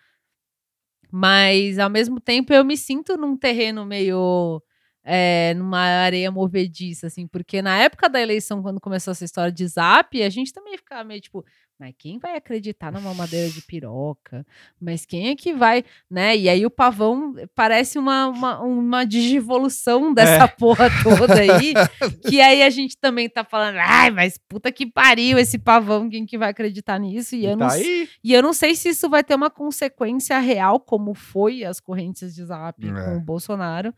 Mas, 1.12 1.78
ao 1.78 1.90
mesmo 1.90 2.20
tempo, 2.20 2.52
eu 2.52 2.64
me 2.64 2.76
sinto 2.76 3.16
num 3.16 3.36
terreno 3.36 3.84
meio 3.84 4.62
é, 5.04 5.54
numa 5.54 5.80
areia 5.80 6.30
movediça, 6.30 7.06
assim, 7.06 7.26
porque 7.26 7.62
na 7.62 7.78
época 7.78 8.08
da 8.08 8.20
eleição, 8.20 8.62
quando 8.62 8.80
começou 8.80 9.12
essa 9.12 9.24
história 9.24 9.50
de 9.52 9.66
zap, 9.66 10.22
a 10.22 10.28
gente 10.28 10.52
também 10.52 10.76
ficava 10.76 11.02
meio 11.04 11.20
tipo, 11.20 11.44
mas 11.78 11.94
quem 11.96 12.18
vai 12.18 12.36
acreditar 12.36 12.92
numa 12.92 13.14
madeira 13.14 13.48
de 13.48 13.62
piroca? 13.62 14.44
Mas 14.78 15.06
quem 15.06 15.28
é 15.30 15.34
que 15.34 15.54
vai, 15.54 15.82
né? 16.10 16.36
E 16.36 16.46
aí 16.46 16.66
o 16.66 16.70
pavão 16.70 17.34
parece 17.54 17.98
uma, 17.98 18.26
uma, 18.28 18.60
uma 18.60 19.04
digivolução 19.06 20.12
dessa 20.12 20.44
É. 20.44 20.46
porra 20.60 20.88
toda 21.02 21.40
aí, 21.40 21.72
que 22.28 22.38
aí 22.40 22.62
a 22.62 22.68
gente 22.68 22.98
também 22.98 23.28
tá 23.30 23.42
falando, 23.42 23.76
ai, 23.78 24.10
mas 24.10 24.36
puta 24.36 24.70
que 24.70 24.84
pariu 24.84 25.38
esse 25.38 25.58
pavão, 25.58 26.10
quem 26.10 26.26
que 26.26 26.36
vai 26.36 26.50
acreditar 26.50 26.98
nisso? 26.98 27.34
E 27.34 27.46
eu, 27.46 27.56
não, 27.56 27.68
tá 27.68 27.74
s- 27.78 27.82
aí. 27.82 28.08
e 28.22 28.34
eu 28.34 28.42
não 28.42 28.52
sei 28.52 28.74
se 28.74 28.90
isso 28.90 29.08
vai 29.08 29.24
ter 29.24 29.34
uma 29.34 29.48
consequência 29.50 30.38
real, 30.38 30.78
como 30.78 31.14
foi 31.14 31.64
as 31.64 31.80
correntes 31.80 32.34
de 32.34 32.44
zap 32.44 32.86
É. 32.86 32.92
com 32.92 33.16
o 33.16 33.20
Bolsonaro. 33.20 33.94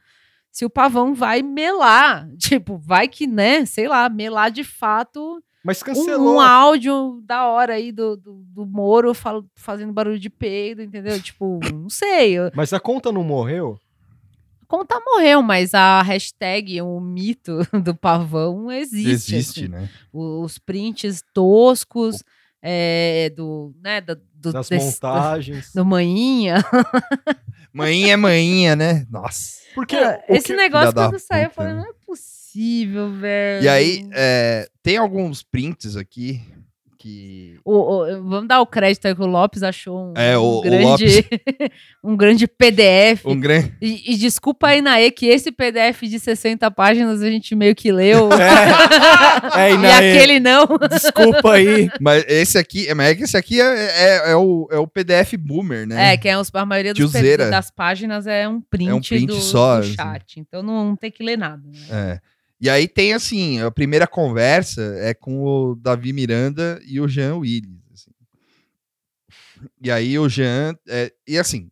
Se 0.52 0.64
o 0.66 0.70
pavão 0.70 1.14
vai 1.14 1.42
melar, 1.42 2.28
tipo, 2.38 2.76
vai 2.76 3.08
que, 3.08 3.26
né, 3.26 3.64
sei 3.64 3.88
lá, 3.88 4.08
melar 4.08 4.50
de 4.50 4.62
fato 4.62 5.42
Mas 5.64 5.80
um, 5.80 5.84
cancelou. 5.86 6.34
um 6.36 6.40
áudio 6.40 7.20
da 7.24 7.46
hora 7.46 7.74
aí 7.74 7.90
do, 7.90 8.16
do, 8.18 8.34
do 8.46 8.66
Moro 8.66 9.14
fal- 9.14 9.44
fazendo 9.56 9.92
barulho 9.92 10.18
de 10.18 10.28
peido, 10.28 10.82
entendeu? 10.82 11.20
Tipo, 11.20 11.58
não 11.72 11.88
sei. 11.88 12.36
Mas 12.54 12.72
a 12.74 12.78
conta 12.78 13.10
não 13.10 13.24
morreu? 13.24 13.78
A 14.60 14.66
conta 14.66 15.00
morreu, 15.04 15.42
mas 15.42 15.72
a 15.74 16.02
hashtag, 16.02 16.80
o 16.82 17.00
mito 17.00 17.58
do 17.82 17.94
pavão 17.94 18.70
existe. 18.70 19.10
Existe, 19.34 19.60
assim. 19.64 19.68
né? 19.68 19.88
O- 20.12 20.42
Os 20.42 20.58
prints 20.58 21.22
toscos 21.34 22.22
é, 22.62 23.30
do, 23.36 23.74
né, 23.82 24.00
da- 24.00 24.16
do, 24.42 24.52
Das 24.52 24.68
desse- 24.68 25.00
do, 25.00 25.06
montagens. 25.08 25.72
do 25.74 25.84
manhinha. 25.84 26.56
Manhinha 27.72 28.12
é 28.12 28.16
manhinha, 28.16 28.76
né? 28.76 29.06
Nossa. 29.10 29.62
Porque 29.74 29.96
Cara, 29.96 30.22
esse 30.28 30.48
que- 30.48 30.56
negócio 30.56 30.92
quando 30.92 31.18
saiu, 31.18 31.44
eu 31.44 31.50
falei, 31.50 31.72
né? 31.72 31.80
não 31.80 31.88
é 31.88 31.94
possível, 32.06 33.10
velho. 33.14 33.64
E 33.64 33.68
aí, 33.68 34.08
é, 34.12 34.68
tem 34.82 34.98
alguns 34.98 35.42
prints 35.42 35.96
aqui 35.96 36.42
que. 37.02 37.58
O- 37.64 38.02
o- 38.04 38.22
vamos 38.28 38.46
dar 38.48 38.60
o 38.60 38.66
crédito 38.66 39.06
aí 39.06 39.14
que 39.14 39.20
o 39.22 39.26
Lopes 39.26 39.62
achou 39.62 40.10
um, 40.10 40.14
É, 40.16 40.38
um 40.38 40.42
o- 40.42 40.58
o 40.58 40.60
grande, 40.62 41.26
um 42.04 42.16
grande 42.16 42.46
PDF. 42.46 43.26
Um 43.26 43.38
grande. 43.38 43.74
E, 43.82 44.12
e 44.12 44.16
desculpa 44.16 44.68
aí, 44.68 44.80
Naê, 44.80 45.10
que 45.10 45.26
esse 45.26 45.50
PDF 45.50 46.02
de 46.02 46.18
60 46.20 46.70
páginas 46.70 47.20
a 47.22 47.28
gente 47.30 47.54
meio 47.54 47.74
que 47.74 47.90
leu. 47.90 48.28
É, 49.56 49.72
e 49.72 49.76
e 49.76 49.86
aquele 49.86 50.40
não. 50.40 50.66
Desculpa 50.90 51.54
aí. 51.54 51.90
Mas 52.00 52.24
esse 52.28 52.56
aqui, 52.58 52.92
mas 52.94 53.08
é 53.18 53.22
esse 53.22 53.36
aqui 53.36 53.60
é, 53.60 53.64
é, 53.64 54.30
é 54.32 54.36
o, 54.36 54.68
é 54.70 54.76
o 54.78 54.86
PDF 54.86 55.34
Boomer, 55.38 55.86
né? 55.86 56.12
É, 56.12 56.16
que 56.16 56.28
é 56.28 56.38
os, 56.38 56.50
a 56.54 56.64
maioria 56.64 56.94
dos 56.94 57.12
das 57.12 57.70
páginas 57.70 58.26
é 58.26 58.48
um 58.48 58.60
print, 58.60 58.88
É 58.90 58.94
um 58.94 59.00
print 59.00 59.26
do, 59.26 59.34
só, 59.40 59.76
do 59.76 59.80
assim. 59.82 59.94
chat. 59.94 60.40
Então 60.40 60.62
não, 60.62 60.84
não 60.90 60.96
tem 60.96 61.10
que 61.10 61.22
ler 61.22 61.36
nada. 61.36 61.62
né? 61.66 61.78
É. 61.90 62.31
E 62.62 62.70
aí 62.70 62.86
tem 62.86 63.12
assim, 63.12 63.60
a 63.60 63.72
primeira 63.72 64.06
conversa 64.06 64.80
é 65.00 65.12
com 65.12 65.42
o 65.42 65.74
Davi 65.74 66.12
Miranda 66.12 66.80
e 66.86 67.00
o 67.00 67.08
Jean 67.08 67.34
Willis. 67.38 67.82
assim. 67.92 68.12
E 69.82 69.90
aí 69.90 70.16
o 70.16 70.28
Jean. 70.28 70.74
é, 70.88 71.12
e 71.26 71.36
assim, 71.38 71.70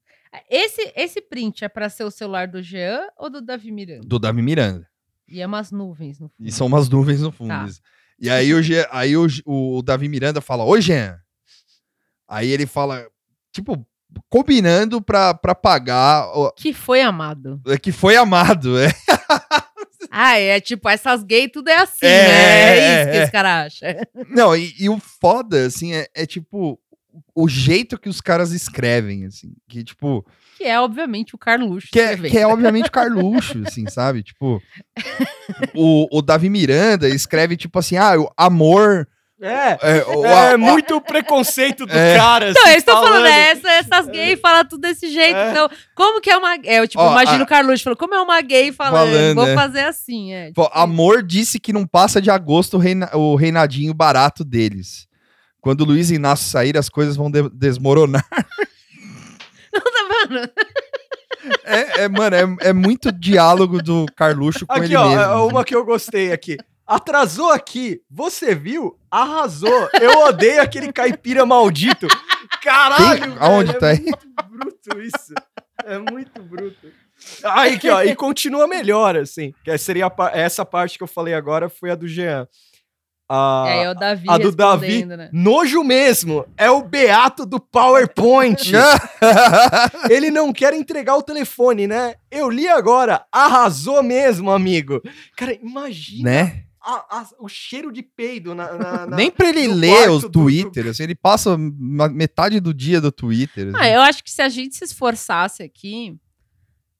Esse, 0.50 0.92
esse 0.96 1.20
print 1.20 1.64
é 1.64 1.68
pra 1.68 1.88
ser 1.88 2.02
o 2.02 2.10
celular 2.10 2.48
do 2.48 2.60
Jean 2.60 3.06
ou 3.16 3.30
do 3.30 3.40
Davi 3.40 3.70
Miranda? 3.70 4.06
do 4.06 4.18
Davi 4.18 4.42
Miranda. 4.42 4.84
E 5.28 5.40
é 5.40 5.46
umas 5.46 5.70
nuvens 5.70 6.18
no 6.18 6.28
fundo. 6.28 6.48
E 6.48 6.50
são 6.50 6.66
umas 6.66 6.88
nuvens 6.88 7.20
no 7.20 7.30
fundo. 7.30 7.48
Tá. 7.48 7.68
E 8.18 8.28
aí, 8.28 8.52
o, 8.52 8.60
Jean- 8.60 8.86
aí 8.90 9.16
o, 9.16 9.26
o 9.46 9.80
Davi 9.82 10.08
Miranda 10.08 10.40
fala: 10.40 10.64
Oi, 10.64 10.82
Jean. 10.82 11.18
Aí 12.28 12.48
ele 12.48 12.66
fala, 12.66 13.06
tipo, 13.52 13.86
combinando 14.28 15.00
pra, 15.00 15.32
pra 15.34 15.54
pagar. 15.54 16.26
o- 16.36 16.52
Que 16.52 16.72
foi 16.72 17.00
amado. 17.00 17.60
é 17.68 17.78
que 17.78 17.92
foi 17.92 18.16
amado. 18.16 18.76
É. 18.78 18.88
Ah, 20.10 20.36
é 20.36 20.60
tipo, 20.60 20.88
essas 20.88 21.22
gays 21.22 21.50
tudo 21.52 21.68
é 21.68 21.76
assim, 21.76 22.04
É, 22.04 22.08
né? 22.08 22.30
É, 22.32 22.78
é, 22.78 23.02
isso 23.02 23.10
que 23.10 23.16
é. 23.16 23.22
esse 23.22 23.32
cara 23.32 23.62
acha. 23.62 24.08
Não, 24.28 24.56
e, 24.56 24.74
e 24.78 24.88
o 24.88 24.98
foda, 24.98 25.66
assim, 25.66 25.94
é, 25.94 26.08
é 26.14 26.26
tipo. 26.26 26.78
O 27.34 27.48
jeito 27.48 27.98
que 27.98 28.08
os 28.08 28.20
caras 28.20 28.52
escrevem, 28.52 29.24
assim. 29.24 29.52
Que, 29.68 29.84
tipo. 29.84 30.26
Que 30.56 30.64
é, 30.64 30.80
obviamente, 30.80 31.34
o 31.34 31.38
Carluxo. 31.38 31.88
Que 31.90 32.00
é, 32.00 32.16
que 32.16 32.38
é 32.38 32.46
obviamente 32.46 32.90
Carluxo, 32.90 33.62
assim, 33.66 33.86
sabe? 33.88 34.22
Tipo. 34.22 34.60
O, 35.74 36.18
o 36.18 36.22
Davi 36.22 36.48
Miranda 36.48 37.08
escreve, 37.08 37.56
tipo 37.56 37.78
assim, 37.78 37.96
ah, 37.96 38.18
o 38.18 38.30
amor. 38.36 39.08
É. 39.42 39.78
É, 39.80 40.04
o- 40.06 40.24
É, 40.26 40.32
a- 40.32 40.52
a- 40.52 40.58
muito 40.58 41.00
preconceito 41.00 41.86
do 41.86 41.92
É. 41.96 42.14
cara. 42.16 42.50
Então, 42.50 42.62
assim, 42.62 42.72
eu 42.72 42.78
estou 42.78 42.94
falando, 42.94 43.12
falando. 43.12 43.26
é, 43.26 43.50
essa- 43.52 43.70
essas 43.70 44.06
gays 44.08 44.38
falam 44.40 44.64
tudo 44.66 44.82
desse 44.82 45.08
jeito. 45.10 45.34
É. 45.36 45.50
Então, 45.50 45.68
como 45.94 46.20
que 46.20 46.30
é 46.30 46.36
uma. 46.36 46.56
É, 46.64 46.78
eu, 46.80 46.86
tipo, 46.86 47.02
Ó, 47.02 47.10
imagino 47.12 47.40
a- 47.40 47.44
o 47.44 47.46
Carluxo 47.46 47.82
falou, 47.84 47.96
como 47.96 48.14
é 48.14 48.20
uma 48.20 48.40
gay 48.42 48.70
falando? 48.70 49.10
Falando, 49.12 49.34
Vou 49.36 49.46
é. 49.48 49.54
fazer 49.54 49.80
assim, 49.80 50.32
é. 50.34 50.46
Tipo, 50.48 50.68
amor 50.74 51.22
disse 51.22 51.58
que 51.58 51.72
não 51.72 51.86
passa 51.86 52.20
de 52.20 52.30
agosto 52.30 52.74
o, 52.76 52.78
reina- 52.80 53.10
o 53.14 53.34
reinadinho 53.34 53.94
barato 53.94 54.44
deles. 54.44 55.08
Quando 55.62 55.82
o 55.82 55.84
Luiz 55.84 56.10
Inácio 56.10 56.46
sair, 56.48 56.76
as 56.76 56.88
coisas 56.90 57.16
vão 57.16 57.30
de- 57.30 57.48
desmoronar. 57.50 58.26
tá 59.72 59.82
vendo? 60.28 60.50
É, 61.64 62.02
é, 62.02 62.08
mano, 62.08 62.36
é, 62.36 62.68
é 62.68 62.72
muito 62.72 63.10
diálogo 63.10 63.82
do 63.82 64.04
Carluxo 64.14 64.66
com 64.66 64.72
Aqui, 64.74 64.84
ele 64.86 64.96
ó, 64.96 65.08
mesmo. 65.08 65.22
é 65.22 65.34
uma 65.36 65.64
que 65.64 65.74
eu 65.74 65.84
gostei 65.84 66.32
aqui. 66.32 66.58
Atrasou 66.90 67.52
aqui, 67.52 68.02
você 68.10 68.52
viu? 68.52 68.98
Arrasou. 69.08 69.88
Eu 70.00 70.24
odeio 70.26 70.60
aquele 70.60 70.92
caipira 70.92 71.46
maldito. 71.46 72.08
Caralho, 72.60 73.22
Quem? 73.22 73.36
Aonde 73.38 73.66
velho, 73.68 73.78
tá 73.80 73.86
é 73.86 73.92
aí? 73.92 74.00
muito 74.00 74.26
bruto 74.48 75.00
isso. 75.00 75.34
É 75.84 75.98
muito 75.98 76.42
bruto. 76.42 76.88
Aí, 77.44 77.74
aqui, 77.74 77.88
ó, 77.88 78.02
e 78.02 78.16
continua 78.16 78.66
melhor, 78.66 79.16
assim. 79.16 79.54
Que 79.62 79.78
seria 79.78 80.06
a 80.08 80.30
essa 80.36 80.64
parte 80.64 80.98
que 80.98 81.04
eu 81.04 81.06
falei 81.06 81.32
agora 81.32 81.68
foi 81.68 81.92
a 81.92 81.94
do 81.94 82.08
Jean. 82.08 82.48
A, 83.28 83.64
É, 83.68 83.84
é 83.84 83.90
o 83.90 83.94
Davi 83.94 84.26
a 84.28 84.36
do 84.38 84.50
Davi, 84.50 85.04
né? 85.04 85.30
nojo 85.32 85.84
mesmo. 85.84 86.44
É 86.56 86.68
o 86.72 86.82
beato 86.82 87.46
do 87.46 87.60
PowerPoint. 87.60 88.72
Ele 90.10 90.28
não 90.28 90.52
quer 90.52 90.74
entregar 90.74 91.14
o 91.16 91.22
telefone, 91.22 91.86
né? 91.86 92.16
Eu 92.28 92.50
li 92.50 92.66
agora. 92.66 93.24
Arrasou 93.30 94.02
mesmo, 94.02 94.50
amigo. 94.50 95.00
Cara, 95.36 95.54
imagina 95.54 96.28
né? 96.28 96.64
A- 96.82 97.18
a- 97.20 97.28
o 97.38 97.48
cheiro 97.48 97.92
de 97.92 98.02
peido 98.02 98.54
na. 98.54 98.72
na- 98.72 99.06
na- 99.06 99.16
Nem 99.16 99.30
pra 99.30 99.48
ele 99.48 99.66
ler 99.68 99.90
quarto 99.94 100.12
os 100.12 100.22
do- 100.22 100.28
do- 100.28 100.40
Twitter, 100.40 100.86
assim, 100.88 101.02
ele 101.02 101.14
passa 101.14 101.56
metade 101.58 102.58
do 102.60 102.72
dia 102.72 103.00
do 103.00 103.12
Twitter. 103.12 103.68
assim. 103.68 103.76
Ah, 103.78 103.88
eu 103.88 104.00
acho 104.00 104.22
que 104.24 104.30
se 104.30 104.40
a 104.42 104.48
gente 104.48 104.74
se 104.76 104.84
esforçasse 104.84 105.62
aqui, 105.62 106.16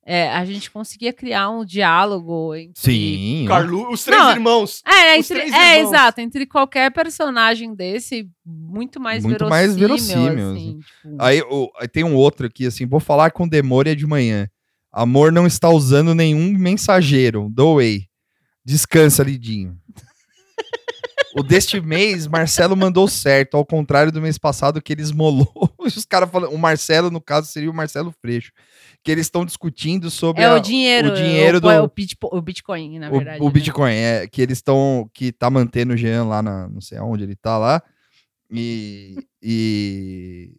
é, 0.04 0.30
a 0.32 0.44
gente 0.44 0.70
conseguia 0.70 1.12
criar 1.12 1.50
um 1.50 1.64
diálogo 1.64 2.54
entre. 2.54 2.72
Sim. 2.82 3.44
Carlu, 3.48 3.90
os 3.92 4.02
três 4.04 4.20
Não, 4.20 4.30
irmãos. 4.32 4.82
É, 4.86 5.18
Os 5.18 5.30
entre, 5.30 5.38
três 5.40 5.52
é 5.54 5.78
irmãos. 5.78 5.88
exato, 5.94 6.20
entre 6.20 6.46
qualquer 6.46 6.90
personagem 6.90 7.74
desse, 7.74 8.28
muito 8.44 8.98
mais 9.00 9.22
Muito 9.24 9.38
verossímil. 9.38 9.50
mais 9.50 9.76
verossímil, 9.76 10.52
assim, 10.52 10.78
tipo. 10.78 11.16
Aí, 11.18 11.40
o- 11.42 11.70
aí 11.80 11.86
tem 11.88 12.02
um 12.04 12.14
outro 12.14 12.46
aqui, 12.46 12.66
assim, 12.66 12.86
vou 12.86 13.00
falar 13.00 13.30
com 13.30 13.46
Demônia 13.48 13.94
de 13.96 14.06
manhã. 14.06 14.48
Amor 14.92 15.30
não 15.30 15.46
está 15.46 15.68
usando 15.70 16.14
nenhum 16.14 16.52
mensageiro. 16.58 17.48
Doei. 17.50 18.09
Descansa, 18.64 19.22
Lidinho. 19.22 19.76
o 21.36 21.42
deste 21.42 21.80
mês, 21.80 22.26
Marcelo 22.26 22.76
mandou 22.76 23.06
certo, 23.08 23.56
ao 23.56 23.64
contrário 23.64 24.10
do 24.12 24.20
mês 24.20 24.36
passado 24.36 24.82
que 24.82 24.92
ele 24.92 25.02
esmolou. 25.02 25.50
Os 25.78 26.04
caras 26.04 26.30
falam, 26.30 26.52
o 26.52 26.58
Marcelo, 26.58 27.10
no 27.10 27.20
caso, 27.20 27.46
seria 27.48 27.70
o 27.70 27.74
Marcelo 27.74 28.12
Freixo. 28.20 28.52
Que 29.02 29.10
eles 29.10 29.26
estão 29.26 29.46
discutindo 29.46 30.10
sobre 30.10 30.42
É 30.42 30.46
a- 30.46 30.54
o 30.54 30.60
dinheiro. 30.60 31.10
o 31.10 31.14
dinheiro 31.14 31.56
o, 31.58 31.60
do 31.60 31.68
o, 31.68 31.88
Bitpo- 31.88 32.28
o 32.32 32.42
Bitcoin, 32.42 32.98
na 32.98 33.08
o- 33.08 33.12
verdade. 33.12 33.40
o, 33.40 33.46
né? 33.46 33.50
Bitcoin. 33.50 33.92
É, 33.94 34.26
que 34.26 34.42
eles 34.42 34.58
estão. 34.58 35.08
Que 35.14 35.32
tá 35.32 35.48
mantendo 35.48 35.94
o 35.94 35.96
Jean 35.96 36.24
lá 36.24 36.42
na. 36.42 36.68
Não 36.68 36.80
sei 36.82 36.98
aonde 36.98 37.22
ele 37.24 37.34
tá 37.34 37.56
lá. 37.56 37.82
E. 38.50 39.16
E. 39.42 40.52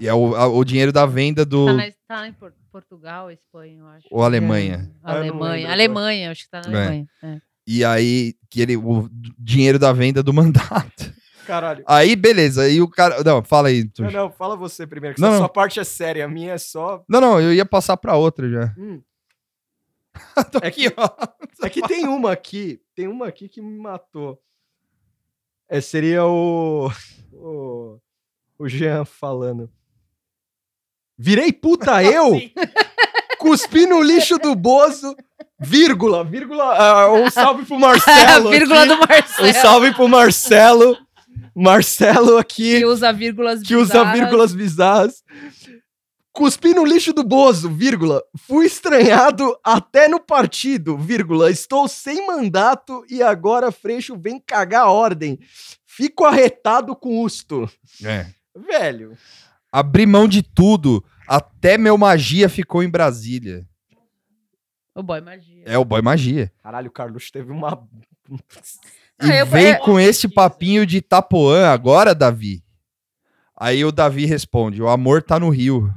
E 0.00 0.06
é 0.06 0.14
o, 0.14 0.36
a- 0.36 0.46
o 0.46 0.64
dinheiro 0.64 0.92
da 0.92 1.04
venda 1.04 1.44
do. 1.44 1.66
Tá, 1.66 1.72
na, 1.72 1.90
tá 2.06 2.28
em 2.28 2.32
Por- 2.32 2.52
Portugal, 2.80 3.30
Espanha, 3.30 3.78
eu 3.80 3.86
acho. 3.88 4.06
Ou 4.10 4.22
Alemanha. 4.22 4.92
Não 5.02 5.10
Alemanha. 5.10 5.70
Alemanha, 5.72 6.30
acho 6.30 6.44
que 6.44 6.50
tá 6.50 6.60
na 6.62 6.66
É. 6.72 6.76
Alemanha. 6.86 7.06
é. 7.22 7.40
E 7.66 7.84
aí, 7.84 8.34
que 8.48 8.60
ele, 8.62 8.76
o 8.76 9.08
dinheiro 9.38 9.78
da 9.78 9.92
venda 9.92 10.22
do 10.22 10.32
mandato. 10.34 11.12
Caralho. 11.46 11.82
Aí, 11.86 12.14
beleza. 12.14 12.62
Aí 12.62 12.80
o 12.80 12.88
cara. 12.88 13.22
Não, 13.24 13.42
fala 13.42 13.68
aí. 13.68 13.82
Não, 13.84 13.90
Tuxo. 13.90 14.10
não, 14.16 14.30
fala 14.30 14.56
você 14.56 14.86
primeiro, 14.86 15.16
que 15.16 15.20
Não, 15.20 15.30
não. 15.32 15.38
sua 15.38 15.48
parte 15.48 15.80
é 15.80 15.84
séria, 15.84 16.24
a 16.24 16.28
minha 16.28 16.52
é 16.52 16.58
só. 16.58 17.04
Não, 17.08 17.20
não, 17.20 17.40
eu 17.40 17.52
ia 17.52 17.64
passar 17.66 17.96
pra 17.96 18.16
outra 18.16 18.48
já. 18.48 18.74
Hum. 18.78 19.02
Tô 20.52 20.58
É 20.62 20.68
aqui, 20.68 20.90
que- 20.90 20.94
ó. 20.96 21.08
É 21.62 21.68
que 21.68 21.82
tem 21.82 22.06
uma 22.06 22.30
aqui, 22.32 22.80
tem 22.94 23.08
uma 23.08 23.26
aqui 23.26 23.48
que 23.48 23.60
me 23.60 23.76
matou. 23.78 24.40
É, 25.68 25.80
seria 25.80 26.24
o, 26.24 26.88
o. 27.32 27.98
O 28.58 28.68
Jean 28.68 29.04
falando. 29.04 29.70
Virei 31.18 31.52
puta 31.52 32.02
eu? 32.04 32.40
Cuspi 33.38 33.86
no 33.86 34.02
lixo 34.02 34.36
do 34.38 34.54
Bozo, 34.54 35.14
vírgula, 35.60 36.24
vírgula. 36.24 36.64
ah, 36.76 37.12
um 37.12 37.30
salve 37.30 37.64
pro 37.64 37.78
Marcelo. 37.80 38.50
vírgula 38.50 38.80
aqui. 38.84 38.88
do 38.88 38.98
Marcelo. 38.98 39.48
Um 39.48 39.52
salve 39.54 39.94
pro 39.94 40.08
Marcelo. 40.08 40.96
Marcelo 41.54 42.36
aqui. 42.38 42.78
Que 42.78 42.84
usa 42.86 43.12
vírgulas 43.12 43.62
que 43.62 43.74
usa 43.74 43.94
bizarras. 44.04 44.18
vírgulas 44.20 44.54
bizarras. 44.54 45.24
Cuspi 46.32 46.72
no 46.72 46.84
lixo 46.84 47.12
do 47.12 47.24
Bozo, 47.24 47.68
vírgula. 47.68 48.22
Fui 48.46 48.66
estranhado 48.66 49.56
até 49.64 50.06
no 50.06 50.20
partido, 50.20 50.96
vírgula. 50.96 51.50
Estou 51.50 51.88
sem 51.88 52.26
mandato 52.28 53.04
e 53.10 53.22
agora 53.22 53.72
Freixo 53.72 54.16
vem 54.16 54.40
cagar 54.44 54.82
a 54.84 54.90
ordem. 54.90 55.38
Fico 55.84 56.24
arretado 56.24 56.94
com 56.94 57.22
usto. 57.22 57.68
É. 58.04 58.26
Velho. 58.56 59.16
Abri 59.72 60.06
mão 60.06 60.26
de 60.28 60.42
tudo. 60.42 61.04
Até 61.26 61.76
meu 61.76 61.96
magia 61.98 62.48
ficou 62.48 62.82
em 62.82 62.88
Brasília. 62.88 63.66
O 64.94 65.02
boy 65.02 65.20
magia. 65.20 65.62
É 65.66 65.78
o 65.78 65.84
boy 65.84 66.02
magia. 66.02 66.50
Caralho, 66.62 66.88
o 66.88 66.92
Carluxo 66.92 67.30
teve 67.32 67.52
uma. 67.52 67.86
E 69.20 69.32
Ah, 69.32 69.36
eu- 69.38 69.46
vem 69.46 69.76
com 69.80 69.98
esse 69.98 70.28
papinho 70.28 70.86
de 70.86 70.98
Itapuã 70.98 71.66
agora, 71.66 72.14
Davi. 72.14 72.62
Aí 73.56 73.84
o 73.84 73.90
Davi 73.90 74.26
responde: 74.26 74.80
o 74.80 74.88
amor 74.88 75.24
tá 75.24 75.40
no 75.40 75.50
Rio. 75.50 75.92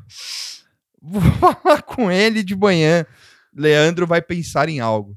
Vou 1.00 1.22
falar 1.22 1.84
com 1.84 2.12
ele 2.12 2.44
de 2.44 2.56
manhã. 2.56 3.06
Leandro 3.54 4.08
vai 4.08 4.24
pensar 4.24 4.70
em 4.70 4.80
algo. 4.80 5.16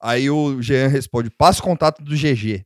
Aí 0.00 0.30
o 0.30 0.62
Jean 0.62 0.86
responde: 0.86 1.28
passa 1.28 1.60
o 1.60 1.64
contato 1.64 2.02
do 2.04 2.14
GG. 2.16 2.64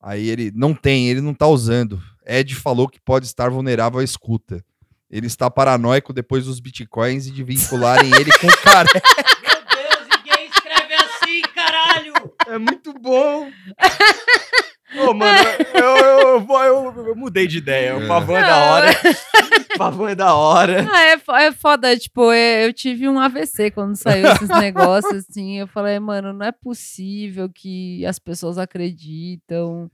Aí 0.00 0.28
ele 0.28 0.52
não 0.54 0.72
tem, 0.72 1.08
ele 1.08 1.20
não 1.20 1.34
tá 1.34 1.48
usando. 1.48 2.00
Ed 2.26 2.54
falou 2.54 2.88
que 2.88 3.00
pode 3.00 3.26
estar 3.26 3.50
vulnerável 3.50 4.00
à 4.00 4.04
escuta. 4.04 4.64
Ele 5.10 5.26
está 5.26 5.50
paranoico 5.50 6.12
depois 6.12 6.46
dos 6.46 6.58
bitcoins 6.60 7.26
e 7.26 7.30
de 7.30 7.44
vincularem 7.44 8.10
ele 8.14 8.30
com 8.38 8.46
o 8.46 8.56
cara. 8.62 8.88
Meu 9.44 9.62
Deus, 9.76 10.08
ninguém 10.18 10.46
escreve 10.48 10.94
assim, 10.94 11.42
caralho! 11.54 12.12
É 12.48 12.58
muito 12.58 12.92
bom. 12.94 13.48
Ô, 15.08 15.12
mano, 15.12 15.38
eu, 15.74 15.96
eu, 15.96 16.28
eu, 16.28 16.40
vou- 16.40 16.62
eu- 16.62 17.06
eu 17.08 17.16
mudei 17.16 17.48
de 17.48 17.58
ideia. 17.58 17.96
O 17.96 18.06
pavão 18.06 18.36
é 18.36 18.42
da 18.42 18.56
hora. 18.64 18.90
O 19.74 19.78
pavão 19.78 20.08
é 20.08 20.14
da 20.14 20.34
hora. 20.34 20.86
Ah, 20.88 21.02
é, 21.42 21.46
é 21.46 21.52
foda, 21.52 21.96
tipo, 21.98 22.30
é- 22.30 22.64
eu 22.66 22.72
tive 22.72 23.08
um 23.08 23.18
AVC 23.18 23.72
quando 23.72 23.96
saiu 23.96 24.28
esses 24.32 24.48
negócios, 24.60 25.24
assim, 25.28 25.58
eu 25.58 25.66
falei, 25.66 25.98
mano, 25.98 26.32
não 26.32 26.46
é 26.46 26.52
possível 26.52 27.48
que 27.52 28.06
as 28.06 28.20
pessoas 28.20 28.56
acreditam 28.56 29.90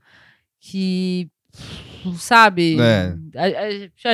que, 0.59 1.27
sabe, 2.17 2.77
É. 2.79 3.13
a- 3.35 3.45
a- 3.45 4.13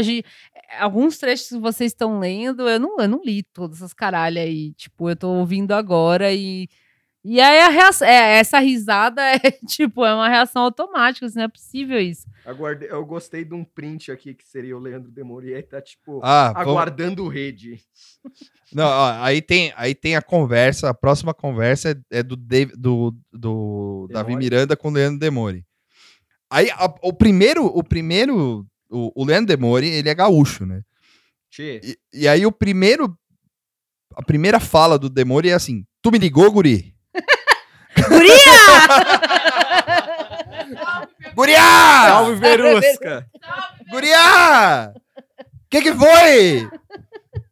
a 0.80 0.84
alguns 0.84 1.18
trechos 1.18 1.48
que 1.50 1.60
vocês 1.60 1.92
estão 1.92 2.20
lendo, 2.20 2.68
eu 2.68 2.80
não, 2.80 2.98
eu 3.00 3.08
não 3.08 3.22
li 3.24 3.44
todas 3.44 3.78
essas 3.78 3.94
caralhas 3.94 4.44
aí, 4.44 4.74
tipo, 4.74 5.10
eu 5.10 5.16
tô 5.16 5.30
ouvindo 5.30 5.72
agora 5.74 6.34
e 6.34 6.68
e 7.30 7.42
aí 7.42 7.60
a 7.60 7.68
reação, 7.68 8.08
é, 8.08 8.38
essa 8.40 8.58
risada 8.60 9.22
é, 9.22 9.40
tipo, 9.68 10.06
é 10.06 10.14
uma 10.14 10.30
reação 10.30 10.62
automática, 10.62 11.26
assim, 11.26 11.36
não 11.40 11.44
é 11.46 11.48
possível 11.50 12.00
isso. 12.00 12.26
Aguardei- 12.46 12.88
eu 12.90 13.06
gostei 13.06 13.44
de 13.44 13.54
um 13.54 13.66
print 13.66 14.10
aqui 14.14 14.34
que 14.34 14.48
seria 14.48 14.78
o 14.78 14.80
Leandro 14.80 15.12
Demori. 15.12 15.54
Aí 15.54 15.62
tá 15.62 15.82
tipo, 15.82 16.22
Ah, 16.24 16.54
vamos- 16.54 16.70
aguardando 16.70 17.28
rede. 17.28 17.82
Não, 18.72 18.86
ó, 18.86 19.12
aí 19.22 19.42
tem, 19.42 19.74
aí 19.76 19.94
tem 19.94 20.16
a 20.16 20.22
conversa, 20.22 20.90
a 20.90 20.94
próxima 20.94 21.34
conversa 21.34 21.90
é, 22.10 22.20
é 22.20 22.24
do, 22.24 22.38
Dave- 22.38 22.78
do, 22.78 23.14
do 23.34 24.08
Davi. 24.10 24.38
Miranda 24.38 24.78
com 24.78 24.88
o 24.88 24.92
Leandro 24.92 25.20
Demore. 25.20 25.66
Aí 26.50 26.70
a- 26.72 26.93
o 27.04 27.14
primeiro, 27.14 27.66
o 27.66 27.84
primeiro, 27.84 28.66
o, 28.89 29.12
o 29.22 29.26
Leandro 29.26 29.48
Demore, 29.48 29.88
ele 29.88 30.10
é 30.10 30.16
gaúcho, 30.16 30.66
né? 30.66 30.82
E, 31.84 31.98
e 32.22 32.28
aí 32.28 32.45
o 32.45 32.52
primeiro, 32.52 33.18
a 34.16 34.24
primeira 34.24 34.60
fala 34.60 34.98
do 34.98 35.10
Demore 35.10 35.50
é 35.50 35.54
assim, 35.54 35.86
tu 36.02 36.12
me 36.12 36.18
ligou, 36.18 36.52
guri? 36.52 36.93
Guria! 41.36 41.58
Salve, 41.60 42.36
Verusca! 42.39 43.28
Guria! 43.91 44.93
Que 45.70 45.82
que 45.82 45.93
foi? 45.93 46.68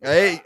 Aí, 0.01 0.41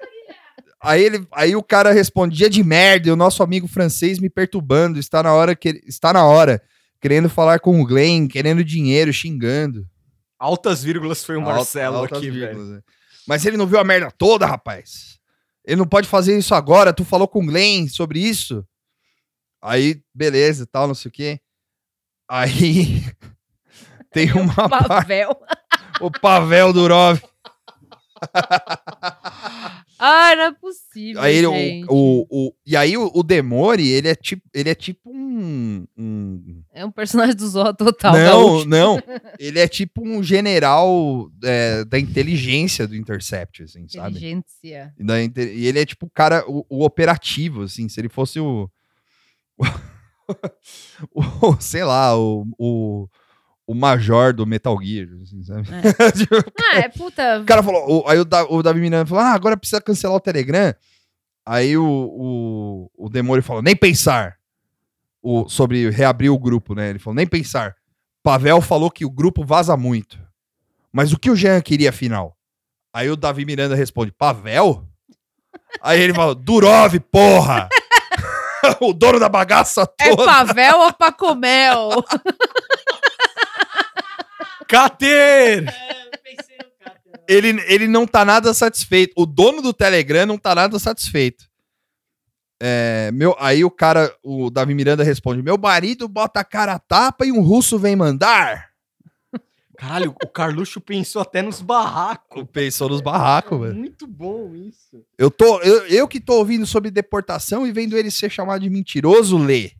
aí, 0.81 1.03
ele, 1.03 1.27
aí 1.31 1.55
o 1.55 1.63
cara 1.63 1.91
responde, 1.91 2.35
dia 2.35 2.49
de 2.49 2.63
merda, 2.63 3.09
e 3.09 3.11
o 3.11 3.15
nosso 3.15 3.43
amigo 3.43 3.67
francês 3.67 4.19
me 4.19 4.29
perturbando, 4.29 4.99
está 4.99 5.21
na 5.23 5.33
hora, 5.33 5.55
que, 5.55 5.81
está 5.85 6.11
na 6.13 6.25
hora, 6.25 6.61
querendo 7.01 7.29
falar 7.29 7.59
com 7.59 7.81
o 7.81 7.85
Glenn, 7.85 8.27
querendo 8.27 8.63
dinheiro, 8.63 9.11
xingando. 9.13 9.87
Altas 10.37 10.83
vírgulas 10.83 11.23
foi 11.23 11.35
o 11.35 11.41
Marcelo 11.41 11.97
Altas 11.97 12.17
aqui, 12.17 12.29
vírgulas, 12.31 12.67
velho. 12.67 12.77
né? 12.77 12.81
Mas 13.27 13.45
ele 13.45 13.57
não 13.57 13.67
viu 13.67 13.79
a 13.79 13.83
merda 13.83 14.09
toda, 14.11 14.45
rapaz. 14.45 15.19
Ele 15.65 15.75
não 15.75 15.87
pode 15.87 16.07
fazer 16.07 16.37
isso 16.37 16.55
agora, 16.55 16.93
tu 16.93 17.05
falou 17.05 17.27
com 17.27 17.43
o 17.43 17.45
Glenn 17.45 17.87
sobre 17.87 18.19
isso? 18.19 18.65
Aí, 19.61 20.01
beleza, 20.13 20.65
tal, 20.65 20.87
não 20.87 20.95
sei 20.95 21.09
o 21.09 21.11
quê. 21.11 21.39
Aí 22.27 23.03
tem 24.11 24.31
uma 24.31 24.67
parte 24.69 24.87
Pavel. 24.87 25.35
o 25.99 26.09
Pavel 26.09 26.73
Durov. 26.73 27.19
Ai, 30.01 30.33
não 30.37 30.43
é 30.43 30.51
possível, 30.53 31.21
Aí 31.21 31.35
ele, 31.35 31.47
o, 31.47 31.51
gente. 31.53 31.85
o, 31.89 32.25
o- 32.29 32.53
e 32.65 32.77
aí 32.77 32.95
o, 32.95 33.11
o 33.13 33.21
Demore, 33.21 33.85
ele 33.85 34.07
é 34.07 34.15
tipo, 34.15 34.41
ele 34.53 34.69
é 34.69 34.75
tipo 34.75 35.11
um, 35.11 35.85
um- 35.97 36.63
É 36.71 36.85
um 36.85 36.91
personagem 36.91 37.35
do 37.35 37.45
Zorro 37.45 37.73
total. 37.73 38.13
não, 38.13 38.63
não, 38.63 39.03
ele 39.37 39.59
é 39.59 39.67
tipo 39.67 40.01
um 40.07 40.23
general 40.23 41.29
é, 41.43 41.83
da 41.83 41.99
inteligência 41.99 42.87
do 42.87 42.95
Intercept, 42.95 43.63
assim, 43.63 43.89
sabe? 43.89 44.11
Inteligência. 44.17 44.93
E, 44.97 45.03
da 45.03 45.21
e 45.21 45.65
ele 45.65 45.79
é 45.79 45.85
tipo 45.85 46.05
o 46.05 46.09
cara, 46.09 46.45
o, 46.47 46.65
o 46.69 46.85
operativo, 46.85 47.63
assim, 47.63 47.89
se 47.89 47.99
ele 47.99 48.07
fosse 48.09 48.39
o, 48.39 48.69
o, 51.13 51.57
sei 51.59 51.83
lá, 51.83 52.17
o, 52.17 52.45
o, 52.57 53.07
o 53.71 53.75
major 53.75 54.33
do 54.33 54.47
Metal 54.47 54.75
Gear, 54.81 55.07
assim, 55.21 55.43
sabe? 55.43 55.67
Tipo, 56.17 56.35
Ah, 56.59 56.77
é 56.79 56.89
puta. 56.89 57.39
O 57.41 57.45
cara 57.45 57.61
falou, 57.61 58.03
o- 58.03 58.09
aí 58.09 58.17
o, 58.19 58.25
Da- 58.25 58.45
o 58.45 58.63
Davi 58.63 58.79
Miranda 58.79 59.05
falou, 59.05 59.23
ah, 59.23 59.33
agora 59.33 59.55
precisa 59.55 59.79
cancelar 59.79 60.17
o 60.17 60.19
Telegram. 60.21 60.73
Aí 61.45 61.77
o, 61.77 61.83
o, 61.85 62.91
o 63.05 63.09
Demore 63.09 63.41
falou, 63.43 63.61
nem 63.61 63.75
pensar. 63.75 64.37
O, 65.21 65.47
sobre 65.49 65.89
reabrir 65.89 66.29
o 66.31 66.39
grupo, 66.39 66.73
né? 66.73 66.89
Ele 66.89 66.99
falou, 66.99 67.15
nem 67.15 67.27
pensar. 67.27 67.75
Pavel 68.23 68.59
falou 68.61 68.89
que 68.89 69.05
o 69.05 69.09
grupo 69.09 69.43
vaza 69.45 69.75
muito. 69.77 70.17
Mas 70.91 71.13
o 71.13 71.19
que 71.19 71.29
o 71.29 71.35
Jean 71.35 71.61
queria 71.61 71.89
afinal? 71.89 72.35
Aí 72.93 73.09
o 73.09 73.15
Davi 73.15 73.45
Miranda 73.45 73.75
responde, 73.75 74.11
Pavel? 74.11 74.83
Aí 75.81 76.01
ele 76.01 76.13
falou, 76.13 76.33
Durov, 76.33 76.99
porra! 77.11 77.69
o 78.81 78.93
dono 78.93 79.19
da 79.19 79.29
bagaça 79.29 79.87
É 79.99 80.09
toda. 80.09 80.25
Pavel 80.25 80.79
ou 80.79 80.93
Pacomel? 80.93 82.03
Cater! 84.69 85.67
É, 85.67 86.05
eu 86.05 86.19
pensei 86.23 86.57
no 86.57 86.69
ele, 87.27 87.63
ele 87.67 87.87
não 87.87 88.07
tá 88.07 88.23
nada 88.23 88.53
satisfeito. 88.53 89.13
O 89.15 89.25
dono 89.25 89.61
do 89.61 89.73
Telegram 89.73 90.25
não 90.25 90.37
tá 90.37 90.55
nada 90.55 90.79
satisfeito. 90.79 91.49
É, 92.61 93.11
meu, 93.13 93.35
aí 93.39 93.63
o 93.63 93.71
cara, 93.71 94.13
o 94.23 94.49
Davi 94.49 94.73
Miranda 94.73 95.03
responde: 95.03 95.41
Meu 95.41 95.57
marido 95.57 96.07
bota 96.07 96.39
a 96.39 96.43
cara 96.43 96.73
a 96.73 96.79
tapa 96.79 97.25
e 97.25 97.31
um 97.31 97.41
russo 97.41 97.77
vem 97.77 97.95
mandar. 97.95 98.69
Caralho, 99.77 100.13
o 100.23 100.27
Carluxo 100.27 100.81
pensou 100.81 101.21
até 101.21 101.41
nos 101.41 101.61
barracos. 101.61 102.43
Pensou 102.51 102.89
nos 102.89 102.99
barracos, 102.99 103.61
velho. 103.61 103.75
Muito 103.75 104.05
bom 104.05 104.53
isso. 104.53 105.05
Eu, 105.17 105.31
tô, 105.31 105.61
eu, 105.61 105.87
eu 105.87 106.05
que 106.05 106.19
tô 106.19 106.33
ouvindo 106.33 106.65
sobre 106.65 106.91
deportação 106.91 107.65
e 107.65 107.71
vendo 107.71 107.97
ele 107.97 108.11
ser 108.11 108.29
chamado 108.29 108.59
de 108.59 108.69
mentiroso, 108.69 109.37
lê. 109.37 109.71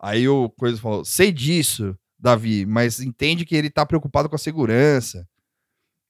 Aí 0.00 0.26
o 0.26 0.48
Coisa 0.50 0.80
falou: 0.80 1.04
Sei 1.04 1.30
disso, 1.30 1.94
Davi, 2.18 2.66
mas 2.66 3.00
entende 3.00 3.44
que 3.44 3.54
ele 3.54 3.70
tá 3.70 3.86
preocupado 3.86 4.28
com 4.28 4.34
a 4.34 4.38
segurança 4.38 5.26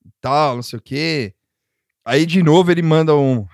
e 0.04 0.10
tal, 0.20 0.56
não 0.56 0.62
sei 0.62 0.78
o 0.78 0.82
quê. 0.82 1.34
Aí 2.04 2.24
de 2.24 2.42
novo 2.42 2.70
ele 2.70 2.82
manda 2.82 3.14
um. 3.14 3.46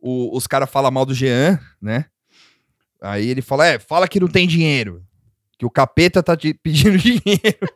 o- 0.00 0.36
os 0.36 0.46
caras 0.46 0.70
falam 0.70 0.90
mal 0.90 1.04
do 1.04 1.14
Jean, 1.14 1.58
né? 1.82 2.06
Aí 3.00 3.28
ele 3.28 3.42
fala: 3.42 3.66
É, 3.66 3.78
fala 3.78 4.06
que 4.08 4.20
não 4.20 4.28
tem 4.28 4.46
dinheiro. 4.46 5.04
Que 5.58 5.66
o 5.66 5.70
capeta 5.70 6.22
tá 6.22 6.36
te 6.36 6.54
pedindo 6.62 6.96
dinheiro. 6.98 7.68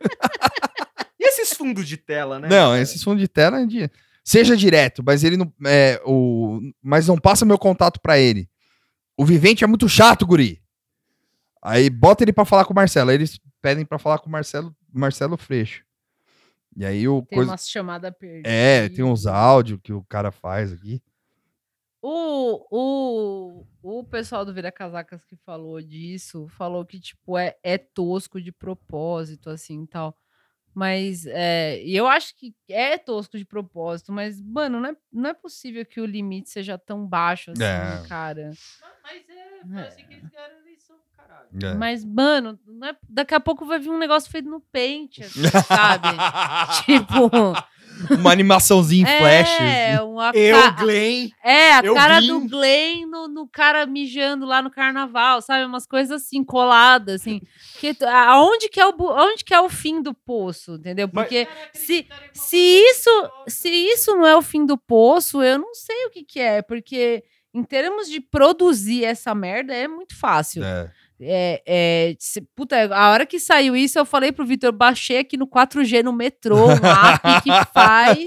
E 1.18 1.28
esses 1.28 1.52
fundos 1.56 1.86
de 1.88 1.96
tela, 1.96 2.38
né? 2.38 2.48
Não, 2.48 2.70
cara? 2.70 2.80
esses 2.80 3.02
fundos 3.02 3.20
de 3.20 3.28
tela 3.28 3.60
é 3.60 3.66
de... 3.66 3.90
Seja 4.24 4.56
direto, 4.56 5.02
mas 5.04 5.24
ele 5.24 5.36
não. 5.36 5.52
É, 5.64 6.00
o... 6.04 6.60
Mas 6.82 7.06
não 7.08 7.16
passa 7.18 7.44
meu 7.46 7.58
contato 7.58 7.98
pra 8.00 8.18
ele. 8.18 8.48
O 9.16 9.24
vivente 9.24 9.64
é 9.64 9.66
muito 9.66 9.88
chato, 9.88 10.26
guri. 10.26 10.62
Aí 11.62 11.88
bota 11.90 12.22
ele 12.24 12.32
pra 12.32 12.44
falar 12.44 12.64
com 12.64 12.72
o 12.72 12.76
Marcelo. 12.76 13.10
Aí 13.10 13.16
eles 13.16 13.40
pedem 13.60 13.84
pra 13.84 13.98
falar 13.98 14.18
com 14.18 14.28
o 14.28 14.32
Marcelo, 14.32 14.74
Marcelo 14.92 15.36
Freixo. 15.36 15.84
E 16.76 16.84
aí 16.86 17.08
o 17.08 17.22
Tem 17.22 17.36
coisa. 17.38 17.50
umas 17.50 17.68
chamadas 17.68 18.12
perdidas. 18.18 18.50
É, 18.52 18.88
tem 18.88 19.04
uns 19.04 19.26
áudios 19.26 19.80
que 19.82 19.92
o 19.92 20.02
cara 20.04 20.30
faz 20.30 20.72
aqui. 20.72 21.02
O, 22.00 22.64
o, 22.70 23.66
o 23.82 24.04
pessoal 24.04 24.44
do 24.44 24.54
Vira 24.54 24.70
Casacas 24.70 25.24
que 25.24 25.34
falou 25.36 25.82
disso, 25.82 26.46
falou 26.48 26.84
que, 26.86 27.00
tipo, 27.00 27.36
é, 27.36 27.56
é 27.62 27.76
tosco 27.76 28.40
de 28.40 28.52
propósito, 28.52 29.50
assim, 29.50 29.84
tal. 29.86 30.16
Mas, 30.72 31.26
é, 31.26 31.82
e 31.82 31.96
eu 31.96 32.06
acho 32.06 32.36
que 32.36 32.54
é 32.68 32.96
tosco 32.96 33.36
de 33.36 33.44
propósito, 33.44 34.12
mas, 34.12 34.40
mano, 34.40 34.78
não 34.78 34.90
é, 34.90 34.96
não 35.12 35.30
é 35.30 35.34
possível 35.34 35.84
que 35.84 36.00
o 36.00 36.06
limite 36.06 36.50
seja 36.50 36.78
tão 36.78 37.04
baixo 37.04 37.50
assim, 37.50 37.64
É. 37.64 38.06
cara. 38.08 38.52
Mas 39.02 39.28
é, 39.28 39.66
foi 39.66 39.82
assim 39.82 40.06
que 40.06 40.14
eles 40.14 40.30
eleição, 40.32 40.57
caralho. 41.28 41.48
É. 41.62 41.74
Mas, 41.74 42.04
mano, 42.04 42.58
não 42.66 42.88
é- 42.88 42.96
daqui 43.08 43.34
a 43.34 43.40
pouco 43.40 43.64
vai 43.66 43.78
vir 43.78 43.90
um 43.90 43.98
negócio 43.98 44.30
feito 44.30 44.48
no 44.48 44.60
pente, 44.72 45.22
assim, 45.22 45.42
sabe? 45.66 46.08
tipo, 46.84 47.30
Uma 48.14 48.30
animaçãozinha 48.30 49.02
em 49.02 49.18
flash. 49.18 49.60
É, 49.60 50.00
uma 50.00 50.30
Eu, 50.32 50.72
Glenn. 50.74 51.30
É, 51.42 51.72
a 51.74 51.82
cara 51.94 52.20
vim. 52.20 52.28
do 52.28 52.48
Glenn 52.48 53.06
no, 53.06 53.26
no 53.26 53.48
cara 53.48 53.86
mijando 53.86 54.46
lá 54.46 54.62
no 54.62 54.70
carnaval, 54.70 55.42
sabe? 55.42 55.64
Umas 55.64 55.84
coisas 55.84 56.22
assim, 56.22 56.44
coladas, 56.44 57.20
assim. 57.22 57.40
Que, 57.80 57.96
aonde, 58.04 58.68
que 58.68 58.78
é 58.80 58.86
o, 58.86 58.92
aonde 59.10 59.44
que 59.44 59.52
é 59.52 59.60
o 59.60 59.68
fim 59.68 60.00
do 60.00 60.14
poço, 60.14 60.74
entendeu? 60.74 61.08
Mas- 61.12 61.24
Porque 61.24 61.48
se, 61.72 62.06
se, 62.32 62.56
isso, 62.56 63.10
se 63.48 63.68
isso 63.68 64.14
não 64.14 64.26
é 64.26 64.36
o 64.36 64.42
fim 64.42 64.64
do 64.64 64.78
poço, 64.78 65.42
eu 65.42 65.58
não 65.58 65.74
sei 65.74 66.06
o 66.06 66.10
que, 66.10 66.22
que 66.22 66.38
é. 66.40 66.62
Porque 66.62 67.24
em 67.52 67.64
termos 67.64 68.08
de 68.08 68.20
produzir 68.20 69.04
essa 69.04 69.34
merda, 69.34 69.74
é 69.74 69.88
muito 69.88 70.16
fácil. 70.16 70.62
É. 70.62 70.88
É, 71.20 71.62
é, 71.66 72.14
se- 72.18 72.42
puta, 72.54 72.76
a 72.94 73.10
hora 73.10 73.26
que 73.26 73.40
saiu 73.40 73.74
isso, 73.74 73.98
eu 73.98 74.04
falei 74.04 74.30
pro 74.30 74.46
Vitor, 74.46 74.70
baixei 74.72 75.18
aqui 75.18 75.36
no 75.36 75.48
4G 75.48 76.02
no 76.04 76.12
metrô, 76.12 76.68
um 76.68 76.70
app 76.72 77.42
que 77.42 77.72
faz 77.72 78.24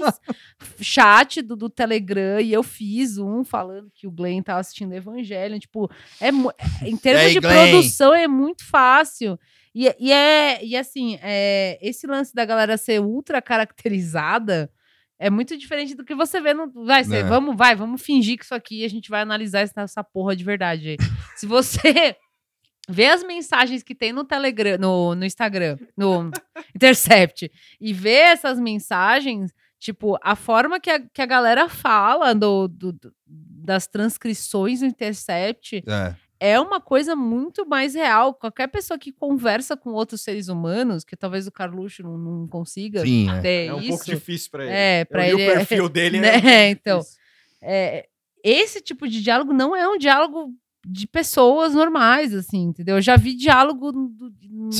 chat 0.80 1.40
do, 1.42 1.56
do 1.56 1.70
Telegram, 1.70 2.38
e 2.40 2.52
eu 2.52 2.62
fiz 2.62 3.16
um 3.18 3.44
falando 3.44 3.90
que 3.94 4.06
o 4.06 4.10
Glenn 4.10 4.42
tava 4.42 4.60
assistindo 4.60 4.92
Evangelho. 4.94 5.58
Tipo, 5.58 5.90
é, 6.20 6.28
é- 6.28 6.88
em 6.88 6.96
termos 6.96 7.32
de 7.32 7.40
Glenn? 7.40 7.70
produção, 7.70 8.14
é 8.14 8.28
muito 8.28 8.64
fácil. 8.66 9.38
E, 9.74 9.90
e 9.98 10.12
é, 10.12 10.62
e 10.62 10.76
assim, 10.76 11.18
é, 11.22 11.78
esse 11.80 12.06
lance 12.06 12.34
da 12.34 12.44
galera 12.44 12.76
ser 12.76 13.00
ultra 13.00 13.40
caracterizada. 13.40 14.70
É 15.18 15.30
muito 15.30 15.56
diferente 15.56 15.94
do 15.94 16.04
que 16.04 16.14
você 16.16 16.40
vê 16.40 16.52
no. 16.52 16.68
Vai, 16.84 17.04
você, 17.04 17.18
É. 17.18 17.22
vamos, 17.22 17.56
vai, 17.56 17.76
vamos 17.76 18.02
fingir 18.02 18.36
que 18.36 18.44
isso 18.44 18.54
aqui 18.54 18.84
a 18.84 18.88
gente 18.88 19.08
vai 19.08 19.20
analisar 19.22 19.60
essa, 19.60 19.82
porra 20.02 20.34
de 20.34 20.42
verdade. 20.42 20.96
Se 21.36 21.46
você 21.46 22.16
vê 22.88 23.06
as 23.06 23.22
mensagens 23.22 23.82
que 23.82 23.94
tem 23.94 24.12
no 24.12 24.24
Telegram, 24.24 24.76
no, 24.78 25.14
no 25.14 25.24
Instagram, 25.24 25.78
no 25.96 26.30
Intercept, 26.74 27.50
e 27.80 27.92
vê 27.92 28.16
essas 28.16 28.58
mensagens, 28.58 29.52
tipo, 29.78 30.18
a 30.22 30.34
forma 30.36 30.80
que 30.80 30.90
a, 30.90 31.00
que 31.00 31.22
a 31.22 31.26
galera 31.26 31.68
fala 31.68 32.34
do, 32.34 32.68
do- 32.68 32.92
do- 32.92 33.14
das 33.26 33.86
transcrições 33.86 34.80
no 34.80 34.88
Intercept 34.88 35.84
É. 35.86 36.14
é 36.40 36.60
uma 36.60 36.80
coisa 36.80 37.14
muito 37.14 37.64
mais 37.64 37.94
real. 37.94 38.34
Qualquer 38.34 38.66
pessoa 38.66 38.98
que 38.98 39.12
conversa 39.12 39.76
com 39.76 39.90
outros 39.90 40.20
seres 40.22 40.48
humanos, 40.48 41.04
que 41.04 41.16
talvez 41.16 41.46
o 41.46 41.52
Carluxo 41.52 42.02
não, 42.02 42.18
não 42.18 42.48
consiga 42.48 43.02
Sim, 43.02 43.28
é. 43.44 43.66
É 43.66 43.74
um 43.74 43.78
isso. 43.78 43.88
pouco 43.90 44.04
difícil 44.06 44.50
pra 44.50 44.64
ele. 44.64 44.72
É, 44.74 45.06
Eu 45.08 45.20
ele. 45.20 45.34
o 45.34 45.40
é- 45.50 45.54
perfil 45.54 45.88
dele. 45.88 46.18
né? 46.20 46.36
é 46.44 46.70
Então, 46.70 47.00
é, 47.62 48.08
esse 48.42 48.80
tipo 48.80 49.06
de 49.08 49.22
diálogo 49.22 49.52
não 49.52 49.74
é 49.76 49.86
um 49.88 49.96
diálogo 49.96 50.52
de 50.84 51.06
pessoas 51.06 51.74
normais, 51.74 52.34
assim, 52.34 52.62
entendeu? 52.64 52.96
Eu 52.96 53.02
já 53.02 53.16
vi 53.16 53.34
diálogo 53.34 53.92
no, 53.92 54.10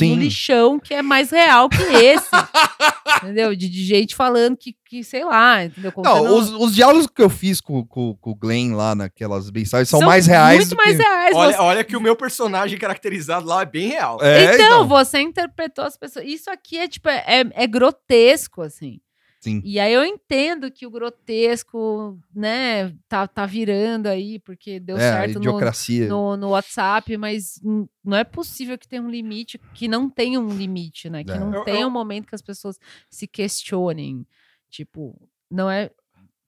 no 0.09 0.15
lixão 0.15 0.77
que 0.79 0.93
é 0.93 1.01
mais 1.01 1.31
real 1.31 1.69
que 1.69 1.81
esse, 1.81 2.27
entendeu? 3.23 3.55
De, 3.55 3.69
de 3.69 3.83
gente 3.85 4.13
falando 4.15 4.57
que, 4.57 4.75
que, 4.85 5.03
sei 5.03 5.23
lá, 5.23 5.63
entendeu? 5.63 5.91
Contando- 5.93 6.23
Não, 6.25 6.37
os, 6.37 6.51
os 6.51 6.75
diálogos 6.75 7.07
que 7.07 7.21
eu 7.21 7.29
fiz 7.29 7.61
com, 7.61 7.85
com, 7.85 8.15
com 8.15 8.31
o 8.31 8.35
Glenn 8.35 8.75
lá 8.75 8.93
naquelas 8.93 9.49
mensagens 9.49 9.87
são, 9.89 9.99
são 9.99 10.07
mais 10.07 10.27
reais. 10.27 10.59
Muito 10.59 10.75
mais 10.75 10.97
que... 10.97 11.03
reais. 11.03 11.35
Olha, 11.35 11.53
você- 11.55 11.61
olha 11.61 11.83
que 11.83 11.95
o 11.95 12.01
meu 12.01 12.15
personagem 12.15 12.77
caracterizado 12.77 13.45
lá 13.47 13.61
é 13.61 13.65
bem 13.65 13.87
real. 13.89 14.17
É, 14.21 14.55
então, 14.55 14.87
você 14.87 15.21
interpretou 15.21 15.85
as 15.85 15.95
pessoas. 15.97 16.25
Isso 16.25 16.49
aqui 16.49 16.77
é 16.77 16.87
tipo, 16.87 17.07
é, 17.07 17.45
é 17.53 17.65
grotesco, 17.67 18.61
assim. 18.61 18.99
Sim. 19.43 19.61
E 19.65 19.77
aí 19.77 19.91
eu 19.93 20.05
entendo 20.05 20.71
que 20.71 20.87
o 20.87 20.89
grotesco, 20.89 22.17
né, 22.33 22.93
tá, 23.09 23.27
tá 23.27 23.45
virando 23.45 24.07
aí, 24.07 24.39
porque 24.39 24.79
deu 24.79 24.95
é, 24.95 24.99
certo 25.01 25.39
no, 25.39 25.59
no, 26.07 26.37
no 26.37 26.49
WhatsApp, 26.51 27.17
mas 27.17 27.59
não 28.03 28.15
é 28.17 28.23
possível 28.23 28.77
que 28.77 28.87
tenha 28.87 29.01
um 29.01 29.09
limite, 29.09 29.59
que 29.73 29.87
não 29.87 30.09
tenha 30.09 30.39
um 30.39 30.47
limite, 30.47 31.09
né? 31.09 31.25
Que 31.25 31.31
É. 31.31 31.39
não 31.39 31.53
Eu- 31.53 31.63
tenha 31.65 31.81
eu- 31.81 31.87
um 31.89 31.91
momento 31.91 32.27
que 32.27 32.35
as 32.35 32.41
pessoas 32.41 32.79
se 33.09 33.27
questionem. 33.27 34.25
Tipo, 34.69 35.13
não 35.51 35.69
é. 35.69 35.91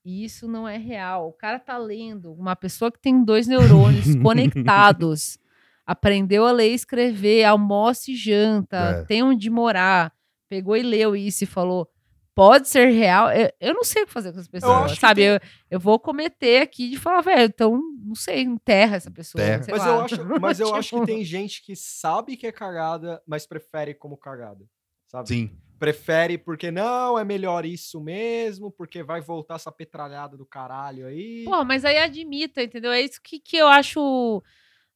Isso 0.05 0.47
não 0.47 0.65
é 0.67 0.77
real. 0.77 1.27
O 1.27 1.33
cara 1.33 1.59
tá 1.59 1.77
lendo. 1.77 2.31
Uma 2.31 2.55
pessoa 2.55 2.89
que 2.91 2.99
tem 3.01 3.23
dois 3.25 3.45
neurônios 3.45 4.05
conectados. 4.23 5.37
Aprendeu 5.85 6.45
a 6.45 6.51
ler 6.51 6.71
e 6.71 6.75
escrever, 6.75 7.43
almoça 7.43 8.09
e 8.11 8.15
janta, 8.15 8.77
É. 8.77 9.03
tem 9.03 9.21
onde 9.21 9.49
morar. 9.49 10.13
Pegou 10.47 10.77
e 10.77 10.81
leu 10.81 11.15
isso 11.15 11.43
e 11.43 11.47
falou: 11.47 11.89
pode 12.36 12.67
ser 12.67 12.89
real. 12.89 13.31
Eu, 13.31 13.49
eu 13.59 13.73
não 13.73 13.83
sei 13.83 14.03
o 14.03 14.05
que 14.05 14.11
fazer 14.11 14.31
com 14.31 14.38
essas 14.38 14.47
pessoas, 14.49 14.91
que 14.93 14.99
sabe? 14.99 15.21
tem- 15.21 15.29
Eu, 15.31 15.39
eu 15.71 15.79
vou 15.79 15.97
cometer 15.97 16.61
aqui 16.61 16.89
de 16.91 16.97
falar, 16.99 17.21
velho, 17.21 17.45
então, 17.45 17.81
não 18.05 18.13
sei, 18.13 18.41
enterra 18.41 18.97
essa 18.97 19.09
pessoa. 19.09 19.41
Enterra. 19.43 19.63
sei 19.63 19.73
Mas 19.73 19.83
lá. 19.86 19.88
eu, 19.89 20.01
acho, 20.01 20.15
mas 20.41 20.59
eu 20.59 20.75
acho 20.75 20.89
que 20.89 20.95
Tipo, 20.97 21.05
tem 21.07 21.23
gente 21.23 21.63
que 21.63 21.75
sabe 21.75 22.36
que 22.38 22.45
é 22.45 22.51
cagada, 22.51 23.21
mas 23.25 23.47
prefere 23.47 23.93
como 23.95 24.17
cagada. 24.17 24.63
Sabe? 25.07 25.29
Sim. 25.29 25.51
Prefere 25.79 26.38
porque 26.38 26.71
não, 26.71 27.17
é 27.19 27.23
melhor 27.25 27.65
isso 27.65 27.99
mesmo, 28.01 28.71
porque 28.71 29.03
vai 29.03 29.19
voltar 29.21 29.55
essa 29.55 29.71
petralhada 29.71 30.38
do 30.38 30.45
caralho 30.45 31.05
aí. 31.05 31.43
Pô, 31.45 31.63
mas 31.65 31.83
aí 31.83 31.97
admita, 31.97 32.63
entendeu? 32.63 32.91
É 32.91 33.01
isso 33.01 33.19
que, 33.21 33.39
que 33.39 33.57
eu 33.57 33.67
acho. 33.67 34.41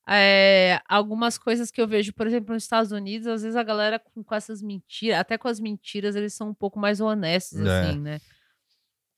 É, 0.09 0.81
algumas 0.87 1.37
coisas 1.37 1.69
que 1.69 1.79
eu 1.81 1.87
vejo, 1.87 2.11
por 2.13 2.25
exemplo, 2.25 2.53
nos 2.53 2.63
Estados 2.63 2.91
Unidos, 2.91 3.27
às 3.27 3.41
vezes 3.43 3.55
a 3.55 3.63
galera 3.63 3.99
com, 3.99 4.23
com 4.23 4.33
essas 4.35 4.61
mentiras, 4.61 5.19
até 5.19 5.37
com 5.37 5.47
as 5.47 5.59
mentiras, 5.59 6.15
eles 6.15 6.33
são 6.33 6.49
um 6.49 6.53
pouco 6.53 6.79
mais 6.79 6.99
honestos, 6.99 7.59
É. 7.59 7.81
assim, 7.81 7.99
né? 7.99 8.19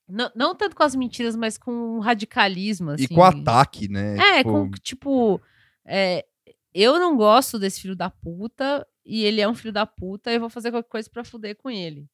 Não, 0.08 0.30
não 0.36 0.54
tanto 0.54 0.76
com 0.76 0.84
as 0.84 0.94
mentiras, 0.94 1.36
mas 1.38 1.58
com 1.58 1.72
o 1.72 2.00
radicalismo, 2.02 2.92
assim. 2.92 3.06
E 3.06 3.08
com 3.08 3.24
ataque, 3.24 3.88
né? 3.88 4.18
É, 4.18 4.38
Tipo, 4.40 4.52
com, 4.52 4.72
tipo, 4.72 5.42
é, 5.86 6.26
eu 6.74 7.00
não 7.00 7.16
gosto 7.16 7.58
desse 7.58 7.80
filho 7.82 7.96
da 7.96 8.10
puta 8.10 8.86
e 9.06 9.24
ele 9.24 9.40
é 9.40 9.48
um 9.48 9.56
filho 9.56 9.72
da 9.72 9.86
puta 9.86 10.30
e 10.30 10.36
eu 10.36 10.40
vou 10.42 10.50
fazer 10.50 10.70
qualquer 10.72 10.90
coisa 10.90 11.10
pra 11.10 11.24
fuder 11.24 11.56
com 11.56 11.70
ele. 11.70 12.06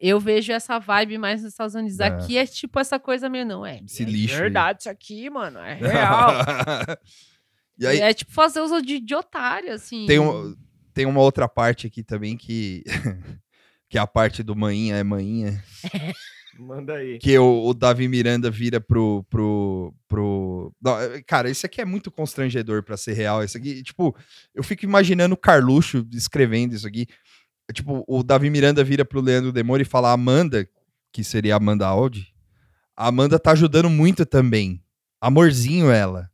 Eu 0.00 0.20
vejo 0.20 0.52
essa 0.52 0.78
vibe 0.78 1.18
mais 1.18 1.42
nos 1.42 1.52
Estados 1.52 1.74
Unidos. 1.74 1.98
É. 2.00 2.04
Aqui 2.06 2.36
é 2.38 2.46
tipo 2.46 2.78
essa 2.78 2.98
coisa 2.98 3.28
meio, 3.28 3.44
não, 3.46 3.64
é. 3.64 3.80
Esse 3.84 4.02
é 4.02 4.06
lixo 4.06 4.36
verdade 4.36 4.80
isso 4.82 4.90
aqui, 4.90 5.28
mano, 5.30 5.58
é 5.60 5.74
real. 5.80 6.30
e 7.78 7.86
aí, 7.86 8.00
É 8.00 8.12
tipo 8.12 8.32
fazer 8.32 8.60
uso 8.60 8.80
de, 8.82 9.00
de 9.00 9.14
otário, 9.14 9.72
assim. 9.72 10.06
tem, 10.06 10.18
um, 10.18 10.56
tem 10.92 11.06
uma 11.06 11.20
outra 11.20 11.48
parte 11.48 11.86
aqui 11.86 12.02
também 12.02 12.36
que. 12.36 12.84
que 13.88 13.98
é 13.98 14.00
a 14.00 14.06
parte 14.06 14.42
do 14.42 14.56
manhinha 14.56 14.96
é 14.96 15.02
manhinha. 15.02 15.62
Manda 16.58 16.94
aí. 16.94 17.18
Que 17.18 17.36
o, 17.36 17.66
o 17.66 17.74
Davi 17.74 18.06
Miranda 18.06 18.50
vira 18.50 18.80
pro. 18.80 19.24
pro, 19.28 19.92
pro... 20.06 20.72
Não, 20.80 21.00
é, 21.00 21.22
cara, 21.22 21.50
isso 21.50 21.66
aqui 21.66 21.80
é 21.80 21.84
muito 21.84 22.10
constrangedor 22.10 22.82
pra 22.82 22.96
ser 22.96 23.12
real. 23.14 23.42
Isso 23.42 23.56
aqui, 23.56 23.82
tipo, 23.82 24.16
eu 24.54 24.62
fico 24.62 24.84
imaginando 24.84 25.34
o 25.34 25.38
Carluxo 25.38 26.06
escrevendo 26.12 26.74
isso 26.74 26.86
aqui. 26.86 27.06
Tipo, 27.72 28.04
o 28.06 28.22
Davi 28.22 28.50
Miranda 28.50 28.84
vira 28.84 29.04
pro 29.04 29.20
Leandro 29.20 29.52
Demore 29.52 29.82
e 29.82 29.86
fala: 29.86 30.12
Amanda, 30.12 30.68
que 31.12 31.24
seria 31.24 31.54
a 31.54 31.56
Amanda 31.56 31.86
Audi, 31.86 32.32
a 32.96 33.08
Amanda 33.08 33.38
tá 33.38 33.52
ajudando 33.52 33.90
muito 33.90 34.24
também. 34.24 34.82
Amorzinho 35.20 35.90
ela. 35.90 36.30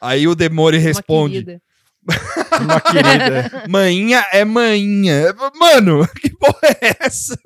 Aí 0.00 0.26
o 0.28 0.34
Demore 0.34 0.76
Uma 0.78 0.82
responde: 0.84 1.34
querida. 1.44 1.62
Uma 2.60 2.80
querida. 2.80 3.64
Manhinha 3.68 4.24
é 4.32 4.44
manhinha. 4.44 5.34
Mano, 5.58 6.06
que 6.20 6.30
porra 6.30 6.58
é 6.80 6.96
essa? 7.00 7.38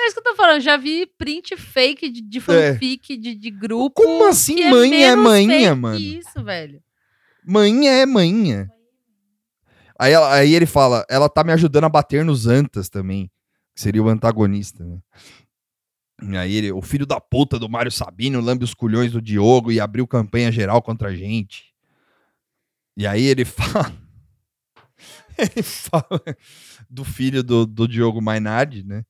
É 0.00 0.06
isso 0.06 0.14
que 0.14 0.20
eu 0.20 0.24
tô 0.24 0.34
falando. 0.34 0.60
Já 0.60 0.76
vi 0.76 1.06
print 1.18 1.56
fake 1.56 2.08
de, 2.08 2.22
de 2.22 2.40
fanfic, 2.40 3.16
de, 3.16 3.34
de 3.34 3.50
grupo. 3.50 4.02
É. 4.02 4.04
Como 4.04 4.26
assim 4.26 4.56
que 4.56 4.68
manha 4.70 4.94
é 4.94 5.16
menos 5.16 5.24
manhinha, 5.24 5.48
fake 5.58 5.74
que 5.74 5.80
mano? 5.80 5.98
isso, 6.00 6.44
velho. 6.44 6.80
Manhinha 7.46 7.90
é 7.92 8.06
manhinha. 8.06 8.68
Aí, 9.98 10.12
ela- 10.12 10.34
aí 10.34 10.54
ele 10.54 10.66
fala, 10.66 11.04
ela 11.08 11.28
tá 11.28 11.44
me 11.44 11.52
ajudando 11.52 11.84
a 11.84 11.88
bater 11.88 12.24
nos 12.24 12.46
Antas 12.46 12.88
também. 12.88 13.30
Que 13.74 13.80
seria 13.80 14.02
o 14.02 14.08
antagonista, 14.08 14.84
né? 14.84 14.98
E 16.30 16.36
aí 16.36 16.54
ele, 16.56 16.72
o 16.72 16.82
filho 16.82 17.06
da 17.06 17.20
puta 17.20 17.58
do 17.58 17.68
Mário 17.68 17.90
Sabino 17.90 18.40
lambe 18.40 18.64
os 18.64 18.74
culhões 18.74 19.12
do 19.12 19.20
Diogo 19.20 19.72
e 19.72 19.80
abriu 19.80 20.06
campanha 20.06 20.52
geral 20.52 20.80
contra 20.82 21.08
a 21.08 21.14
gente. 21.14 21.71
E 22.96 23.06
aí 23.06 23.24
ele 23.24 23.44
fala. 23.44 23.92
ele 25.38 25.62
fala 25.62 26.22
do 26.88 27.04
filho 27.04 27.42
do, 27.42 27.66
do 27.66 27.88
Diogo 27.88 28.20
Mainardi, 28.20 28.82
né? 28.84 29.02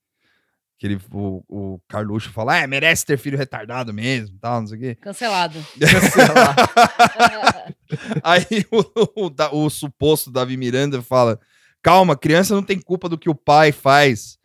Que 0.78 0.86
ele, 0.88 1.00
o, 1.12 1.44
o 1.48 1.80
Carluxo 1.88 2.30
fala, 2.32 2.56
é, 2.56 2.66
merece 2.66 3.06
ter 3.06 3.16
filho 3.16 3.38
retardado 3.38 3.94
mesmo, 3.94 4.36
tal, 4.40 4.60
não 4.60 4.66
sei 4.66 4.78
o 4.78 4.80
quê. 4.80 4.94
Cancelado. 4.96 5.64
Aí 8.22 8.46
o, 8.70 9.26
o, 9.26 9.64
o 9.64 9.70
suposto 9.70 10.30
Davi 10.30 10.56
Miranda 10.56 11.00
fala: 11.02 11.38
calma, 11.82 12.16
criança 12.16 12.54
não 12.54 12.62
tem 12.62 12.80
culpa 12.80 13.08
do 13.08 13.18
que 13.18 13.30
o 13.30 13.34
pai 13.34 13.70
faz. 13.70 14.38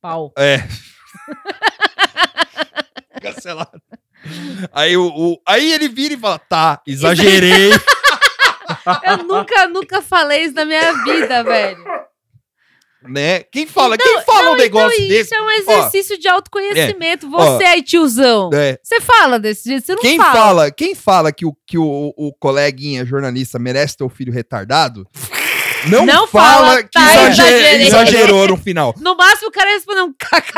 Pau. 0.00 0.32
É. 0.38 0.58
Cancelado. 3.20 3.80
Aí, 4.72 4.96
o, 4.96 5.06
o- 5.08 5.42
aí 5.46 5.72
ele 5.72 5.88
vira 5.88 6.14
e 6.14 6.18
fala: 6.18 6.38
tá, 6.38 6.80
exagerei. 6.86 7.70
Eu 9.04 9.18
nunca, 9.24 9.66
nunca 9.68 10.02
falei 10.02 10.44
isso 10.44 10.54
na 10.54 10.64
minha 10.64 10.92
vida, 11.04 11.42
velho. 11.42 11.84
né? 13.02 13.42
Quem 13.44 13.66
fala? 13.66 13.96
Quem 13.98 14.22
fala 14.22 14.52
um 14.52 14.56
negócio 14.56 14.94
então, 14.96 15.08
desse? 15.08 15.20
isso 15.22 15.34
é 15.34 15.42
um 15.42 15.50
exercício 15.50 16.18
de 16.18 16.28
autoconhecimento. 16.28 17.28
Você 17.28 17.64
aí, 17.64 17.82
tiozão. 17.82 18.50
É, 18.52 18.78
Você 18.82 19.00
fala 19.00 19.38
desse 19.38 19.68
jeito, 19.68 19.86
você 19.86 19.94
não 19.94 20.02
quem 20.02 20.16
fala. 20.16 20.32
fala, 20.32 20.70
quem 20.70 20.94
fala 20.94 21.32
que 21.32 21.44
o, 21.46 21.56
que 21.66 21.78
o, 21.78 22.12
o 22.16 22.32
coleguinha 22.34 23.04
jornalista 23.04 23.58
merece 23.58 23.96
ter 23.96 24.04
o 24.04 24.08
filho 24.08 24.32
retardado? 24.32 25.06
Não, 25.86 26.06
Não 26.06 26.26
fala, 26.28 26.66
fala, 26.66 26.82
que 26.82 26.90
tá, 26.90 27.04
exager- 27.26 27.46
exagerei. 27.46 27.86
exagerou 27.86 28.48
no 28.48 28.56
final. 28.56 28.94
No 28.98 29.16
máximo, 29.16 29.48
o 29.48 29.52
cara 29.52 29.70
respondeu 29.70 30.04
um 30.06 30.12
kkk. 30.18 30.52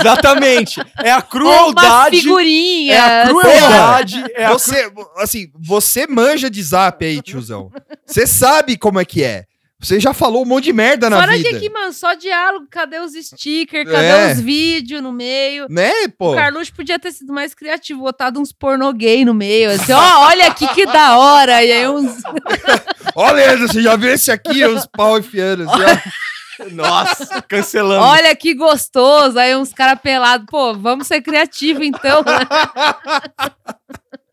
Exatamente. 0.00 0.80
É 1.02 1.10
a 1.10 1.16
Ou 1.16 1.20
uma 1.20 1.22
crueldade. 1.22 2.20
figurinha. 2.20 2.94
É 2.94 2.98
a 3.22 3.28
crueldade. 3.28 4.24
É 4.34 4.44
a 4.46 4.52
Você, 4.52 4.90
assim, 5.18 5.48
você 5.58 6.06
manja 6.06 6.50
de 6.50 6.62
zap 6.62 7.04
aí, 7.04 7.20
tiozão. 7.22 7.70
Você 8.06 8.26
sabe 8.26 8.76
como 8.76 9.00
é 9.00 9.04
que 9.04 9.22
é. 9.22 9.44
Você 9.82 9.98
já 9.98 10.14
falou 10.14 10.42
um 10.42 10.46
monte 10.46 10.64
de 10.64 10.72
merda 10.72 11.10
na 11.10 11.18
Fora 11.18 11.36
vida. 11.36 11.48
que 11.48 11.56
aqui, 11.56 11.68
mano, 11.68 11.92
só 11.92 12.14
diálogo. 12.14 12.66
Cadê 12.70 13.00
os 13.00 13.12
stickers? 13.14 13.90
Cadê 13.90 14.06
É. 14.06 14.32
os 14.32 14.40
vídeos 14.40 15.02
no 15.02 15.10
meio? 15.12 15.66
Né, 15.68 15.90
pô? 16.16 16.32
O 16.32 16.34
Carluxo 16.36 16.72
podia 16.72 17.00
ter 17.00 17.10
sido 17.10 17.32
mais 17.32 17.52
criativo, 17.52 18.00
botado 18.00 18.38
uns 18.40 18.52
pornô 18.52 18.92
gay 18.92 19.24
no 19.24 19.34
meio. 19.34 19.70
Assim, 19.72 19.92
ó, 19.92 20.26
olha 20.28 20.46
aqui 20.46 20.68
que 20.68 20.86
da 20.86 21.18
hora. 21.18 21.64
E 21.64 21.72
aí 21.72 21.88
uns. 21.88 22.22
Olha, 23.16 23.32
Leandro, 23.34 23.68
você 23.68 23.82
já 23.82 23.96
viu 23.96 24.10
esse 24.10 24.30
aqui? 24.30 24.64
Os 24.64 24.86
pau 24.86 25.18
enfiando. 25.18 25.64
Assim, 25.68 25.82
ó. 25.82 26.70
Nossa, 26.70 27.42
cancelando. 27.42 28.04
Olha 28.04 28.34
que 28.36 28.54
gostoso. 28.54 29.36
Aí 29.38 29.54
uns 29.56 29.72
caras 29.72 30.00
pelados. 30.00 30.46
Pô, 30.48 30.74
vamos 30.74 31.08
ser 31.08 31.20
criativos 31.22 31.84
então. 31.84 32.22
né? 32.22 32.46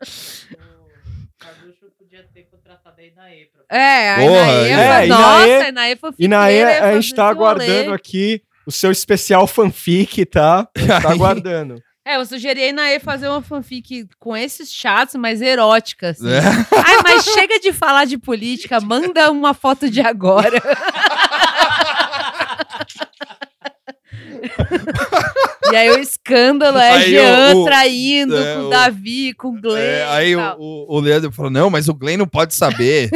O 1.30 1.38
Carluxo 1.38 1.90
podia 1.98 2.22
ter 2.32 2.44
contratado 2.44 3.00
a 3.00 3.04
Inaê 3.04 3.46
pra 3.46 3.59
É, 3.70 4.10
aí 4.14 4.26
Porra, 4.26 4.46
na 4.46 4.52
E, 4.52 4.68
é, 4.68 5.06
nossa, 5.06 5.68
e 5.68 5.72
na 5.72 5.90
E 5.90 5.96
foi 5.96 6.10
E 6.18 6.28
na 6.28 6.50
E, 6.50 6.58
fiqueira, 6.58 6.72
ia 6.72 6.84
a 6.84 7.00
gente 7.00 7.14
tá 7.14 7.28
aguardando 7.28 7.92
aqui 7.92 8.42
o 8.66 8.72
seu 8.72 8.90
especial 8.90 9.46
fanfic, 9.46 10.26
tá? 10.26 10.68
A 10.76 10.80
gente 10.80 11.02
tá 11.02 11.12
aguardando. 11.12 11.80
É, 12.04 12.16
eu 12.16 12.26
sugeri 12.26 12.62
aí 12.62 12.72
na 12.72 12.92
E 12.92 12.98
fazer 12.98 13.28
uma 13.28 13.42
fanfic 13.42 14.08
com 14.18 14.36
esses 14.36 14.72
chatos, 14.72 15.14
mas 15.14 15.40
erótica, 15.40 16.10
assim. 16.10 16.28
É. 16.28 16.40
Ai, 16.84 16.96
mas 17.04 17.24
chega 17.24 17.60
de 17.60 17.72
falar 17.72 18.06
de 18.06 18.18
política, 18.18 18.80
manda 18.80 19.30
uma 19.30 19.54
foto 19.54 19.88
de 19.88 20.00
agora. 20.00 20.60
e 25.72 25.76
aí 25.76 25.90
o 25.90 25.98
escândalo 25.98 26.78
é 26.78 26.90
Aí 26.90 27.10
Jean 27.10 27.56
o- 27.56 27.64
traindo 27.64 28.36
é, 28.36 28.54
com 28.56 28.60
o- 28.62 28.70
Davi, 28.70 29.34
com 29.34 29.48
o 29.48 29.60
Glenn. 29.60 29.78
É, 29.80 30.04
aí 30.10 30.36
o, 30.36 30.40
o, 30.58 30.96
o 30.96 31.00
Leandro 31.00 31.30
falou: 31.32 31.50
não, 31.50 31.68
mas 31.70 31.88
o 31.88 31.94
Glenn 31.94 32.16
não 32.18 32.26
pode 32.26 32.54
saber. 32.54 33.10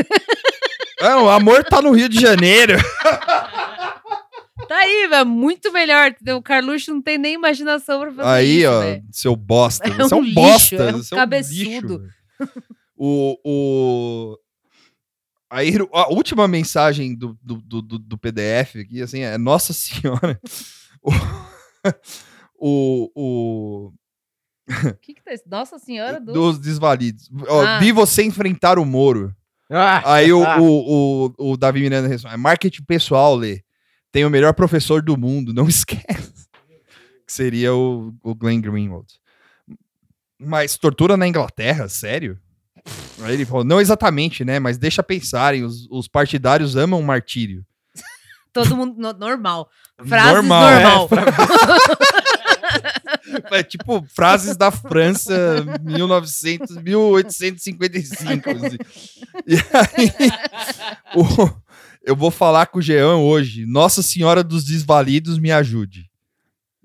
Não, 1.01 1.25
o 1.27 1.31
amor 1.31 1.65
tá 1.65 1.81
no 1.83 1.93
Rio 1.93 2.09
de 2.09 2.21
Janeiro. 2.21 2.77
Tá 4.67 4.79
aí, 4.79 5.07
velho, 5.09 5.27
muito 5.27 5.71
melhor. 5.73 6.09
entendeu? 6.09 6.37
O 6.39 6.43
Carluxo 6.43 6.91
não 6.91 7.03
tem 7.03 7.19
nem 7.19 7.35
imaginação 7.35 8.01
pra 8.01 8.13
fazer 8.13 8.29
Aí, 8.31 8.61
isso, 8.61 8.71
ó, 8.71 8.81
velho. 8.81 9.05
seu 9.13 9.37
bosta. 9.37 9.87
É 9.87 9.91
você 9.93 10.15
é 10.15 10.17
um 10.17 10.21
um 10.21 10.23
lixo, 10.23 10.35
bosta. 10.41 10.77
é 10.77 10.95
um 10.95 11.03
você 11.03 11.15
cabeçudo. 11.15 11.99
velho. 11.99 12.11
o, 12.97 13.37
o... 13.45 14.39
Aí, 15.51 15.75
a 15.93 16.09
última 16.11 16.49
mensagem 16.49 17.15
do, 17.15 17.37
do, 17.43 17.57
do- 17.83 17.99
do 17.99 18.17
PDF 18.19 18.77
aqui, 18.81 19.03
assim, 19.03 19.21
é 19.21 19.37
Nossa 19.37 19.75
Senhora. 19.75 20.41
O, 22.67 23.11
o, 23.15 23.93
que 25.03 25.13
que 25.15 25.23
tá 25.23 25.35
isso? 25.35 25.45
Nossa 25.47 25.79
Senhora 25.79 26.19
do... 26.21 26.33
dos 26.33 26.59
desvalidos. 26.59 27.29
Ó, 27.47 27.61
Ah. 27.63 27.79
Vi 27.79 27.93
você 27.93 28.23
enfrentar 28.25 28.79
o 28.79 28.85
Moro. 28.87 29.35
Ah, 29.71 30.15
Aí 30.15 30.33
o, 30.33 30.41
o, 30.61 31.27
o, 31.39 31.53
o 31.53 31.57
Davi 31.59 31.81
Miranda 31.81 32.09
responde: 32.09 32.35
"É 32.35 32.39
marketing 32.39 32.83
pessoal, 32.85 33.35
Lê. 33.37 33.63
Tem 34.11 34.25
o 34.25 34.31
melhor 34.31 34.55
professor 34.55 35.03
do 35.03 35.17
mundo, 35.17 35.53
não 35.53 35.67
esquece. 35.69 36.47
Que 37.27 37.33
seria 37.33 37.75
o, 37.75 38.15
o 38.23 38.35
Glenn 38.35 38.61
Greenwald. 38.61 39.09
Mas 40.41 40.77
tortura 40.79 41.17
na 41.17 41.27
Inglaterra, 41.29 41.89
sério? 41.89 42.39
Aí 43.23 43.35
ele 43.35 43.45
falou: 43.45 43.65
não 43.65 43.81
exatamente, 43.81 44.45
né? 44.45 44.59
Mas 44.59 44.79
deixa 44.79 45.03
pensarem, 45.03 45.65
os, 45.65 45.87
os 45.91 46.07
partidários 46.09 46.77
amam 46.77 47.01
o 47.01 47.05
martírio. 47.05 47.65
Todo 48.53 48.77
mundo 48.77 48.95
no- 48.97 49.13
normal. 49.13 49.69
Frases 50.07 50.33
Normal, 50.35 50.71
normal. 50.71 51.09
É 51.11 52.44
tipo 53.65 54.03
frases 54.07 54.57
da 54.57 54.71
França 54.71 55.65
1900, 55.83 56.77
1855. 56.77 58.51
assim. 58.51 58.79
E 59.47 59.55
aí, 59.57 60.11
o- 61.17 61.63
eu 62.03 62.15
vou 62.17 62.31
falar 62.31 62.67
com 62.67 62.79
o 62.79 62.83
Jean 62.83 63.17
hoje. 63.17 63.65
Nossa 63.67 64.03
Senhora 64.03 64.43
dos 64.45 64.65
Desvalidos, 64.65 65.39
me 65.39 65.51
ajude. 65.51 66.11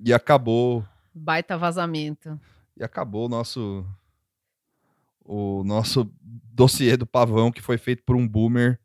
E 0.03 0.13
acabou. 0.13 0.85
Baita 1.13 1.57
vazamento. 1.57 2.39
E 2.77 2.83
acabou 2.83 3.25
o 3.25 3.29
nosso. 3.29 3.85
O 5.25 5.63
nosso 5.63 6.09
dossiê 6.21 6.97
do 6.97 7.05
pavão, 7.05 7.51
que 7.51 7.61
foi 7.61 7.77
feito 7.77 8.03
por 8.03 8.15
um 8.15 8.27
boomer 8.27 8.79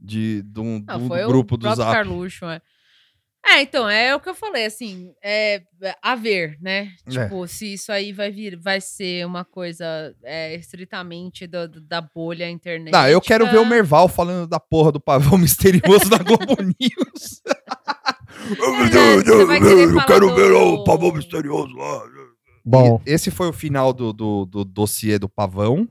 de, 0.00 0.42
de 0.42 0.60
um, 0.60 0.82
Ah, 0.86 0.98
foi 0.98 1.26
grupo 1.26 1.54
o 1.54 1.58
do 1.58 1.74
Zap. 1.74 1.92
Carluxo, 1.92 2.44
é. 2.46 2.62
É, 3.48 3.62
então, 3.62 3.88
é 3.88 4.14
o 4.14 4.20
que 4.20 4.28
eu 4.28 4.34
falei, 4.34 4.64
assim, 4.66 5.12
é 5.22 5.62
a 6.02 6.14
ver, 6.16 6.58
né? 6.60 6.90
É. 7.06 7.10
Tipo, 7.10 7.46
se 7.46 7.74
isso 7.74 7.92
aí 7.92 8.12
vai 8.12 8.30
vir, 8.30 8.56
vai 8.56 8.80
ser 8.80 9.24
uma 9.24 9.44
coisa 9.44 10.14
é, 10.24 10.54
estritamente 10.56 11.46
do- 11.46 11.68
do- 11.68 11.80
da 11.80 12.00
bolha 12.00 12.50
internet. 12.50 12.92
Não, 12.92 13.08
eu 13.08 13.20
quero 13.20 13.46
ver 13.46 13.58
o 13.58 13.64
Merval 13.66 14.08
falando 14.08 14.48
da 14.48 14.58
porra 14.58 14.90
do 14.90 15.00
pavão 15.00 15.38
misterioso 15.38 16.10
da 16.10 16.18
Globo 16.18 16.56
News. 16.60 17.42
né, 18.90 19.16
você 19.24 19.44
vai 19.44 19.60
querer 19.60 19.88
falar 19.92 20.06
do- 20.18 20.34
misterioso 21.12 21.74
lá. 21.76 22.02
Bom. 22.64 23.00
E 23.06 23.12
esse 23.12 23.30
foi 23.30 23.48
o 23.48 23.52
final 23.52 23.92
do, 23.92 24.12
do, 24.12 24.44
do 24.44 24.64
dossiê 24.64 25.18
do 25.20 25.28
pavão. 25.28 25.88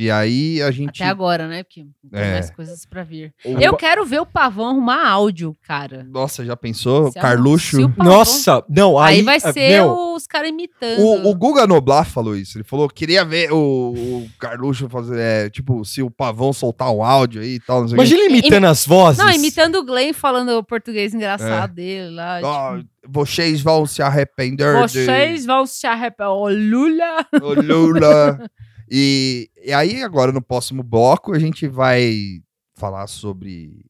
E 0.00 0.10
aí 0.10 0.62
a 0.62 0.70
gente. 0.70 1.02
Até 1.02 1.10
agora, 1.10 1.46
né? 1.46 1.62
Porque 1.62 1.82
tem 2.10 2.20
É. 2.20 2.32
mais 2.32 2.50
coisas 2.50 2.86
pra 2.86 3.02
vir. 3.04 3.34
o- 3.44 3.58
Eu 3.60 3.76
quero 3.76 4.04
ver 4.06 4.20
o 4.20 4.24
Pavão 4.26 4.68
arrumar 4.70 5.06
áudio, 5.08 5.54
cara. 5.66 6.06
Nossa, 6.10 6.42
já 6.44 6.56
pensou? 6.56 7.12
Se 7.12 7.20
Carluxo. 7.20 7.88
Pavão- 7.90 8.12
Nossa, 8.12 8.64
não, 8.68 8.98
aí, 8.98 9.16
Aí, 9.16 9.22
vai 9.22 9.36
ah, 9.36 9.52
ser 9.52 9.68
meu, 9.68 10.14
os 10.14 10.26
caras 10.26 10.48
imitando. 10.48 11.00
O, 11.00 11.28
o 11.30 11.34
Guga 11.34 11.66
Noblar 11.66 12.06
falou 12.06 12.34
isso. 12.34 12.56
Ele 12.56 12.64
falou: 12.64 12.88
queria 12.88 13.24
ver 13.24 13.52
o, 13.52 13.92
o 13.94 14.28
Carluxo 14.38 14.88
fazer. 14.88 15.18
é, 15.20 15.50
tipo, 15.50 15.84
se 15.84 16.02
o 16.02 16.10
pavão 16.10 16.52
soltar 16.52 16.90
um 16.90 17.02
áudio 17.04 17.42
aí 17.42 17.56
e 17.56 17.60
tal. 17.60 17.86
Imagina 17.86 18.22
ele 18.22 18.38
imitando 18.38 18.64
as 18.64 18.86
vozes. 18.86 19.22
Não, 19.22 19.30
imitando 19.30 19.76
o 19.76 19.84
Glenn 19.84 20.12
falando 20.14 20.56
o 20.56 20.64
português 20.64 21.12
engraçado 21.12 21.74
dele 21.74 22.14
lá. 22.14 22.36
Tipo, 22.40 22.88
vocês 23.08 23.60
vão 23.60 23.86
se 23.86 24.02
arrepender 24.02 24.74
Vocês 24.76 25.44
vão 25.46 25.66
se 25.66 25.86
arrepender. 25.86 26.30
Ô, 26.30 26.48
Lula! 26.48 27.26
de 27.32 27.42
o 27.44 27.54
Lula. 27.54 28.38
e, 28.90 29.48
e 29.64 29.72
aí, 29.72 30.02
agora 30.02 30.32
no 30.32 30.42
próximo 30.42 30.82
bloco, 30.82 31.32
a 31.32 31.38
gente 31.38 31.68
vai 31.68 32.42
falar 32.74 33.06
sobre 33.06 33.84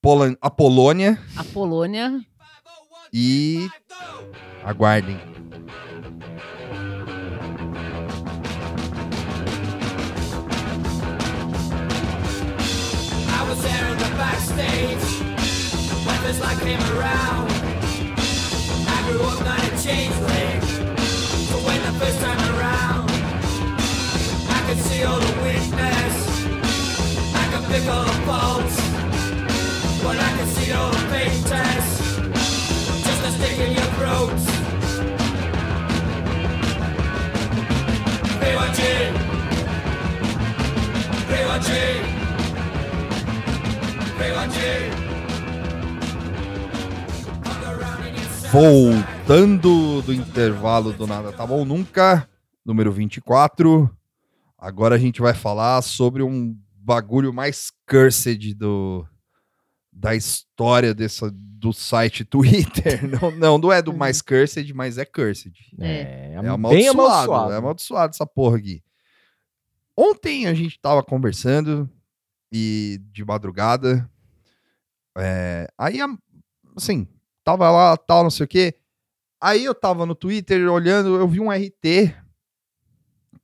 Polan- 0.00 0.36
a 0.40 0.50
Polônia 0.50 1.18
A 1.36 1.44
Polônia. 1.44 2.20
e. 3.12 3.68
Aguardem. 4.64 5.18
I 13.34 13.44
was 13.48 13.62
there 13.62 13.86
in 13.88 13.98
the 13.98 14.10
backstage 14.16 15.04
when 16.06 16.22
this 16.24 16.40
light 16.40 16.58
came 16.60 16.80
around. 16.96 17.50
I 18.88 18.98
grew 19.10 19.22
up 19.22 19.40
not 19.44 19.58
a 19.60 19.70
changeling, 19.82 20.61
Could 24.72 24.84
see 24.84 25.02
all 25.04 25.20
the 25.20 25.32
weakness, 25.44 26.46
I 27.34 27.44
could 27.52 27.64
pick 27.68 27.86
all 27.92 28.04
the 28.06 28.18
faults, 28.24 28.76
but 30.02 30.16
I 30.16 30.30
could 30.38 30.48
see 30.48 30.72
all 30.72 30.90
the 30.90 30.98
fake 31.12 31.44
tests, 31.44 32.16
just 33.04 33.22
a 33.22 33.32
stick 33.32 33.58
in 33.58 33.72
your 33.72 33.90
throat. 33.98 34.32
Rewatching, 38.40 39.12
rewatching. 41.28 42.02
Voltando 48.50 50.00
do 50.00 50.14
intervalo 50.14 50.94
do 50.94 51.06
Nada 51.06 51.30
Tá 51.30 51.46
Bom? 51.46 51.62
Nunca, 51.66 52.26
número 52.64 52.90
24. 52.90 54.01
Agora 54.62 54.94
a 54.94 54.98
gente 54.98 55.20
vai 55.20 55.34
falar 55.34 55.82
sobre 55.82 56.22
um 56.22 56.56
bagulho 56.76 57.32
mais 57.32 57.72
cursed 57.84 58.54
do, 58.54 59.04
da 59.92 60.14
história 60.14 60.94
dessa, 60.94 61.28
do 61.32 61.72
site 61.72 62.22
Twitter. 62.24 63.00
Não, 63.08 63.32
não, 63.32 63.58
não 63.58 63.72
é 63.72 63.82
do 63.82 63.92
mais 63.92 64.22
cursed, 64.22 64.72
mas 64.72 64.98
é 64.98 65.04
cursed. 65.04 65.52
É, 65.80 66.34
É 66.34 66.38
bem 66.38 66.48
amaldiçoado, 66.48 67.00
amaldiçoado. 67.00 67.52
é 67.52 67.56
amaldiçoado 67.56 68.14
essa 68.14 68.24
porra 68.24 68.58
aqui. 68.58 68.80
Ontem 69.96 70.46
a 70.46 70.54
gente 70.54 70.78
tava 70.78 71.02
conversando 71.02 71.90
e 72.52 73.00
de 73.10 73.24
madrugada. 73.24 74.08
é, 75.18 75.66
aí, 75.76 75.98
assim, 76.76 77.08
tava 77.42 77.68
lá, 77.68 77.96
tal, 77.96 78.22
não 78.22 78.30
sei 78.30 78.44
o 78.44 78.48
quê. 78.48 78.76
Aí 79.40 79.64
eu 79.64 79.74
tava 79.74 80.06
no 80.06 80.14
Twitter 80.14 80.70
olhando, 80.70 81.16
eu 81.16 81.26
vi 81.26 81.40
um 81.40 81.50
RT 81.50 82.14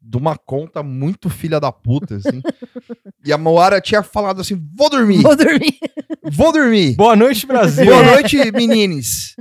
de 0.09 0.17
uma 0.17 0.39
conta 0.39 0.83
muito 0.83 1.29
filha 1.29 1.61
da 1.61 1.71
puta, 1.71 2.17
assim. 2.17 2.41
e 3.23 3.31
a 3.31 3.37
Moara 3.37 3.79
tinha 3.79 4.03
falado 4.03 4.41
assim: 4.41 4.59
vou 4.75 4.89
dormir, 4.89 5.21
Vou 5.21 5.37
dormir. 5.37 5.79
vou 6.33 6.53
dormir. 6.53 6.97
Boa 6.97 7.15
noite, 7.15 7.47
Brasil. 7.47 7.85
Boa 7.85 8.03
noite, 8.03 8.51
menines. 8.53 9.37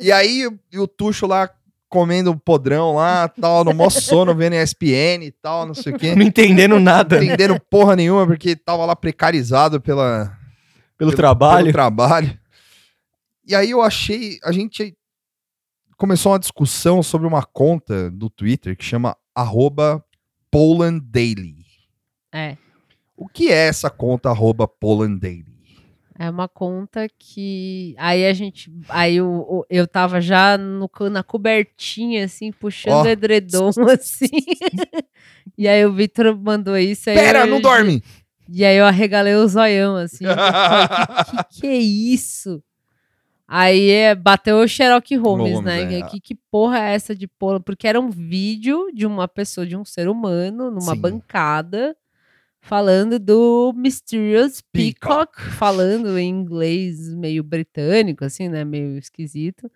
E 0.00 0.10
aí, 0.10 0.48
e 0.72 0.78
o 0.78 0.88
Tuxo 0.88 1.26
lá 1.26 1.50
comendo 1.88 2.36
podrão 2.38 2.94
lá, 2.94 3.28
tal, 3.28 3.62
no 3.62 3.74
mó 3.74 3.90
sono, 3.90 4.34
vendo 4.34 4.54
ESPN 4.54 5.22
e 5.22 5.30
tal, 5.30 5.66
não 5.66 5.74
sei 5.74 5.92
o 5.92 5.98
quê. 5.98 6.14
Não 6.16 6.22
entendendo 6.22 6.80
nada 6.80 7.16
Não 7.16 7.22
entendendo 7.22 7.60
porra 7.70 7.94
nenhuma, 7.94 8.26
porque 8.26 8.56
tava 8.56 8.84
lá 8.86 8.96
precarizado 8.96 9.80
pela, 9.80 10.36
pelo 10.96 11.12
trabalho. 11.12 11.66
pelo 11.66 11.72
trabalho. 11.72 12.38
E 13.46 13.54
aí 13.54 13.70
eu 13.70 13.82
achei, 13.82 14.38
a 14.42 14.50
gente 14.50 14.96
começou 15.96 16.32
uma 16.32 16.38
discussão 16.38 17.02
sobre 17.02 17.26
uma 17.26 17.42
conta 17.44 18.10
do 18.10 18.28
Twitter 18.28 18.76
que 18.76 18.84
chama 18.84 19.16
arroba 19.34 20.02
Poland 20.56 21.00
Daily. 21.10 21.66
É. 22.32 22.56
O 23.14 23.28
que 23.28 23.52
é 23.52 23.68
essa 23.68 23.90
conta 23.90 24.30
arroba 24.30 24.66
Poland 24.66 25.20
Daily? 25.20 25.44
É 26.18 26.30
uma 26.30 26.48
conta 26.48 27.06
que. 27.18 27.94
Aí 27.98 28.26
a 28.26 28.32
gente. 28.32 28.72
Aí 28.88 29.16
eu, 29.16 29.66
eu 29.68 29.86
tava 29.86 30.18
já 30.18 30.56
no, 30.56 30.90
na 31.10 31.22
cobertinha, 31.22 32.24
assim, 32.24 32.50
puxando 32.52 32.94
Ó. 32.94 33.02
o 33.02 33.08
edredom, 33.08 33.68
assim. 33.92 34.30
e 35.58 35.68
aí 35.68 35.84
o 35.84 35.92
Victor 35.92 36.34
mandou 36.34 36.78
isso. 36.78 37.10
Aí 37.10 37.16
Pera, 37.16 37.40
eu- 37.40 37.46
não 37.48 37.60
dorme! 37.60 38.02
E 38.48 38.64
aí 38.64 38.78
eu 38.78 38.86
arregalei 38.86 39.34
o 39.34 39.46
zoião, 39.46 39.96
assim. 39.96 40.24
que 41.50 41.60
que 41.60 41.66
é 41.66 41.76
isso? 41.76 42.62
Aí 43.48 43.90
é, 43.90 44.14
bateu 44.14 44.56
o 44.58 44.66
Sherlock 44.66 45.14
Holmes, 45.16 45.52
Holmes, 45.54 45.64
né? 45.64 46.00
é. 46.00 46.02
Que, 46.02 46.20
que 46.20 46.34
porra 46.50 46.78
é 46.80 46.94
essa 46.94 47.14
de 47.14 47.28
polo? 47.28 47.60
Porque 47.60 47.86
era 47.86 48.00
um 48.00 48.10
vídeo 48.10 48.90
de 48.92 49.06
uma 49.06 49.28
pessoa, 49.28 49.64
de 49.66 49.76
um 49.76 49.84
ser 49.84 50.08
humano, 50.08 50.68
numa 50.70 50.94
Sim. 50.94 51.00
bancada, 51.00 51.96
falando 52.60 53.20
do 53.20 53.72
Mysterious 53.76 54.60
Peacock. 54.72 55.32
Peacock, 55.36 55.40
falando 55.56 56.18
em 56.18 56.28
inglês 56.28 57.14
meio 57.14 57.44
britânico, 57.44 58.24
assim, 58.24 58.48
né? 58.48 58.64
Meio 58.64 58.98
esquisito. 58.98 59.70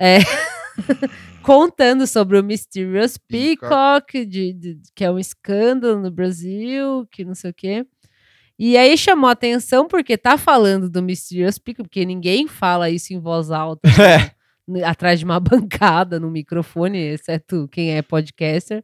É. 0.00 0.18
Contando 1.42 2.06
sobre 2.06 2.38
o 2.38 2.44
Mysterious 2.44 3.16
Peacock. 3.16 3.68
Peacock, 4.12 4.26
de, 4.26 4.52
de- 4.52 4.80
que 4.94 5.04
é 5.04 5.10
um 5.10 5.18
escândalo 5.18 6.00
no 6.00 6.10
Brasil, 6.10 7.06
que 7.10 7.24
não 7.24 7.34
sei 7.34 7.50
o 7.50 7.54
quê. 7.54 7.86
E 8.58 8.76
aí 8.76 8.96
chamou 8.98 9.28
a 9.28 9.32
atenção 9.32 9.86
porque 9.86 10.18
tá 10.18 10.36
falando 10.36 10.90
do 10.90 11.00
Mysterious 11.02 11.58
Peacock, 11.58 11.84
porque 11.88 12.04
ninguém 12.04 12.48
fala 12.48 12.90
isso 12.90 13.12
em 13.14 13.18
voz 13.20 13.50
alta 13.50 13.82
É. 14.02 14.32
né, 14.66 14.82
atrás 14.84 15.18
de 15.20 15.24
uma 15.24 15.38
bancada, 15.40 16.18
no 16.18 16.30
microfone, 16.30 16.98
exceto 16.98 17.68
quem 17.70 17.92
é 17.96 18.02
podcaster. 18.02 18.82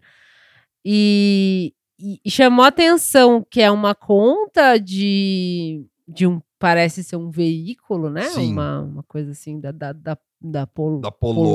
E, 0.84 1.72
e- 1.98 2.30
chamou 2.30 2.64
a 2.64 2.68
atenção 2.68 3.44
que 3.50 3.60
é 3.60 3.70
uma 3.70 3.94
conta 3.94 4.78
de, 4.78 5.84
de 6.06 6.26
um, 6.26 6.40
parece 6.58 7.02
ser 7.02 7.16
um 7.16 7.30
veículo, 7.30 8.10
né? 8.10 8.22
Sim. 8.22 8.52
Uma, 8.52 8.80
uma 8.80 9.02
coisa 9.02 9.30
assim 9.32 9.58
da, 9.60 9.72
da, 9.72 9.92
da, 9.92 10.18
da, 10.40 10.66
Pol- 10.66 11.00
Da 11.00 11.10
Polônia. 11.10 11.48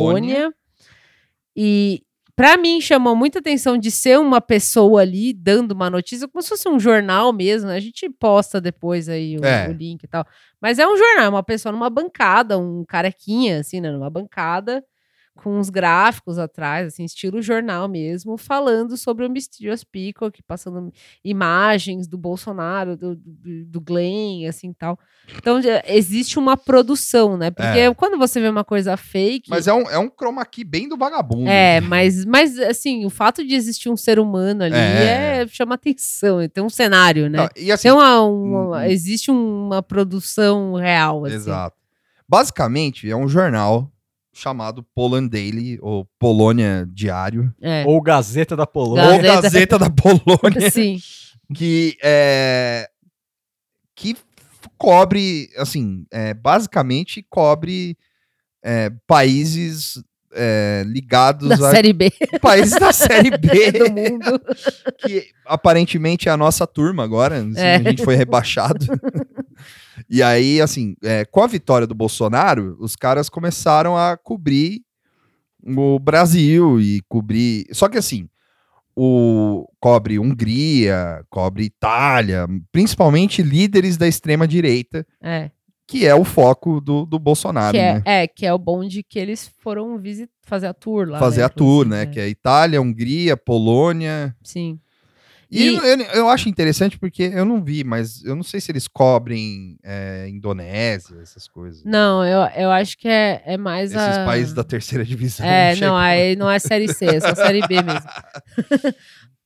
Polônia. 0.51 0.53
E 1.55 2.03
para 2.39 2.55
mim 2.55 2.79
chamou 2.79 3.17
muita 3.17 3.39
atenção 3.39 3.77
de 3.77 3.91
ser 3.91 4.17
uma 4.17 4.39
pessoa 4.39 5.01
ali 5.01 5.33
dando 5.33 5.73
uma 5.73 5.89
notícia, 5.89 6.25
como 6.25 6.41
se 6.41 6.47
fosse 6.47 6.69
um 6.69 6.79
jornal 6.79 7.33
mesmo. 7.33 7.67
né? 7.67 7.75
A 7.75 7.79
gente 7.81 8.09
posta 8.09 8.61
depois 8.61 9.09
aí 9.09 9.37
o, 9.37 9.43
É. 9.43 9.67
o 9.67 9.73
link 9.73 10.01
e 10.03 10.07
tal. 10.07 10.25
Mas 10.61 10.79
é 10.79 10.87
um 10.87 10.95
jornal, 10.95 11.25
é 11.25 11.29
uma 11.29 11.43
pessoa 11.43 11.73
numa 11.73 11.89
bancada, 11.89 12.57
um 12.57 12.85
carequinha, 12.85 13.59
assim, 13.59 13.81
né? 13.81 13.91
Numa 13.91 14.09
bancada, 14.09 14.81
com 15.41 15.57
uns 15.57 15.69
gráficos 15.69 16.37
atrás, 16.37 16.87
assim, 16.87 17.05
estilo 17.05 17.41
jornal 17.41 17.87
mesmo, 17.87 18.37
falando 18.37 18.97
sobre 18.97 19.25
o 19.25 19.29
Mysterious 19.29 19.83
Peacock, 19.83 20.41
passando 20.43 20.91
imagens 21.23 22.07
do 22.07 22.17
Bolsonaro, 22.17 22.97
do, 22.97 23.15
do, 23.15 23.65
do 23.65 23.81
Glenn, 23.81 24.47
assim, 24.47 24.73
tal. 24.73 24.99
Então, 25.37 25.59
existe 25.85 26.37
uma 26.37 26.57
produção, 26.57 27.37
né? 27.37 27.51
Porque 27.51 27.79
É. 27.79 27.93
quando 27.93 28.17
você 28.17 28.41
vê 28.41 28.49
uma 28.49 28.63
coisa 28.63 28.97
fake... 28.97 29.49
Mas 29.49 29.67
é 29.67 29.73
um, 29.73 29.81
é 29.89 29.97
um 29.97 30.09
chroma 30.09 30.45
key 30.45 30.63
bem 30.63 30.89
do 30.89 30.97
vagabundo. 30.97 31.47
É, 31.47 31.79
mas, 31.81 32.25
mas 32.25 32.57
assim, 32.59 33.05
o 33.05 33.09
fato 33.09 33.45
de 33.45 33.55
existir 33.55 33.89
um 33.89 33.97
ser 33.97 34.19
humano 34.19 34.63
ali 34.63 34.75
É. 34.75 35.41
é, 35.43 35.47
chama 35.47 35.75
atenção, 35.75 36.47
tem 36.49 36.63
um 36.63 36.69
cenário, 36.69 37.29
né? 37.29 37.37
Não, 37.37 37.49
e 37.55 37.71
assim, 37.71 37.83
Tem 37.83 37.91
uma, 37.91 38.21
uma- 38.23 38.77
hum, 38.79 38.81
existe 38.83 39.31
uma 39.31 39.81
produção 39.81 40.73
real, 40.73 41.25
assim. 41.25 41.35
Exato. 41.35 41.75
Basicamente, 42.27 43.09
é 43.09 43.15
um 43.15 43.27
jornal 43.27 43.91
chamado 44.39 44.83
Poland 44.95 45.27
Daily, 45.29 45.77
ou 45.81 46.07
Polônia 46.17 46.87
Diário, 46.91 47.53
É. 47.61 47.83
Ou 47.85 48.01
Gazeta 48.01 48.55
da 48.55 48.65
Polônia. 48.65 49.03
ou 49.05 49.21
Gazeta. 49.21 49.41
Gazeta 49.41 49.79
da 49.79 49.89
Polônia, 49.89 50.71
Sim, 50.71 50.97
que 51.53 51.97
é 52.03 52.87
que 53.95 54.15
cobre, 54.77 55.49
assim, 55.57 56.05
é, 56.11 56.33
basicamente 56.33 57.25
cobre 57.29 57.97
é, 58.63 58.89
países 59.05 60.01
é, 60.33 60.83
ligados 60.87 61.49
da 61.49 61.55
a 61.69 61.71
série 61.71 61.91
B 61.91 62.09
países 62.41 62.79
da 62.79 62.93
série 62.93 63.31
B, 63.37 63.71
do 63.77 63.91
mundo. 63.91 64.39
que 64.99 65.27
aparentemente 65.45 66.29
é 66.29 66.31
a 66.31 66.37
nossa 66.37 66.65
turma 66.67 67.03
agora, 67.03 67.37
assim, 67.39 67.57
É. 67.59 67.75
a 67.75 67.81
gente 67.81 68.03
foi 68.05 68.15
rebaixado. 68.15 68.85
E 70.09 70.21
aí, 70.21 70.61
assim, 70.61 70.95
é, 71.03 71.25
com 71.25 71.41
a 71.41 71.47
vitória 71.47 71.87
do 71.87 71.95
Bolsonaro, 71.95 72.77
os 72.79 72.95
caras 72.95 73.29
começaram 73.29 73.97
a 73.97 74.17
cobrir 74.17 74.81
o 75.63 75.99
Brasil 75.99 76.79
e 76.79 77.01
cobrir. 77.07 77.65
Só 77.71 77.89
que 77.89 77.97
assim, 77.97 78.29
o 78.95 79.67
cobre 79.79 80.19
Hungria, 80.19 81.23
cobre 81.29 81.63
Itália, 81.63 82.47
principalmente 82.71 83.41
líderes 83.41 83.97
da 83.97 84.07
extrema 84.07 84.47
direita, 84.47 85.05
É, 85.21 85.51
que 85.87 86.05
é 86.05 86.13
o 86.13 86.23
foco 86.23 86.79
do, 86.79 87.05
do 87.05 87.17
Bolsonaro, 87.17 87.73
que 87.73 87.79
é, 87.79 87.93
né? 87.95 88.01
é, 88.05 88.27
que 88.27 88.45
é 88.45 88.53
o 88.53 88.59
bonde 88.59 89.01
que 89.01 89.17
eles 89.17 89.51
foram 89.59 89.97
visit 89.97 90.29
fazer 90.43 90.67
a 90.67 90.73
tour 90.73 91.09
lá. 91.09 91.17
Fazer 91.17 91.39
né, 91.39 91.45
a 91.45 91.49
tour, 91.49 91.87
né? 91.87 92.01
é. 92.03 92.05
Que 92.05 92.19
é 92.19 92.29
Itália, 92.29 92.81
Hungria, 92.81 93.35
Polônia. 93.35 94.35
Sim. 94.43 94.79
E, 95.51 95.63
E- 95.63 95.75
eu, 95.75 95.83
eu 96.13 96.29
acho 96.29 96.47
interessante 96.47 96.97
porque 96.99 97.23
eu 97.33 97.43
não 97.43 97.63
vi, 97.63 97.83
mas 97.83 98.23
eu 98.23 98.35
não 98.35 98.43
sei 98.43 98.61
se 98.61 98.71
eles 98.71 98.87
cobrem 98.87 99.77
é, 99.83 100.27
Indonésia, 100.29 101.15
essas 101.21 101.47
coisas. 101.47 101.83
Não, 101.83 102.23
eu, 102.23 102.41
eu 102.55 102.69
acho 102.71 102.95
que 102.97 103.07
é, 103.07 103.41
é 103.45 103.57
mais 103.57 103.91
Esses 103.91 104.17
a... 104.19 104.25
países 104.25 104.53
da 104.53 104.63
terceira 104.63 105.03
divisão. 105.05 105.45
É, 105.45 105.73
chegam. 105.73 105.89
não, 105.89 105.97
aí 105.97 106.35
não 106.35 106.49
é 106.49 106.59
série 106.59 106.87
C, 106.93 107.05
é 107.05 107.19
só 107.19 107.33
série 107.33 107.61
B 107.67 107.81
mesmo. 107.81 108.01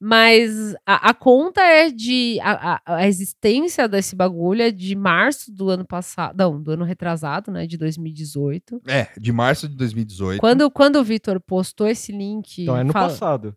Mas 0.05 0.75
a, 0.85 1.11
a 1.11 1.13
conta 1.13 1.61
é 1.61 1.89
de. 1.89 2.38
A, 2.41 2.73
a- 2.73 2.81
a 2.97 3.07
existência 3.07 3.88
desse 3.88 4.15
bagulho 4.17 4.61
é 4.61 4.69
de 4.71 4.95
março 4.95 5.49
do 5.49 5.69
ano 5.69 5.85
passado. 5.85 6.35
Não, 6.38 6.61
do 6.61 6.71
ano 6.71 6.84
retrasado, 6.84 7.49
né? 7.51 7.65
De 7.65 7.77
2018. 7.77 8.81
É, 8.85 9.07
de 9.17 9.31
março 9.31 9.65
de 9.69 9.75
2018. 9.77 10.41
Quando, 10.41 10.69
quando 10.69 10.97
o 10.97 11.03
Vitor 11.05 11.39
postou 11.39 11.88
esse 11.88 12.11
link. 12.11 12.63
Então 12.63 12.75
é 12.75 12.84
no 12.84 12.91
fala- 12.91 13.07
passado. 13.07 13.55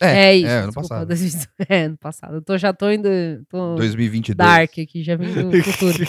É, 0.00 0.36
isso. 0.36 0.46
É, 0.46 0.58
ano 0.58 0.66
desculpa, 0.68 0.88
passado. 0.88 1.08
2018. 1.08 1.48
É, 1.68 1.82
ano 1.84 1.96
passado. 1.98 2.34
Eu 2.36 2.42
tô, 2.42 2.56
já 2.56 2.72
tô 2.72 2.90
indo. 2.90 3.08
Tô 3.48 3.74
2022. 3.76 4.36
dark 4.36 4.70
aqui, 4.78 5.02
já 5.02 5.16
vim 5.16 5.26
do 5.32 5.62
futuro. 5.64 6.04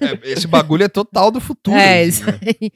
É, 0.00 0.30
esse 0.32 0.46
bagulho 0.46 0.84
é 0.84 0.88
total 0.88 1.30
do 1.30 1.40
futuro. 1.40 1.76
é, 1.76 2.00
assim, 2.02 2.08
isso 2.08 2.26
né? 2.26 2.38
aí. 2.42 2.70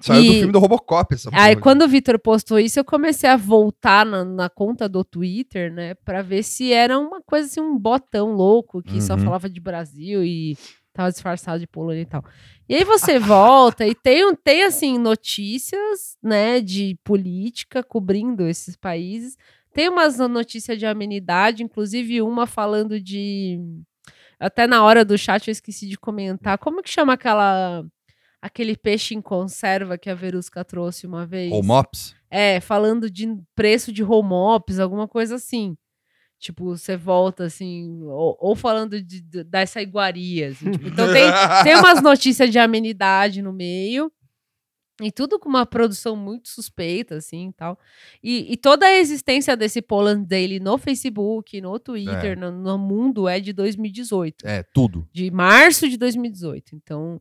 Saiu 0.00 0.22
do 0.24 0.32
E- 0.32 0.38
filme 0.38 0.52
do 0.52 0.58
Robocop, 0.60 1.12
essa 1.14 1.28
Aí, 1.32 1.54
porra. 1.54 1.62
quando 1.62 1.82
o 1.82 1.88
Vitor 1.88 2.18
postou 2.20 2.58
isso, 2.60 2.78
eu 2.78 2.84
comecei 2.84 3.28
a 3.28 3.36
voltar 3.36 4.06
na, 4.06 4.24
na 4.24 4.48
conta 4.48 4.88
do 4.88 5.02
Twitter, 5.02 5.72
né? 5.72 5.94
Pra 5.94 6.22
ver 6.22 6.42
se 6.44 6.72
era 6.72 6.98
uma 6.98 7.20
coisa 7.22 7.46
assim, 7.48 7.60
um 7.60 7.76
botão 7.78 8.32
louco 8.32 8.82
que 8.82 9.00
só 9.02 9.14
Uhum. 9.14 9.20
falava 9.24 9.48
de 9.50 9.60
Brasil 9.60 10.22
e 10.24 10.56
tava 10.92 11.10
disfarçado 11.10 11.58
de 11.58 11.66
Polônia 11.66 12.02
e 12.02 12.06
tal. 12.06 12.24
E 12.68 12.74
aí 12.76 12.84
você 12.84 13.18
volta 13.18 13.86
e 13.86 13.94
tem, 13.94 14.34
tem, 14.36 14.62
assim, 14.64 14.98
notícias, 14.98 16.16
né, 16.22 16.60
de 16.60 16.96
política 17.04 17.82
cobrindo 17.82 18.46
esses 18.46 18.76
países. 18.76 19.36
Tem 19.76 19.90
umas 19.90 20.18
notícias 20.18 20.78
de 20.78 20.86
amenidade, 20.86 21.62
inclusive 21.62 22.22
uma 22.22 22.46
falando 22.46 22.98
de. 22.98 23.60
Até 24.40 24.66
na 24.66 24.82
hora 24.82 25.04
do 25.04 25.18
chat 25.18 25.46
eu 25.48 25.52
esqueci 25.52 25.86
de 25.86 25.98
comentar. 25.98 26.56
Como 26.56 26.82
que 26.82 26.88
chama 26.88 27.12
aquela. 27.12 27.84
Aquele 28.40 28.74
peixe 28.74 29.14
em 29.14 29.20
conserva 29.20 29.98
que 29.98 30.08
a 30.08 30.14
Verusca 30.14 30.64
trouxe 30.64 31.06
uma 31.06 31.26
vez? 31.26 31.52
Home 31.52 31.70
Ops? 31.72 32.14
É, 32.30 32.58
falando 32.58 33.10
de 33.10 33.28
preço 33.54 33.92
de 33.92 34.02
home 34.02 34.32
ops, 34.32 34.78
alguma 34.80 35.06
coisa 35.06 35.34
assim. 35.34 35.76
Tipo, 36.38 36.76
você 36.76 36.96
volta 36.96 37.44
assim, 37.44 38.02
ou, 38.04 38.36
ou 38.40 38.54
falando 38.56 39.00
de, 39.02 39.20
de- 39.20 39.44
dessa 39.44 39.80
iguaria. 39.82 40.48
assim, 40.48 40.70
tipo, 40.70 40.88
então 40.88 41.12
tem, 41.12 41.24
tem 41.64 41.74
umas 41.76 42.02
notícias 42.02 42.50
de 42.50 42.58
amenidade 42.58 43.40
no 43.42 43.52
meio. 43.52 44.12
E 45.02 45.12
tudo 45.12 45.38
com 45.38 45.48
uma 45.48 45.66
produção 45.66 46.16
muito 46.16 46.48
suspeita, 46.48 47.16
assim, 47.16 47.48
e 47.48 47.52
tal. 47.52 47.78
E, 48.22 48.50
e 48.52 48.56
toda 48.56 48.86
a 48.86 48.96
existência 48.96 49.54
desse 49.56 49.82
Poland 49.82 50.24
Daily 50.26 50.58
no 50.58 50.78
Facebook, 50.78 51.60
no 51.60 51.78
Twitter, 51.78 52.32
É. 52.32 52.36
no, 52.36 52.50
no 52.50 52.78
mundo, 52.78 53.28
é 53.28 53.38
de 53.38 53.52
2018 53.52 54.46
É, 54.46 54.62
tudo. 54.62 55.06
de 55.12 55.30
março 55.30 55.86
de 55.88 55.98
2018. 55.98 56.74
Então, 56.74 57.20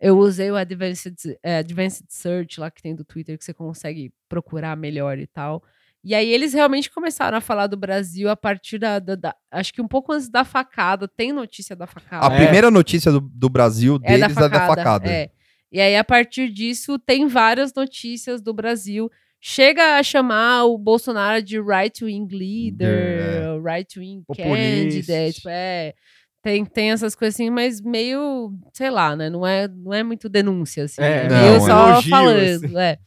eu 0.00 0.16
usei 0.18 0.50
o 0.50 0.56
Advanced, 0.56 1.14
eh, 1.42 1.58
Advanced 1.58 2.06
Search 2.08 2.58
lá 2.58 2.70
que 2.70 2.80
tem 2.80 2.94
do 2.96 3.04
Twitter, 3.04 3.36
que 3.36 3.44
você 3.44 3.52
consegue 3.52 4.10
procurar 4.26 4.74
melhor 4.74 5.18
e 5.18 5.26
tal. 5.26 5.62
E 6.02 6.14
aí 6.14 6.32
eles 6.32 6.54
realmente 6.54 6.90
começaram 6.90 7.36
a 7.36 7.40
falar 7.42 7.66
do 7.66 7.76
Brasil 7.76 8.30
a 8.30 8.34
partir 8.34 8.78
da, 8.78 8.98
da- 8.98 9.14
da- 9.14 9.36
acho 9.50 9.74
que 9.74 9.82
um 9.82 9.86
pouco 9.86 10.10
antes 10.14 10.30
da 10.30 10.42
facada. 10.42 11.06
Tem 11.06 11.30
notícia 11.34 11.76
da 11.76 11.86
facada. 11.86 12.26
A 12.26 12.32
É. 12.34 12.42
primeira 12.44 12.70
notícia 12.70 13.12
do, 13.12 13.20
do 13.20 13.50
Brasil 13.50 13.96
É 14.02 14.16
deles 14.16 14.34
é 14.34 14.48
da 14.48 14.66
facada. 14.66 15.10
é. 15.10 15.30
E 15.72 15.80
aí, 15.80 15.96
a 15.96 16.04
partir 16.04 16.50
disso, 16.50 16.98
tem 16.98 17.26
várias 17.26 17.72
notícias 17.74 18.42
do 18.42 18.52
Brasil. 18.52 19.10
Chega 19.40 19.98
a 19.98 20.02
chamar 20.02 20.64
o 20.64 20.76
Bolsonaro 20.76 21.42
de 21.42 21.60
right-wing 21.60 22.26
leader, 22.30 23.62
right-wing 23.62 24.22
Populista. 24.26 24.56
candidate. 24.56 25.42
É, 25.46 25.94
tem, 26.42 26.64
tem 26.64 26.90
essas 26.90 27.14
coisas 27.14 27.34
assim, 27.36 27.50
mas 27.50 27.80
meio, 27.80 28.52
sei 28.72 28.90
lá, 28.90 29.14
né? 29.14 29.30
Não 29.30 29.46
é, 29.46 29.68
não 29.68 29.94
é 29.94 30.02
muito 30.02 30.28
denúncia, 30.28 30.84
assim. 30.84 31.00
É, 31.02 31.24
É, 31.24 31.28
não, 31.28 31.40
meio 31.40 31.54
é 31.56 31.60
só 31.60 31.88
elogio, 31.90 32.10
falando, 32.10 32.64
assim. 32.66 32.78
é. 32.78 32.98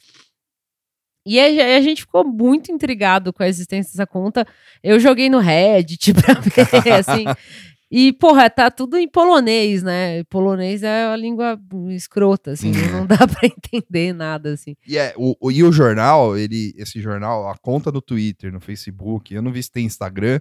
E 1.25 1.39
a 1.39 1.79
gente 1.81 2.01
ficou 2.01 2.25
muito 2.25 2.69
intrigado 2.71 3.31
com 3.31 3.43
a 3.43 3.47
existência 3.47 3.91
dessa 3.93 4.05
conta. 4.05 4.45
Eu 4.83 4.99
joguei 4.99 5.29
no 5.29 5.39
Reddit 5.39 6.13
pra 6.19 6.33
ver, 6.81 6.91
assim. 6.91 7.23
E, 7.95 8.11
porra, 8.13 8.49
tá 8.49 8.71
tudo 8.71 8.97
em 8.97 9.07
polonês, 9.07 9.83
né? 9.83 10.19
E 10.19 10.23
Polonês 10.23 10.81
é 10.81 11.05
a 11.05 11.15
língua 11.15 11.59
escrota, 11.91 12.51
assim. 12.51 12.73
Sim, 12.73 12.87
não 12.91 13.05
dá 13.05 13.17
pra 13.27 13.41
entender 13.47 14.13
nada, 14.13 14.51
assim. 14.53 14.75
E, 14.87 14.97
é, 14.97 15.13
o, 15.15 15.35
o- 15.39 15.51
e 15.51 15.63
o 15.63 15.71
jornal, 15.71 16.35
ele, 16.35 16.73
esse 16.75 16.99
jornal, 16.99 17.47
a 17.47 17.55
conta 17.57 17.91
no 17.91 18.01
Twitter, 18.01 18.51
no 18.51 18.59
Facebook, 18.59 19.31
eu 19.33 19.41
não 19.43 19.51
vi 19.51 19.61
se 19.61 19.71
tem 19.71 19.85
Instagram, 19.85 20.39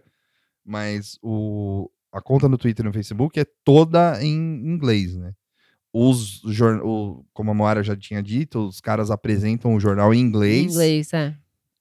mas 0.64 1.18
o, 1.22 1.90
a 2.10 2.20
conta 2.22 2.48
no 2.48 2.56
Twitter 2.56 2.84
e 2.84 2.88
no 2.88 2.92
Facebook 2.94 3.38
é 3.38 3.44
toda 3.64 4.22
em 4.24 4.32
inglês, 4.66 5.14
né? 5.16 5.32
Os, 5.92 6.42
o, 6.82 7.22
como 7.34 7.50
a 7.50 7.54
Moara 7.54 7.82
já 7.82 7.94
tinha 7.94 8.22
dito, 8.22 8.66
os 8.66 8.80
caras 8.80 9.10
apresentam 9.10 9.74
o 9.74 9.80
jornal 9.80 10.14
em 10.14 10.18
Em 10.18 10.22
inglês. 10.22 10.72
inglês, 10.72 11.12
é. 11.12 11.34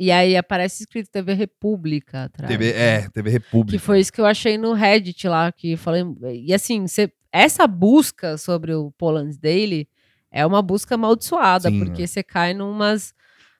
E 0.03 0.11
aí 0.11 0.35
aparece 0.35 0.81
escrito 0.83 1.11
TV 1.11 1.33
República 1.33 2.23
atrás. 2.23 2.49
TV, 2.51 2.73
né? 2.73 2.79
é, 2.79 3.09
TV 3.09 3.29
República. 3.29 3.77
Que 3.77 3.83
foi 3.83 3.99
isso 3.99 4.11
que 4.11 4.19
eu 4.19 4.25
achei 4.25 4.57
no 4.57 4.73
Reddit 4.73 5.27
lá, 5.27 5.51
que 5.51 5.77
falei. 5.77 6.03
E 6.43 6.51
assim, 6.53 6.85
essa 7.31 7.67
busca 7.67 8.35
sobre 8.37 8.73
o 8.73 8.91
Poland 8.97 9.37
Daily 9.39 9.87
é 10.31 10.43
uma 10.45 10.61
busca 10.61 10.95
amaldiçoada, 10.95 11.69
Sim, 11.69 11.79
porque 11.85 12.01
é. 12.03 12.07
você 12.07 12.23
cai 12.23 12.53
numas. 12.53 13.13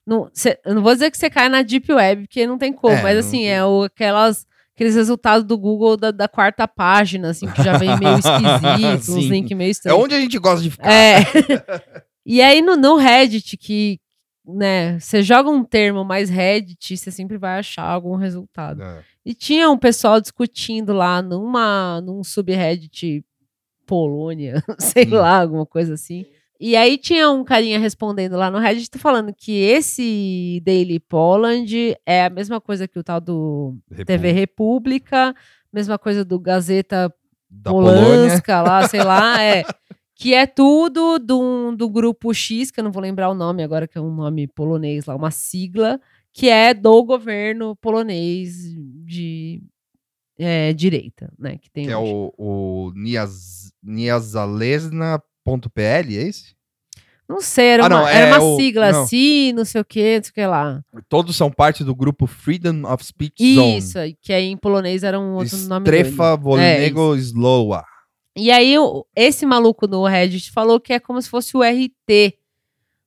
num- 0.08 0.30
cê- 0.34 0.60
eu 0.66 0.74
não 0.74 0.82
vou 0.82 0.94
dizer 0.94 1.12
que 1.12 1.18
você 1.18 1.30
cai 1.30 1.48
na 1.48 1.62
Deep 1.62 1.92
Web, 1.94 2.24
porque 2.24 2.48
não 2.48 2.58
tem 2.58 2.74
como, 2.74 2.96
É, 2.96 3.04
mas 3.04 3.18
assim, 3.20 3.46
é 3.46 3.64
o, 3.64 3.84
aquelas. 3.84 4.48
Aqueles 4.74 4.96
resultados 4.96 5.46
do 5.46 5.58
Google 5.60 5.96
da, 5.96 6.10
da 6.10 6.28
quarta 6.28 6.68
página, 6.68 7.30
assim, 7.32 7.46
que 7.52 7.62
já 7.62 7.78
vem 7.78 7.90
meio 8.00 8.18
esquisito, 8.18 9.16
uns 9.20 9.26
links 9.26 9.56
meio 9.56 9.68
É 9.68 9.72
estranhos. 9.72 10.02
onde 10.04 10.16
a 10.16 10.20
gente 10.20 10.40
gosta 10.40 10.64
de 10.64 10.72
ficar. 10.72 10.92
É. 10.92 11.20
e 12.26 12.42
aí 12.42 12.62
no, 12.64 12.76
no 12.76 12.96
Reddit, 12.96 13.58
que, 13.58 14.00
né, 14.46 15.00
você 15.00 15.22
joga 15.22 15.50
um 15.50 15.64
termo 15.64 16.04
mais 16.04 16.30
Reddit, 16.30 16.98
você 16.98 17.12
sempre 17.12 17.38
vai 17.38 17.60
achar 17.60 17.84
algum 17.84 18.16
resultado. 18.16 18.82
É. 18.82 19.04
E 19.26 19.34
tinha 19.34 19.70
um 19.70 19.78
pessoal 19.78 20.20
discutindo 20.20 20.94
lá 20.94 21.22
numa, 21.22 22.02
num 22.02 22.24
subreddit 22.24 23.24
Polônia, 23.86 24.64
sei 24.80 25.06
Sim. 25.06 25.12
lá, 25.12 25.42
alguma 25.42 25.66
coisa 25.66 25.94
assim. 25.94 26.26
E 26.60 26.76
aí 26.76 26.98
tinha 26.98 27.30
um 27.30 27.44
carinha 27.44 27.80
respondendo 27.80 28.38
lá 28.38 28.52
no 28.52 28.60
Reddit 28.60 28.98
falando 29.00 29.34
que 29.34 29.52
esse 29.52 30.62
Daily 30.64 31.00
Poland 31.00 31.96
é 32.06 32.26
a 32.26 32.30
mesma 32.30 32.62
coisa 32.62 32.88
que 32.88 33.00
o 33.00 33.04
tal 33.04 33.20
do 33.20 33.76
TV 34.06 34.32
República, 34.32 35.36
mesma 35.74 35.98
coisa 35.98 36.24
do 36.24 36.40
Gazeta 36.40 37.12
da 37.50 37.72
Polônia. 37.72 38.04
Polanska 38.04 38.62
lá, 38.62 38.88
sei 38.88 39.04
lá, 39.04 39.44
é. 39.44 39.64
Que 40.22 40.34
é 40.36 40.46
tudo 40.46 41.18
do, 41.18 41.76
do 41.76 41.90
grupo 41.90 42.32
X, 42.34 42.70
que 42.70 42.80
eu 42.80 42.84
não 42.84 42.92
vou 42.92 43.02
lembrar 43.02 43.30
o 43.30 43.34
nome 43.34 43.64
agora, 43.64 43.88
que 43.88 43.98
é 43.98 44.02
um 44.02 44.14
nome 44.14 44.48
polonês 44.48 45.06
lá, 45.08 45.16
uma 45.16 45.32
sigla, 45.32 46.00
que 46.32 46.48
é 46.48 46.74
do 46.76 47.04
governo 47.04 47.76
polonês 47.78 48.56
de 49.04 49.64
é, 50.38 50.72
direita, 50.74 51.34
né? 51.40 51.58
Que 51.58 51.72
tem 51.72 51.86
Que 51.86 51.92
é 51.92 51.98
o, 51.98 52.32
o 52.38 52.92
Niaz, 52.96 53.72
Niazalesna.pl, 53.82 56.18
é 56.18 56.28
esse? 56.28 56.54
Não 57.28 57.40
sei, 57.40 57.68
era 57.68 57.86
Ah, 57.86 57.88
uma, 57.88 58.00
não, 58.02 58.08
era 58.08 58.28
é 58.28 58.38
uma 58.38 58.44
o- 58.46 58.58
sigla 58.58 58.92
não. 58.92 59.04
assim, 59.04 59.54
não 59.54 59.64
sei 59.64 59.80
o 59.82 59.86
que, 59.86 60.18
não 60.18 60.24
sei 60.24 60.32
o 60.32 60.34
que 60.34 60.46
lá. 60.46 60.84
Todos 61.08 61.36
são 61.36 61.50
parte 61.50 61.84
do 61.84 61.96
grupo 61.96 62.28
Freedom 62.28 62.84
of 62.92 63.04
Speech 63.06 63.56
Zone. 63.56 63.78
Isso, 63.78 63.98
que 64.22 64.34
aí 64.34 64.48
em 64.48 64.58
polonês 64.58 65.04
era 65.04 65.18
um 65.20 65.36
outro 65.36 65.58
nome. 65.60 65.86
doido. 65.86 66.06
Strefa 66.08 66.36
Volnego 66.36 67.16
Slowa. 67.16 67.86
E 68.38 68.50
aí, 68.52 68.76
esse 69.16 69.46
maluco 69.46 69.88
no 69.88 70.06
Reddit 70.06 70.52
falou 70.52 70.80
que 70.80 70.94
é 70.94 71.00
como 71.00 71.22
se 71.22 71.30
fosse 71.30 71.56
o 71.58 71.62
RT 71.62 72.38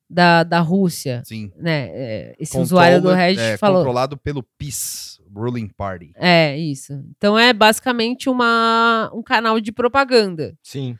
da, 0.09 0.45
da 0.45 0.61
Rússia, 0.61 1.23
Sim. 1.25 1.51
né? 1.57 1.89
É, 1.93 2.37
esse 2.39 2.59
usuário 2.59 2.99
do 2.99 3.05
Controla- 3.09 3.17
Reddit 3.27 3.43
é, 3.43 3.57
falou. 3.57 3.79
Controlado 3.79 4.17
pelo 4.19 4.43
PIS, 4.59 5.21
Ruling 5.35 5.69
Party. 5.69 6.13
É, 6.17 6.57
isso. 6.59 6.93
Então 7.17 7.39
é 7.39 7.53
basicamente 7.53 8.29
uma, 8.29 9.11
um 9.15 9.23
canal 9.23 9.59
de 9.61 9.73
propaganda. 9.73 10.55
Sim. 10.63 10.97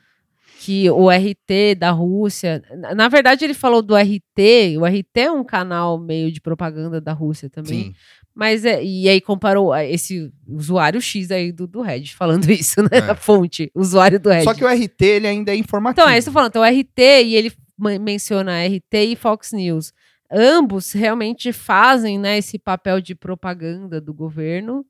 Que 0.65 0.89
o 0.89 1.09
RT 1.09 1.75
da 1.77 1.91
Rússia. 1.91 2.63
Na, 2.77 2.95
na 2.95 3.07
verdade, 3.07 3.43
ele 3.45 3.53
falou 3.53 3.81
do 3.81 3.95
RT. 3.95 4.77
O 4.79 4.85
RT 4.85 5.17
é 5.17 5.31
um 5.31 5.43
canal 5.43 5.99
meio 5.99 6.31
de 6.31 6.41
propaganda 6.41 6.99
da 6.99 7.13
Rússia 7.13 7.49
também. 7.49 7.85
Sim. 7.85 7.93
Mas 8.33 8.65
é, 8.65 8.83
e 8.83 9.07
aí 9.07 9.21
comparou 9.21 9.71
a 9.71 9.85
esse 9.85 10.31
usuário 10.47 10.99
X 10.99 11.31
aí 11.31 11.51
do, 11.51 11.65
do 11.67 11.81
Reddit 11.81 12.15
falando 12.15 12.49
isso, 12.51 12.81
né? 12.81 12.89
É. 12.91 12.97
A 13.11 13.15
fonte, 13.15 13.71
usuário 13.75 14.19
do 14.19 14.29
Reddit. 14.29 14.43
Só 14.45 14.53
que 14.53 14.63
o 14.63 14.67
RT 14.67 15.01
ele 15.01 15.27
ainda 15.27 15.51
é 15.53 15.55
informativo. 15.55 16.01
Então, 16.03 16.13
é 16.13 16.17
isso 16.17 16.31
falando. 16.31 16.49
Então, 16.49 16.61
o 16.61 16.65
RT, 16.65 16.99
e 17.23 17.35
ele 17.35 17.53
men- 17.79 17.99
menciona 17.99 18.65
RT 18.65 18.93
e 19.11 19.15
Fox 19.15 19.51
News. 19.53 19.93
Ambos 20.31 20.91
realmente 20.91 21.53
fazem 21.53 22.17
né, 22.19 22.37
esse 22.39 22.57
papel 22.57 22.99
de 22.99 23.13
propaganda 23.15 24.01
do 24.01 24.13
governo. 24.13 24.83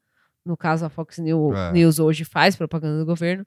No 0.45 0.55
caso, 0.55 0.85
a 0.85 0.89
Fox 0.89 1.17
New- 1.19 1.53
É. 1.55 1.71
News 1.73 1.99
hoje 1.99 2.23
faz 2.23 2.55
propaganda 2.55 2.99
do 2.99 3.05
governo. 3.05 3.45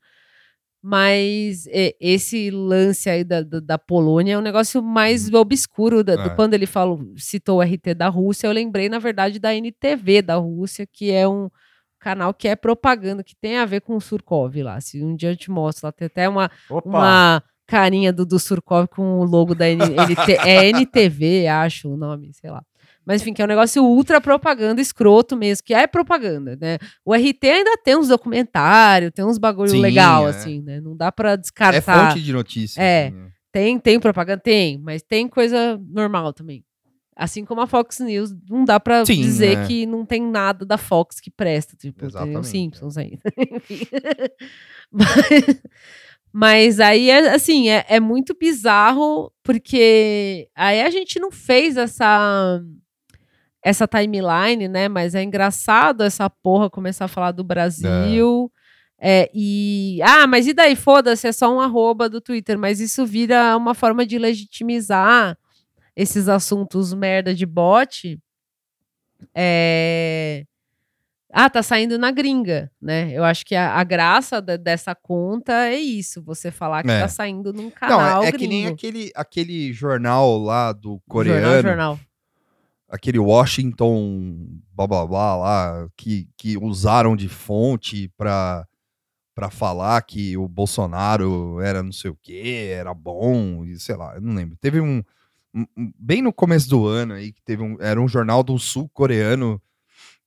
Mas 0.82 1.66
é, 1.68 1.94
esse 2.00 2.50
lance 2.50 3.10
aí 3.10 3.24
da, 3.24 3.42
da, 3.42 3.58
da 3.60 3.78
Polônia 3.78 4.34
é 4.34 4.38
um 4.38 4.42
negócio 4.42 4.82
mais 4.82 5.32
obscuro. 5.32 6.04
da- 6.04 6.16
do- 6.16 6.28
É. 6.28 6.34
Quando 6.36 6.54
ele 6.54 6.66
falou, 6.66 7.00
citou 7.16 7.58
o 7.58 7.62
RT 7.62 7.94
da 7.94 8.08
Rússia, 8.08 8.46
eu 8.46 8.52
lembrei, 8.52 8.88
na 8.88 8.98
verdade, 8.98 9.38
da 9.38 9.54
NTV 9.54 10.22
da 10.22 10.36
Rússia, 10.36 10.86
que 10.90 11.10
é 11.10 11.26
um 11.28 11.50
canal 11.98 12.32
que 12.32 12.46
é 12.46 12.54
propaganda, 12.54 13.24
que 13.24 13.34
tem 13.34 13.58
a 13.58 13.64
ver 13.64 13.80
com 13.80 13.96
o 13.96 14.00
Surkov 14.00 14.54
lá. 14.62 14.80
Se 14.80 15.02
um 15.02 15.16
dia 15.16 15.30
eu 15.32 15.36
te 15.36 15.50
mostro, 15.50 15.86
lá 15.86 15.92
tem 15.92 16.06
até 16.06 16.28
uma, 16.28 16.48
Opa! 16.70 16.88
uma 16.88 17.42
carinha 17.66 18.12
do, 18.12 18.24
do 18.24 18.38
Surkov 18.38 18.86
com 18.86 19.18
o 19.18 19.24
logo 19.24 19.54
da 19.54 19.68
N, 19.68 19.82
NT, 19.82 20.32
é 20.46 20.68
NTV, 20.70 21.48
acho 21.48 21.88
o 21.92 21.96
nome, 21.96 22.30
sei 22.34 22.50
lá. 22.50 22.62
Mas 23.08 23.22
enfim, 23.22 23.32
que 23.32 23.40
é 23.40 23.44
um 23.46 23.48
negócio 23.48 23.82
ultra 23.82 24.20
propaganda 24.20 24.82
escroto 24.82 25.34
mesmo, 25.34 25.64
que 25.64 25.72
é 25.72 25.86
propaganda, 25.86 26.58
né? 26.60 26.76
O 27.02 27.14
RT 27.14 27.42
ainda 27.44 27.74
tem 27.82 27.96
uns 27.96 28.08
documentários, 28.08 29.10
tem 29.14 29.24
uns 29.24 29.38
bagulho 29.38 29.70
Sim, 29.70 29.80
legal, 29.80 30.26
é. 30.26 30.30
assim, 30.30 30.60
né? 30.60 30.78
Não 30.78 30.94
dá 30.94 31.10
pra 31.10 31.32
É 31.32 31.36
descartar. 31.38 32.10
fonte 32.10 32.22
de 32.22 32.30
notícia. 32.34 32.78
É. 32.78 33.06
assim, 33.06 33.16
né? 33.16 33.30
Tem, 33.50 33.78
tem 33.78 33.98
propaganda? 33.98 34.42
Tem, 34.42 34.76
mas 34.76 35.00
tem 35.02 35.26
coisa 35.26 35.80
normal 35.88 36.34
também. 36.34 36.62
Assim 37.16 37.46
como 37.46 37.62
a 37.62 37.66
Fox 37.66 37.98
News, 37.98 38.30
não 38.46 38.62
dá 38.62 38.78
pra 38.78 39.06
Sim, 39.06 39.22
dizer 39.22 39.56
é. 39.56 39.66
que 39.66 39.86
não 39.86 40.04
tem 40.04 40.20
nada 40.20 40.66
da 40.66 40.76
Fox 40.76 41.18
que 41.18 41.30
presta. 41.30 41.74
Tipo, 41.78 42.00
tem 42.00 42.08
Exatamente, 42.10 42.38
os 42.40 42.46
Simpsons 42.46 42.98
ainda. 42.98 43.20
Enfim. 43.56 43.86
mas, 44.92 45.62
mas 46.30 46.78
aí, 46.80 47.08
é, 47.08 47.30
assim, 47.34 47.70
é, 47.70 47.86
é 47.88 47.98
muito 47.98 48.36
bizarro, 48.38 49.32
porque 49.42 50.46
aí 50.54 50.82
a 50.82 50.90
gente 50.90 51.18
não 51.18 51.30
fez 51.30 51.78
essa 51.78 52.62
essa 53.68 53.86
timeline, 53.86 54.68
né? 54.68 54.88
Mas 54.88 55.14
é 55.14 55.22
engraçado 55.22 56.02
essa 56.02 56.28
porra 56.30 56.70
começar 56.70 57.04
a 57.04 57.08
falar 57.08 57.32
do 57.32 57.44
Brasil. 57.44 58.50
É, 59.00 59.30
e. 59.34 60.00
Ah, 60.02 60.26
mas 60.26 60.46
e 60.46 60.52
daí? 60.54 60.74
Foda-se, 60.74 61.26
é 61.28 61.32
só 61.32 61.54
um 61.54 61.60
arroba 61.60 62.08
do 62.08 62.20
Twitter. 62.20 62.58
Mas 62.58 62.80
isso 62.80 63.04
vira 63.06 63.56
uma 63.56 63.74
forma 63.74 64.04
de 64.06 64.18
legitimizar 64.18 65.36
esses 65.94 66.28
assuntos 66.28 66.92
merda 66.94 67.34
de 67.34 67.44
bot. 67.46 68.18
É. 69.34 70.44
Ah, 71.30 71.50
tá 71.50 71.62
saindo 71.62 71.98
na 71.98 72.10
gringa, 72.10 72.70
né? 72.80 73.10
Eu 73.12 73.22
acho 73.22 73.44
que 73.44 73.54
a, 73.54 73.74
a 73.74 73.84
graça 73.84 74.40
da- 74.40 74.56
dessa 74.56 74.94
conta 74.94 75.52
é 75.68 75.76
isso, 75.76 76.22
você 76.22 76.50
falar 76.50 76.82
que 76.82 76.90
É. 76.90 77.00
tá 77.00 77.08
saindo 77.08 77.52
num 77.52 77.64
Não, 77.64 77.70
canal 77.70 78.22
é, 78.24 78.28
é 78.28 78.32
gringo. 78.32 78.38
que 78.38 78.48
nem 78.48 78.66
aquele, 78.66 79.12
aquele 79.14 79.72
jornal 79.74 80.38
lá 80.38 80.72
do 80.72 80.98
coreano, 81.06 81.40
Jornal, 81.42 81.62
jornal. 81.62 82.00
Aquele 82.88 83.18
Washington 83.18 84.60
blá 84.72 84.86
blá 84.86 85.06
blá 85.06 85.36
lá, 85.36 85.88
que, 85.96 86.28
que 86.36 86.56
usaram 86.56 87.14
de 87.16 87.28
fonte 87.28 88.10
pra, 88.16 88.66
pra 89.34 89.50
falar 89.50 90.00
que 90.02 90.36
o 90.36 90.48
Bolsonaro 90.48 91.60
era 91.60 91.82
não 91.82 91.92
sei 91.92 92.10
o 92.10 92.18
que, 92.22 92.68
era 92.70 92.94
bom, 92.94 93.64
e 93.64 93.78
sei 93.78 93.96
lá, 93.96 94.14
eu 94.14 94.20
não 94.20 94.34
lembro. 94.34 94.56
Teve 94.60 94.80
um, 94.80 95.02
um- 95.54 95.66
bem 95.98 96.22
no 96.22 96.32
começo 96.32 96.68
do 96.68 96.86
ano 96.86 97.14
aí, 97.14 97.32
que 97.32 97.42
teve 97.42 97.62
um, 97.62 97.76
era 97.80 98.00
um 98.00 98.08
jornal 98.08 98.42
do 98.42 98.58
sul-coreano 98.58 99.60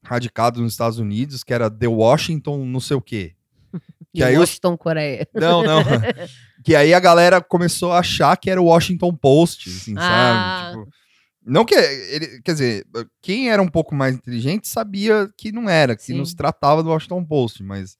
radicado 0.04 0.62
nos 0.62 0.74
Estados 0.74 1.00
Unidos, 1.00 1.44
que 1.44 1.54
era 1.54 1.70
The 1.70 1.88
Washington 1.88 2.66
não 2.66 2.80
sei 2.80 2.98
o 2.98 3.02
que. 3.02 3.36
Que 4.14 4.22
aí 4.24 4.38
Washington, 4.38 4.76
Coreia. 4.76 5.26
Não, 5.34 5.64
não. 5.64 5.82
que 6.66 6.76
aí 6.76 6.94
a 6.94 7.00
galera 7.00 7.40
começou 7.40 7.94
a 7.94 8.00
achar 8.00 8.36
que 8.36 8.50
era 8.50 8.62
o 8.62 8.66
Washington 8.66 9.16
Post, 9.16 9.70
assim, 9.70 9.94
Ah. 9.98 10.74
sabe? 10.74 10.80
Tipo, 10.84 10.92
Não 11.46 11.66
que 11.66 11.74
ele, 11.76 12.42
quer 12.42 12.52
dizer, 12.54 12.86
quem 13.22 13.50
era 13.50 13.62
um 13.62 13.68
pouco 13.68 13.96
mais 13.96 14.16
inteligente 14.16 14.68
sabia 14.68 15.28
que 15.38 15.52
não 15.52 15.68
era, 15.70 15.96
que 15.96 16.04
Sim. 16.04 16.18
não 16.18 16.26
se 16.26 16.36
tratava 16.36 16.84
do 16.84 16.90
Washington 16.90 17.24
Post, 17.26 17.64
mas, 17.64 17.98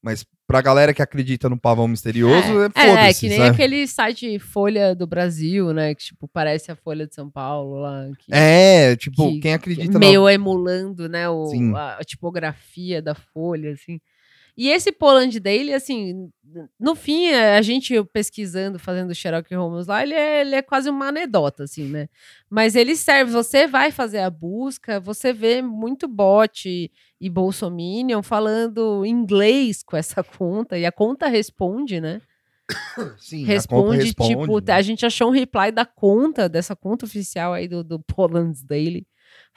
mas 0.00 0.24
pra 0.46 0.62
galera 0.62 0.94
que 0.94 1.02
acredita 1.02 1.48
no 1.48 1.58
pavão 1.58 1.88
misterioso, 1.88 2.46
é, 2.60 2.64
É, 2.66 2.66
é, 2.84 2.88
foda-se, 2.90 3.20
que 3.20 3.28
nem 3.28 3.38
sabe? 3.38 3.50
aquele 3.50 3.86
site 3.88 4.38
Folha 4.38 4.94
do 4.94 5.04
Brasil, 5.04 5.72
né? 5.72 5.94
Que, 5.96 6.04
tipo, 6.04 6.28
parece 6.28 6.70
a 6.70 6.76
Folha 6.76 7.06
de 7.08 7.14
São 7.16 7.28
Paulo 7.28 7.80
lá. 7.80 8.06
que- 8.20 8.32
É, 8.32 8.94
tipo, 8.94 9.32
que- 9.32 9.40
quem 9.40 9.54
acredita 9.54 9.98
meio 9.98 10.28
emulando, 10.28 11.08
né, 11.08 11.28
o, 11.28 11.74
a, 11.74 11.96
a 11.98 12.04
tipografia 12.04 13.02
da 13.02 13.16
folha, 13.16 13.72
assim. 13.72 14.00
E 14.56 14.70
esse 14.70 14.90
Poland 14.90 15.38
Daily, 15.38 15.74
assim, 15.74 16.30
no 16.80 16.94
fim, 16.94 17.28
a 17.30 17.60
gente 17.60 18.02
pesquisando, 18.04 18.78
fazendo 18.78 19.14
Sherlock 19.14 19.54
Holmes 19.54 19.86
lá, 19.86 20.02
ele 20.02 20.14
é, 20.14 20.40
ele 20.40 20.54
é 20.54 20.62
quase 20.62 20.88
uma 20.88 21.08
anedota, 21.08 21.64
assim, 21.64 21.88
né? 21.88 22.08
Mas 22.48 22.74
ele 22.74 22.96
serve, 22.96 23.30
você 23.32 23.66
vai 23.66 23.90
fazer 23.90 24.20
a 24.20 24.30
busca, 24.30 24.98
você 24.98 25.32
vê 25.32 25.60
muito 25.60 26.08
bot 26.08 26.90
e 27.20 27.30
bolsominion 27.30 28.22
falando 28.22 29.04
inglês 29.04 29.82
com 29.82 29.96
essa 29.96 30.22
conta, 30.22 30.78
e 30.78 30.86
a 30.86 30.92
conta 30.92 31.28
responde, 31.28 32.00
né? 32.00 32.22
Sim, 33.18 33.42
a 33.42 33.46
conta 33.46 33.52
responde, 33.52 34.04
responde, 34.04 34.36
tipo, 34.40 34.60
né? 34.60 34.72
a 34.72 34.82
gente 34.82 35.04
achou 35.04 35.28
um 35.28 35.32
reply 35.32 35.70
da 35.70 35.84
conta, 35.84 36.48
dessa 36.48 36.74
conta 36.74 37.04
oficial 37.04 37.52
aí 37.52 37.68
do, 37.68 37.84
do 37.84 38.00
Poland's 38.00 38.62
Daily, 38.62 39.06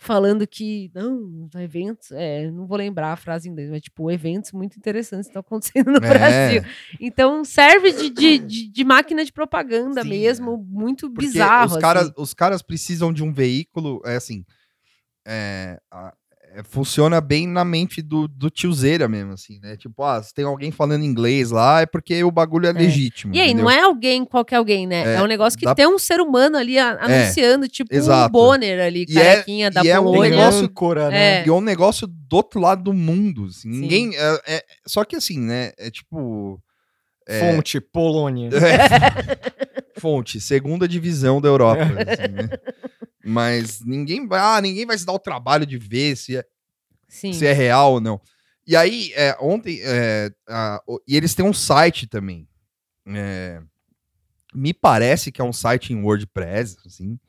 falando 0.02 0.48
que, 0.48 0.90
não, 0.96 1.46
os 1.46 1.56
eventos, 1.56 2.10
é, 2.12 2.50
não 2.50 2.66
vou 2.66 2.78
lembrar 2.78 3.12
a 3.12 3.16
frase 3.18 3.48
em 3.48 3.52
inglês, 3.52 3.70
mas, 3.70 3.82
tipo, 3.82 4.10
eventos 4.10 4.54
muito 4.54 4.78
interessantes 4.78 5.28
estão 5.28 5.42
acontecendo 5.42 5.92
no 5.92 5.98
É. 5.98 6.00
Brasil. 6.00 6.62
Então, 7.00 7.44
serve 7.44 7.92
de, 7.92 8.10
de, 8.10 8.40
de, 8.40 8.68
de 8.72 8.84
máquina 8.86 9.26
de 9.26 9.32
propaganda 9.34 10.02
Sim, 10.02 10.10
mesmo, 10.10 10.58
muito 10.58 11.10
Porque 11.12 11.28
bizarro, 11.28 11.76
os 11.76 11.78
caras, 11.78 12.04
assim. 12.06 12.14
os 12.18 12.34
caras 12.34 12.62
precisam 12.62 13.12
de 13.12 13.22
um 13.22 13.34
veículo, 13.34 14.02
é 14.06 14.16
assim, 14.16 14.46
é, 15.28 15.78
a- 15.92 16.14
é, 16.14 16.19
funciona 16.66 17.22
bem 17.22 17.48
na 17.48 17.64
mente 17.64 18.02
do, 18.02 18.28
do 18.28 18.50
tiozeira 18.50 19.08
mesmo, 19.08 19.34
assim, 19.34 19.60
né? 19.62 19.78
Tipo, 19.78 20.04
ah, 20.04 20.22
se 20.22 20.34
tem 20.34 20.46
alguém 20.46 20.72
falando 20.72 21.04
inglês 21.06 21.52
lá, 21.52 21.82
é 21.82 21.86
porque 21.86 22.24
o 22.24 22.32
bagulho 22.32 22.68
é, 22.68 22.72
legítimo. 22.72 23.34
E 23.36 23.40
aí, 23.40 23.54
não 23.54 23.70
é 23.70 23.82
alguém, 23.82 24.26
qualquer 24.26 24.56
alguém, 24.58 24.86
né? 24.88 25.04
É, 25.06 25.16
É, 25.16 25.22
um 25.22 25.28
negócio 25.28 25.58
que 25.58 25.66
dá- 25.66 25.76
tem 25.76 25.88
um 25.88 26.00
ser 26.00 26.20
humano 26.20 26.58
ali 26.58 26.78
a- 26.80 26.98
anunciando, 27.02 27.68
tipo 27.68 27.94
exato. 27.94 28.30
um 28.30 28.32
Bonner 28.32 28.80
ali, 28.82 29.06
E 29.08 29.18
é- 29.18 29.24
carequinha 29.24 29.72
da 29.72 29.84
e 29.84 29.90
é 29.90 30.00
um 30.00 30.04
Polônia. 30.04 30.30
negócio- 30.32 30.66
âncora, 30.66 31.10
né? 31.10 31.42
É. 31.42 31.46
E 31.46 31.50
é 31.50 31.54
um 31.54 31.62
negócio 31.62 32.08
do 32.08 32.36
outro 32.36 32.60
lado 32.60 32.84
do 32.84 32.94
mundo, 32.94 33.46
assim, 33.46 33.72
Sim. 33.72 33.80
ninguém... 33.82 34.12
É, 34.16 34.42
é- 34.48 34.64
só 34.88 35.04
que 35.06 35.16
assim, 35.16 35.40
né, 35.40 35.72
é 35.78 35.90
tipo... 35.90 36.60
é- 37.28 37.40
Fonte, 37.40 37.80
Polônia. 37.80 38.50
É. 38.58 39.60
Fonte, 40.00 40.40
segunda 40.40 40.88
divisão 40.88 41.42
da 41.42 41.50
Europa. 41.50 41.82
assim, 42.08 42.32
né? 42.34 42.50
Mas 43.30 43.82
ninguém 43.86 44.28
vai, 44.28 44.40
ah, 44.40 44.60
ninguém 44.62 44.86
vai 44.86 44.98
se 44.98 45.06
dar 45.06 45.14
o 45.14 45.20
trabalho 45.20 45.66
de 45.66 45.78
ver 45.78 46.16
se 46.16 46.38
é, 46.38 46.46
Sim. 47.08 47.32
se 47.34 47.46
é 47.46 47.54
real 47.54 47.94
ou 47.94 48.02
não. 48.02 48.20
E 48.66 48.76
aí, 48.76 49.12
é, 49.16 49.36
ontem, 49.40 49.80
é, 49.84 50.32
a- 50.48 50.82
o- 50.88 51.00
e 51.08 51.16
eles 51.16 51.34
têm 51.34 51.46
um 51.46 51.54
site 51.54 52.08
também. 52.08 52.48
é, 53.12 53.62
me 54.54 54.74
parece 54.74 55.32
que 55.32 55.42
é 55.42 55.44
um 55.44 55.54
site 55.54 55.94
em 55.94 56.02
WordPress, 56.04 56.78
assim, 56.86 57.20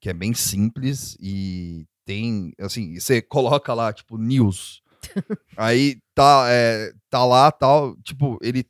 que 0.00 0.08
é 0.08 0.12
bem 0.14 0.32
simples 0.34 1.16
e 1.20 1.86
tem, 2.06 2.52
assim, 2.58 2.98
você 2.98 3.20
coloca 3.22 3.72
lá, 3.74 3.92
tipo, 3.92 4.16
news. 4.18 4.82
aí 5.56 5.98
tá, 6.14 6.46
é, 6.48 6.92
tá 7.10 7.24
lá, 7.24 7.50
tal, 7.52 7.96
tipo, 8.02 8.38
ele 8.42 8.64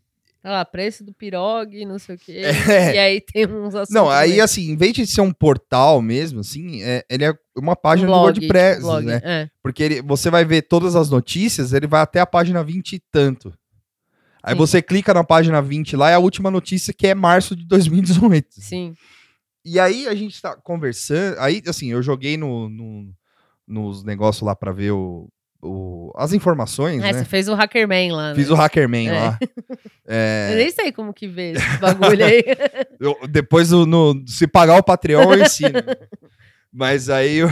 Lá, 0.45 0.63
preço 0.65 1.03
do 1.03 1.15
pirogue, 1.15 1.87
não 1.87 1.99
sei 1.99 2.17
o 2.17 2.19
quê. 2.19 2.43
É. 2.69 2.95
E 2.95 2.99
aí 2.99 3.21
tem 3.23 3.47
uns 3.47 3.75
assuntos. 3.75 3.95
Não, 3.95 4.11
aí 4.11 4.33
meio- 4.33 4.45
assim, 4.45 4.71
em 4.71 4.77
vez 4.77 4.93
de 4.93 5.07
ser 5.07 5.23
um 5.23 5.33
portal 5.33 6.03
mesmo, 6.03 6.41
assim, 6.41 6.83
é, 6.83 7.03
ele 7.09 7.25
é 7.25 7.33
uma 7.57 7.75
página 7.75 8.09
um 8.11 8.13
do 8.13 8.19
blog, 8.19 8.25
WordPress, 8.39 8.75
tipo, 8.77 8.87
blog, 8.89 9.07
né? 9.07 9.21
é. 9.25 9.51
Porque 9.63 9.83
ele, 9.83 10.03
você 10.03 10.29
vai 10.31 10.45
ver 10.45 10.63
todas 10.63 10.95
as 10.95 11.09
notícias, 11.09 11.73
ele 11.73 11.87
vai 11.87 12.03
até 12.03 12.21
a 12.21 12.27
página 12.27 12.63
20 12.63 12.93
e 12.97 13.03
tanto. 13.11 13.55
Aí 14.43 14.53
Sim. 14.53 14.59
você 14.59 14.83
clica 14.83 15.15
na 15.15 15.25
página 15.25 15.63
20 15.63 15.97
lá, 15.97 16.11
é 16.11 16.15
a 16.15 16.19
última 16.19 16.51
notícia 16.51 16.93
que 16.93 17.07
é 17.07 17.15
março 17.15 17.57
de 17.57 17.65
2018. 17.67 18.49
Sim. 18.61 18.95
E 19.65 19.81
aí 19.81 20.07
a 20.07 20.15
gente 20.15 20.43
tá 20.43 20.55
conversando, 20.57 21.39
aí 21.39 21.63
assim, 21.67 21.87
eu 21.91 22.03
joguei 22.03 22.37
no, 22.37 22.69
no- 22.69 23.11
nos 23.67 24.05
negócios 24.05 24.43
lá 24.43 24.55
pra 24.55 24.73
ver 24.73 24.91
o, 24.91 25.27
o- 25.65 26.13
as 26.17 26.33
informações, 26.33 27.03
É, 27.03 27.13
né? 27.13 27.19
você 27.19 27.25
fez 27.25 27.49
o 27.49 27.55
Hackerman 27.55 28.13
lá. 28.13 28.35
Fiz 28.35 28.49
né? 28.49 28.53
o 28.55 28.57
Hackerman 28.57 29.09
É. 29.09 29.13
lá. 29.13 29.39
É, 30.07 30.51
Eu 30.53 30.57
nem 30.59 30.71
sei 30.71 30.93
como 30.93 31.15
que 31.15 31.27
vê 31.27 31.53
esse 31.53 31.79
bagulho 31.79 32.25
aí. 32.25 32.45
Eu- 33.01 33.17
depois, 33.27 33.71
no, 33.71 34.23
se 34.27 34.47
pagar 34.47 34.77
o 34.79 34.83
Patreon, 34.83 35.33
eu 35.33 35.43
ensino. 35.43 35.73
Mas 36.71 37.09
aí 37.09 37.43
o, 37.43 37.49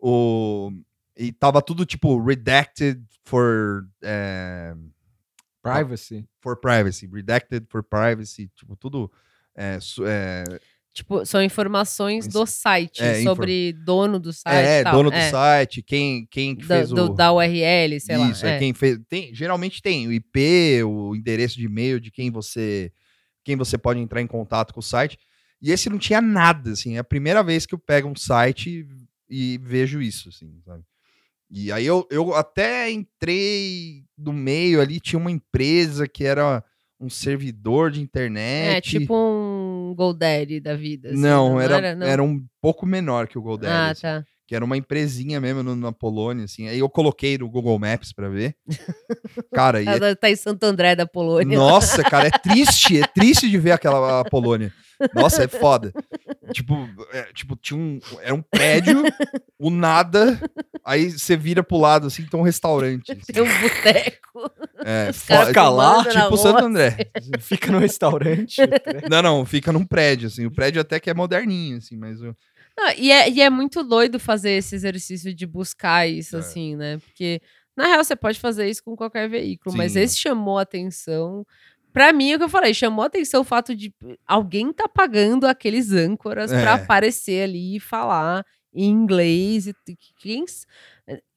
o. 0.00 0.70
E 1.16 1.32
tava 1.32 1.60
tudo 1.62 1.84
tipo 1.84 2.22
redacted 2.22 3.02
for. 3.24 3.84
é, 4.04 4.74
Privacy. 5.62 6.24
for 6.40 6.56
privacy. 6.56 7.08
Redacted 7.12 7.66
for 7.68 7.82
privacy. 7.82 8.48
Tipo, 8.54 8.76
tudo. 8.76 9.10
é, 9.56 9.80
su- 9.80 10.04
é, 10.06 10.44
tipo, 10.96 11.24
são 11.26 11.42
informações 11.42 12.26
do 12.26 12.46
site 12.46 13.02
É, 13.02 13.22
sobre 13.22 13.74
dono 13.84 14.18
do 14.18 14.32
site. 14.32 14.66
é, 14.66 14.82
tal. 14.82 14.94
dono 14.94 15.10
do 15.10 15.16
é. 15.16 15.30
site, 15.30 15.82
quem, 15.82 16.26
quem 16.30 16.58
fez 16.58 16.88
do- 16.88 17.12
o. 17.12 17.14
da 17.14 17.32
URL, 17.32 18.00
sei 18.00 18.16
lá. 18.16 18.30
Isso, 18.30 18.46
é. 18.46 18.56
é. 18.56 18.58
quem 18.58 18.72
fez. 18.72 18.98
Tem, 19.08 19.34
geralmente 19.34 19.82
tem 19.82 20.08
o 20.08 20.12
IP, 20.12 20.82
o 20.84 21.14
endereço 21.14 21.56
de 21.56 21.66
e-mail 21.66 22.00
de 22.00 22.10
quem 22.10 22.30
você. 22.30 22.90
Quem 23.44 23.54
você 23.56 23.78
pode 23.78 24.00
entrar 24.00 24.20
em 24.20 24.26
contato 24.26 24.72
com 24.74 24.80
o 24.80 24.82
site. 24.82 25.18
E 25.62 25.70
esse 25.70 25.88
não 25.88 25.98
tinha 25.98 26.20
nada, 26.20 26.72
assim. 26.72 26.96
É 26.96 26.98
a 26.98 27.04
primeira 27.04 27.42
vez 27.44 27.64
que 27.64 27.74
eu 27.74 27.78
pego 27.78 28.08
um 28.08 28.16
site 28.16 28.86
e, 29.30 29.54
e 29.54 29.58
vejo 29.58 30.00
isso, 30.00 30.30
assim, 30.30 30.60
sabe? 30.64 30.82
E 31.48 31.70
aí 31.70 31.86
eu, 31.86 32.06
eu 32.10 32.34
até 32.34 32.90
entrei 32.90 34.02
no 34.18 34.32
meio 34.32 34.80
ali, 34.80 34.98
tinha 34.98 35.18
uma 35.18 35.30
empresa 35.30 36.08
que 36.08 36.24
era 36.24 36.64
um 36.98 37.08
servidor 37.08 37.90
de 37.90 38.00
internet. 38.00 38.76
É, 38.76 38.80
tipo 38.80 39.14
um 39.14 39.45
GoDaddy 39.94 40.60
da 40.60 40.74
vida. 40.74 41.10
assim, 41.10 41.20
não, 41.20 41.60
era, 41.60 41.76
era, 41.76 41.94
não? 41.94 42.06
era 42.06 42.22
um 42.22 42.42
pouco 42.60 42.84
menor 42.86 43.26
que 43.28 43.38
o 43.38 43.42
GoDaddy. 43.42 43.72
Ah, 43.72 43.90
assim, 43.90 44.02
tá. 44.02 44.24
Que 44.48 44.54
era 44.54 44.64
uma 44.64 44.76
empresinha 44.76 45.40
mesmo 45.40 45.62
no- 45.62 45.74
na 45.74 45.90
Polônia, 45.90 46.44
assim. 46.44 46.68
Aí 46.68 46.78
eu 46.78 46.88
coloquei 46.88 47.36
no 47.36 47.48
Google 47.50 47.78
Maps 47.80 48.12
pra 48.12 48.28
ver. 48.28 48.54
Cara, 49.52 49.82
e 49.82 49.88
é 49.88 49.96
Ela 49.96 50.14
tá 50.16 50.30
em 50.30 50.36
Santo 50.36 50.62
André 50.64 50.94
da 50.94 51.06
Polônia. 51.06 51.58
nossa, 51.58 52.02
cara, 52.04 52.28
é 52.28 52.30
triste, 52.38 53.00
é 53.00 53.06
triste 53.06 53.48
de 53.50 53.58
ver 53.58 53.72
aquela 53.72 54.24
Polônia. 54.24 54.72
Nossa, 55.14 55.44
é 55.44 55.48
foda. 55.48 55.92
Tipo, 56.52 56.88
é, 57.12 57.24
tipo 57.32 57.56
tinha 57.56 57.78
um, 57.78 57.98
era 58.20 58.34
um 58.34 58.42
prédio, 58.42 59.02
o 59.58 59.70
nada, 59.70 60.40
aí 60.84 61.10
você 61.10 61.36
vira 61.36 61.62
pro 61.62 61.76
lado, 61.76 62.06
assim, 62.06 62.24
tem 62.24 62.38
um 62.38 62.42
restaurante. 62.42 63.12
assim. 63.12 63.32
Tem 63.32 63.42
um 63.42 63.60
boteco. 63.60 64.50
É, 64.84 65.12
Fica 65.12 65.68
lá, 65.68 66.04
tipo. 66.04 66.36
Santo 66.36 66.64
André. 66.64 66.96
Fica 67.40 67.70
no 67.72 67.78
restaurante. 67.78 68.56
Não, 69.10 69.22
não, 69.22 69.44
fica 69.44 69.72
num 69.72 69.84
prédio, 69.84 70.28
assim. 70.28 70.46
O 70.46 70.50
prédio 70.50 70.80
até 70.80 71.00
que 71.00 71.10
é 71.10 71.14
moderninho, 71.14 71.78
assim, 71.78 71.96
mas... 71.96 72.20
o- 72.22 72.36
Não, 72.78 72.90
e, 72.96 73.10
é, 73.10 73.28
e 73.30 73.40
é 73.40 73.50
muito 73.50 73.82
doido 73.82 74.18
fazer 74.20 74.50
esse 74.52 74.74
exercício 74.74 75.34
de 75.34 75.46
buscar 75.46 76.06
isso, 76.08 76.36
É. 76.36 76.38
assim, 76.40 76.76
né? 76.76 76.98
Porque, 76.98 77.40
na 77.76 77.86
real, 77.86 78.04
você 78.04 78.14
pode 78.14 78.38
fazer 78.38 78.68
isso 78.70 78.82
com 78.84 78.94
qualquer 78.96 79.28
veículo, 79.28 79.76
mas 79.76 79.92
Sim. 79.92 80.00
esse 80.00 80.18
chamou 80.18 80.58
a 80.58 80.62
atenção. 80.62 81.44
Pra 81.96 82.12
mim, 82.12 82.30
é 82.30 82.34
o 82.34 82.38
que 82.38 82.44
eu 82.44 82.48
falei, 82.50 82.74
chamou 82.74 83.02
a 83.02 83.06
atenção 83.06 83.40
o 83.40 83.44
fato 83.44 83.74
de 83.74 83.90
alguém 84.26 84.70
tá 84.70 84.86
pagando 84.86 85.46
aqueles 85.46 85.92
âncoras 85.92 86.52
É. 86.52 86.60
pra 86.60 86.74
aparecer 86.74 87.44
ali 87.44 87.76
e 87.76 87.80
falar 87.80 88.44
em 88.74 88.90
inglês. 88.90 89.66
E, 89.66 89.74
quem, 90.20 90.44
s- 90.44 90.66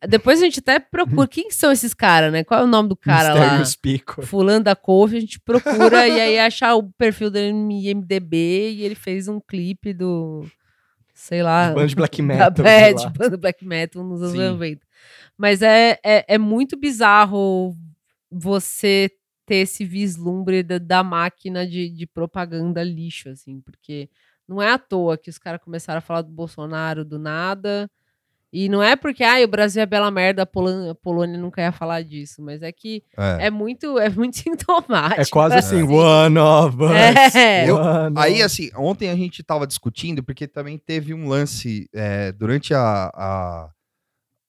depois 0.06 0.42
a 0.42 0.44
gente 0.44 0.60
até 0.60 0.78
procura 0.78 1.26
quem 1.32 1.50
são 1.50 1.72
esses 1.72 1.94
caras, 1.94 2.34
né? 2.34 2.44
Qual 2.44 2.60
é 2.60 2.64
o 2.66 2.68
nome 2.68 2.90
do 2.90 2.96
cara 2.98 3.34
lá? 3.34 3.40
Mysterious 3.40 3.76
Pico. 3.78 4.22
Fulano 4.22 4.62
da 4.66 4.76
Couve, 4.76 5.16
a 5.16 5.22
gente 5.22 5.40
procura 5.40 6.06
e 6.10 6.20
aí 6.20 6.38
achar 6.38 6.76
o 6.76 6.92
perfil 6.92 7.30
dele 7.32 7.54
no 7.54 7.72
IMDB 7.72 8.72
e 8.72 8.84
ele 8.84 8.96
fez 8.96 9.30
um 9.30 9.40
clipe 9.40 9.94
do, 9.94 10.46
sei 11.14 11.42
lá, 11.42 11.72
Band 11.72 11.88
de 11.88 11.96
black 11.96 12.22
metal. 12.22 12.52
é, 12.68 12.92
de 12.92 13.04
lá. 13.06 13.10
banda 13.12 13.38
black 13.38 13.66
metal 13.66 14.04
nos 14.04 14.22
anos 14.22 14.34
Sim. 14.34 14.50
90. 14.50 14.86
Mas 15.38 15.62
é, 15.62 15.98
é, 16.04 16.26
é 16.28 16.38
muito 16.38 16.76
bizarro 16.78 17.74
você 18.30 19.10
ter 19.50 19.56
esse 19.58 19.84
vislumbre 19.84 20.62
da, 20.62 20.78
da 20.78 21.04
máquina 21.04 21.66
de, 21.68 21.90
de 21.90 22.06
propaganda 22.06 22.84
lixo, 22.84 23.30
assim, 23.30 23.60
porque 23.62 24.08
não 24.48 24.62
é 24.62 24.72
à 24.72 24.78
toa 24.78 25.18
que 25.18 25.30
os 25.30 25.40
caras 25.40 25.60
começaram 25.64 25.98
a 25.98 26.02
falar 26.02 26.22
do 26.22 26.32
Bolsonaro 26.32 27.04
do 27.04 27.18
nada. 27.18 27.90
E 28.52 28.68
não 28.68 28.82
é 28.82 28.96
porque, 28.96 29.24
ah, 29.24 29.44
o 29.44 29.48
Brasil 29.48 29.80
é 29.82 29.86
bela 29.86 30.10
merda, 30.10 30.42
a 30.42 30.46
Polônia, 30.46 30.92
a 30.92 30.96
Polônia 30.96 31.38
nunca 31.38 31.62
ia 31.62 31.72
falar 31.72 32.02
disso, 32.04 32.42
mas 32.42 32.64
é 32.64 32.72
que 32.72 33.04
é. 33.16 33.46
é 33.48 33.50
muito, 33.52 34.00
é 34.00 34.10
muito 34.10 34.38
sintomático. 34.42 35.22
É 35.22 35.26
quase 35.26 35.56
assim, 35.56 35.84
one 35.84 36.38
of 36.40 36.78
us. 36.84 37.36
É. 37.36 37.70
Eu- 37.70 37.76
one 37.78 38.16
Aí, 38.18 38.42
assim, 38.42 38.72
ontem 38.76 39.10
a 39.10 39.16
gente 39.16 39.44
tava 39.44 39.68
discutindo, 39.68 40.24
porque 40.24 40.48
também 40.48 40.78
teve 40.80 41.14
um 41.14 41.28
lance 41.28 41.88
é, 41.94 42.32
durante 42.32 42.74
a, 42.74 43.12
a- 43.14 43.70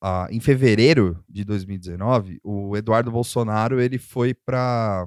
a- 0.01 0.27
Em 0.31 0.40
fevereiro 0.40 1.22
de 1.28 1.44
2019, 1.44 2.40
o 2.43 2.77
Eduardo 2.77 3.10
Bolsonaro 3.10 3.81
ele 3.81 3.98
foi 3.98 4.35
pra. 4.35 5.06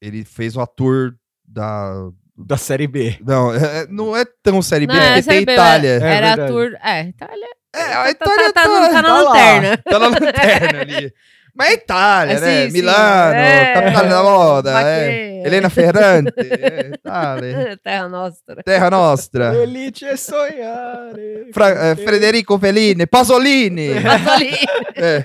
Ele 0.00 0.24
fez 0.24 0.56
uma 0.56 0.66
tour 0.66 1.14
da, 1.46 2.08
Da 2.36 2.56
série 2.56 2.86
B. 2.86 3.18
Não, 3.22 3.52
é- 3.54 3.86
não 3.88 4.16
é 4.16 4.24
tão 4.42 4.62
Série 4.62 4.86
B, 4.86 4.92
Não, 4.94 4.98
porque 5.00 5.18
é 5.18 5.22
tem 5.22 5.44
B, 5.44 5.52
Itália. 5.52 5.88
É 5.90 6.16
Era 6.16 6.32
a 6.32 6.36
verdade. 6.36 6.52
tour. 6.52 6.78
É, 6.82 7.08
Itália. 7.08 7.46
É, 7.74 7.82
a 7.82 8.02
tá, 8.04 8.10
Itália 8.10 8.52
tá, 8.52 8.62
tá, 8.62 8.68
tá, 8.68 8.88
tá 8.90 8.92
na 8.94 9.02
tá 9.02 9.12
lá. 9.14 9.22
lanterna. 9.22 9.76
tá 9.76 9.98
na 9.98 10.08
lanterna 10.08 10.80
ali. 10.80 11.12
Mas 11.54 11.68
é 11.70 11.72
Itália, 11.74 12.32
É, 12.34 12.40
né? 12.40 12.62
sim, 12.64 12.66
sim. 12.70 12.72
Milano, 12.76 13.34
É. 13.34 13.72
capital 13.74 14.08
da 14.08 14.22
moda. 14.22 14.82
É. 14.82 15.42
Helena 15.46 15.70
Ferrante, 15.70 16.32
é, 16.38 16.90
Itália. 16.94 17.78
Terra 17.82 18.08
Nostra. 18.08 18.62
Terra 18.62 18.90
Nostra. 18.90 19.54
Elite 19.56 20.04
é 20.04 20.16
sonhar. 20.16 21.12
Fra- 21.52 21.70
eh, 21.90 21.96
Federico 21.96 22.58
Fellini, 22.58 23.06
Pasolini, 23.06 23.94
Pasolini. 24.02 24.58
eh, 24.96 25.24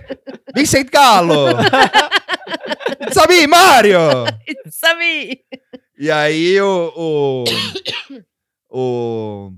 Vincent 0.56 0.90
Gallo, 0.92 1.48
Sabi 3.12 3.46
Mario. 3.48 4.00
Sabe? 4.70 5.40
E 5.98 6.10
aí 6.12 6.60
o, 6.62 6.92
o, 6.96 7.44
o- 8.70 9.52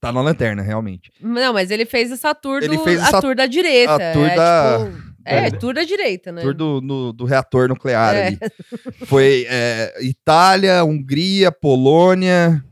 Tá 0.00 0.10
na 0.10 0.22
lanterna, 0.22 0.62
realmente. 0.62 1.12
Não, 1.20 1.52
mas 1.52 1.70
ele 1.70 1.84
fez 1.84 2.10
essa 2.10 2.34
tour, 2.34 2.62
Ele 2.62 2.78
do, 2.78 2.82
fez 2.84 2.98
a 3.02 3.08
essa- 3.08 3.20
tour 3.20 3.34
da 3.34 3.44
direita. 3.44 3.92
a 3.94 4.12
tour 4.14 4.26
é, 4.26 4.34
da- 4.34 4.78
tipo, 4.86 5.09
é, 5.24 5.46
é. 5.46 5.50
tour 5.50 5.74
da 5.74 5.84
direita, 5.84 6.32
né? 6.32 6.42
Tour 6.42 6.54
do, 6.54 6.80
no- 6.80 7.12
do 7.12 7.24
reator 7.24 7.68
nuclear 7.68 8.14
É. 8.14 8.26
ali. 8.28 8.38
Foi 9.06 9.46
eh, 9.48 9.94
Itália, 10.02 10.84
Hungria, 10.84 11.50
Polônia. 11.52 12.64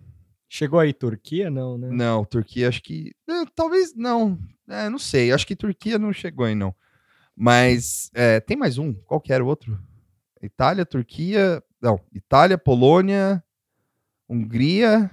Chegou 0.48 0.80
aí 0.80 0.92
Turquia? 0.94 1.50
Não, 1.50 1.76
né? 1.76 1.88
Não, 1.90 2.24
Turquia 2.24 2.68
acho 2.68 2.82
que. 2.82 3.12
eh, 3.28 3.44
talvez 3.54 3.94
não. 3.94 4.38
É, 4.68 4.88
não 4.88 4.98
sei. 4.98 5.30
Acho 5.32 5.46
que 5.46 5.54
Turquia 5.56 5.98
não 5.98 6.12
chegou 6.12 6.46
aí, 6.46 6.54
não. 6.54 6.74
Mas 7.36 8.10
eh, 8.14 8.40
tem 8.40 8.56
mais 8.56 8.78
um. 8.78 8.92
Qual 8.94 9.20
que 9.20 9.32
era 9.32 9.44
o 9.44 9.46
outro? 9.46 9.78
Itália, 10.42 10.86
Turquia. 10.86 11.62
Não, 11.80 12.00
Itália, 12.12 12.56
Polônia, 12.58 13.42
Hungria. 14.28 15.10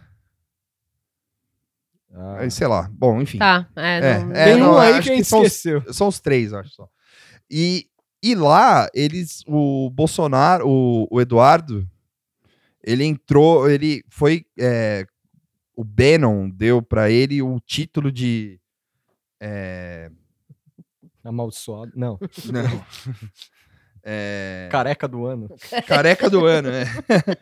Ah. 2.13 2.49
sei 2.49 2.67
lá. 2.67 2.89
Bom, 2.93 3.21
enfim. 3.21 3.37
Tá, 3.37 3.67
é, 3.75 3.97
É, 3.97 4.19
não, 4.19 4.31
é, 4.31 4.45
Tem 4.45 4.57
não, 4.59 4.73
um 4.73 4.77
aí 4.77 4.93
que 5.01 5.11
a 5.11 5.15
gente 5.15 5.25
são 5.27 5.41
os- 5.41 5.47
esqueceu. 5.47 5.93
São 5.93 6.07
os 6.07 6.19
três, 6.19 6.53
acho 6.53 6.69
só. 6.69 6.89
E, 7.49 7.87
e 8.23 8.35
lá, 8.35 8.87
eles. 8.93 9.43
O 9.47 9.89
Bolsonaro, 9.89 10.67
o, 10.67 11.07
o 11.11 11.21
Eduardo, 11.21 11.87
ele 12.83 13.03
entrou. 13.05 13.69
Ele 13.69 14.03
foi. 14.09 14.45
é, 14.59 15.05
o 15.75 15.83
Bannon 15.83 16.49
deu 16.49 16.81
pra 16.81 17.09
ele 17.09 17.41
o 17.41 17.59
título 17.59 18.11
de. 18.11 18.59
é, 19.39 20.09
Amaldiçoado. 21.23 21.91
Não. 21.95 22.19
não. 22.51 22.85
É, 24.07 24.69
Careca 24.71 25.07
do 25.07 25.25
ano. 25.25 25.49
careca 25.87 26.29
do 26.29 26.45
ano, 26.45 26.69
né? 26.69 26.83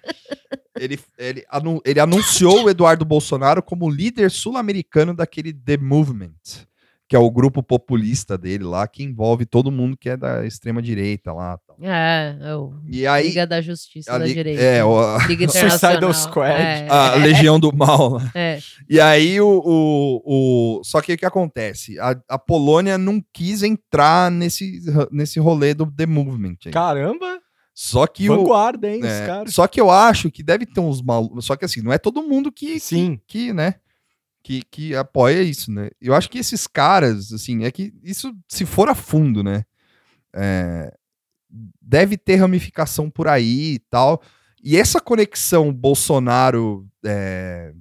ele, 0.80 0.98
ele, 1.18 1.46
anu- 1.50 1.82
ele 1.84 2.00
anunciou 2.00 2.64
o 2.64 2.70
Eduardo 2.70 3.04
Bolsonaro 3.04 3.62
como 3.62 3.90
líder 3.90 4.32
sul-americano 4.32 5.14
daquele 5.14 5.52
The 5.52 5.76
Movement, 5.76 6.32
que 7.14 7.16
é 7.16 7.20
o 7.20 7.30
grupo 7.30 7.62
populista 7.62 8.36
dele 8.40 8.64
lá, 8.64 8.88
que 8.88 9.04
envolve 9.04 9.46
todo 9.46 9.70
mundo 9.72 9.96
que 9.96 10.10
é 10.10 10.18
da 10.18 10.44
extrema-direita 10.48 11.32
lá. 11.32 11.60
tal. 11.60 11.78
É, 11.80 12.36
é 12.42 12.56
o 12.56 12.74
E 12.90 13.06
aí. 13.06 13.28
Liga 13.28 13.46
da 13.46 13.62
Justiça 13.62 14.12
a 14.12 14.18
da 14.18 14.26
li- 14.26 14.34
Direita. 14.34 14.60
É, 14.60 14.84
o- 14.84 14.98
a, 15.00 15.24
Liga 15.28 15.46
Suicidal. 15.48 16.12
Squad. 16.12 16.50
É, 16.60 16.88
a 16.90 17.14
Legião 17.14 17.60
do 17.60 17.72
Mal 17.72 18.14
lá. 18.14 18.32
é. 18.34 18.58
E 18.90 19.00
aí 19.00 19.40
o, 19.40 19.62
o, 19.64 20.80
o- 20.80 20.84
Só 20.84 21.02
que 21.04 21.14
o 21.14 21.18
que 21.18 21.24
acontece? 21.26 22.00
A, 22.00 22.16
a 22.28 22.40
Polônia 22.40 22.98
não 22.98 23.24
quis 23.32 23.62
entrar 23.62 24.32
nesse, 24.32 24.82
nesse 25.12 25.40
rolê 25.40 25.76
do 25.76 25.86
The 25.86 26.08
Movement. 26.08 26.56
aí. 26.66 26.72
Caramba! 26.72 27.38
Só 27.76 28.08
que 28.08 28.28
o. 28.28 28.38
Vanguarda, 28.38 28.90
hein, 28.90 29.02
é, 29.04 29.46
só 29.48 29.68
que 29.68 29.80
eu 29.80 29.92
acho 29.92 30.32
que 30.32 30.42
deve 30.42 30.66
ter 30.66 30.80
uns 30.80 31.00
malucos. 31.00 31.46
Só 31.46 31.56
que 31.56 31.66
assim, 31.66 31.82
não 31.84 31.94
é 31.94 32.00
todo 32.00 32.24
mundo 32.24 32.52
que, 32.52 32.80
Sim. 32.80 33.20
que, 33.28 33.54
né? 33.54 33.76
Que, 34.44 34.62
que 34.70 34.96
apoia 34.96 35.42
isso, 35.42 35.72
né? 35.72 35.90
Eu 36.02 36.14
acho 36.14 36.30
que 36.30 36.38
esses 36.38 36.68
caras, 36.68 37.32
assim, 37.32 37.64
é 37.64 37.72
que 37.72 37.94
isso, 38.04 38.36
se 38.50 38.66
for 38.66 38.90
a 38.90 38.96
fundo, 38.96 39.42
né? 39.42 39.64
é, 40.34 40.92
deve 41.82 42.18
ter 42.18 42.38
ramificação 42.38 43.10
por 43.10 43.28
aí 43.28 43.76
e 43.76 43.80
tal. 43.80 44.22
E 44.64 44.78
essa 44.78 45.00
conexão 45.00 45.72
Bolsonaro. 45.72 46.86
é, 47.06 47.72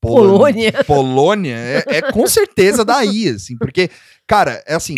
Polônia. 0.00 0.72
Polônia 0.84 1.54
é, 1.86 1.98
é 1.98 2.02
com 2.02 2.26
certeza 2.26 2.84
daí, 2.84 3.28
assim, 3.28 3.56
porque, 3.56 3.88
cara, 4.26 4.60
é 4.66 4.74
assim, 4.74 4.96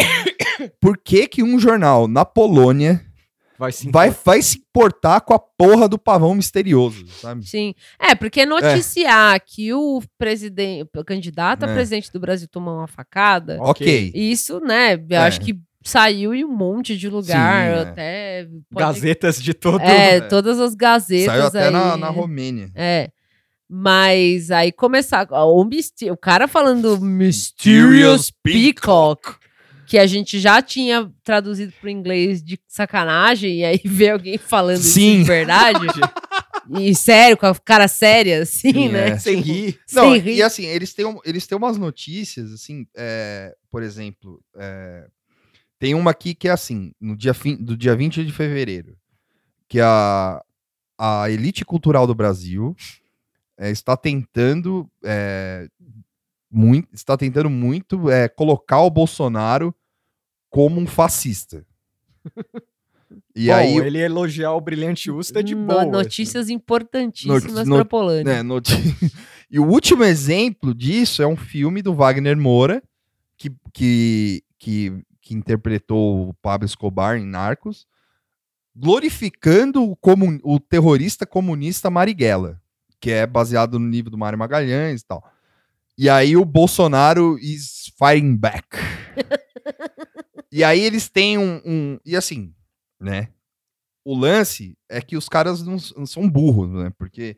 por 0.81 0.97
que 0.97 1.28
que 1.28 1.43
um 1.43 1.59
jornal 1.59 2.09
na 2.09 2.24
Polônia 2.24 3.05
Vai 3.59 3.70
se 3.72 3.90
vai, 3.90 4.10
vai 4.10 4.43
se 4.43 4.59
importar 4.59 5.20
com 5.20 5.32
a 5.32 5.39
porra 5.39 5.89
do 5.89 5.97
pavão 5.98 6.35
misterioso, 6.35 7.06
sabe? 7.20 7.47
Sim. 7.47 7.72
É, 8.01 8.14
porque 8.14 8.44
noticiar 8.44 9.40
que 9.44 9.72
o 9.72 10.02
presidente, 10.18 10.89
o 10.97 11.05
candidato 11.05 11.64
a 11.64 11.70
É. 11.70 11.74
presidente 11.74 12.10
do 12.12 12.18
Brasil 12.18 12.48
tomou 12.48 12.78
uma 12.78 12.89
facada, 12.89 13.59
Ok. 13.60 14.10
isso, 14.14 14.59
né, 14.60 14.94
eu 14.94 15.16
É. 15.16 15.18
acho 15.18 15.40
que 15.40 15.56
saiu 15.85 16.35
em 16.35 16.44
um 16.44 16.51
monte 16.52 16.97
de 16.97 17.09
lugar, 17.09 17.66
Sim, 17.74 17.78
é. 17.78 17.81
até... 17.90 18.44
pode- 18.72 18.86
Gazetas 18.86 19.40
de 19.40 19.55
todo. 19.55 19.81
É, 19.82 20.16
É. 20.16 20.20
todas 20.22 20.59
as 20.59 20.74
gazetas 20.74 21.26
Saiu 21.35 21.47
até 21.47 21.66
aí. 21.66 21.72
na, 21.72 21.97
na 21.97 22.09
Romênia. 22.09 22.70
É. 22.74 23.10
Mas 23.68 24.51
aí 24.51 24.70
começar. 24.72 25.26
O, 25.31 25.64
misti- 25.64 26.10
o 26.10 26.16
cara 26.16 26.47
falando 26.47 27.01
Mysterious 27.01 28.31
Peacock, 28.43 29.36
que 29.86 29.98
a 29.98 30.06
gente 30.06 30.39
já 30.39 30.61
tinha 30.62 31.11
traduzido 31.23 31.73
para 31.81 31.90
inglês 31.90 32.43
de 32.43 32.59
sacanagem, 32.66 33.59
e 33.61 33.65
aí 33.65 33.81
vê 33.85 34.11
alguém 34.11 34.39
falando 34.39 34.78
isso 34.81 34.93
Sim. 34.94 35.19
de 35.19 35.24
verdade. 35.24 35.86
e 36.81 36.94
sério, 36.94 37.36
com 37.36 37.47
a 37.47 37.55
cara 37.55 37.86
séria, 37.89 38.43
assim, 38.43 38.73
Sim, 38.73 38.89
né? 38.89 39.09
é. 39.11 39.19
Sem 39.19 39.40
rir. 39.40 39.78
Não, 39.93 40.12
Sem 40.12 40.19
rir. 40.20 40.35
e 40.36 40.43
assim, 40.43 40.65
eles 40.65 40.94
têm, 40.94 41.05
um- 41.05 41.20
eles 41.24 41.47
têm 41.47 41.56
umas 41.59 41.77
notícias, 41.77 42.52
assim, 42.52 42.86
é, 42.97 43.55
por 43.70 43.82
exemplo, 43.82 44.43
é, 44.56 45.06
tem 45.78 45.94
uma 45.94 46.11
aqui 46.12 46.35
que 46.35 46.48
é 46.48 46.51
assim, 46.52 46.93
no 47.01 47.16
dia 47.16 47.35
fim, 47.35 47.56
do 47.56 47.77
dia 47.77 47.94
20 47.94 48.24
de 48.24 48.32
fevereiro, 48.32 48.97
que 49.69 49.81
a, 49.81 50.43
a 50.98 51.28
elite 51.31 51.65
cultural 51.65 52.06
do 52.06 52.15
Brasil 52.15 52.74
é, 53.59 53.70
está 53.70 53.97
tentando 53.97 54.89
é, 55.05 55.69
muito, 56.55 56.89
está 56.94 57.16
tentando 57.16 57.51
muito 57.51 58.09
é, 58.10 58.28
colocar 58.28 58.81
o 58.81 58.90
Bolsonaro 58.90 59.74
como 60.51 60.81
um 60.81 60.86
fascista. 60.86 61.66
E 63.36 63.47
Bom, 63.47 63.55
aí, 63.55 63.76
ele 63.76 63.98
elogiar 63.98 64.52
o 64.52 64.60
brilhante 64.60 65.09
Usta 65.10 65.39
é 65.40 65.43
de 65.43 65.55
No- 65.55 65.66
boa. 65.66 65.82
assim. 65.82 65.90
Notícias 65.90 66.48
importantíssimas 66.51 67.44
Noti- 67.44 67.68
para 67.68 67.78
no- 67.78 67.85
Polônia. 67.85 68.24
né, 68.24 68.43
noti- 68.43 68.72
e 69.51 69.59
o 69.60 69.64
último 69.66 70.02
exemplo 70.02 70.74
disso 70.74 71.22
é 71.22 71.26
um 71.26 71.36
filme 71.36 71.81
do 71.82 71.94
Wagner 71.94 72.36
Moura, 72.36 72.82
que, 73.36 73.52
que, 73.72 74.43
que, 74.59 75.05
que 75.20 75.35
interpretou 75.35 76.28
o 76.31 76.35
Pablo 76.35 76.64
Escobar 76.66 77.16
em 77.16 77.24
Narcos, 77.26 77.86
glorificando 78.74 79.82
o, 79.82 79.94
comun, 79.97 80.39
o 80.43 80.59
terrorista 80.59 81.24
comunista 81.26 81.90
Marighella, 81.90 82.60
que 83.01 83.10
é 83.10 83.26
baseado 83.26 83.78
no 83.78 83.89
livro 83.89 84.10
do 84.10 84.18
Mário 84.18 84.39
Magalhães 84.39 85.02
e 85.02 85.06
tal. 85.06 85.22
E 85.97 86.09
aí 86.09 86.37
o 86.37 86.45
Bolsonaro 86.45 87.39
is 87.39 87.93
fighting 87.99 88.37
back. 88.37 88.66
e 90.51 90.65
aí 90.65 90.81
eles 90.81 91.09
têm 91.09 91.39
um, 91.39 91.61
um- 91.65 91.99
E 92.05 92.16
assim, 92.16 92.53
né? 93.01 93.29
O 94.05 94.16
lance 94.16 94.77
é 94.89 95.01
que 95.01 95.16
os 95.16 95.29
caras 95.29 95.62
não, 95.62 95.77
não 95.97 96.07
são 96.07 96.29
burros, 96.29 96.71
né? 96.71 96.93
Porque, 96.99 97.37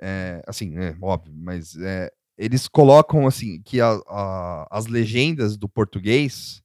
é, 0.00 0.42
assim, 0.46 0.76
é 0.78 0.96
óbvio, 1.02 1.34
mas 1.36 1.76
é, 1.76 2.10
eles 2.38 2.66
colocam, 2.68 3.26
assim, 3.26 3.60
que 3.62 3.80
a- 3.80 4.00
a- 4.08 4.68
as 4.70 4.86
legendas 4.86 5.56
do 5.56 5.68
português, 5.68 6.62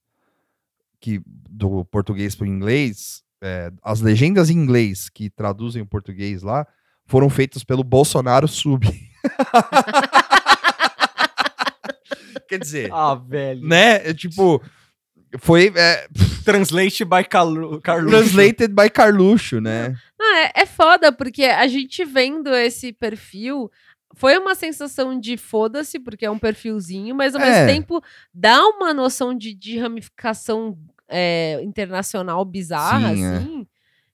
que 1.01 1.21
do 1.49 1.83
português 1.85 2.35
para 2.35 2.45
o 2.45 2.47
inglês, 2.47 3.21
é, 3.41 3.71
as 3.83 3.99
legendas 3.99 4.49
em 4.49 4.53
inglês 4.57 5.09
que 5.09 5.29
traduzem 5.29 5.81
o 5.81 5.85
português 5.87 6.41
lá, 6.41 6.65
foram 7.05 7.29
feitas 7.29 7.63
pelo 7.65 7.83
Bolsonaro 7.83 8.47
Sub. 8.47 8.87
Quer 12.57 12.59
dizer, 12.63 12.89
Ah, 12.93 13.15
velho. 13.15 13.65
né? 13.67 14.09
É, 14.09 14.13
tipo, 14.13 14.61
foi 15.39 15.71
é, 15.75 16.07
Translate 16.45 17.05
by 17.05 17.23
Carlu 17.29 17.81
Carluxo. 17.81 18.09
translated 18.17 18.67
by 18.73 18.89
Carluxo, 18.89 19.61
né? 19.61 19.95
Ah, 20.19 20.39
é, 20.55 20.61
é 20.61 20.65
foda, 20.65 21.11
porque 21.11 21.43
a 21.45 21.67
gente 21.67 22.03
vendo 22.05 22.53
esse 22.53 22.91
perfil. 22.93 23.71
Foi 24.15 24.37
uma 24.37 24.53
sensação 24.53 25.19
de 25.19 25.37
foda-se, 25.37 25.99
porque 25.99 26.25
é 26.25 26.29
um 26.29 26.37
perfilzinho, 26.37 27.15
mas 27.15 27.33
ao 27.35 27.41
É. 27.41 27.49
mesmo 27.49 27.67
tempo 27.67 28.03
dá 28.33 28.61
uma 28.67 28.93
noção 28.93 29.33
de, 29.35 29.53
de 29.55 29.79
ramificação 29.79 30.77
é, 31.09 31.59
internacional 31.63 32.43
bizarra, 32.45 33.13
Sim, 33.15 33.23
é. 33.25 33.35
assim. 33.37 33.67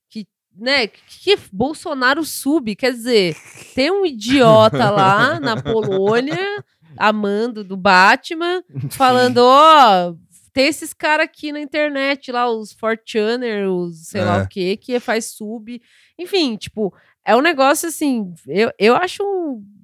Que, 0.10 0.28
né, 0.58 0.88
que, 0.88 1.02
que 1.36 1.38
Bolsonaro 1.52 2.24
sub, 2.24 2.76
quer 2.76 2.92
dizer, 2.94 3.36
tem 3.76 3.92
um 3.92 4.06
idiota 4.06 4.90
lá 4.90 5.40
na 5.40 5.62
Polônia, 5.62 6.64
amando 6.98 7.64
do 7.64 7.78
Batman, 7.78 8.64
falando, 8.92 9.40
ó, 9.40 10.14
tem 10.54 10.68
esses 10.68 10.94
caras 10.94 11.26
aqui 11.26 11.52
na 11.52 11.60
internet, 11.60 12.32
lá, 12.32 12.50
os 12.50 12.74
Fortuner, 12.74 13.70
os 13.70 14.08
sei 14.08 14.24
lá 14.24 14.40
É. 14.40 14.44
o 14.44 14.48
que, 14.48 14.78
que 14.78 15.00
faz 15.00 15.26
sub. 15.26 15.82
Enfim, 16.18 16.56
tipo, 16.58 16.94
é 17.26 17.36
um 17.36 17.42
negócio 17.42 17.88
assim, 17.90 18.34
eu, 18.48 18.72
eu 18.80 18.96
acho. 18.96 19.24
é, 19.24 19.79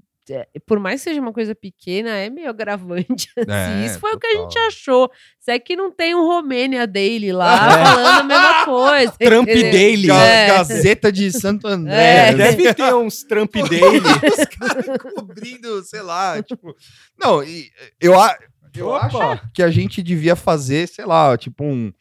Por 0.65 0.79
mais 0.79 1.01
que 1.01 1.09
seja 1.09 1.21
uma 1.21 1.31
coisa 1.33 1.53
pequena, 1.53 2.09
é 2.09 2.29
meio 2.29 2.49
agravante. 2.49 3.29
assim. 3.37 3.83
É, 3.83 3.85
Isso 3.85 3.99
foi 3.99 4.13
o 4.13 4.19
que 4.19 4.25
a 4.27 4.31
gente 4.33 4.53
total. 4.53 4.67
achou. 4.67 5.11
Se 5.39 5.51
é 5.51 5.59
que 5.59 5.75
não 5.75 5.91
tem 5.91 6.15
um 6.15 6.25
Romênia 6.25 6.87
Daily 6.87 7.31
lá 7.31 7.55
É. 7.55 7.85
falando 7.85 8.07
a 8.07 8.23
mesma 8.23 8.65
coisa. 8.65 9.11
Trump 9.19 9.47
entendeu? 9.47 9.71
Daily. 9.71 10.11
É. 10.11 10.47
Gazeta 10.47 11.11
de 11.11 11.31
Santo 11.31 11.67
André. 11.67 11.93
É. 12.29 12.31
né? 12.33 12.51
Deve 12.51 12.73
ter 12.73 12.93
uns 12.95 13.23
Trump 13.23 13.53
Daily. 13.69 13.99
Os 13.99 14.45
caras 14.57 14.97
cobrindo, 15.13 15.83
sei 15.83 16.01
lá, 16.01 16.41
tipo. 16.41 16.75
Não, 17.17 17.43
e 17.43 17.69
eu, 18.01 18.19
a- 18.19 18.37
eu 18.75 18.87
Opa. 18.87 19.05
acho 19.33 19.41
que 19.53 19.61
a 19.61 19.69
gente 19.69 20.01
devia 20.01 20.35
fazer, 20.35 20.87
sei 20.87 21.05
lá, 21.05 21.37
tipo 21.37 21.63
um. 21.63 21.93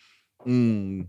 um 0.47 1.07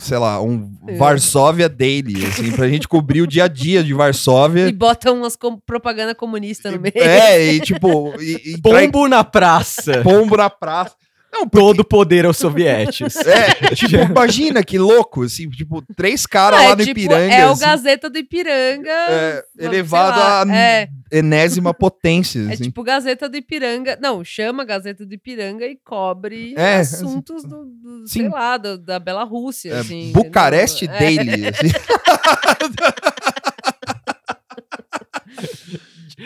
sei 0.00 0.18
lá, 0.18 0.42
um 0.42 0.72
É. 0.88 0.96
Varsóvia 0.96 1.68
Daily, 1.68 2.26
assim, 2.26 2.50
pra 2.52 2.68
gente 2.68 2.88
cobrir 2.88 3.22
o 3.22 3.26
dia 3.26 3.44
a 3.44 3.48
dia 3.48 3.84
de 3.84 3.94
Varsóvia. 3.94 4.66
E 4.68 4.72
botam 4.72 5.16
umas 5.18 5.36
com- 5.36 5.58
propaganda 5.58 6.14
comunista 6.14 6.70
no 6.70 6.80
meio. 6.80 6.92
É, 6.96 7.52
e 7.52 7.60
tipo, 7.60 8.12
e, 8.20 8.54
e 8.54 8.60
trai- 8.60 8.86
Pombo 8.90 9.08
na 9.08 9.22
praça. 9.22 10.00
pombo 10.02 10.36
na 10.36 10.50
praça. 10.50 10.96
Não, 11.40 11.48
Todo 11.48 11.84
poder 11.84 12.26
aos 12.26 12.36
sovietes. 12.36 13.16
É, 13.26 13.74
tipo, 13.74 13.96
imagina 13.96 14.62
que 14.62 14.78
louco, 14.78 15.22
assim, 15.22 15.48
tipo, 15.50 15.82
três 15.96 16.26
caras 16.26 16.58
Não, 16.60 16.66
lá 16.66 16.72
é 16.72 16.76
no 16.76 16.84
tipo, 16.84 17.00
Ipiranga. 17.00 17.34
É 17.34 17.46
o 17.46 17.52
assim, 17.52 17.60
Gazeta 17.64 18.10
do 18.10 18.18
Ipiranga. 18.18 18.90
é, 18.90 19.44
elevado 19.58 20.18
lá, 20.18 20.42
à 20.42 20.56
é. 20.56 20.88
enésima 21.12 21.72
potência. 21.72 22.40
É 22.40 22.52
assim. 22.54 22.64
tipo 22.64 22.82
Gazeta 22.82 23.28
do 23.28 23.36
Ipiranga. 23.36 23.98
Não, 24.00 24.22
chama 24.24 24.64
Gazeta 24.64 25.06
do 25.06 25.14
Ipiranga 25.14 25.64
e 25.66 25.76
cobre 25.76 26.54
É, 26.56 26.76
assuntos 26.76 27.42
do, 27.44 27.64
do- 27.64 28.06
sei 28.06 28.28
lá, 28.28 28.56
do- 28.56 28.78
da 28.78 28.98
Bela 28.98 29.24
Rússia. 29.24 29.72
É, 29.72 29.78
assim, 29.80 30.12
Bucareste? 30.12 30.86
É. 30.86 30.98
Daily. 30.98 31.46
assim. 31.48 31.68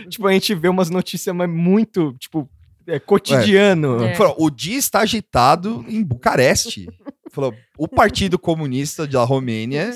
tipo, 0.08 0.26
a 0.26 0.32
gente 0.32 0.54
vê 0.54 0.68
umas 0.68 0.90
notícias 0.90 1.34
mas 1.34 1.48
muito, 1.48 2.14
tipo, 2.18 2.48
é, 2.86 2.98
cotidiano. 2.98 4.04
É. 4.04 4.14
Falou, 4.14 4.36
o 4.38 4.50
dia 4.50 4.78
está 4.78 5.00
agitado 5.00 5.84
em 5.88 6.02
Bucareste. 6.02 6.88
Falou, 7.30 7.54
o 7.76 7.88
Partido 7.88 8.38
Comunista 8.38 9.06
da 9.06 9.24
Romênia 9.24 9.92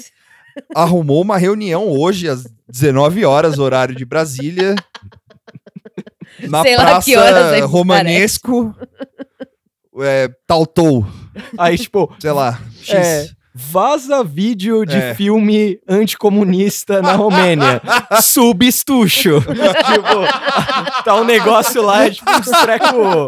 arrumou 0.74 1.22
uma 1.22 1.38
reunião 1.38 1.88
hoje 1.88 2.28
às 2.28 2.44
19 2.68 3.24
horas, 3.24 3.58
horário 3.58 3.94
de 3.94 4.04
Brasília, 4.04 4.74
na 6.48 6.62
Sei 6.62 6.76
lá 6.76 6.84
Praça 6.84 7.04
que 7.04 7.16
horas 7.16 7.52
é 7.52 7.58
em 7.60 7.62
Romanesco, 7.62 8.74
é, 10.00 10.28
Tautou, 10.46 11.06
Aí, 11.56 11.78
tipo, 11.78 12.12
sei 12.18 12.32
lá, 12.32 12.60
X. 12.82 13.34
Vaza 13.60 14.22
vídeo 14.22 14.86
de 14.86 14.96
É. 14.96 15.14
filme 15.16 15.80
anticomunista 15.88 17.02
na 17.02 17.14
Romênia. 17.14 17.82
Subestucho. 18.22 19.40
tipo, 19.40 21.02
tá 21.04 21.16
um 21.16 21.24
negócio 21.24 21.82
lá, 21.82 22.04
é 22.06 22.10
tipo, 22.10 22.30
uns 22.30 22.46
treco. 22.46 23.26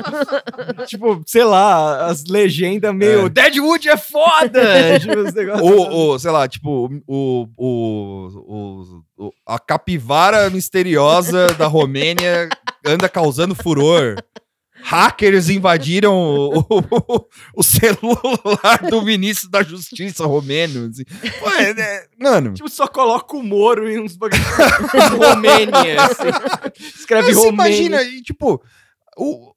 Tipo, 0.86 1.20
sei 1.26 1.42
lá, 1.42 2.06
as 2.06 2.24
legendas 2.26 2.94
meio. 2.94 3.26
É. 3.26 3.28
Deadwood 3.28 3.88
é 3.88 3.96
foda! 3.96 4.60
tipo, 5.00 5.18
os 5.18 5.34
negócios. 5.34 5.68
O, 5.68 6.12
o, 6.14 6.18
sei 6.18 6.30
lá, 6.30 6.46
tipo, 6.46 6.88
o, 7.08 7.48
o, 7.56 8.28
o, 8.38 9.02
o- 9.26 9.32
a 9.46 9.58
capivara 9.58 10.48
misteriosa 10.48 11.48
da 11.54 11.66
Romênia 11.66 12.48
anda 12.86 13.08
causando 13.08 13.54
furor. 13.54 14.14
Hackers 14.82 15.48
invadiram 15.48 16.14
o, 16.14 16.58
o- 16.60 17.26
o 17.56 17.62
celular 17.62 18.78
do 18.90 19.02
ministro 19.02 19.48
da 19.50 19.62
Justiça 19.62 20.26
romeno. 20.26 20.88
assim. 20.90 21.04
Pô, 21.38 21.50
é- 21.50 21.70
é- 21.70 22.06
mano, 22.18 22.54
Tipo, 22.54 22.68
só 22.68 22.86
coloca 22.86 23.36
o 23.36 23.42
Moro 23.42 23.88
em 23.90 24.00
uns 24.00 24.16
bagulho. 24.16 24.40
Romênia. 25.18 26.02
assim. 26.04 26.84
Escreve 26.98 27.28
mas 27.28 27.36
você 27.36 27.46
Romênia. 27.50 27.86
imagina, 27.86 28.02
e, 28.02 28.22
tipo, 28.22 28.62
o- 29.16 29.52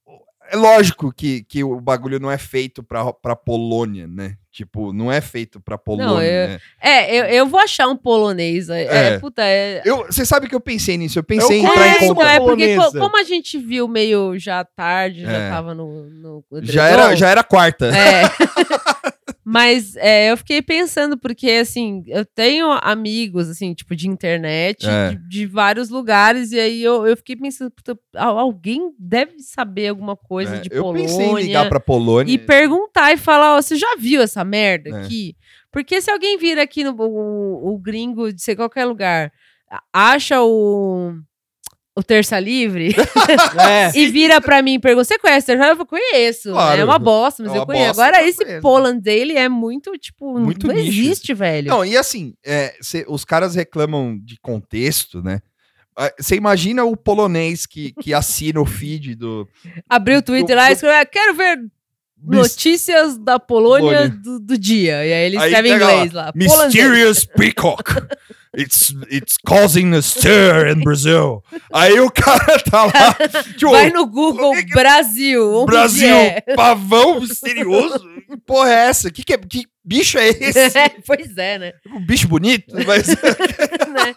é 0.54 0.58
lógico 0.58 1.12
que, 1.12 1.44
que 1.44 1.64
o 1.64 1.80
bagulho 1.82 2.20
não 2.20 2.30
é 2.32 2.38
feito 2.38 2.84
pra, 2.84 3.12
pra 3.12 3.36
Polônia, 3.36 4.08
né? 4.08 4.36
Tipo, 4.52 4.94
não 4.94 5.12
é 5.12 5.20
feito 5.20 5.60
pra 5.60 5.80
Polônia, 5.80 6.24
eu- 6.24 6.48
né? 6.50 6.60
É, 6.80 7.16
eu, 7.20 7.26
eu 7.26 7.48
vou 7.48 7.60
achar 7.60 7.88
um 7.88 7.98
polonês. 7.98 8.70
É, 8.70 8.84
É. 8.84 9.08
é, 9.16 9.20
puta, 9.20 9.42
é. 9.44 9.82
Eu, 9.84 10.06
você 10.06 10.24
sabe 10.24 10.48
que 10.48 10.54
eu 10.54 10.60
pensei 10.60 10.96
nisso? 10.96 11.18
Eu 11.18 11.24
pensei 11.24 11.58
em 11.60 11.64
Eu 11.66 11.72
entrar 11.72 11.88
em 11.88 11.92
conheço 11.98 12.04
É, 12.04 12.08
contato. 12.10 12.28
então, 12.36 12.46
é 12.46 12.48
porque 12.48 12.76
co- 12.78 12.92
como 13.00 13.18
a 13.20 13.24
gente 13.24 13.58
viu 13.58 13.88
meio 13.88 14.38
já 14.38 14.64
tarde, 14.64 15.22
já 15.24 15.32
É. 15.32 15.50
tava 15.50 15.74
no. 15.74 16.04
no 16.06 16.44
Já 16.62 16.88
era, 16.88 17.16
já 17.16 17.30
era 17.30 17.44
quarta. 17.44 17.88
É. 17.88 18.24
Mas 19.54 19.96
é, 19.98 20.32
eu 20.32 20.38
fiquei 20.38 20.64
pensando, 20.64 21.16
porque 21.16 21.48
assim, 21.52 22.04
eu 22.08 22.26
tenho 22.26 22.72
amigos, 22.82 23.48
assim, 23.50 23.72
tipo, 23.76 23.96
de 23.96 24.10
internet, 24.10 24.88
É. 24.90 25.12
de, 25.12 25.28
de 25.30 25.46
vários 25.46 25.90
lugares, 25.90 26.52
e 26.52 26.60
aí 26.60 26.84
eu, 26.84 27.06
eu 27.06 27.16
fiquei 27.16 27.36
pensando, 27.36 27.70
puta, 27.70 27.96
alguém 28.16 28.92
deve 28.98 29.38
saber 29.40 29.90
alguma 29.90 30.16
coisa 30.18 30.56
É, 30.56 30.60
de 30.60 30.70
eu 30.72 30.82
Polônia. 30.82 31.04
pensei 31.08 31.26
em 31.28 31.36
ligar 31.36 31.70
pra 31.70 31.80
Polônia. 31.80 32.34
E 32.34 32.38
perguntar 32.40 33.14
e 33.14 33.18
falar, 33.18 33.56
ó, 33.58 33.62
você 33.62 33.76
já 33.76 33.96
viu 33.98 34.22
essa 34.24 34.44
merda 34.44 34.90
É. 34.90 35.04
aqui? 35.06 35.36
Porque 35.72 36.02
se 36.02 36.10
alguém 36.10 36.38
vir 36.38 36.58
aqui 36.58 36.84
no 36.84 36.96
o, 37.00 37.74
o 37.76 37.78
gringo 37.78 38.34
de 38.34 38.42
ser 38.42 38.56
qualquer 38.56 38.86
lugar, 38.86 39.32
acha 39.92 40.42
o 40.42 41.14
o 41.96 42.02
Terça 42.04 42.40
Livre 42.40 42.96
É. 43.60 43.92
e 43.98 44.08
vira 44.08 44.42
pra 44.42 44.62
mim 44.62 44.74
e 44.76 44.80
pergunta: 44.80 45.04
Você 45.06 45.20
conhece 45.20 45.44
o 45.44 45.48
Terça 45.48 45.64
Livre? 45.70 45.82
Eu 45.82 45.86
conheço. 45.86 46.52
Claro. 46.52 46.82
É 46.82 46.84
uma 46.86 47.00
bosta, 47.00 47.44
mas 47.44 47.52
É 47.52 47.56
uma 47.56 47.62
eu 47.62 47.66
conheço. 47.66 47.86
bosta, 47.88 48.04
Agora, 48.04 48.24
eu 48.24 48.28
esse 48.30 48.44
conheço. 48.44 48.62
Poland 48.62 49.02
dele 49.02 49.34
é 49.38 49.48
muito, 49.50 49.92
tipo, 49.98 50.40
Muito 50.40 50.68
não 50.68 50.74
nicho. 50.76 50.88
existe, 50.90 51.34
velho. 51.34 51.70
Não, 51.70 51.86
e 51.86 51.96
assim, 51.96 52.34
é, 52.46 52.76
cê- 52.82 53.06
os 53.08 53.24
caras 53.24 53.56
reclamam 53.56 54.18
de 54.20 54.38
contexto, 54.42 55.22
né? 55.22 55.40
Ah, 55.96 56.12
Você 56.20 56.36
imagina 56.36 56.84
o 56.84 56.98
polonês 56.98 57.68
que, 57.68 57.92
que 58.02 58.14
assina 58.16 58.60
o 58.60 58.66
feed 58.66 59.14
do. 59.16 59.48
Abriu 59.88 60.18
o 60.20 60.22
Twitter 60.24 60.56
lá 60.56 60.70
e 60.72 60.74
escreveu: 60.74 60.98
"Ah, 61.00 61.06
Quero 61.06 61.36
ver 61.36 61.60
notícias 62.26 63.18
da 63.18 63.40
Polônia 63.40 64.10
do, 64.10 64.40
do 64.40 64.58
dia. 64.58 65.06
E 65.06 65.14
aí 65.14 65.26
ele 65.26 65.38
escreve 65.38 65.70
em 65.70 65.78
lá, 65.80 65.94
inglês 65.94 66.12
lá. 66.14 66.32
Day. 66.32 66.48
Mysterious 66.48 67.26
Peacock. 67.26 67.84
It's, 68.56 68.94
it's 69.10 69.36
causing 69.44 69.96
a 69.96 70.02
stir 70.04 70.68
in 70.68 70.84
Brazil. 70.84 71.44
Aí 71.74 72.00
o 72.00 72.12
cara 72.12 72.60
tá 72.60 72.84
lá. 72.86 73.18
tipo, 73.58 73.72
Vai 73.72 73.90
no 73.90 74.06
Google 74.06 74.54
que 74.54 74.66
que- 74.66 74.74
Brasil. 74.76 75.56
onde 75.56 75.72
Brasil, 75.72 76.08
é? 76.16 76.40
pavão 76.56 77.20
misterioso. 77.20 78.08
Que 78.30 78.38
porra 78.46 78.70
é 78.70 78.74
essa? 78.90 79.10
Que, 79.10 79.24
que, 79.24 79.36
que 79.40 79.64
bicho 79.84 80.20
é 80.20 80.28
esse? 80.40 80.70
pois 81.04 81.36
é, 81.36 81.58
né? 81.58 81.74
Um 81.96 82.06
bicho 82.06 82.28
bonito? 82.28 82.76
Mas, 82.86 83.08
Né? 83.08 84.14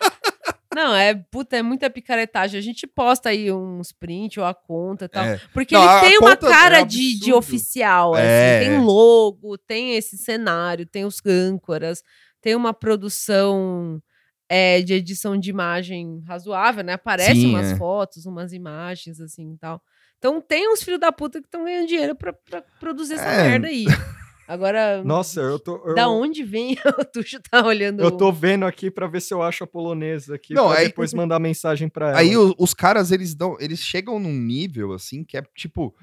Não, 0.76 0.94
é 0.94 1.14
puta, 1.14 1.56
é 1.56 1.62
muita 1.62 1.88
picaretagem. 1.88 2.58
A 2.58 2.62
gente 2.62 2.86
posta 2.86 3.30
aí 3.30 3.50
uns 3.50 3.92
print 3.92 4.38
ou 4.38 4.44
a 4.44 4.52
conta 4.52 5.06
e 5.06 5.08
tal. 5.08 5.24
É. 5.24 5.40
Porque 5.54 5.74
Não, 5.74 5.82
ele 5.82 6.08
tem 6.10 6.18
uma 6.18 6.36
conta 6.36 6.48
cara 6.50 6.80
é 6.80 6.84
de, 6.84 6.98
de 6.98 7.14
absurdo. 7.16 7.38
oficial, 7.38 8.14
É. 8.14 8.58
assim. 8.58 8.68
Tem 8.68 8.78
logo, 8.84 9.56
tem 9.56 9.96
esse 9.96 10.18
cenário, 10.18 10.84
tem 10.84 11.06
os 11.06 11.16
âncoras, 11.24 12.02
tem 12.42 12.54
uma 12.54 12.74
produção 12.74 14.02
é, 14.50 14.82
de 14.82 14.92
edição 14.92 15.38
de 15.38 15.48
imagem 15.48 16.22
razoável, 16.26 16.84
né? 16.84 16.92
Aparecem 16.92 17.34
Sim, 17.36 17.50
umas 17.54 17.72
é. 17.72 17.76
fotos, 17.76 18.26
umas 18.26 18.52
imagens, 18.52 19.18
assim 19.18 19.54
e 19.54 19.56
tal. 19.56 19.80
Então 20.18 20.42
tem 20.42 20.70
uns 20.70 20.82
filhos 20.82 21.00
da 21.00 21.10
puta 21.10 21.40
que 21.40 21.46
estão 21.46 21.64
ganhando 21.64 21.88
dinheiro 21.88 22.14
pra, 22.14 22.34
pra 22.34 22.62
produzir 22.78 23.14
essa 23.14 23.24
É. 23.30 23.48
merda 23.48 23.68
aí. 23.68 23.86
Agora, 24.48 25.02
Nossa, 25.02 25.40
eu 25.40 25.58
tô. 25.58 25.76
Eu, 25.88 25.94
da 25.94 26.08
onde 26.08 26.44
vem? 26.44 26.76
o 27.00 27.04
Tuxo 27.04 27.38
tá 27.50 27.66
olhando. 27.66 28.02
Eu 28.02 28.10
tô 28.10 28.30
vendo 28.32 28.64
aqui 28.64 28.90
pra 28.90 29.06
ver 29.08 29.20
se 29.20 29.34
eu 29.34 29.42
acho 29.42 29.64
a 29.64 29.66
polonesa 29.66 30.34
aqui. 30.36 30.54
Não, 30.54 30.68
pra 30.68 30.78
aí- 30.78 30.86
depois 30.88 31.12
mandar 31.14 31.38
mensagem 31.40 31.88
pra 31.88 32.10
ela. 32.10 32.18
Aí 32.18 32.36
o- 32.36 32.54
os 32.58 32.72
caras, 32.72 33.10
eles 33.10 33.34
dão, 33.34 33.56
eles 33.58 33.80
chegam 33.80 34.18
num 34.20 34.32
nível, 34.32 34.92
assim, 34.92 35.24
que 35.24 35.36
é 35.36 35.42
tipo, 35.56 35.94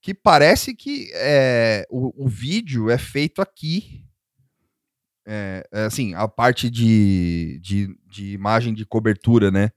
que 0.00 0.14
parece 0.14 0.74
que 0.74 1.10
é, 1.14 1.84
o, 1.90 2.24
o 2.24 2.28
vídeo 2.28 2.88
é 2.90 2.96
feito 2.96 3.42
aqui. 3.42 4.02
É, 5.26 5.64
é, 5.72 5.84
assim, 5.84 6.14
a 6.14 6.26
parte 6.26 6.70
de, 6.70 7.60
de, 7.62 7.94
de 8.10 8.32
imagem 8.32 8.72
de 8.74 8.84
cobertura, 8.86 9.50
né? 9.50 9.70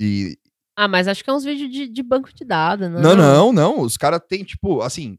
E, 0.00 0.36
Ah, 0.76 0.88
mas 0.88 1.06
acho 1.08 1.22
que 1.24 1.30
é 1.30 1.32
uns 1.32 1.44
vídeos 1.44 1.70
de, 1.70 1.88
de 1.88 2.02
banco 2.02 2.34
de 2.34 2.44
dados, 2.44 2.90
né? 2.90 3.00
não, 3.00 3.14
não, 3.16 3.52
não, 3.52 3.80
os 3.80 3.96
caras 3.96 4.20
têm, 4.28 4.42
tipo, 4.44 4.82
assim, 4.82 5.16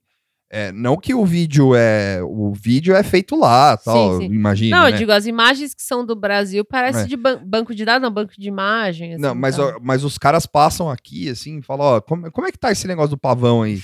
é, 0.50 0.72
não 0.72 0.96
que 0.98 1.14
o 1.14 1.26
vídeo 1.26 1.74
é, 1.76 2.22
o 2.24 2.54
vídeo 2.54 2.96
é 2.96 3.04
feito 3.04 3.36
lá, 3.36 3.76
tal, 3.78 4.14
Sim, 4.20 4.28
sim. 4.28 4.34
imagina, 4.34 4.78
Não, 4.78 4.86
eu 4.88 4.92
né? 4.92 4.98
digo, 4.98 5.12
as 5.12 5.26
imagens 5.26 5.74
que 5.74 5.82
são 5.84 6.06
do 6.06 6.16
Brasil 6.16 6.64
parece 6.64 7.00
É. 7.02 7.06
de 7.06 7.18
ban- 7.18 7.40
banco 7.46 7.76
de 7.76 7.84
dados, 7.84 8.02
não, 8.02 8.12
banco 8.14 8.32
de 8.38 8.48
imagem. 8.48 9.14
assim, 9.14 9.22
Não, 9.22 9.36
mas, 9.36 9.58
tal. 9.58 9.68
ó, 9.76 9.80
mas 9.82 10.04
os 10.04 10.18
caras 10.18 10.46
passam 10.46 10.90
aqui, 10.90 11.30
assim, 11.30 11.62
falam, 11.62 11.86
ó, 11.86 12.02
como, 12.02 12.32
como 12.32 12.48
é 12.48 12.52
que 12.52 12.58
tá 12.58 12.72
esse 12.72 12.88
negócio 12.88 13.10
do 13.12 13.18
pavão 13.18 13.64
aí? 13.64 13.80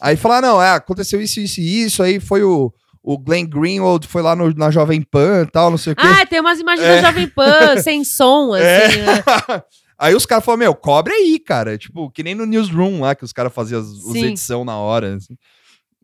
Aí 0.00 0.16
fala, 0.16 0.38
ah, 0.38 0.40
não, 0.42 0.62
é, 0.62 0.70
aconteceu 0.70 1.20
isso, 1.20 1.40
isso 1.40 1.60
e 1.60 1.82
isso, 1.82 2.02
aí 2.02 2.20
foi 2.20 2.42
o, 2.44 2.72
o 3.02 3.18
Glenn 3.18 3.46
Greenwald, 3.46 4.06
foi 4.06 4.22
lá 4.22 4.36
no- 4.36 4.52
na 4.54 4.70
Jovem 4.70 5.02
Pan 5.02 5.42
e 5.42 5.50
tal, 5.50 5.70
não 5.70 5.78
sei 5.78 5.94
o 5.94 5.96
quê. 5.96 6.06
Ah, 6.06 6.24
tem 6.26 6.40
umas 6.40 6.60
imagens 6.60 6.86
É. 6.86 7.00
da 7.02 7.08
Jovem 7.08 7.26
Pan, 7.28 7.76
sem 7.82 8.04
som, 8.04 8.52
assim, 8.54 8.64
É. 8.64 8.88
né? 9.06 9.22
aí 9.98 10.14
os 10.14 10.26
caras 10.26 10.44
falam, 10.44 10.58
meu, 10.58 10.74
cobre 10.74 11.12
aí, 11.12 11.38
cara. 11.38 11.76
Tipo, 11.78 12.10
que 12.10 12.22
nem 12.22 12.34
no 12.34 12.46
Newsroom 12.46 13.00
lá, 13.00 13.14
que 13.14 13.24
os 13.24 13.32
caras 13.32 13.52
faziam 13.52 13.80
as, 13.80 14.14
edição 14.14 14.64
na 14.64 14.76
hora, 14.76 15.16
assim. 15.16 15.36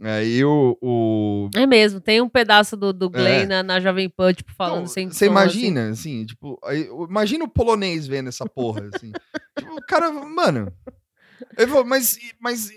Aí 0.03 0.43
o. 0.45 0.79
o... 0.81 1.51
É 1.55 1.67
mesmo, 1.67 2.01
tem 2.01 2.21
um 2.23 2.29
pedaço 2.29 2.75
do, 2.77 2.93
do 2.93 3.11
Glenn 3.11 3.43
É. 3.43 3.47
na, 3.47 3.63
na 3.63 3.81
Jovem 3.81 4.09
Pan, 4.09 4.33
tipo, 4.33 4.51
falando 4.55 4.81
Não, 4.81 4.87
sem 4.87 5.09
Você 5.11 5.27
som, 5.27 5.31
imagina, 5.33 5.91
assim, 5.91 6.25
tipo, 6.25 6.59
aí, 6.65 6.89
imagina 7.09 7.45
o 7.45 7.49
polonês 7.49 8.07
vendo 8.07 8.29
essa 8.29 8.47
porra, 8.47 8.89
assim. 8.95 9.13
tipo, 9.59 9.75
o 9.75 9.83
cara, 9.87 10.11
mano. 10.11 10.73
Eu 11.59 11.69
vou, 11.69 11.85
mas. 11.85 12.19
mas 12.41 12.67
assim. 12.67 12.75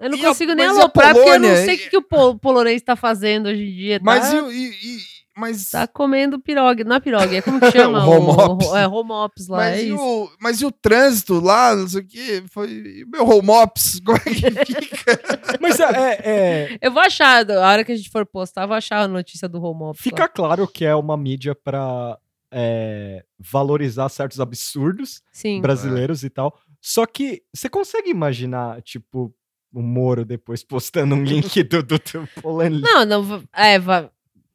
Eu 0.00 0.10
não 0.10 0.18
E 0.18 0.24
a- 0.24 0.28
consigo 0.28 0.52
nem 0.54 0.66
mas 0.66 0.76
aloprar, 0.78 1.14
porque 1.14 1.28
eu 1.30 1.38
não 1.38 1.54
sei 1.54 1.76
o 1.76 1.78
que, 1.78 1.90
que 1.90 1.96
o 1.96 2.02
pol- 2.02 2.36
polonês 2.36 2.82
tá 2.82 2.96
fazendo 2.96 3.46
hoje 3.48 3.62
em 3.62 3.74
dia. 3.76 4.00
mas, 4.02 4.30
tá, 4.30 4.36
e 4.36 4.40
o- 4.40 4.50
e- 4.52 4.70
e- 4.70 5.11
mas, 5.36 5.70
tá 5.70 5.86
comendo 5.86 6.38
pirogue. 6.40 6.84
Não 6.84 6.96
é 6.96 7.00
pirogue, 7.00 7.36
é 7.36 7.42
como 7.42 7.58
que 7.60 7.70
chama? 7.72 8.04
O 8.06 8.10
home 8.10 8.40
ops. 8.40 8.66
o- 8.68 8.76
É 8.76 8.86
home 8.88 9.12
ops 9.12 9.48
lá, 9.48 9.56
mas, 9.58 9.78
é 9.78 9.82
e 9.82 9.88
isso. 9.88 9.98
o, 10.00 10.30
mas 10.40 10.60
e 10.60 10.66
o 10.66 10.70
trânsito 10.72 11.40
lá, 11.40 11.74
não 11.74 11.88
sei 11.88 12.00
o 12.00 12.06
que, 12.06 12.44
foi. 12.48 13.02
o 13.04 13.08
Meu 13.10 13.28
home 13.28 13.50
ops, 13.50 14.00
como 14.04 14.18
é 14.18 14.20
que 14.20 14.74
fica? 14.74 15.20
Mas 15.60 15.80
é, 15.80 15.84
é- 15.84 16.20
é- 16.24 16.78
Eu 16.80 16.90
vou 16.92 17.02
achar, 17.02 17.48
a 17.50 17.68
hora 17.68 17.84
que 17.84 17.92
a 17.92 17.96
gente 17.96 18.10
for 18.10 18.26
postar, 18.26 18.62
eu 18.62 18.68
vou 18.68 18.76
achar 18.76 19.00
a 19.02 19.08
notícia 19.08 19.48
do 19.48 19.62
home 19.62 19.82
ops. 19.84 20.00
fica 20.00 20.22
lá. 20.22 20.28
claro 20.28 20.68
que 20.68 20.84
é 20.84 20.94
uma 20.94 21.16
mídia 21.16 21.54
pra 21.54 22.18
é, 22.54 23.24
valorizar 23.38 24.08
certos 24.10 24.38
absurdos 24.40 25.22
Sim. 25.32 25.60
brasileiros 25.60 26.22
e 26.22 26.30
tal. 26.30 26.54
Só 26.80 27.06
que 27.06 27.42
você 27.54 27.68
consegue 27.68 28.10
imaginar, 28.10 28.82
tipo, 28.82 29.34
o 29.72 29.80
Moro 29.80 30.24
depois 30.24 30.62
postando 30.62 31.14
um 31.14 31.22
link 31.24 31.62
do, 31.62 31.82
do, 31.82 31.96
do 31.96 32.28
Poland 32.42 32.80
Não, 32.82 33.04
não, 33.06 33.42
é, 33.54 33.78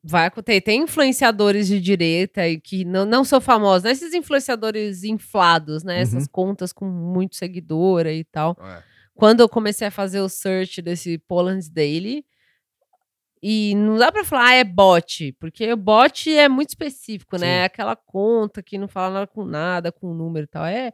vai, 0.08 0.28
acontecer. 0.28 0.62
Tem 0.62 0.82
influenciadores 0.84 1.68
de 1.68 1.80
direita 1.82 2.48
e 2.48 2.60
que 2.60 2.86
não, 2.86 3.06
não 3.06 3.24
são 3.24 3.42
famosos, 3.42 3.84
né? 3.84 3.92
Esses 3.92 4.14
influenciadores 4.14 5.04
inflados, 5.04 5.84
né? 5.84 6.00
Essas 6.02 6.24
Uhum. 6.24 6.30
contas 6.32 6.72
com 6.74 6.86
muito 6.86 7.36
seguidora 7.36 8.12
e 8.14 8.24
tal. 8.24 8.56
Quando 9.14 9.40
eu 9.42 9.50
comecei 9.50 9.88
a 9.88 9.92
fazer 9.92 10.20
o 10.22 10.30
search 10.30 10.82
desse 10.82 11.18
Poland's 11.18 11.70
Daily, 11.70 12.24
e 13.42 13.76
não 13.76 13.98
dá 13.98 14.12
pra 14.12 14.24
falar, 14.24 14.48
ah, 14.48 14.54
é 14.56 14.64
bot, 14.64 15.32
porque 15.40 15.72
o 15.72 15.78
bot 15.78 16.36
é 16.36 16.50
muito 16.50 16.70
específico, 16.70 17.38
né? 17.38 17.46
Sim. 17.48 17.54
É 17.54 17.64
aquela 17.66 17.96
conta 17.96 18.64
que 18.64 18.78
não 18.80 18.88
fala 18.88 19.14
nada 19.14 19.28
com 19.28 19.46
nada, 19.46 19.92
com 19.92 20.14
número 20.14 20.46
e 20.46 20.48
tal. 20.48 20.66
É 20.66 20.92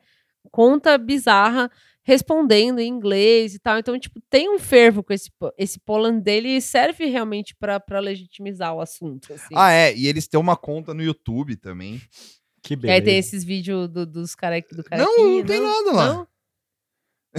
conta 0.52 0.98
bizarra 0.98 1.70
respondendo 2.06 2.80
em 2.80 2.88
inglês 2.90 3.56
e 3.56 3.60
tal. 3.60 3.78
Então, 3.80 3.98
tipo, 3.98 4.22
tem 4.30 4.49
um 4.49 4.60
fervo 4.60 5.02
com 5.02 5.14
esse, 5.14 5.32
esse 5.57 5.80
Poland 5.80 6.22
dele 6.22 6.49
e 6.49 6.61
serve 6.61 7.06
realmente 7.06 7.56
pra 7.56 7.80
pra 7.80 7.99
legitimizar 7.99 8.74
o 8.76 8.82
assunto. 8.82 9.34
Assim. 9.34 9.53
Ah, 9.56 9.72
é, 9.72 9.95
e 9.95 10.07
eles 10.07 10.28
têm 10.28 10.40
uma 10.40 10.57
conta 10.57 10.94
no 10.94 11.02
YouTube 11.02 11.56
também. 11.56 12.02
Que 12.61 12.74
e 12.74 12.76
aí 12.76 12.82
beleza. 12.82 13.06
tem 13.06 13.18
esses 13.18 13.44
vídeos 13.44 13.88
do, 13.90 14.06
dos 14.06 14.36
cara, 14.36 14.60
do 14.61 14.78
Não, 14.78 14.84
carequinha. 14.84 15.28
não 15.40 15.44
tem 15.45 15.60
nada 15.61 15.91
lá. 15.91 16.14
Não? 16.14 16.28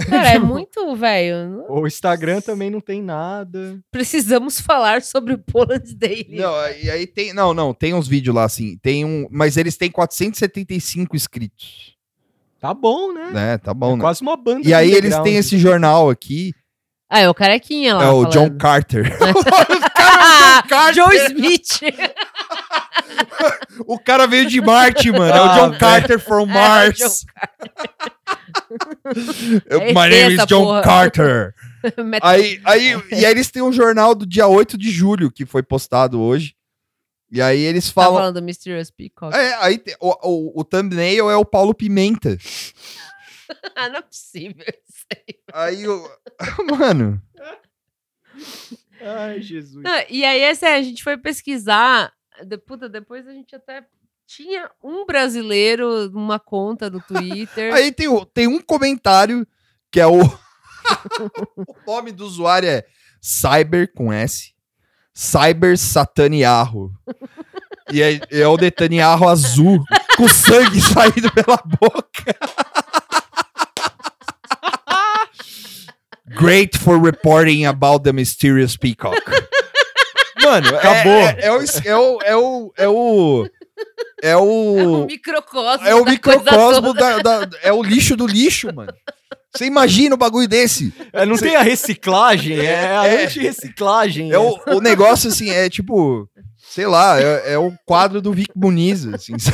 Cara, 0.09 0.29
é 0.33 0.37
muito, 0.39 0.95
velho. 0.95 1.49
não- 1.49 1.81
O 1.81 1.87
Instagram 1.87 2.41
também 2.41 2.69
não 2.69 2.81
tem 2.81 3.01
nada. 3.01 3.79
Precisamos 3.91 4.59
falar 4.59 5.01
sobre 5.01 5.33
o 5.33 5.37
Poland 5.37 5.95
Daily. 5.95 6.35
Não, 6.37 6.53
e 6.71 6.89
aí 6.89 7.07
tem. 7.07 7.33
Não, 7.33 7.53
não, 7.53 7.73
tem 7.73 7.93
uns 7.93 8.07
vídeos 8.07 8.35
lá 8.35 8.43
assim. 8.43 8.77
Tem 8.79 9.05
um. 9.05 9.27
Mas 9.31 9.57
eles 9.57 9.77
têm 9.77 9.89
475 9.89 11.15
inscritos. 11.15 11.94
Tá 12.67 12.73
bom, 12.73 13.13
né? 13.13 13.29
Né? 13.31 13.57
Tá 13.59 13.73
bom, 13.75 13.93
é 13.93 13.95
né? 13.95 14.01
quase 14.01 14.21
uma 14.23 14.35
banda. 14.35 14.67
E 14.67 14.73
aí 14.73 14.91
eles 14.91 15.15
têm 15.19 15.35
esse 15.37 15.57
jornal 15.59 16.09
aqui. 16.09 16.51
Ah, 17.07 17.19
é 17.19 17.29
o 17.29 17.33
carequinha 17.35 17.93
lá. 17.95 18.03
é 18.05 18.09
o 18.09 18.25
John 18.25 18.45
falando. 18.45 18.57
Carter. 18.57 19.05
Ah, 19.97 20.91
Joe 20.91 21.15
Smith. 21.27 21.79
o 23.85 23.99
cara 23.99 24.25
veio 24.25 24.47
de 24.47 24.59
Marte, 24.61 25.11
mano. 25.11 25.25
é 25.35 25.41
o 25.41 25.45
Ah, 25.45 25.55
John 25.55 25.67
velho. 25.69 25.79
Carter 25.79 26.19
from 26.19 26.43
É, 26.43 26.45
Mars. 26.45 27.25
Eu- 29.69 29.81
É 29.81 29.87
My 29.93 30.09
name 30.09 30.35
is 30.35 30.45
John 30.45 30.63
porra. 30.63 30.81
Carter. 30.81 31.53
Aí, 32.21 32.59
aí, 32.65 32.97
e 33.11 33.25
aí 33.25 33.31
eles 33.31 33.51
têm 33.51 33.61
um 33.61 33.71
jornal 33.71 34.15
do 34.15 34.25
dia 34.25 34.47
8 34.47 34.77
de 34.77 34.89
julho, 34.89 35.31
que 35.31 35.45
foi 35.45 35.61
postado 35.61 36.19
hoje. 36.19 36.53
E 37.31 37.41
aí 37.41 37.59
eles 37.59 37.87
Tá 37.87 37.93
falam. 37.93 38.15
falando 38.19 38.35
do 38.35 38.41
Mysterious 38.43 38.91
Peacock. 38.91 39.35
É, 39.35 39.55
aí 39.55 39.77
tem- 39.77 39.95
o, 39.99 40.09
o, 40.29 40.61
o 40.61 40.63
thumbnail 40.63 41.29
é 41.29 41.35
o 41.35 41.45
Paulo 41.45 41.73
Pimenta. 41.73 42.37
Ah, 43.75 43.87
não 43.89 43.97
é 43.97 44.01
possível 44.01 44.65
isso 44.65 45.05
aí. 45.13 45.35
Aí 45.53 45.87
o. 45.87 46.09
Mano. 46.79 47.21
Ai, 49.01 49.39
Jesus. 49.39 49.83
Não, 49.83 50.03
e 50.09 50.25
aí, 50.25 50.41
essa, 50.41 50.67
a 50.69 50.81
gente 50.81 51.03
foi 51.03 51.15
pesquisar. 51.15 52.11
De, 52.43 52.57
puta, 52.57 52.89
depois 52.89 53.27
a 53.27 53.31
gente 53.31 53.55
até 53.55 53.85
tinha 54.25 54.69
um 54.83 55.05
brasileiro 55.05 56.09
numa 56.09 56.39
conta 56.39 56.89
do 56.89 56.99
Twitter. 56.99 57.71
Aí 57.75 57.91
tem, 57.91 58.07
tem 58.33 58.47
um 58.47 58.59
comentário 58.59 59.47
que 59.91 59.99
é 59.99 60.07
o. 60.07 60.21
o 60.23 61.75
nome 61.85 62.11
do 62.11 62.25
usuário 62.25 62.67
é 62.67 62.83
Cyber 63.21 63.93
com 63.93 64.11
S. 64.11 64.54
Cyber 65.15 65.77
Sataniarro. 65.77 66.91
E 67.91 68.01
é, 68.01 68.19
é 68.31 68.47
o 68.47 68.57
Netanyahu 68.57 69.29
azul, 69.29 69.81
com 70.17 70.27
sangue 70.27 70.81
saindo 70.83 71.31
pela 71.31 71.57
boca. 71.79 72.35
Great 76.37 76.77
for 76.77 76.99
reporting 76.99 77.65
about 77.65 78.03
the 78.03 78.11
mysterious 78.11 78.75
peacock. 78.75 79.15
Mano, 80.43 80.67
é- 80.67 80.77
Acabou. 80.77 81.13
É, 81.13 81.37
é 81.45 81.51
o, 81.51 81.61
é 81.85 81.95
o. 81.97 82.19
É 82.23 82.35
o. 82.37 82.73
É 82.77 82.87
o. 82.89 83.45
É 84.21 84.29
É 84.31 84.37
o. 84.37 85.05
microcosmo. 85.05 85.87
É 85.87 85.95
o 85.95 86.03
microcosmo 86.03 86.93
da, 86.93 87.19
da- 87.19 87.49
É 87.61 87.71
o 87.71 87.81
lixo 87.83 88.15
do 88.17 88.25
lixo, 88.27 88.73
mano. 88.73 88.93
Você 89.55 89.65
imagina 89.65 90.15
o 90.15 90.17
bagulho 90.17 90.47
desse? 90.47 90.93
É, 91.13 91.25
não 91.25 91.37
tem 91.37 91.55
a 91.55 91.61
reciclagem, 91.61 92.59
é 92.59 92.97
a 92.97 93.07
É. 93.07 93.23
anti-reciclagem. 93.25 94.31
É 94.31 94.37
o, 94.37 94.59
o 94.67 94.81
negócio, 94.81 95.29
assim, 95.29 95.49
é 95.49 95.69
tipo. 95.69 96.29
Sei 96.69 96.85
lá, 96.85 97.21
é, 97.21 97.53
é 97.53 97.57
o 97.57 97.71
quadro 97.85 98.21
do 98.21 98.33
Vic 98.33 98.51
Muniz, 98.55 99.05
assim. 99.05 99.33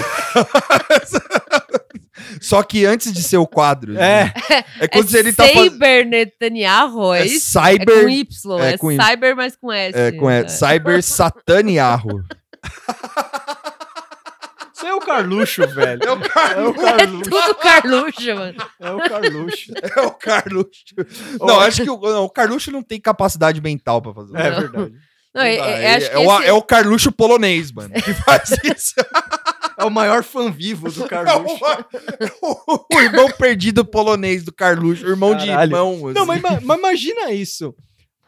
Só 2.42 2.64
que 2.64 2.86
antes 2.86 3.14
de 3.14 3.22
ser 3.22 3.38
o 3.38 3.46
quadro. 3.46 3.98
É. 3.98 4.24
assim. 4.24 4.64
É 4.80 4.88
quando 4.88 5.16
é 5.16 5.20
ele 5.20 5.34
tá 5.34 5.48
fazendo. 5.48 5.72
Cyber 5.72 6.08
Netanyahu, 6.08 7.14
é, 7.14 7.22
É 7.22 7.26
isso? 7.26 7.60
É 7.60 7.72
cyber. 7.72 8.04
com 8.04 8.10
Y, 8.10 8.60
é 8.60 8.74
é, 8.74 8.78
com 8.78 8.92
Y. 8.92 9.06
cyber, 9.06 9.36
mas 9.36 9.56
com 9.56 9.72
S. 9.72 9.98
É, 10.00 10.12
com 10.14 10.30
é, 10.30 10.48
Cyber 10.48 11.04
Sataniarro. 11.04 12.24
Isso 14.82 14.88
é 14.88 14.94
o 14.96 15.00
Carluxo, 15.00 15.68
velho. 15.68 16.02
É 16.04 16.12
o 16.12 16.16
É 16.16 16.68
o 16.68 16.74
Carluxo. 16.74 17.30
É 17.30 17.30
tudo 17.30 17.56
Carluxo, 17.56 18.36
mano. 18.36 18.58
É 18.80 18.92
o 18.92 18.98
Carluxo. 19.00 19.74
É 19.96 20.02
o 20.02 20.12
Carluxo. 20.12 20.84
Não, 21.40 21.60
acho 21.60 21.84
que 21.84 21.90
o, 21.90 22.00
não, 22.00 22.24
o 22.26 22.30
Carluxo 22.30 22.72
não 22.72 22.82
tem 22.84 23.00
capacidade 23.00 23.62
mental 23.62 24.02
pra 24.02 24.14
fazer. 24.14 24.36
É 24.38 24.50
Não 24.52 24.60
verdade. 24.60 24.94
Não, 25.34 25.42
é, 25.44 25.56
é- 25.56 25.60
é, 25.60 26.04
é 26.14 26.18
o, 26.18 26.32
esse- 26.38 26.46
é 26.48 26.54
o 26.54 26.62
Carluxo 26.62 27.12
polonês, 27.12 27.72
mano, 27.72 27.94
que 27.94 28.14
faz 28.14 28.50
isso. 28.66 28.94
É 29.78 29.86
o 29.86 29.90
maior 29.90 30.24
fã 30.24 30.52
vivo 30.52 30.92
do 30.92 31.06
É 31.06 31.08
Carluxo. 31.08 31.56
o, 32.42 32.96
o 32.96 33.00
irmão 33.00 33.30
perdido 33.32 33.86
polonês 33.86 34.44
do 34.44 34.54
Carluxo, 34.54 35.06
o 35.06 35.10
irmão 35.10 35.36
de 35.36 35.46
Caralho. 35.48 35.70
irmão. 35.72 36.00
Não, 36.14 36.24
assim. 36.24 36.26
mas, 36.28 36.40
ima- 36.40 36.60
mas 36.64 36.78
imagina 36.80 37.32
isso. 37.32 37.74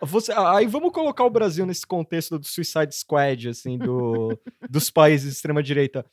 Você, 0.02 0.34
aí 0.34 0.66
vamos 0.66 0.92
colocar 0.92 1.24
o 1.24 1.30
Brasil 1.30 1.66
nesse 1.66 1.86
contexto 1.88 2.38
do 2.38 2.46
Suicide 2.46 2.94
Squad, 2.94 3.50
assim, 3.50 3.78
do, 3.78 4.38
dos 4.70 4.90
países 4.90 5.30
de 5.32 5.36
extrema-direita. 5.36 6.06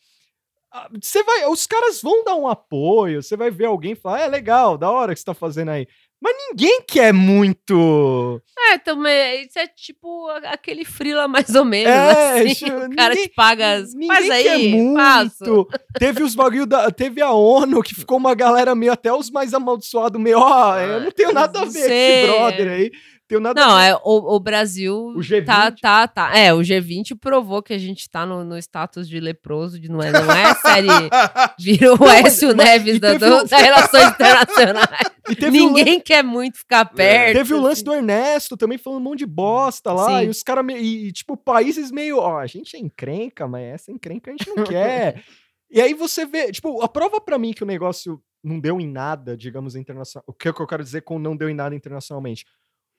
Ah, 0.72 0.88
Você 1.02 1.22
vai, 1.24 1.47
os 1.47 1.66
caras 1.66 2.01
vão 2.01 2.22
dar 2.24 2.36
um 2.36 2.47
apoio, 2.47 3.22
você 3.22 3.36
vai 3.36 3.51
ver 3.51 3.66
alguém 3.66 3.94
falar, 3.94 4.20
é 4.20 4.28
legal, 4.28 4.78
da 4.78 4.90
hora 4.90 5.12
que 5.12 5.18
você 5.20 5.26
tá 5.26 5.34
fazendo 5.34 5.70
aí. 5.70 5.86
Mas 6.22 6.36
ninguém 6.51 6.82
quer 6.86 7.14
muito. 7.14 8.40
É, 8.70 8.76
também, 8.78 9.47
isso 9.47 9.59
é 9.59 9.66
tipo 9.66 10.28
aquele 10.44 10.84
frila 10.84 11.26
mais 11.26 11.55
ou 11.55 11.64
menos, 11.64 11.90
É, 11.90 12.40
assim. 12.51 12.66
o 12.70 12.94
cara 12.94 13.14
ninguém- 13.14 13.28
te 13.28 13.34
paga, 13.34 13.72
as- 13.78 13.94
Ninguém 13.94 14.09
faz 14.09 14.26
quer 14.28 14.51
aí, 14.51 14.94
faço. 14.94 15.44
muito. 15.44 15.68
Teve 15.98 16.22
os 16.22 16.34
bagulho 16.34 16.66
da. 16.66 16.90
Teve 16.90 17.22
a 17.22 17.32
ONU, 17.32 17.82
que 17.82 17.94
ficou 17.94 18.18
uma 18.18 18.34
galera 18.34 18.74
meio, 18.74 18.92
até 18.92 19.10
os 19.12 19.30
mais 19.30 19.55
amaldiçoados, 19.55 20.20
meio, 20.20 20.38
ó, 20.38 20.78
eu 20.78 21.01
não 21.01 21.10
tenho 21.10 21.32
nada 21.32 21.60
a 21.62 21.64
ver 21.64 21.72
com 21.72 21.92
esse 21.94 22.26
brother 22.26 22.70
aí. 22.70 22.90
Tenho 23.31 23.40
nada 23.40 23.61
Não, 23.65 23.78
é, 23.78 23.94
o, 23.94 24.35
o 24.35 24.40
Brasil 24.40 24.93
O 24.93 25.20
G20. 25.20 25.44
tá, 25.44 25.70
tá, 25.70 26.09
tá. 26.09 26.36
É, 26.36 26.52
o 26.52 26.59
G20 26.59 27.16
provou 27.16 27.62
que 27.62 27.73
a 27.73 27.78
gente 27.78 28.11
tá 28.11 28.27
no, 28.27 28.43
no 28.43 28.59
status 28.59 29.09
de 29.09 29.20
leproso, 29.20 29.78
de 29.78 29.89
não 29.89 30.02
é, 30.02 30.11
não 30.11 30.32
é 30.32 30.52
série. 30.57 30.89
Vira 31.61 31.94
o 31.94 32.09
Écio 32.09 32.52
Neves 32.57 32.98
da, 32.98 33.15
do- 33.15 33.24
um- 33.24 33.44
da 33.44 33.57
Relações 33.57 34.09
Internacionais. 34.09 35.11
Ninguém 35.52 36.01
quer 36.01 36.24
muito 36.24 36.59
ficar 36.59 36.85
perto. 36.86 37.36
Teve 37.36 37.55
o 37.55 37.61
lance 37.61 37.74
assim. 37.74 37.85
do 37.85 37.94
Ernesto 37.94 38.57
também 38.57 38.77
falando 38.78 38.98
um 38.98 39.05
monte 39.05 39.20
de 39.20 39.27
bosta 39.27 39.93
lá. 39.93 40.19
Sim. 40.20 40.27
E 40.27 40.28
os 40.28 40.43
caras, 40.43 40.65
e, 40.70 41.07
e, 41.07 41.12
tipo, 41.12 41.36
países 41.36 41.93
meio. 41.93 42.19
Ó, 42.19 42.36
a 42.36 42.48
gente 42.48 42.77
é 42.77 42.81
encrenca, 42.81 43.47
mas 43.47 43.62
essa 43.62 43.93
encrenca 43.93 44.32
a 44.32 44.35
gente 44.36 44.51
não 44.57 44.65
quer. 44.65 45.23
E 45.73 45.81
aí 45.81 45.94
você 45.94 46.27
vê, 46.27 46.51
tipo, 46.51 46.82
a 46.82 46.89
prova 46.89 47.20
pra 47.20 47.39
mim 47.39 47.52
que 47.52 47.62
o 47.62 47.66
negócio 47.66 48.20
não 48.43 48.59
deu 48.59 48.81
em 48.81 48.89
nada, 48.89 49.36
digamos, 49.36 49.77
internacional. 49.77 50.24
O 50.27 50.32
que, 50.32 50.48
é 50.48 50.52
que 50.52 50.61
eu 50.61 50.66
quero 50.66 50.82
dizer 50.82 51.02
com 51.02 51.16
não 51.16 51.36
deu 51.36 51.48
em 51.48 51.55
nada 51.55 51.77
internacionalmente? 51.77 52.44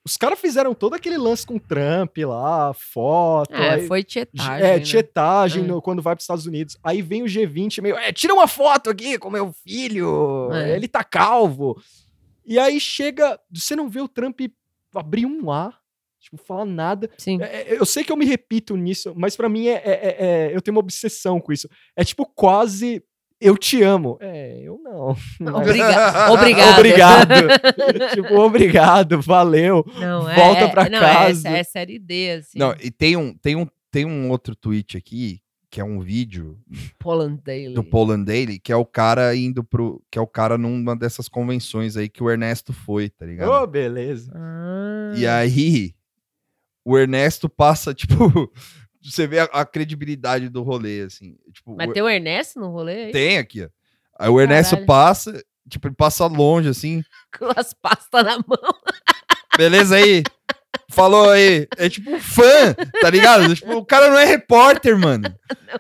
Os 0.04 0.18
caras 0.18 0.40
fizeram 0.40 0.74
todo 0.74 0.96
aquele 0.96 1.18
lance 1.18 1.46
com 1.46 1.60
Trump 1.60 2.18
lá, 2.20 2.74
foto. 2.74 3.54
É, 3.54 3.70
aí- 3.76 3.88
foi 3.88 4.04
tietagem. 4.04 4.54
é, 4.66 4.78
né? 4.78 4.80
tietagem 4.80 5.64
É. 5.64 5.68
no- 5.68 5.82
quando 5.82 6.02
vai 6.02 6.16
para 6.16 6.20
os 6.22 6.24
Estados 6.24 6.46
Unidos. 6.48 6.76
Aí 6.84 7.02
vem 7.04 7.22
o 7.22 7.28
G20 7.28 7.82
meio, 7.82 7.96
é, 7.96 8.12
tira 8.12 8.34
uma 8.34 8.48
foto 8.48 8.90
aqui 8.90 9.20
com 9.20 9.30
meu 9.30 9.54
filho, 9.54 10.52
É. 10.54 10.76
ele 10.76 10.88
tá 10.88 11.04
calvo. 11.04 11.80
E 12.46 12.58
aí 12.58 12.80
chega, 12.80 13.40
você 13.54 13.76
não 13.76 13.88
vê 13.88 14.02
o 14.02 14.08
Trump 14.08 14.40
abrir 14.96 15.26
um 15.26 15.52
A 15.52 15.74
Tipo, 16.20 16.38
fala 16.38 16.64
nada. 16.66 17.10
Sim. 17.18 17.42
É, 17.42 17.62
é, 17.74 17.80
eu 17.80 17.84
sei 17.84 18.04
que 18.04 18.12
eu 18.12 18.16
me 18.16 18.26
repito 18.26 18.78
nisso, 18.78 19.12
mas 19.18 19.36
pra 19.36 19.50
mim 19.50 19.68
é, 19.68 19.74
é- 19.74 19.82
é- 19.84 20.18
é- 20.52 20.56
eu 20.56 20.62
tenho 20.62 20.76
uma 20.78 20.80
obsessão 20.80 21.42
com 21.42 21.52
isso. 21.52 21.68
É 21.96 22.04
tipo 22.04 22.28
quase 22.28 23.04
eu 23.42 23.58
te 23.58 23.82
amo. 23.82 24.18
É, 24.22 24.62
eu 24.62 24.80
não. 24.84 25.16
Mas- 25.40 25.56
Obriga 25.56 26.30
obrigada. 26.30 26.72
Obrigado. 26.80 27.30
tipo, 28.14 28.36
obrigado, 28.40 29.22
valeu. 29.22 29.84
Não, 30.00 30.30
é, 30.30 30.36
Volta 30.36 30.62
é- 30.62 30.68
pra 30.70 30.90
não, 30.90 31.00
casa. 31.00 31.50
É, 31.50 31.60
é 31.60 31.64
série 31.64 31.98
D, 32.00 32.32
assim. 32.40 32.60
Não, 32.60 32.74
e 32.82 32.92
tem 32.92 33.18
um, 33.18 33.34
tem, 33.34 33.56
um, 33.56 33.68
tem 33.90 34.06
um 34.06 34.30
outro 34.30 34.56
tweet 34.56 34.96
aqui, 34.96 35.42
que 35.70 35.80
é 35.82 35.84
um 35.84 36.00
vídeo 36.02 36.60
Poland 37.00 37.42
Daily. 37.44 37.74
do 37.74 37.84
Poland 37.84 38.26
Daily, 38.26 38.60
que 38.60 38.72
é 38.72 38.76
o 38.76 38.86
cara 38.86 39.36
indo 39.36 39.64
pro. 39.64 40.02
Que 40.12 40.20
é 40.20 40.22
o 40.22 40.28
cara 40.28 40.58
numa 40.58 40.96
dessas 40.96 41.28
convenções 41.28 41.96
aí 41.98 42.08
que 42.10 42.22
o 42.24 42.30
Ernesto 42.30 42.72
foi, 42.74 43.10
tá 43.10 43.26
ligado? 43.26 43.50
Ô, 43.50 43.66
beleza. 43.68 44.32
Ah, 44.36 45.14
E 45.16 45.26
aí, 45.26 45.94
o 46.86 46.98
Ernesto 46.98 47.48
passa, 47.50 47.94
tipo. 47.96 48.52
Você 49.04 49.26
vê 49.28 49.40
a, 49.40 49.44
a 49.46 49.66
credibilidade 49.66 50.50
do 50.50 50.62
rolê, 50.64 51.02
assim. 51.02 51.36
Tipo, 51.54 51.76
Mas 51.76 51.90
o- 51.90 51.94
tem 51.94 52.04
o 52.04 52.10
Ernesto 52.10 52.60
no 52.60 52.70
rolê? 52.70 53.06
aí? 53.06 53.12
tem 53.12 53.38
aqui, 53.38 53.64
ó. 53.64 53.70
Aí 54.20 54.30
o 54.30 54.40
Ernesto 54.40 54.72
Caralho. 54.72 54.86
passa, 54.88 55.44
tipo, 55.68 55.88
ele 55.88 55.96
passa 55.96 56.26
longe, 56.28 56.70
assim. 56.70 57.02
Com 57.38 57.52
as 57.56 57.74
pastas 57.74 58.24
na 58.24 58.38
mão. 58.38 58.74
Beleza 59.58 59.96
aí? 59.96 60.24
Falou 60.90 61.30
aí. 61.30 61.68
É 61.78 61.90
tipo 61.90 62.12
um 62.12 62.20
fã, 62.20 62.74
tá 63.02 63.10
ligado? 63.10 63.54
Tipo, 63.56 63.78
o 63.78 63.86
cara 63.86 64.10
não 64.10 64.18
é 64.18 64.26
repórter, 64.26 64.98
mano. 64.98 65.34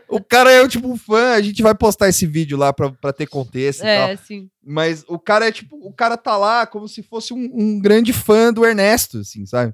O 0.07 0.21
cara 0.23 0.49
é 0.51 0.67
tipo 0.67 0.87
um 0.89 0.97
fã. 0.97 1.33
A 1.33 1.41
gente 1.41 1.61
vai 1.61 1.75
postar 1.75 2.07
esse 2.09 2.25
vídeo 2.25 2.57
lá 2.57 2.71
pra, 2.73 2.89
pra 2.91 3.11
ter 3.13 3.27
contexto 3.27 3.79
e 3.81 3.83
tal. 3.83 4.09
É, 4.09 4.15
sim. 4.17 4.49
Mas 4.63 5.03
o 5.07 5.19
cara 5.19 5.47
é 5.47 5.51
tipo, 5.51 5.75
o 5.85 5.93
cara 5.93 6.15
tá 6.17 6.37
lá 6.37 6.65
como 6.65 6.87
se 6.87 7.03
fosse 7.03 7.33
um, 7.33 7.49
um 7.53 7.79
grande 7.79 8.13
fã 8.13 8.51
do 8.53 8.65
Ernesto, 8.65 9.19
assim, 9.19 9.45
sabe? 9.45 9.73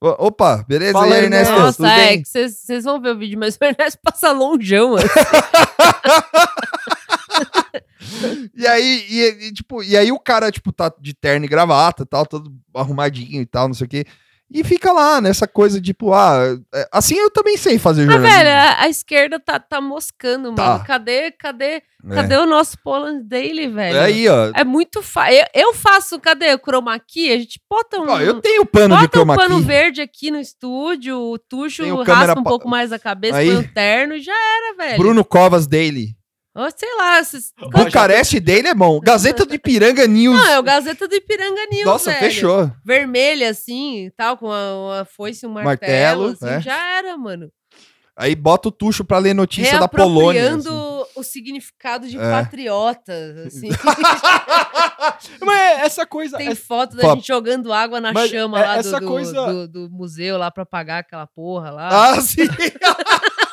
Opa, 0.00 0.64
beleza 0.68 0.92
Fala, 0.92 1.14
aí, 1.14 1.24
Ernesto? 1.24 1.54
Nossa, 1.54 1.88
é 1.88 2.18
que 2.18 2.28
vocês 2.28 2.84
vão 2.84 3.00
ver 3.00 3.10
o 3.14 3.18
vídeo, 3.18 3.38
mas 3.38 3.56
o 3.60 3.64
Ernesto 3.64 3.98
passa 4.02 4.30
longeão. 4.32 4.94
assim. 4.96 5.06
E 8.54 8.66
aí, 8.66 9.04
e, 9.08 9.48
e, 9.48 9.52
tipo, 9.52 9.82
e 9.82 9.96
aí 9.96 10.10
o 10.10 10.18
cara, 10.18 10.50
tipo, 10.50 10.72
tá 10.72 10.92
de 10.98 11.12
terno 11.12 11.44
e 11.44 11.48
gravata, 11.48 12.06
tal, 12.06 12.24
todo 12.24 12.50
arrumadinho 12.74 13.42
e 13.42 13.46
tal, 13.46 13.68
não 13.68 13.74
sei 13.74 13.86
o 13.86 13.90
quê. 13.90 14.06
E 14.48 14.62
fica 14.62 14.92
lá 14.92 15.20
nessa 15.20 15.46
coisa, 15.48 15.80
tipo, 15.80 16.12
ah, 16.14 16.56
é, 16.72 16.88
assim 16.92 17.16
eu 17.16 17.28
também 17.30 17.56
sei 17.56 17.80
fazer 17.80 18.06
Mas, 18.06 18.14
jornalismo. 18.14 18.44
velho, 18.44 18.56
a, 18.56 18.82
a 18.82 18.88
esquerda 18.88 19.40
tá, 19.40 19.58
tá 19.58 19.80
moscando, 19.80 20.54
Tá. 20.54 20.64
mano. 20.74 20.84
Cadê, 20.84 21.32
cadê, 21.32 21.82
É. 22.08 22.14
cadê 22.14 22.36
o 22.36 22.46
nosso 22.46 22.78
Poland 22.82 23.24
Daily, 23.24 23.66
velho? 23.66 23.96
É 23.96 24.04
aí, 24.04 24.28
ó. 24.28 24.52
É 24.54 24.62
muito 24.62 25.02
fácil. 25.02 25.34
Eu, 25.34 25.46
eu 25.68 25.74
faço, 25.74 26.20
cadê 26.20 26.54
o 26.54 26.58
chroma 26.60 26.96
key? 27.00 27.32
A 27.32 27.38
gente 27.38 27.60
bota 27.68 27.98
um, 28.00 28.08
Ó, 28.08 28.20
eu 28.20 28.40
tenho 28.40 28.64
pano 28.64 28.94
de 28.96 29.02
bota 29.02 29.18
um 29.18 29.22
chroma 29.22 29.36
pano 29.36 29.56
key. 29.58 29.64
verde 29.66 30.00
aqui 30.00 30.30
no 30.30 30.38
estúdio, 30.38 31.18
o 31.18 31.38
Tuxo 31.38 32.02
raspa 32.02 32.38
um 32.38 32.44
pouco 32.44 32.68
mais 32.68 32.92
a 32.92 33.00
cabeça, 33.00 33.38
Aí. 33.38 33.48
põe 33.50 33.56
um 33.56 33.68
terno 33.74 34.14
e 34.14 34.20
já 34.22 34.32
era, 34.32 34.76
velho. 34.76 34.98
Bruno 34.98 35.24
Covas 35.24 35.66
Daily. 35.66 36.15
Ó, 36.56 36.70
sei 36.74 36.96
lá, 36.96 37.20
esses... 37.20 37.52
Bucareste 37.70 38.40
Daily 38.40 38.68
é 38.68 38.74
bom. 38.74 38.98
Gazeta 39.00 39.44
do 39.44 39.54
Ipiranga 39.54 40.06
News. 40.06 40.34
Não, 40.36 40.46
é 40.48 40.58
o 40.58 40.62
Gazeta 40.62 41.06
do 41.06 41.14
Ipiranga 41.14 41.66
News, 41.70 41.84
Nossa, 41.84 42.10
velho. 42.12 42.22
fechou. 42.24 42.72
Vermelha, 42.84 43.50
assim, 43.50 44.10
tal, 44.16 44.38
com 44.38 44.50
a, 44.50 44.74
uma 44.96 45.04
foice 45.04 45.44
e 45.44 45.48
um 45.48 45.52
martelo, 45.52 46.22
Martelo, 46.24 46.26
assim, 46.32 46.56
é. 46.56 46.60
já 46.62 46.96
era, 46.98 47.16
mano. 47.18 47.50
Aí 48.18 48.34
bota 48.34 48.68
o 48.68 48.72
tucho 48.72 49.04
pra 49.04 49.18
ler 49.18 49.34
notícia 49.34 49.78
da 49.78 49.86
Polônia. 49.86 50.54
Assim. 50.54 50.68
o 51.14 51.22
significado 51.22 52.08
de 52.08 52.16
É. 52.16 52.30
patriota, 52.30 53.12
assim. 53.46 53.68
Mas 55.42 55.58
é 55.60 55.72
essa 55.84 56.06
coisa. 56.06 56.38
Tem 56.38 56.48
é- 56.48 56.54
foto 56.54 56.96
da 56.96 57.02
Fala. 57.02 57.14
gente 57.16 57.26
jogando 57.26 57.70
água 57.72 58.00
na 58.00 58.14
Mas 58.14 58.30
chama 58.30 58.58
é- 58.58 58.64
lá 58.66 58.74
do, 58.74 58.80
essa 58.80 59.00
do, 59.00 59.06
coisa- 59.06 59.46
do- 59.46 59.68
do 59.68 59.90
museu 59.90 60.38
lá 60.38 60.50
pra 60.50 60.64
pagar 60.64 61.00
aquela 61.00 61.26
porra 61.26 61.70
lá. 61.70 61.88
Ah, 62.14 62.20
sim. 62.22 62.46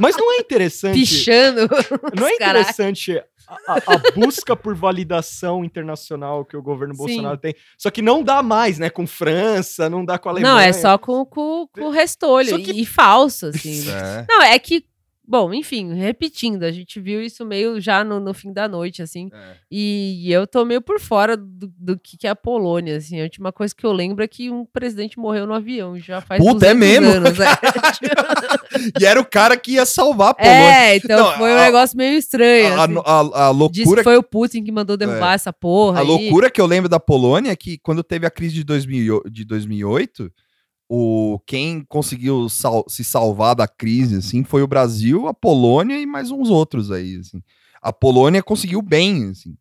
Mas 0.00 0.16
não 0.16 0.32
é 0.32 0.36
interessante. 0.38 0.98
Pichando. 0.98 1.68
Não 2.18 2.26
é 2.26 2.34
interessante 2.34 3.22
a, 3.46 3.72
a- 3.74 3.76
a 3.94 4.10
busca 4.14 4.54
por 4.56 4.74
validação 4.74 5.64
internacional 5.64 6.44
que 6.44 6.56
o 6.56 6.62
governo 6.62 6.94
Sim. 6.94 6.98
Bolsonaro 6.98 7.36
tem. 7.36 7.54
Só 7.76 7.90
que 7.90 8.00
não 8.00 8.22
dá 8.22 8.42
mais, 8.42 8.78
né? 8.78 8.88
Com 8.90 9.06
França, 9.06 9.90
não 9.90 10.04
dá 10.04 10.18
com 10.18 10.28
a 10.28 10.32
Alemanha. 10.32 10.54
Não, 10.54 10.60
é 10.60 10.72
só 10.72 10.96
com, 10.98 11.24
com, 11.24 11.66
com 11.72 11.86
o 11.86 11.90
restolho. 11.90 12.62
Que- 12.62 12.70
E, 12.72 12.82
e 12.82 12.86
falso, 12.86 13.46
assim. 13.46 13.90
É. 13.90 14.24
Não, 14.28 14.42
é 14.42 14.58
que. 14.58 14.84
Bom, 15.30 15.54
enfim, 15.54 15.94
repetindo, 15.94 16.64
a 16.64 16.72
gente 16.72 16.98
viu 16.98 17.22
isso 17.22 17.46
meio 17.46 17.80
já 17.80 18.02
no, 18.02 18.18
no 18.18 18.34
fim 18.34 18.52
da 18.52 18.66
noite, 18.66 19.00
assim. 19.00 19.30
É. 19.32 19.52
E 19.70 20.26
eu 20.32 20.44
tô 20.44 20.64
meio 20.64 20.80
por 20.82 20.98
fora 20.98 21.36
do, 21.36 21.72
do 21.78 21.96
que, 21.96 22.18
que 22.18 22.26
é 22.26 22.30
a 22.30 22.34
Polônia, 22.34 22.96
assim. 22.96 23.20
A 23.20 23.22
última 23.22 23.52
coisa 23.52 23.72
que 23.72 23.86
eu 23.86 23.92
lembro 23.92 24.24
é 24.24 24.26
que 24.26 24.50
um 24.50 24.64
presidente 24.64 25.20
morreu 25.20 25.46
no 25.46 25.54
avião, 25.54 25.96
já 26.00 26.20
faz 26.20 26.42
Puta, 26.44 26.66
é 26.66 26.74
200 26.74 26.78
mesmo? 26.80 27.10
anos. 27.28 27.38
é. 27.38 27.46
E 29.00 29.04
era 29.04 29.20
o 29.20 29.24
cara 29.24 29.56
que 29.56 29.72
ia 29.72 29.84
salvar 29.86 30.30
a 30.30 30.34
Polônia. 30.34 30.58
É, 30.58 30.96
então 30.96 31.18
Não, 31.30 31.38
foi 31.38 31.52
um 31.52 31.56
a- 31.56 31.64
negócio 31.64 31.96
meio 31.96 32.16
estranho. 32.18 32.74
a, 32.80 32.84
assim. 32.84 32.94
a- 33.04 33.48
a 33.48 33.52
Diz 33.52 33.70
que 33.72 33.78
loucura, 33.84 34.02
foi 34.02 34.16
o 34.16 34.22
Putin 34.22 34.64
que 34.64 34.72
mandou 34.72 34.96
derrubar 34.96 35.34
essa 35.34 35.52
porra. 35.52 35.98
a 35.98 36.02
aí. 36.02 36.06
loucura 36.06 36.50
que 36.50 36.60
eu 36.60 36.66
lembro 36.66 36.88
da 36.88 36.98
Polônia 36.98 37.50
é 37.50 37.56
que 37.56 37.78
quando 37.78 38.02
teve 38.02 38.26
a 38.26 38.30
crise 38.30 38.54
de, 38.54 38.64
2000, 38.64 39.22
e- 39.26 39.30
de 39.30 39.44
2008, 39.44 40.32
o, 40.92 41.38
quem 41.46 41.84
conseguiu 41.88 42.48
sal- 42.48 42.84
se 42.88 43.04
salvar 43.04 43.54
da 43.54 43.68
crise 43.68 44.16
assim, 44.16 44.42
foi 44.42 44.60
o 44.60 44.66
Brasil, 44.66 45.28
a 45.28 45.32
Polônia 45.32 45.96
e 46.00 46.04
mais 46.04 46.32
uns 46.32 46.50
outros 46.50 46.90
aí. 46.90 47.16
Assim. 47.16 47.40
A 47.80 47.92
Polônia 47.92 48.42
conseguiu 48.42 48.82
bem, 48.82 49.28
assim. 49.30 49.56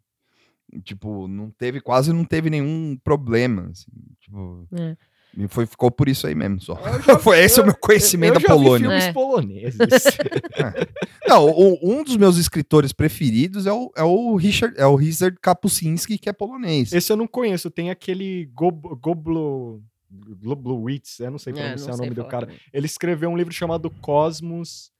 Tipo, 0.83 1.27
não 1.27 1.51
teve, 1.51 1.79
quase 1.81 2.11
não 2.11 2.25
teve 2.25 2.49
nenhum 2.49 2.97
problema. 3.03 3.69
Assim, 3.71 3.91
tipo, 4.19 4.67
É. 4.73 4.97
e 5.37 5.47
foi, 5.47 5.67
ficou 5.67 5.91
por 5.91 6.09
isso 6.09 6.25
aí 6.25 6.33
mesmo 6.33 6.59
só. 6.61 6.73
Eu 6.79 7.01
já- 7.03 7.19
foi 7.19 7.39
esse 7.43 7.59
eu- 7.59 7.63
o 7.63 7.67
meu 7.67 7.75
conhecimento 7.75 8.35
eu 8.35 8.39
da 8.41 8.47
já 8.47 8.47
vi 8.55 8.63
Polônia. 8.63 8.87
filmes 8.89 9.03
É. 9.05 9.13
poloneses. 9.13 9.77
Não, 11.27 11.45
o- 11.47 11.79
um 11.83 12.03
dos 12.03 12.17
meus 12.17 12.37
escritores 12.37 12.91
preferidos 12.91 13.67
é 13.67 13.71
o, 13.71 13.91
é 13.95 14.03
o 14.03 14.35
Richard, 14.35 14.73
é 14.79 14.85
o 14.87 14.95
Richard 14.95 15.37
Kapuscinski, 15.41 16.17
que 16.17 16.27
é 16.29 16.33
polonês. 16.33 16.91
Esse 16.91 17.11
eu 17.11 17.17
não 17.17 17.27
conheço. 17.27 17.69
Tem 17.69 17.89
aquele 17.91 18.49
Gob 18.53 18.81
Goblo... 18.99 19.81
Globlowitz, 20.11 21.19
eu 21.19 21.31
não 21.31 21.37
sei 21.37 21.53
É, 21.53 21.55
pronunciar 21.55 21.87
não 21.89 21.93
o 21.93 21.97
sei 21.97 22.05
nome 22.05 22.15
do 22.15 22.25
cara. 22.25 22.45
também. 22.47 22.59
Ele 22.73 22.85
escreveu 22.85 23.29
um 23.29 23.37
livro 23.37 23.53
chamado 23.53 23.89
Cosmos. 23.89 24.91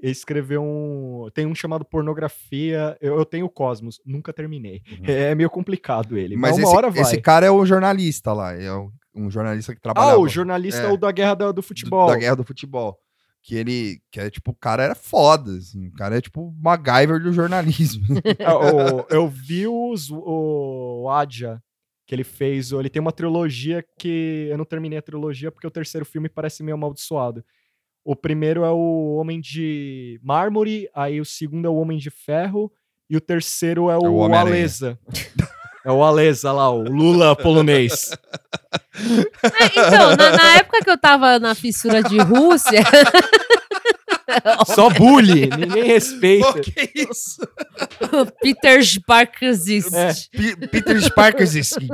Ele 0.00 0.12
escreveu 0.12 0.62
um. 0.62 1.28
Tem 1.32 1.46
um 1.46 1.54
chamado 1.54 1.84
Pornografia. 1.84 2.96
Eu, 3.00 3.16
eu 3.18 3.24
tenho 3.24 3.48
Cosmos, 3.48 4.00
nunca 4.04 4.32
terminei. 4.32 4.82
É, 5.04 5.34
meio 5.34 5.48
complicado 5.48 6.16
ele. 6.18 6.36
Mas, 6.36 6.52
Mas 6.52 6.58
uma 6.58 6.66
esse, 6.68 6.76
hora 6.76 6.90
vai. 6.90 7.02
esse 7.02 7.20
cara 7.20 7.46
é 7.46 7.50
o 7.50 7.64
jornalista 7.64 8.32
lá, 8.32 8.52
é 8.52 8.72
o- 8.72 8.90
um 9.14 9.30
jornalista 9.30 9.74
que 9.74 9.80
trabalha 9.80 10.12
ah, 10.12 10.18
o 10.18 10.26
jornalista 10.26 10.80
é. 10.82 10.90
o 10.90 10.96
da 10.96 11.12
guerra 11.12 11.34
do, 11.34 11.52
do 11.52 11.62
futebol. 11.62 12.06
da 12.08 12.16
guerra 12.16 12.34
do 12.36 12.44
futebol. 12.44 12.98
Que 13.44 13.56
ele, 13.56 14.00
que 14.10 14.18
é 14.20 14.30
tipo, 14.30 14.52
o 14.52 14.54
cara 14.54 14.84
era 14.84 14.94
foda, 14.94 15.52
assim, 15.56 15.88
o 15.88 15.92
cara 15.92 16.16
é 16.16 16.20
tipo 16.20 16.42
o 16.48 16.54
MacGyver 16.62 17.20
do 17.22 17.32
jornalismo. 17.32 18.04
Ah, 18.44 18.56
o- 18.56 19.06
eu 19.10 19.28
vi 19.28 19.66
os, 19.68 20.10
o, 20.10 21.02
o 21.04 21.10
Adja, 21.10 21.62
que 22.06 22.14
ele 22.14 22.24
fez. 22.24 22.72
o- 22.72 22.80
Ele 22.80 22.90
tem 22.90 23.00
uma 23.00 23.12
trilogia 23.12 23.84
que. 23.98 24.48
Eu 24.50 24.58
não 24.58 24.64
terminei 24.64 24.98
a 24.98 25.02
trilogia 25.02 25.50
porque 25.52 25.66
o 25.66 25.70
terceiro 25.70 26.04
filme 26.04 26.28
parece 26.28 26.62
meio 26.62 26.74
amaldiçoado. 26.76 27.44
O 28.04 28.16
primeiro 28.16 28.64
é 28.64 28.70
o 28.70 29.16
Homem 29.16 29.40
de 29.40 30.18
Mármore, 30.22 30.88
aí 30.94 31.20
o 31.20 31.24
segundo 31.24 31.66
é 31.66 31.70
o 31.70 31.76
Homem 31.76 31.98
de 31.98 32.10
Ferro, 32.10 32.72
e 33.08 33.16
o 33.16 33.20
terceiro 33.20 33.88
é 33.88 33.96
o, 33.96 34.02
o 34.02 34.16
Homem-Aranha. 34.16 34.54
Alesa. 34.56 34.98
É 35.84 35.90
o 35.92 36.02
Alesa 36.02 36.50
lá, 36.52 36.68
o 36.70 36.82
Lula 36.82 37.34
polonês. 37.36 38.10
É, 38.94 39.66
então, 39.66 40.16
na, 40.16 40.36
na 40.36 40.56
época 40.58 40.80
que 40.82 40.90
eu 40.90 40.98
tava 40.98 41.38
na 41.38 41.54
fissura 41.54 42.02
de 42.02 42.18
Rússia. 42.18 42.82
Só 44.66 44.88
bully, 44.90 45.48
ninguém 45.58 45.84
respeita. 45.84 46.52
Pô, 46.52 46.60
que 46.60 46.90
isso? 47.10 47.40
Peter 48.42 48.82
Sparkzist. 48.84 49.94
É. 49.94 50.12
P- 50.30 50.66
Peter 50.68 51.00
Sparkerski. 51.02 51.88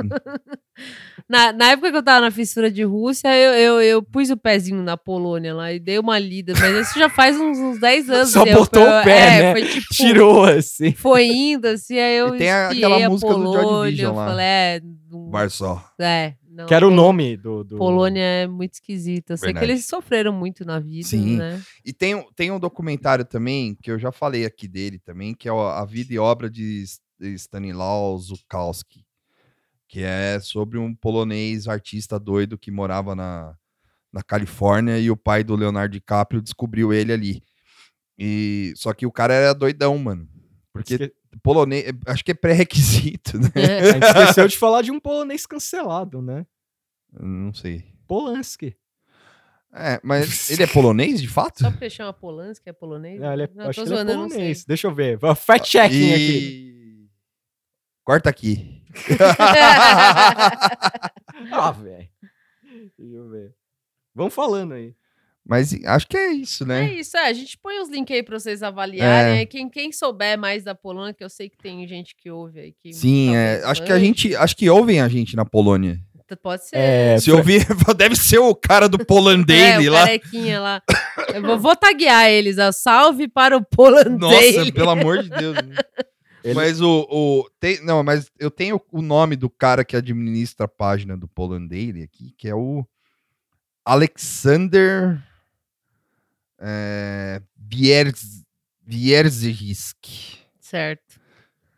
Na, 1.27 1.51
na 1.53 1.71
época 1.71 1.91
que 1.91 1.97
eu 1.97 2.03
tava 2.03 2.21
na 2.21 2.31
fissura 2.31 2.71
de 2.71 2.83
Rússia, 2.83 3.27
eu, 3.35 3.53
eu, 3.53 3.81
eu 3.81 4.01
pus 4.01 4.29
o 4.31 4.37
pezinho 4.37 4.81
na 4.81 4.97
Polônia 4.97 5.53
lá 5.53 5.71
e 5.71 5.79
dei 5.79 5.99
uma 5.99 6.17
lida, 6.17 6.53
mas 6.59 6.87
isso 6.87 6.97
já 6.97 7.07
faz 7.09 7.39
uns, 7.39 7.59
uns 7.59 7.79
10 7.79 8.09
anos. 8.09 8.29
Só 8.31 8.41
assim, 8.41 8.49
eu- 8.51 8.57
botou 8.57 8.81
o 8.81 9.03
pé, 9.03 9.19
é, 9.19 9.41
né? 9.41 9.51
Foi 9.51 9.65
tipo. 9.67 9.87
Tirou 9.93 10.43
assim. 10.45 10.91
Foi 10.93 11.25
indo, 11.27 11.67
assim, 11.67 11.99
aí 11.99 12.17
eu 12.17 12.35
E 12.35 12.39
tem 12.39 12.51
aquela 12.51 13.05
a 13.05 13.09
música 13.09 13.31
do 13.31 13.35
Polônia, 13.43 13.91
Division 13.91 14.11
eu 14.11 14.17
lá. 14.17 14.25
falei, 14.27 14.45
é, 14.45 14.81
não- 15.11 15.29
Varsó. 15.29 15.83
é, 15.99 16.33
não, 16.59 16.65
Que 16.67 16.73
era 16.73 16.85
o 16.85 16.89
Pol- 16.89 16.95
nome 16.95 17.37
do. 17.37 17.63
do... 17.63 17.77
Polônia 17.77 18.21
é 18.21 18.47
muito 18.47 18.73
esquisita. 18.73 19.33
Eu 19.33 19.37
sei 19.37 19.47
Verdade. 19.47 19.65
que 19.65 19.71
eles 19.71 19.85
sofreram 19.85 20.31
muito 20.33 20.63
na 20.65 20.79
vida, 20.79 21.07
Sim. 21.07 21.37
né? 21.37 21.61
E 21.85 21.91
tem, 21.93 22.15
um- 22.15 22.31
tem 22.35 22.51
um 22.51 22.59
documentário 22.59 23.25
também, 23.25 23.75
que 23.81 23.89
eu 23.91 23.97
já 23.99 24.11
falei 24.11 24.45
aqui 24.45 24.67
dele 24.67 24.99
também, 24.99 25.33
que 25.33 25.47
é 25.47 25.51
a 25.51 25.85
vida 25.85 26.13
e 26.13 26.19
obra 26.19 26.49
de 26.49 26.83
Stanislaw 27.37 28.17
Zukowski, 28.17 29.05
que 29.87 30.01
é 30.03 30.39
sobre 30.39 30.77
um 30.77 30.93
polonês 30.93 31.67
artista 31.67 32.19
doido 32.19 32.57
que 32.57 32.69
morava 32.71 33.15
na, 33.15 33.55
na 34.13 34.21
Califórnia 34.21 34.99
e 34.99 35.09
o 35.09 35.17
pai 35.17 35.43
do 35.43 35.55
Leonardo 35.55 35.93
DiCaprio 35.93 36.41
descobriu 36.41 36.93
ele 36.93 37.11
ali. 37.13 37.43
E 38.17 38.73
só 38.75 38.93
que 38.93 39.05
o 39.05 39.11
cara 39.11 39.33
era 39.33 39.53
doidão, 39.53 39.97
mano. 39.97 40.27
Porque 40.73 40.93
Esque- 40.93 41.13
polonês, 41.43 41.85
acho 42.05 42.23
que 42.23 42.31
é 42.31 42.33
pré-requisito, 42.35 43.37
né? 43.39 43.79
A 43.79 43.91
gente 43.93 44.03
esqueceu 44.05 44.47
de 44.47 44.57
falar 44.57 44.81
de 44.81 44.91
um 44.91 44.99
polonês 44.99 45.45
cancelado, 45.45 46.21
né? 46.21 46.45
Não 47.11 47.53
sei. 47.53 47.85
Polanski. 48.07 48.75
É, 49.73 49.99
mas 50.03 50.49
ele 50.51 50.63
é 50.63 50.67
polonês, 50.67 51.21
de 51.21 51.27
fato? 51.27 51.59
Só 51.59 51.69
porque 51.69 51.89
chama 51.89 52.11
Polanski, 52.11 52.69
é 52.69 52.73
polonês? 52.73 53.19
Não, 53.19 53.33
ele 53.33 53.43
é, 53.43 53.49
Não, 53.53 53.69
acho 53.69 53.79
tô 53.79 53.85
que 53.85 53.89
ele 53.89 53.93
é 53.93 53.97
zoando, 53.97 54.11
eu 54.11 54.17
não 54.17 54.29
sei. 54.29 54.37
polonês. 54.37 54.65
Deixa 54.65 54.87
eu 54.87 54.93
ver. 54.93 55.19
Fact 55.35 55.69
checking 55.69 56.13
aqui. 56.13 56.37
E... 56.37 57.09
Corta 58.03 58.29
aqui. 58.29 58.83
Ah, 61.51 61.71
velho. 61.71 62.09
Deixa 62.97 63.15
eu 63.15 63.29
ver. 63.29 63.55
Vamos 64.13 64.33
falando 64.33 64.73
aí. 64.73 64.93
Mas 65.49 65.73
acho 65.83 66.07
que 66.07 66.15
é 66.15 66.31
isso, 66.31 66.63
É 66.63 66.67
né? 66.67 66.93
isso, 66.93 67.17
é. 67.17 67.27
A 67.27 67.33
gente 67.33 67.57
põe 67.57 67.79
os 67.81 67.89
links 67.89 68.15
aí 68.15 68.21
pra 68.21 68.37
vocês 68.39 68.61
avaliarem. 68.61 69.39
É. 69.39 69.45
Quem, 69.45 69.67
quem 69.69 69.91
souber 69.91 70.37
mais 70.37 70.63
da 70.63 70.75
Polônia, 70.75 71.13
que 71.13 71.23
eu 71.23 71.29
sei 71.29 71.49
que 71.49 71.57
tem 71.57 71.87
gente 71.87 72.15
que 72.15 72.29
ouve 72.29 72.59
aí. 72.59 72.73
Que 72.83 72.93
Sim, 72.93 73.35
é, 73.35 73.55
talvez 73.57 73.65
acho 73.71 73.83
que 73.83 73.91
a 73.91 73.99
gente, 73.99 74.35
acho 74.35 74.55
que 74.55 74.69
ouvem 74.69 75.01
a 75.01 75.07
gente 75.09 75.35
na 75.35 75.43
Polônia. 75.45 75.99
Pode 76.43 76.67
ser. 76.67 76.75
É, 76.77 77.17
Se 77.19 77.31
ouvir, 77.31 77.65
deve 77.97 78.15
ser 78.15 78.37
o 78.37 78.53
cara 78.53 78.87
do 78.87 79.03
Poland 79.03 79.51
É, 79.51 79.79
o 79.79 79.91
lá. 79.91 80.05
carequinha 80.05 80.59
lá. 80.61 80.83
Eu 81.33 81.41
vou, 81.41 81.57
vou 81.59 81.75
taguear 81.75 82.27
eles. 82.29 82.59
ó. 82.59 82.71
Salve 82.71 83.27
para 83.27 83.57
o 83.57 83.65
Poland 83.65 84.15
Nossa, 84.19 84.71
pelo 84.71 84.91
amor 84.91 85.23
de 85.23 85.29
Deus. 85.29 85.55
né? 85.55 85.75
Ele- 86.43 86.53
Mas 86.53 86.79
o, 86.79 87.07
o 87.09 87.49
tem, 87.59 87.83
não, 87.83 88.01
mas 88.03 88.29
eu 88.39 88.49
tenho 88.49 88.79
o 88.93 89.01
nome 89.01 89.35
do 89.35 89.49
cara 89.49 89.83
que 89.83 89.97
administra 89.97 90.65
a 90.67 90.69
página 90.69 91.17
do 91.17 91.27
Poland 91.27 91.67
Daily 91.67 92.03
aqui, 92.03 92.33
que 92.37 92.47
é 92.47 92.55
o 92.55 92.85
Alexander 93.83 95.19
é, 96.59 97.41
Bierz. 97.55 98.43
Certo. 100.59 101.19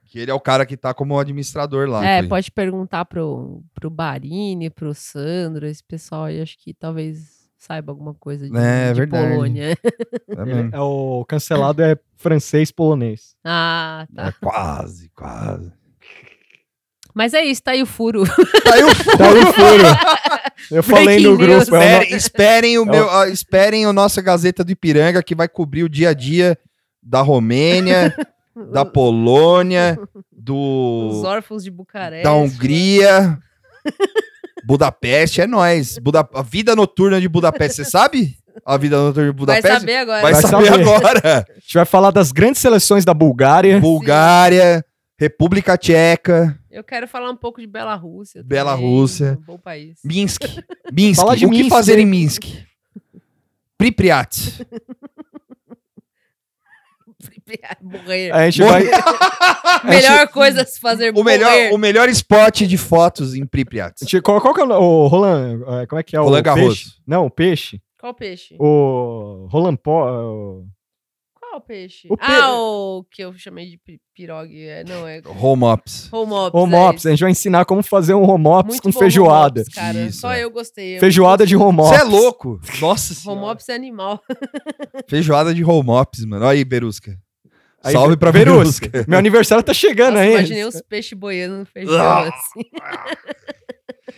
Que 0.05 0.19
ele 0.19 0.31
é 0.31 0.33
o 0.33 0.39
cara 0.39 0.65
que 0.65 0.75
tá 0.75 0.93
como 0.93 1.17
administrador 1.17 1.87
lá. 1.89 2.05
É, 2.05 2.21
pode 2.23 2.51
perguntar 2.51 3.05
pro, 3.05 3.63
pro 3.73 3.89
Barini, 3.89 4.69
pro 4.69 4.93
Sandro, 4.93 5.65
esse 5.65 5.83
pessoal 5.83 6.25
aí, 6.25 6.41
acho 6.41 6.57
que 6.57 6.73
talvez 6.73 7.49
saiba 7.57 7.91
alguma 7.91 8.13
coisa 8.15 8.49
de, 8.49 8.57
É, 8.57 8.91
de 8.91 8.99
verdade. 8.99 9.33
Polônia. 9.33 9.77
É, 10.27 10.45
mesmo. 10.45 10.75
é 10.75 10.79
o 10.79 11.23
cancelado 11.25 11.81
é 11.81 11.97
francês-polonês. 12.17 13.35
ah, 13.43 14.07
tá. 14.13 14.27
É 14.27 14.31
quase, 14.31 15.09
quase. 15.09 15.71
Mas 17.13 17.33
é 17.33 17.43
isso, 17.43 17.61
tá 17.63 17.71
aí 17.71 17.81
o 17.81 17.85
furo. 17.85 18.23
Tá 18.25 18.73
aí 18.73 18.83
o 18.83 19.17
Tá 19.17 19.27
aí 19.29 19.39
o 19.39 19.53
furo. 19.53 19.83
Eu 20.71 20.83
falei 20.83 21.19
no 21.19 21.35
Breaking 21.35 21.53
news. 21.55 21.69
grupo. 21.69 21.75
é 21.75 21.97
o 21.97 21.99
no- 22.09 22.15
Esperem, 22.15 22.77
o 22.79 22.83
É 22.83 22.85
meu, 22.85 23.09
ah, 23.09 23.27
esperem 23.29 23.85
o 23.87 23.91
nossa 23.93 24.21
Gazeta 24.21 24.63
do 24.63 24.71
Ipiranga 24.71 25.21
que 25.23 25.35
vai 25.35 25.47
cobrir 25.49 25.83
o 25.83 25.89
dia 25.89 26.09
a 26.09 26.13
dia 26.13 26.57
da 27.03 27.21
Romênia, 27.21 28.15
da 28.71 28.85
Polônia, 28.85 29.97
Os 30.01 30.21
do 30.31 31.23
órfãos 31.25 31.63
de 31.63 31.71
Bucareste. 31.71 32.23
da 32.23 32.33
Hungria, 32.33 33.37
Budapeste, 34.63 35.41
é 35.41 35.47
nóis. 35.47 35.97
Buda, 35.97 36.27
a 36.33 36.41
vida 36.41 36.75
noturna 36.75 37.19
de 37.19 37.27
Budapeste, 37.27 37.77
você 37.77 37.85
sabe? 37.85 38.35
A 38.65 38.77
vida 38.77 38.97
noturna 38.97 39.31
de 39.31 39.37
Vai 39.37 39.39
Budapeste? 39.39 39.79
saber 39.79 39.95
agora. 39.97 40.21
Vai 40.21 40.33
Vai 40.33 40.41
saber, 40.41 40.65
saber. 40.67 40.81
agora. 40.83 41.45
A 41.49 41.59
gente 41.59 41.73
vai 41.73 41.85
falar 41.85 42.11
das 42.11 42.31
grandes 42.31 42.61
seleções 42.61 43.03
da 43.03 43.13
Bulgária. 43.13 43.79
Bulgária, 43.79 44.85
República 45.19 45.77
Tcheca, 45.77 46.55
Eu 46.71 46.83
quero 46.83 47.07
falar 47.07 47.29
um 47.29 47.35
pouco 47.35 47.59
de 47.59 47.67
Belarússia. 47.67 48.41
Belarússia. 48.43 49.31
também, 49.35 49.41
Um 49.41 49.45
bom 49.45 49.57
país. 49.57 49.99
Minsk. 50.03 50.41
Minsk. 50.91 51.19
Fala 51.21 51.35
de 51.35 51.45
o 51.45 51.49
que 51.49 51.57
Minsk, 51.57 51.69
fazer 51.69 51.97
hein? 51.99 52.03
em 52.05 52.09
Minsk? 52.09 52.43
Pripyat. 53.77 54.65
Morrer. 57.81 58.31
A 58.31 58.49
gente 58.49 58.61
Morrer. 58.65 58.89
vai. 58.89 59.83
Melhor 59.85 60.27
coisa 60.29 60.61
a 60.61 60.65
se 60.65 60.79
fazer 60.79 61.11
O 61.15 61.23
melhor, 61.23 61.49
morrer. 61.51 61.73
o 61.73 61.77
melhor 61.77 62.09
spot 62.09 62.61
de 62.61 62.77
fotos 62.77 63.35
em 63.35 63.45
Pripyat. 63.45 63.93
gente- 64.01 64.21
qual, 64.21 64.39
qual 64.41 64.53
que 64.53 64.61
é 64.61 64.63
o, 64.63 64.69
o 64.69 65.07
Roland? 65.07 65.61
é, 65.81 65.85
Como 65.85 65.99
é 65.99 66.03
que 66.03 66.15
é 66.15 66.19
Roland 66.19 66.39
o 66.39 66.43
Garros. 66.43 66.63
peixe? 66.83 66.95
Não, 67.05 67.25
o 67.25 67.29
peixe. 67.29 67.81
Qual 67.99 68.13
peixe? 68.13 68.55
O 68.59 69.47
Roland 69.51 69.75
Pó. 69.77 70.09
o- 70.09 70.67
Qual 71.51 71.59
peixe? 71.59 72.07
O 72.09 72.15
pe- 72.15 72.23
Ah, 72.25 72.49
o 72.53 73.03
que 73.11 73.21
eu 73.21 73.33
chamei 73.37 73.69
de 73.71 73.77
pi- 73.77 73.99
pirogue. 74.15 74.65
É, 74.65 74.85
não, 74.85 75.05
é 75.05 75.21
Home 75.37 75.65
Ops. 75.65 76.07
home 76.13 76.31
ops. 76.31 76.55
Home 76.57 76.73
é 76.73 76.77
ops. 76.79 76.99
isso. 77.01 77.07
A 77.07 77.11
gente 77.11 77.19
vai 77.19 77.31
ensinar 77.31 77.65
como 77.65 77.83
fazer 77.83 78.13
um 78.13 78.23
home 78.23 78.47
ops 78.47 78.69
Muito 78.69 78.83
com 78.83 78.89
bom 78.91 78.99
feijoada. 78.99 79.59
home 79.59 79.67
ops, 79.67 79.75
cara. 79.75 79.99
Isso, 80.05 80.21
Só 80.21 80.31
é. 80.31 80.43
eu 80.45 80.49
gostei. 80.49 80.95
Eu 80.95 80.99
Feijoada 81.01 81.45
de 81.45 81.57
home 81.57 81.81
ops. 81.81 81.89
Você 81.89 82.01
é 82.01 82.03
louco? 82.05 82.59
Nossa 82.79 83.11
Home 83.13 83.21
senhora. 83.39 83.51
ops 83.51 83.67
é 83.67 83.75
animal. 83.75 84.21
Feijoada 85.09 85.53
de 85.53 85.61
home 85.65 85.89
ops, 85.89 86.23
mano. 86.23 86.45
Olha 86.45 86.53
aí, 86.57 86.63
Berusca. 86.63 87.17
Aí, 87.83 87.91
Salve 87.93 88.15
pra. 88.15 88.31
Verusca. 88.31 88.89
Meu 89.07 89.19
aniversário 89.19 89.63
tá 89.63 89.73
chegando 89.73 90.13
Nossa, 90.13 90.23
aí. 90.25 90.31
imaginei 90.33 90.65
uns 90.65 90.81
peixes 90.87 91.13
boiando 91.17 91.57
no 91.57 91.65
feijão, 91.65 91.99
Ah. 91.99 92.29
assim. 92.29 92.61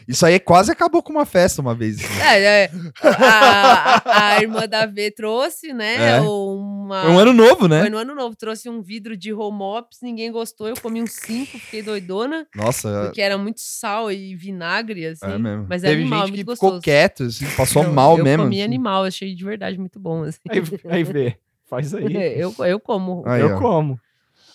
Isso 0.08 0.26
aí 0.26 0.40
quase 0.40 0.72
acabou 0.72 1.02
com 1.04 1.12
uma 1.12 1.26
festa 1.26 1.62
uma 1.62 1.74
vez. 1.76 2.00
É, 2.22 2.64
é. 2.66 2.72
A, 3.02 4.02
a- 4.06 4.28
a 4.36 4.42
irmã 4.42 4.68
da 4.68 4.86
V 4.86 5.12
trouxe, 5.12 5.74
né? 5.74 6.18
É. 6.18 6.22
Uma... 6.22 7.02
Foi 7.04 7.12
um 7.12 7.20
ano 7.20 7.34
novo, 7.34 7.68
né? 7.68 7.82
Foi 7.82 7.90
no 7.90 7.98
ano 7.98 8.16
novo. 8.16 8.36
Trouxe 8.36 8.70
um 8.70 8.82
vidro 8.82 9.16
de 9.18 9.34
home 9.34 9.62
ops, 9.62 10.00
ninguém 10.02 10.32
gostou. 10.32 10.68
Eu 10.68 10.76
comi 10.82 11.02
uns 11.02 11.14
cinco, 11.14 11.58
fiquei 11.60 11.82
doidona. 11.82 12.46
Nossa, 12.56 13.04
Porque 13.06 13.22
era 13.22 13.38
muito 13.38 13.60
sal 13.62 14.12
e 14.12 14.36
vinagre, 14.36 15.06
assim. 15.08 15.26
é 15.26 15.38
mesmo. 15.38 15.66
Mas 15.70 15.84
é 15.84 15.88
Teve 15.90 16.02
animal, 16.02 16.20
gente 16.28 16.32
que 16.32 16.38
muito 16.46 16.54
ficou 16.56 16.70
gostoso. 16.72 16.82
quieto, 16.84 17.24
assim, 17.24 17.46
passou 17.56 17.84
Não, 17.84 17.94
mal 17.94 18.18
eu 18.18 18.24
mesmo. 18.24 18.44
comi 18.44 18.56
assim. 18.58 18.64
animal, 18.66 19.04
achei 19.06 19.34
de 19.34 19.44
verdade 19.44 19.78
muito 19.78 20.00
bom, 20.00 20.24
assim. 20.24 20.40
Aí, 20.50 20.62
aí 20.90 21.04
vê. 21.04 21.38
Faz 21.70 21.94
aí. 21.94 22.06
Eu, 22.38 22.54
eu 22.66 22.80
como. 22.80 23.24
Aí, 23.26 23.42
eu 23.42 23.56
ó. 23.56 23.60
como. 23.60 24.00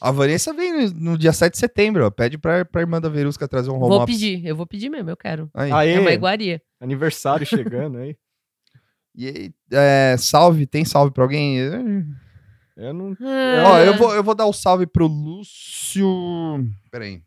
A 0.01 0.11
Vanessa 0.11 0.53
vem 0.55 0.73
no, 0.73 1.11
no 1.12 1.19
dia 1.19 1.33
7 1.33 1.53
de 1.53 1.59
setembro, 1.59 2.07
ó. 2.07 2.11
Pede 2.11 2.39
pra, 2.39 2.65
pra 2.65 2.81
irmã 2.81 3.01
da 3.01 3.09
Verusca 3.09 3.49
trazer 3.49 3.70
um 3.70 3.75
home 3.75 3.89
Vou 3.89 4.07
pedir, 4.07 4.45
eu 4.47 4.55
vou 4.57 4.66
pedir 4.66 4.89
mesmo, 4.89 5.11
eu 5.11 5.16
quero. 5.16 5.51
Aí. 5.55 5.73
Aí, 5.73 5.91
É 5.91 6.01
uma 6.01 6.12
iguaria. 6.12 6.62
aniversário 6.81 7.47
chegando 7.47 7.99
aí. 7.99 8.16
E 9.20 9.27
aí, 9.27 9.53
é, 9.73 10.16
salve, 10.16 10.65
tem 10.65 10.85
salve 10.85 11.12
pra 11.12 11.25
alguém? 11.25 11.59
Eu 12.77 12.95
não. 12.95 13.16
Ó, 13.66 13.79
eu 13.81 13.97
vou, 13.97 14.15
eu 14.15 14.23
vou 14.23 14.33
dar 14.33 14.47
o 14.47 14.53
salve 14.53 14.87
pro 14.87 15.09
Lúcio. 15.09 16.07
Peraí. 16.89 17.20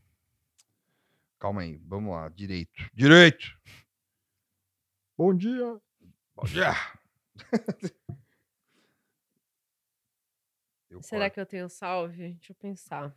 Calma 1.37 1.63
aí, 1.63 1.77
vamos 1.85 2.13
lá. 2.13 2.29
Direito. 2.29 2.71
Direito. 2.93 3.45
Bom 5.17 5.35
dia. 5.35 5.75
Bom 6.33 6.45
dia. 6.45 6.73
Será 11.01 11.29
que 11.29 11.39
eu 11.39 11.45
tenho 11.45 11.69
salve? 11.69 12.33
Deixa 12.33 12.51
eu 12.51 12.55
pensar. 12.55 13.15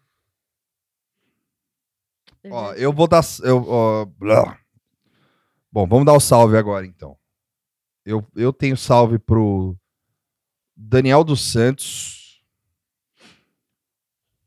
Ó, 2.50 2.72
eu 2.74 2.92
vou 2.92 3.06
dar. 3.08 3.22
Eu, 3.42 3.64
ó, 3.66 4.04
blá. 4.04 4.58
Bom, 5.72 5.86
vamos 5.86 6.04
dar 6.04 6.12
o 6.12 6.20
salve 6.20 6.56
agora 6.56 6.86
então. 6.86 7.16
Eu, 8.04 8.26
eu 8.36 8.52
tenho 8.52 8.76
salve 8.76 9.18
pro 9.18 9.76
Daniel 10.76 11.24
dos 11.24 11.40
Santos. 11.50 12.42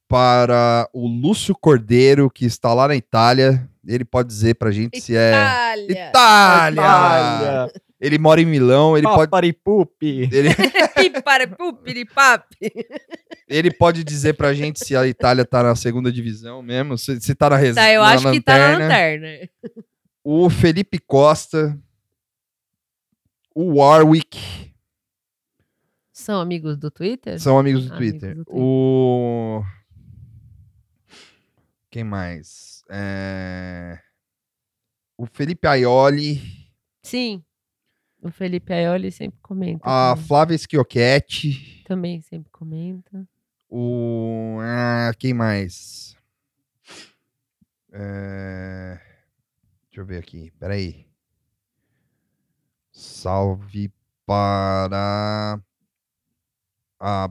Para 0.08 0.90
o 0.94 1.06
Lúcio 1.06 1.54
Cordeiro, 1.54 2.30
que 2.30 2.46
está 2.46 2.74
lá 2.74 2.88
na 2.88 2.96
Itália. 2.96 3.70
Ele 3.86 4.06
pode 4.06 4.30
dizer 4.30 4.56
pra 4.56 4.72
gente 4.72 5.02
se 5.02 5.18
é. 5.18 5.32
Itália! 5.32 6.10
Itália! 6.10 7.74
Ele 8.00 8.20
mora 8.20 8.40
em 8.40 8.46
Milão, 8.46 8.96
ele 8.96 9.08
pode, 9.08 9.18
Paparipupi. 9.26 10.30
ele, 10.32 10.50
ele 13.48 13.72
pode 13.72 14.04
dizer 14.04 14.34
pra 14.34 14.54
gente 14.54 14.86
se 14.86 14.96
a 14.96 15.08
Itália 15.08 15.44
tá 15.44 15.64
na 15.64 15.76
segunda 15.76 16.12
divisão 16.12 16.62
mesmo, 16.62 16.98
se, 16.98 17.20
se 17.20 17.34
tá 17.34 17.50
na 17.50 17.58
reserva. 17.58 17.82
Tá, 17.82 17.92
eu 17.92 18.04
acho 18.04 18.32
que 18.32 18.42
tá 18.42 18.58
na 18.58 18.78
lanterna. 18.78 19.50
O 20.24 20.50
Felipe 20.50 21.00
Costa. 21.00 21.78
O 23.56 23.80
Warwick. 23.80 24.72
São 26.14 26.40
amigos 26.40 26.78
do 26.78 26.92
Twitter? 26.92 27.40
São 27.40 27.58
amigos 27.58 27.88
do 27.88 27.96
Amigos 27.96 28.12
Twitter. 28.12 28.36
do 28.36 28.46
Twitter. 28.46 28.64
O. 28.64 29.64
Quem 31.90 32.04
mais? 32.04 32.84
É, 32.90 33.98
O 35.18 35.26
Felipe 35.26 35.68
Aioli. 35.68 36.42
Sim. 37.02 37.44
O 38.22 38.32
Felipe 38.32 38.74
Aioli 38.74 39.12
sempre 39.12 39.40
comenta. 39.42 39.82
A 39.84 40.14
também. 40.14 40.28
Flávia 40.28 40.58
Schiochetti. 40.58 41.84
Também 41.86 42.22
sempre 42.22 42.52
comenta. 42.52 43.28
O. 43.70 44.58
ah, 44.62 45.12
quem 45.18 45.34
mais? 45.34 46.16
É, 47.92 49.00
Deixa 49.98 50.02
eu 50.02 50.06
ver 50.06 50.20
aqui. 50.20 50.52
Peraí. 50.60 51.08
Salve 52.92 53.92
para 54.28 55.60
a 57.00 57.30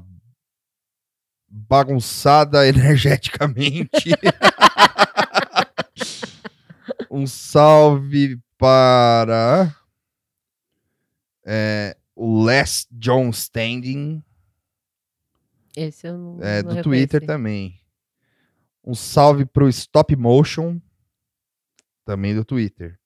bagunçada 1.48 2.66
energeticamente. 2.66 3.88
um 7.08 7.24
salve 7.24 8.40
para 8.58 9.72
é, 11.46 11.96
o 12.14 12.44
Les 12.44 12.86
John 12.90 13.30
Standing. 13.30 14.22
Esse 15.76 16.08
eu 16.08 16.18
não. 16.18 16.42
É, 16.42 16.62
não 16.62 16.74
do 16.74 16.82
Twitter 16.82 17.20
reconheci. 17.20 17.26
também. 17.26 17.80
Um 18.84 18.94
salve 18.94 19.46
pro 19.46 19.68
Stop 19.68 20.14
Motion, 20.16 20.80
também 22.04 22.34
do 22.34 22.44
Twitter. 22.44 22.98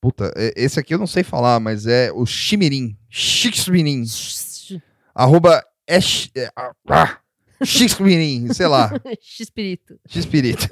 Puta, 0.00 0.32
esse 0.56 0.78
aqui 0.78 0.94
eu 0.94 0.98
não 0.98 1.06
sei 1.06 1.24
falar, 1.24 1.58
mas 1.58 1.86
é 1.86 2.12
o 2.12 2.24
Ximirim. 2.24 2.96
Xixmirim. 3.10 4.04
Arroba 5.14 5.64
é, 5.88 5.98
é, 6.36 6.52
ah, 6.54 6.72
ah, 6.88 7.20
sei 7.64 8.66
lá. 8.68 8.92
X-Espírito. 9.20 9.98
X-Espírito. 10.06 10.68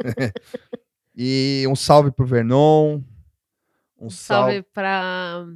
e 1.16 1.64
um 1.68 1.74
salve 1.74 2.12
pro 2.12 2.26
Vernon. 2.26 3.00
Um 3.98 4.10
salve, 4.10 4.56
Salve 4.56 4.62
pra, 4.74 5.46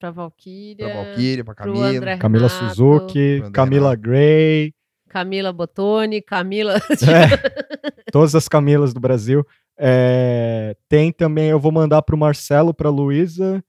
pra 0.00 0.10
Valkyria. 0.10 0.76
pra 0.88 0.94
Valkyria, 1.04 1.44
pra 1.44 1.54
pro 1.54 1.64
Camila. 1.64 1.88
André 1.90 2.16
Camila 2.16 2.48
Renato, 2.48 2.68
Suzuki, 2.74 3.42
Camila 3.52 3.94
Gray, 3.94 4.72
Camila 5.08 5.52
Botoni, 5.52 6.22
Camila. 6.22 6.74
é, 6.76 6.80
todas 8.10 8.34
as 8.34 8.48
Camilas 8.48 8.92
do 8.94 8.98
Brasil. 9.00 9.44
É, 9.78 10.74
tem 10.88 11.12
também, 11.12 11.50
eu 11.50 11.60
vou 11.60 11.70
mandar 11.72 12.02
pro 12.02 12.16
Marcelo, 12.16 12.72
pra 12.74 12.90
Luísa, 12.90 13.62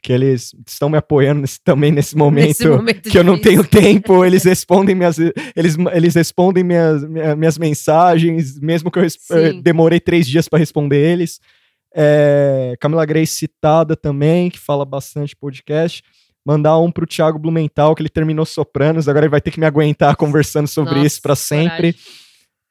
que 0.00 0.12
eles 0.12 0.54
estão 0.66 0.88
me 0.88 0.96
apoiando 0.96 1.40
nesse- 1.40 1.60
também 1.62 1.90
nesse 1.90 2.16
momento. 2.16 2.46
Nesse 2.48 2.68
momento 2.68 3.10
que 3.10 3.18
eu 3.18 3.24
não 3.24 3.36
tenho 3.38 3.64
tempo, 3.66 4.24
eles 4.24 4.44
respondem 4.46 4.94
minhas 4.94 5.18
eles, 5.18 5.76
eles 5.92 6.14
respondem 6.14 6.62
minhas, 6.64 7.02
minha- 7.08 7.34
minhas 7.36 7.58
mensagens, 7.58 8.58
mesmo 8.60 8.90
que 8.90 8.98
eu, 9.00 9.10
Sim. 9.10 9.60
demorei 9.60 9.98
três 10.00 10.26
dias 10.26 10.48
para 10.48 10.58
responder 10.60 10.96
eles. 10.98 11.40
É, 12.00 12.76
Camila 12.78 13.04
Grace 13.04 13.34
citada 13.34 13.96
também, 13.96 14.48
que 14.50 14.58
fala 14.58 14.84
bastante 14.84 15.34
podcast. 15.34 16.04
Mandar 16.46 16.78
um 16.78 16.92
pro 16.92 17.04
Thiago 17.04 17.40
Blumenthal, 17.40 17.92
que 17.96 18.02
ele 18.02 18.08
terminou 18.08 18.46
Sopranos, 18.46 19.08
agora 19.08 19.24
ele 19.24 19.30
vai 19.30 19.40
ter 19.40 19.50
que 19.50 19.58
me 19.58 19.66
aguentar 19.66 20.14
conversando 20.14 20.68
sobre 20.68 20.94
Nossa, 20.94 21.06
isso 21.06 21.20
para 21.20 21.34
sempre. 21.34 21.96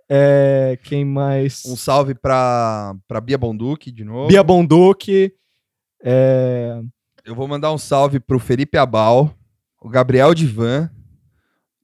É, 0.10 0.80
quem 0.84 1.04
mais? 1.04 1.64
Um 1.66 1.76
salve 1.76 2.16
pra, 2.16 2.96
pra 3.06 3.20
Bia 3.20 3.38
Bonduque, 3.38 3.92
de 3.92 4.06
novo. 4.06 4.30
Bia 4.30 4.42
Bonduque. 4.42 5.34
É, 6.02 6.80
Eu 7.26 7.36
vou 7.36 7.50
mandar 7.50 7.74
um 7.74 7.78
salve 7.78 8.22
pro 8.22 8.40
Felipe 8.40 8.78
Abal, 8.78 9.34
o 9.82 9.90
Gabriel 9.90 10.34
Divan 10.34 10.90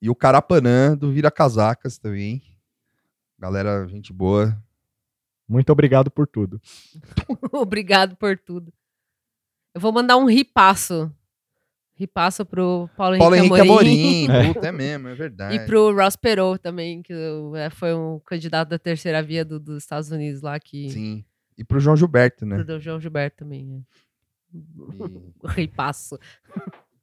e 0.02 0.10
o 0.10 0.16
Carapanã 0.16 0.96
do 0.96 1.12
Vira 1.12 1.30
Casacas 1.30 1.98
também. 1.98 2.42
Galera, 3.38 3.86
gente 3.90 4.14
boa. 4.14 4.58
Muito 5.48 5.72
obrigado 5.72 6.10
por 6.12 6.28
tudo. 6.28 6.60
Obrigado 7.52 8.16
por 8.16 8.38
tudo. 8.38 8.72
Eu 9.74 9.82
vou 9.82 9.92
mandar 9.92 10.18
um 10.18 10.26
ripasso. 10.26 11.12
Ripasso 11.96 12.44
pro 12.46 12.90
Paulo, 12.98 13.18
Paulo 13.20 13.36
Henrique 13.36 13.60
Amorim. 13.62 14.26
Amorim. 14.26 14.50
É. 14.50 14.54
Puta, 14.54 14.68
é 14.68 14.72
mesmo, 14.72 15.08
é 15.10 15.16
verdade. 15.16 15.56
E 15.56 15.60
pro 15.66 15.94
Ross 15.96 16.16
Perot 16.16 16.60
também, 16.60 17.02
que 17.04 17.14
é, 17.56 17.70
foi 17.70 17.94
um 17.94 18.20
candidato 18.26 18.70
da 18.70 18.80
terceira 18.80 19.22
via 19.22 19.46
do- 19.46 19.60
dos 19.60 19.84
Estados 19.84 20.10
Unidos 20.10 20.42
lá, 20.42 20.60
que. 20.60 20.90
Sim. 20.90 21.26
E 21.58 21.64
pro 21.64 21.80
João 21.80 21.96
Gilberto, 21.96 22.46
né? 22.48 22.64
Do 22.64 22.80
João 22.80 23.00
Gilberto 23.00 23.38
também. 23.38 23.86
E- 24.54 24.58
É. 25.46 25.48
Ripasso. 25.54 26.18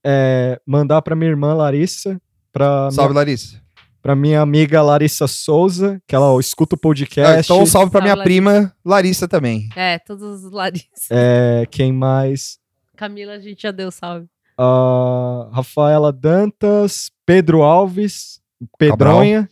É, 0.04 0.60
mandar 0.66 1.02
para 1.02 1.14
minha 1.14 1.30
irmã 1.30 1.52
Larissa, 1.54 2.20
para 2.52 2.90
Salve, 2.90 3.14
Larissa. 3.14 3.62
Para 4.02 4.16
minha 4.16 4.40
amiga 4.40 4.82
Larissa 4.82 5.26
Souza, 5.26 6.00
que 6.06 6.14
ela 6.14 6.38
escuta 6.40 6.74
o 6.74 6.78
podcast. 6.78 7.36
Ah, 7.36 7.40
então 7.40 7.62
um 7.62 7.66
salve 7.66 7.90
pra 7.90 8.00
Salve, 8.00 8.14
minha 8.14 8.24
prima 8.24 8.74
Larissa 8.84 9.28
também. 9.28 9.68
É, 9.76 9.98
todos 9.98 10.44
os 10.44 10.52
Larissa. 10.52 10.86
É, 11.10 11.66
quem 11.70 11.92
mais? 11.92 12.58
Camila, 12.96 13.32
a 13.32 13.38
gente 13.38 13.62
já 13.62 13.70
deu 13.70 13.90
salve. 13.90 14.26
Ah, 14.58 15.48
Rafaela 15.52 16.12
Dantas, 16.12 17.10
Pedro 17.24 17.62
Alves, 17.62 18.40
Pedronha. 18.78 19.48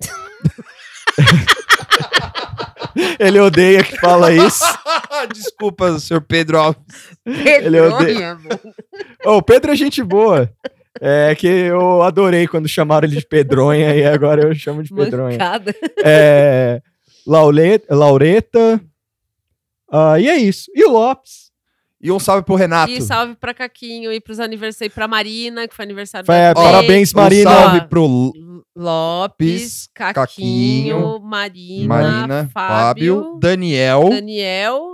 Ele 3.18 3.40
odeia 3.40 3.82
que 3.82 3.96
fala 3.98 4.32
isso. 4.32 4.64
Desculpa, 5.32 5.98
senhor 5.98 6.20
Pedro 6.20 6.58
Alves. 6.58 6.82
Ele 7.24 7.80
odeia. 7.80 8.38
Ô, 9.24 9.36
o 9.36 9.42
Pedro 9.42 9.72
é 9.72 9.76
gente 9.76 10.02
boa. 10.02 10.52
É 11.00 11.34
que 11.34 11.46
eu 11.46 12.02
adorei 12.02 12.46
quando 12.46 12.68
chamaram 12.68 13.06
ele 13.08 13.16
de 13.16 13.26
Pedronha 13.26 13.94
e 13.96 14.04
agora 14.04 14.42
eu 14.46 14.54
chamo 14.54 14.82
de 14.82 14.94
Pedronha. 14.94 15.32
Mancada. 15.38 15.74
É, 16.04 16.82
Laure- 17.26 17.82
Laureta. 17.88 18.80
Ah, 19.90 20.18
e 20.20 20.28
é 20.28 20.36
isso. 20.36 20.70
E 20.74 20.84
o 20.84 20.90
Lopes. 20.90 21.50
E 22.00 22.10
um 22.10 22.18
salve 22.18 22.44
pro 22.44 22.56
Renato. 22.56 22.90
E 22.92 23.00
salve 23.00 23.36
pra 23.36 23.54
Caquinho 23.54 24.12
e 24.12 24.20
pros 24.20 24.40
aniversários. 24.40 24.92
E 24.92 24.94
pra 24.94 25.06
Marina, 25.06 25.68
que 25.68 25.74
foi 25.74 25.84
aniversário 25.84 26.30
É, 26.30 26.48
da 26.52 26.60
parabéns, 26.60 27.14
Um 27.14 27.16
Marina. 27.16 27.50
salve 27.50 27.80
pro 27.88 28.32
Lopes, 28.76 29.88
Caquinho, 29.94 30.14
Caquinho, 30.14 31.20
Marina, 31.20 31.86
Marina, 31.88 32.50
Fábio, 32.52 33.22
Fábio, 33.22 33.38
Daniel. 33.38 34.08
Daniel 34.10 34.88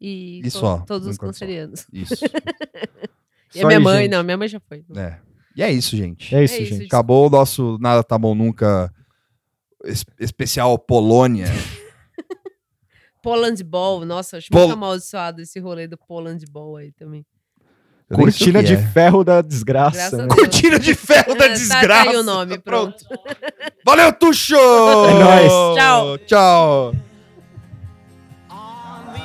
e, 0.00 0.40
E 0.44 0.50
só, 0.50 0.78
todos 0.86 1.06
os 1.06 1.16
cancerianos. 1.16 1.86
Isso. 1.92 2.16
E 3.54 3.62
a 3.62 3.66
minha 3.66 3.78
aí, 3.78 3.84
mãe, 3.84 4.02
gente. 4.02 4.10
não, 4.12 4.22
minha 4.24 4.36
mãe 4.36 4.48
já 4.48 4.60
foi. 4.60 4.84
É. 4.96 5.16
E 5.56 5.62
é 5.62 5.70
isso, 5.72 5.96
gente. 5.96 6.34
É 6.34 6.42
isso, 6.44 6.54
É 6.54 6.58
isso, 6.60 6.74
gente. 6.74 6.86
Acabou 6.86 7.26
o 7.26 7.30
nosso 7.30 7.78
Nada 7.80 8.02
Tá 8.02 8.18
Bom 8.18 8.34
Nunca 8.34 8.92
es- 9.84 10.04
especial 10.18 10.76
Polônia. 10.78 11.46
Poland 13.22 13.62
Ball, 13.64 14.04
nossa, 14.04 14.36
acho 14.36 14.48
Pol- 14.50 14.62
muito 14.62 14.72
amaldiçoado 14.74 15.40
esse 15.40 15.58
rolê 15.58 15.86
do 15.86 15.96
Poland 15.96 16.44
Ball 16.50 16.76
aí 16.76 16.92
também. 16.92 17.24
Eu 18.10 18.18
Cortina 18.18 18.62
de 18.62 18.74
é. 18.74 18.76
ferro 18.88 19.24
da 19.24 19.40
desgraça. 19.40 20.14
Né? 20.18 20.28
Cortina 20.28 20.78
de 20.78 20.94
ferro 20.94 21.34
da 21.34 21.46
tá- 21.46 21.54
desgraça. 21.54 22.04
Tá 22.04 22.10
aí 22.10 22.16
o 22.16 22.22
nome, 22.22 22.58
pronto. 22.58 23.02
Valeu, 23.84 24.12
Tuxo! 24.12 24.54
É 24.54 25.14
nóis. 25.14 25.52
Tchau. 25.76 26.18
Tchau. 26.18 26.94
On 28.50 29.12
the 29.14 29.20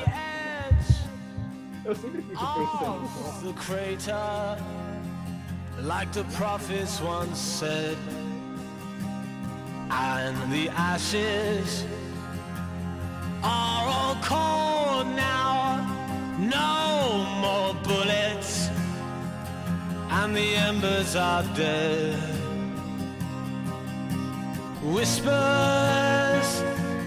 edge 1.90 1.90
of 1.90 2.99
the 3.50 3.60
crater, 3.60 4.58
like 5.82 6.12
the 6.12 6.24
prophets 6.36 7.02
once 7.02 7.40
said, 7.40 7.98
and 9.90 10.52
the 10.52 10.70
ashes 10.70 11.86
are 13.42 13.88
all 13.88 14.16
cold 14.22 15.08
now. 15.16 15.82
No 16.38 17.26
more 17.44 17.74
bullets, 17.84 18.70
and 20.12 20.36
the 20.36 20.56
embers 20.56 21.16
are 21.16 21.44
dead. 21.56 22.20
Whispers 24.84 26.50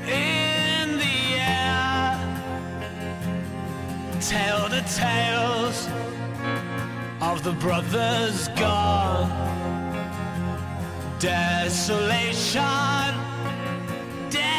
in 0.08 0.98
the 0.98 1.18
air 1.38 2.18
tell 4.20 4.68
the 4.68 4.82
tales 4.96 5.88
of 7.22 7.42
the 7.44 7.52
brothers 7.52 8.48
gone. 8.58 9.30
Desolation, 11.20 12.60
devastation. 14.28 14.50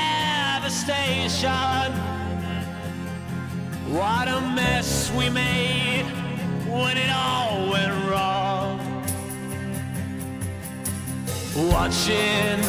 What 3.91 4.29
a 4.29 4.39
mess 4.55 5.11
we 5.11 5.29
made 5.29 6.05
when 6.65 6.97
it 6.97 7.11
all 7.13 7.69
went 7.69 7.93
wrong. 8.09 8.79
Watching 11.69 12.63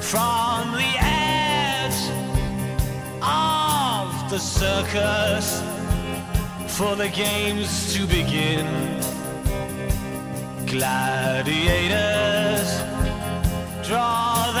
from 0.00 0.72
the 0.72 0.94
edge 1.00 2.00
of 3.20 4.30
the 4.30 4.38
circus 4.38 5.77
for 6.78 6.94
the 6.94 7.08
games 7.08 7.92
to 7.92 8.06
begin. 8.06 8.64
Gladiators 10.64 11.58
draw 13.84 14.52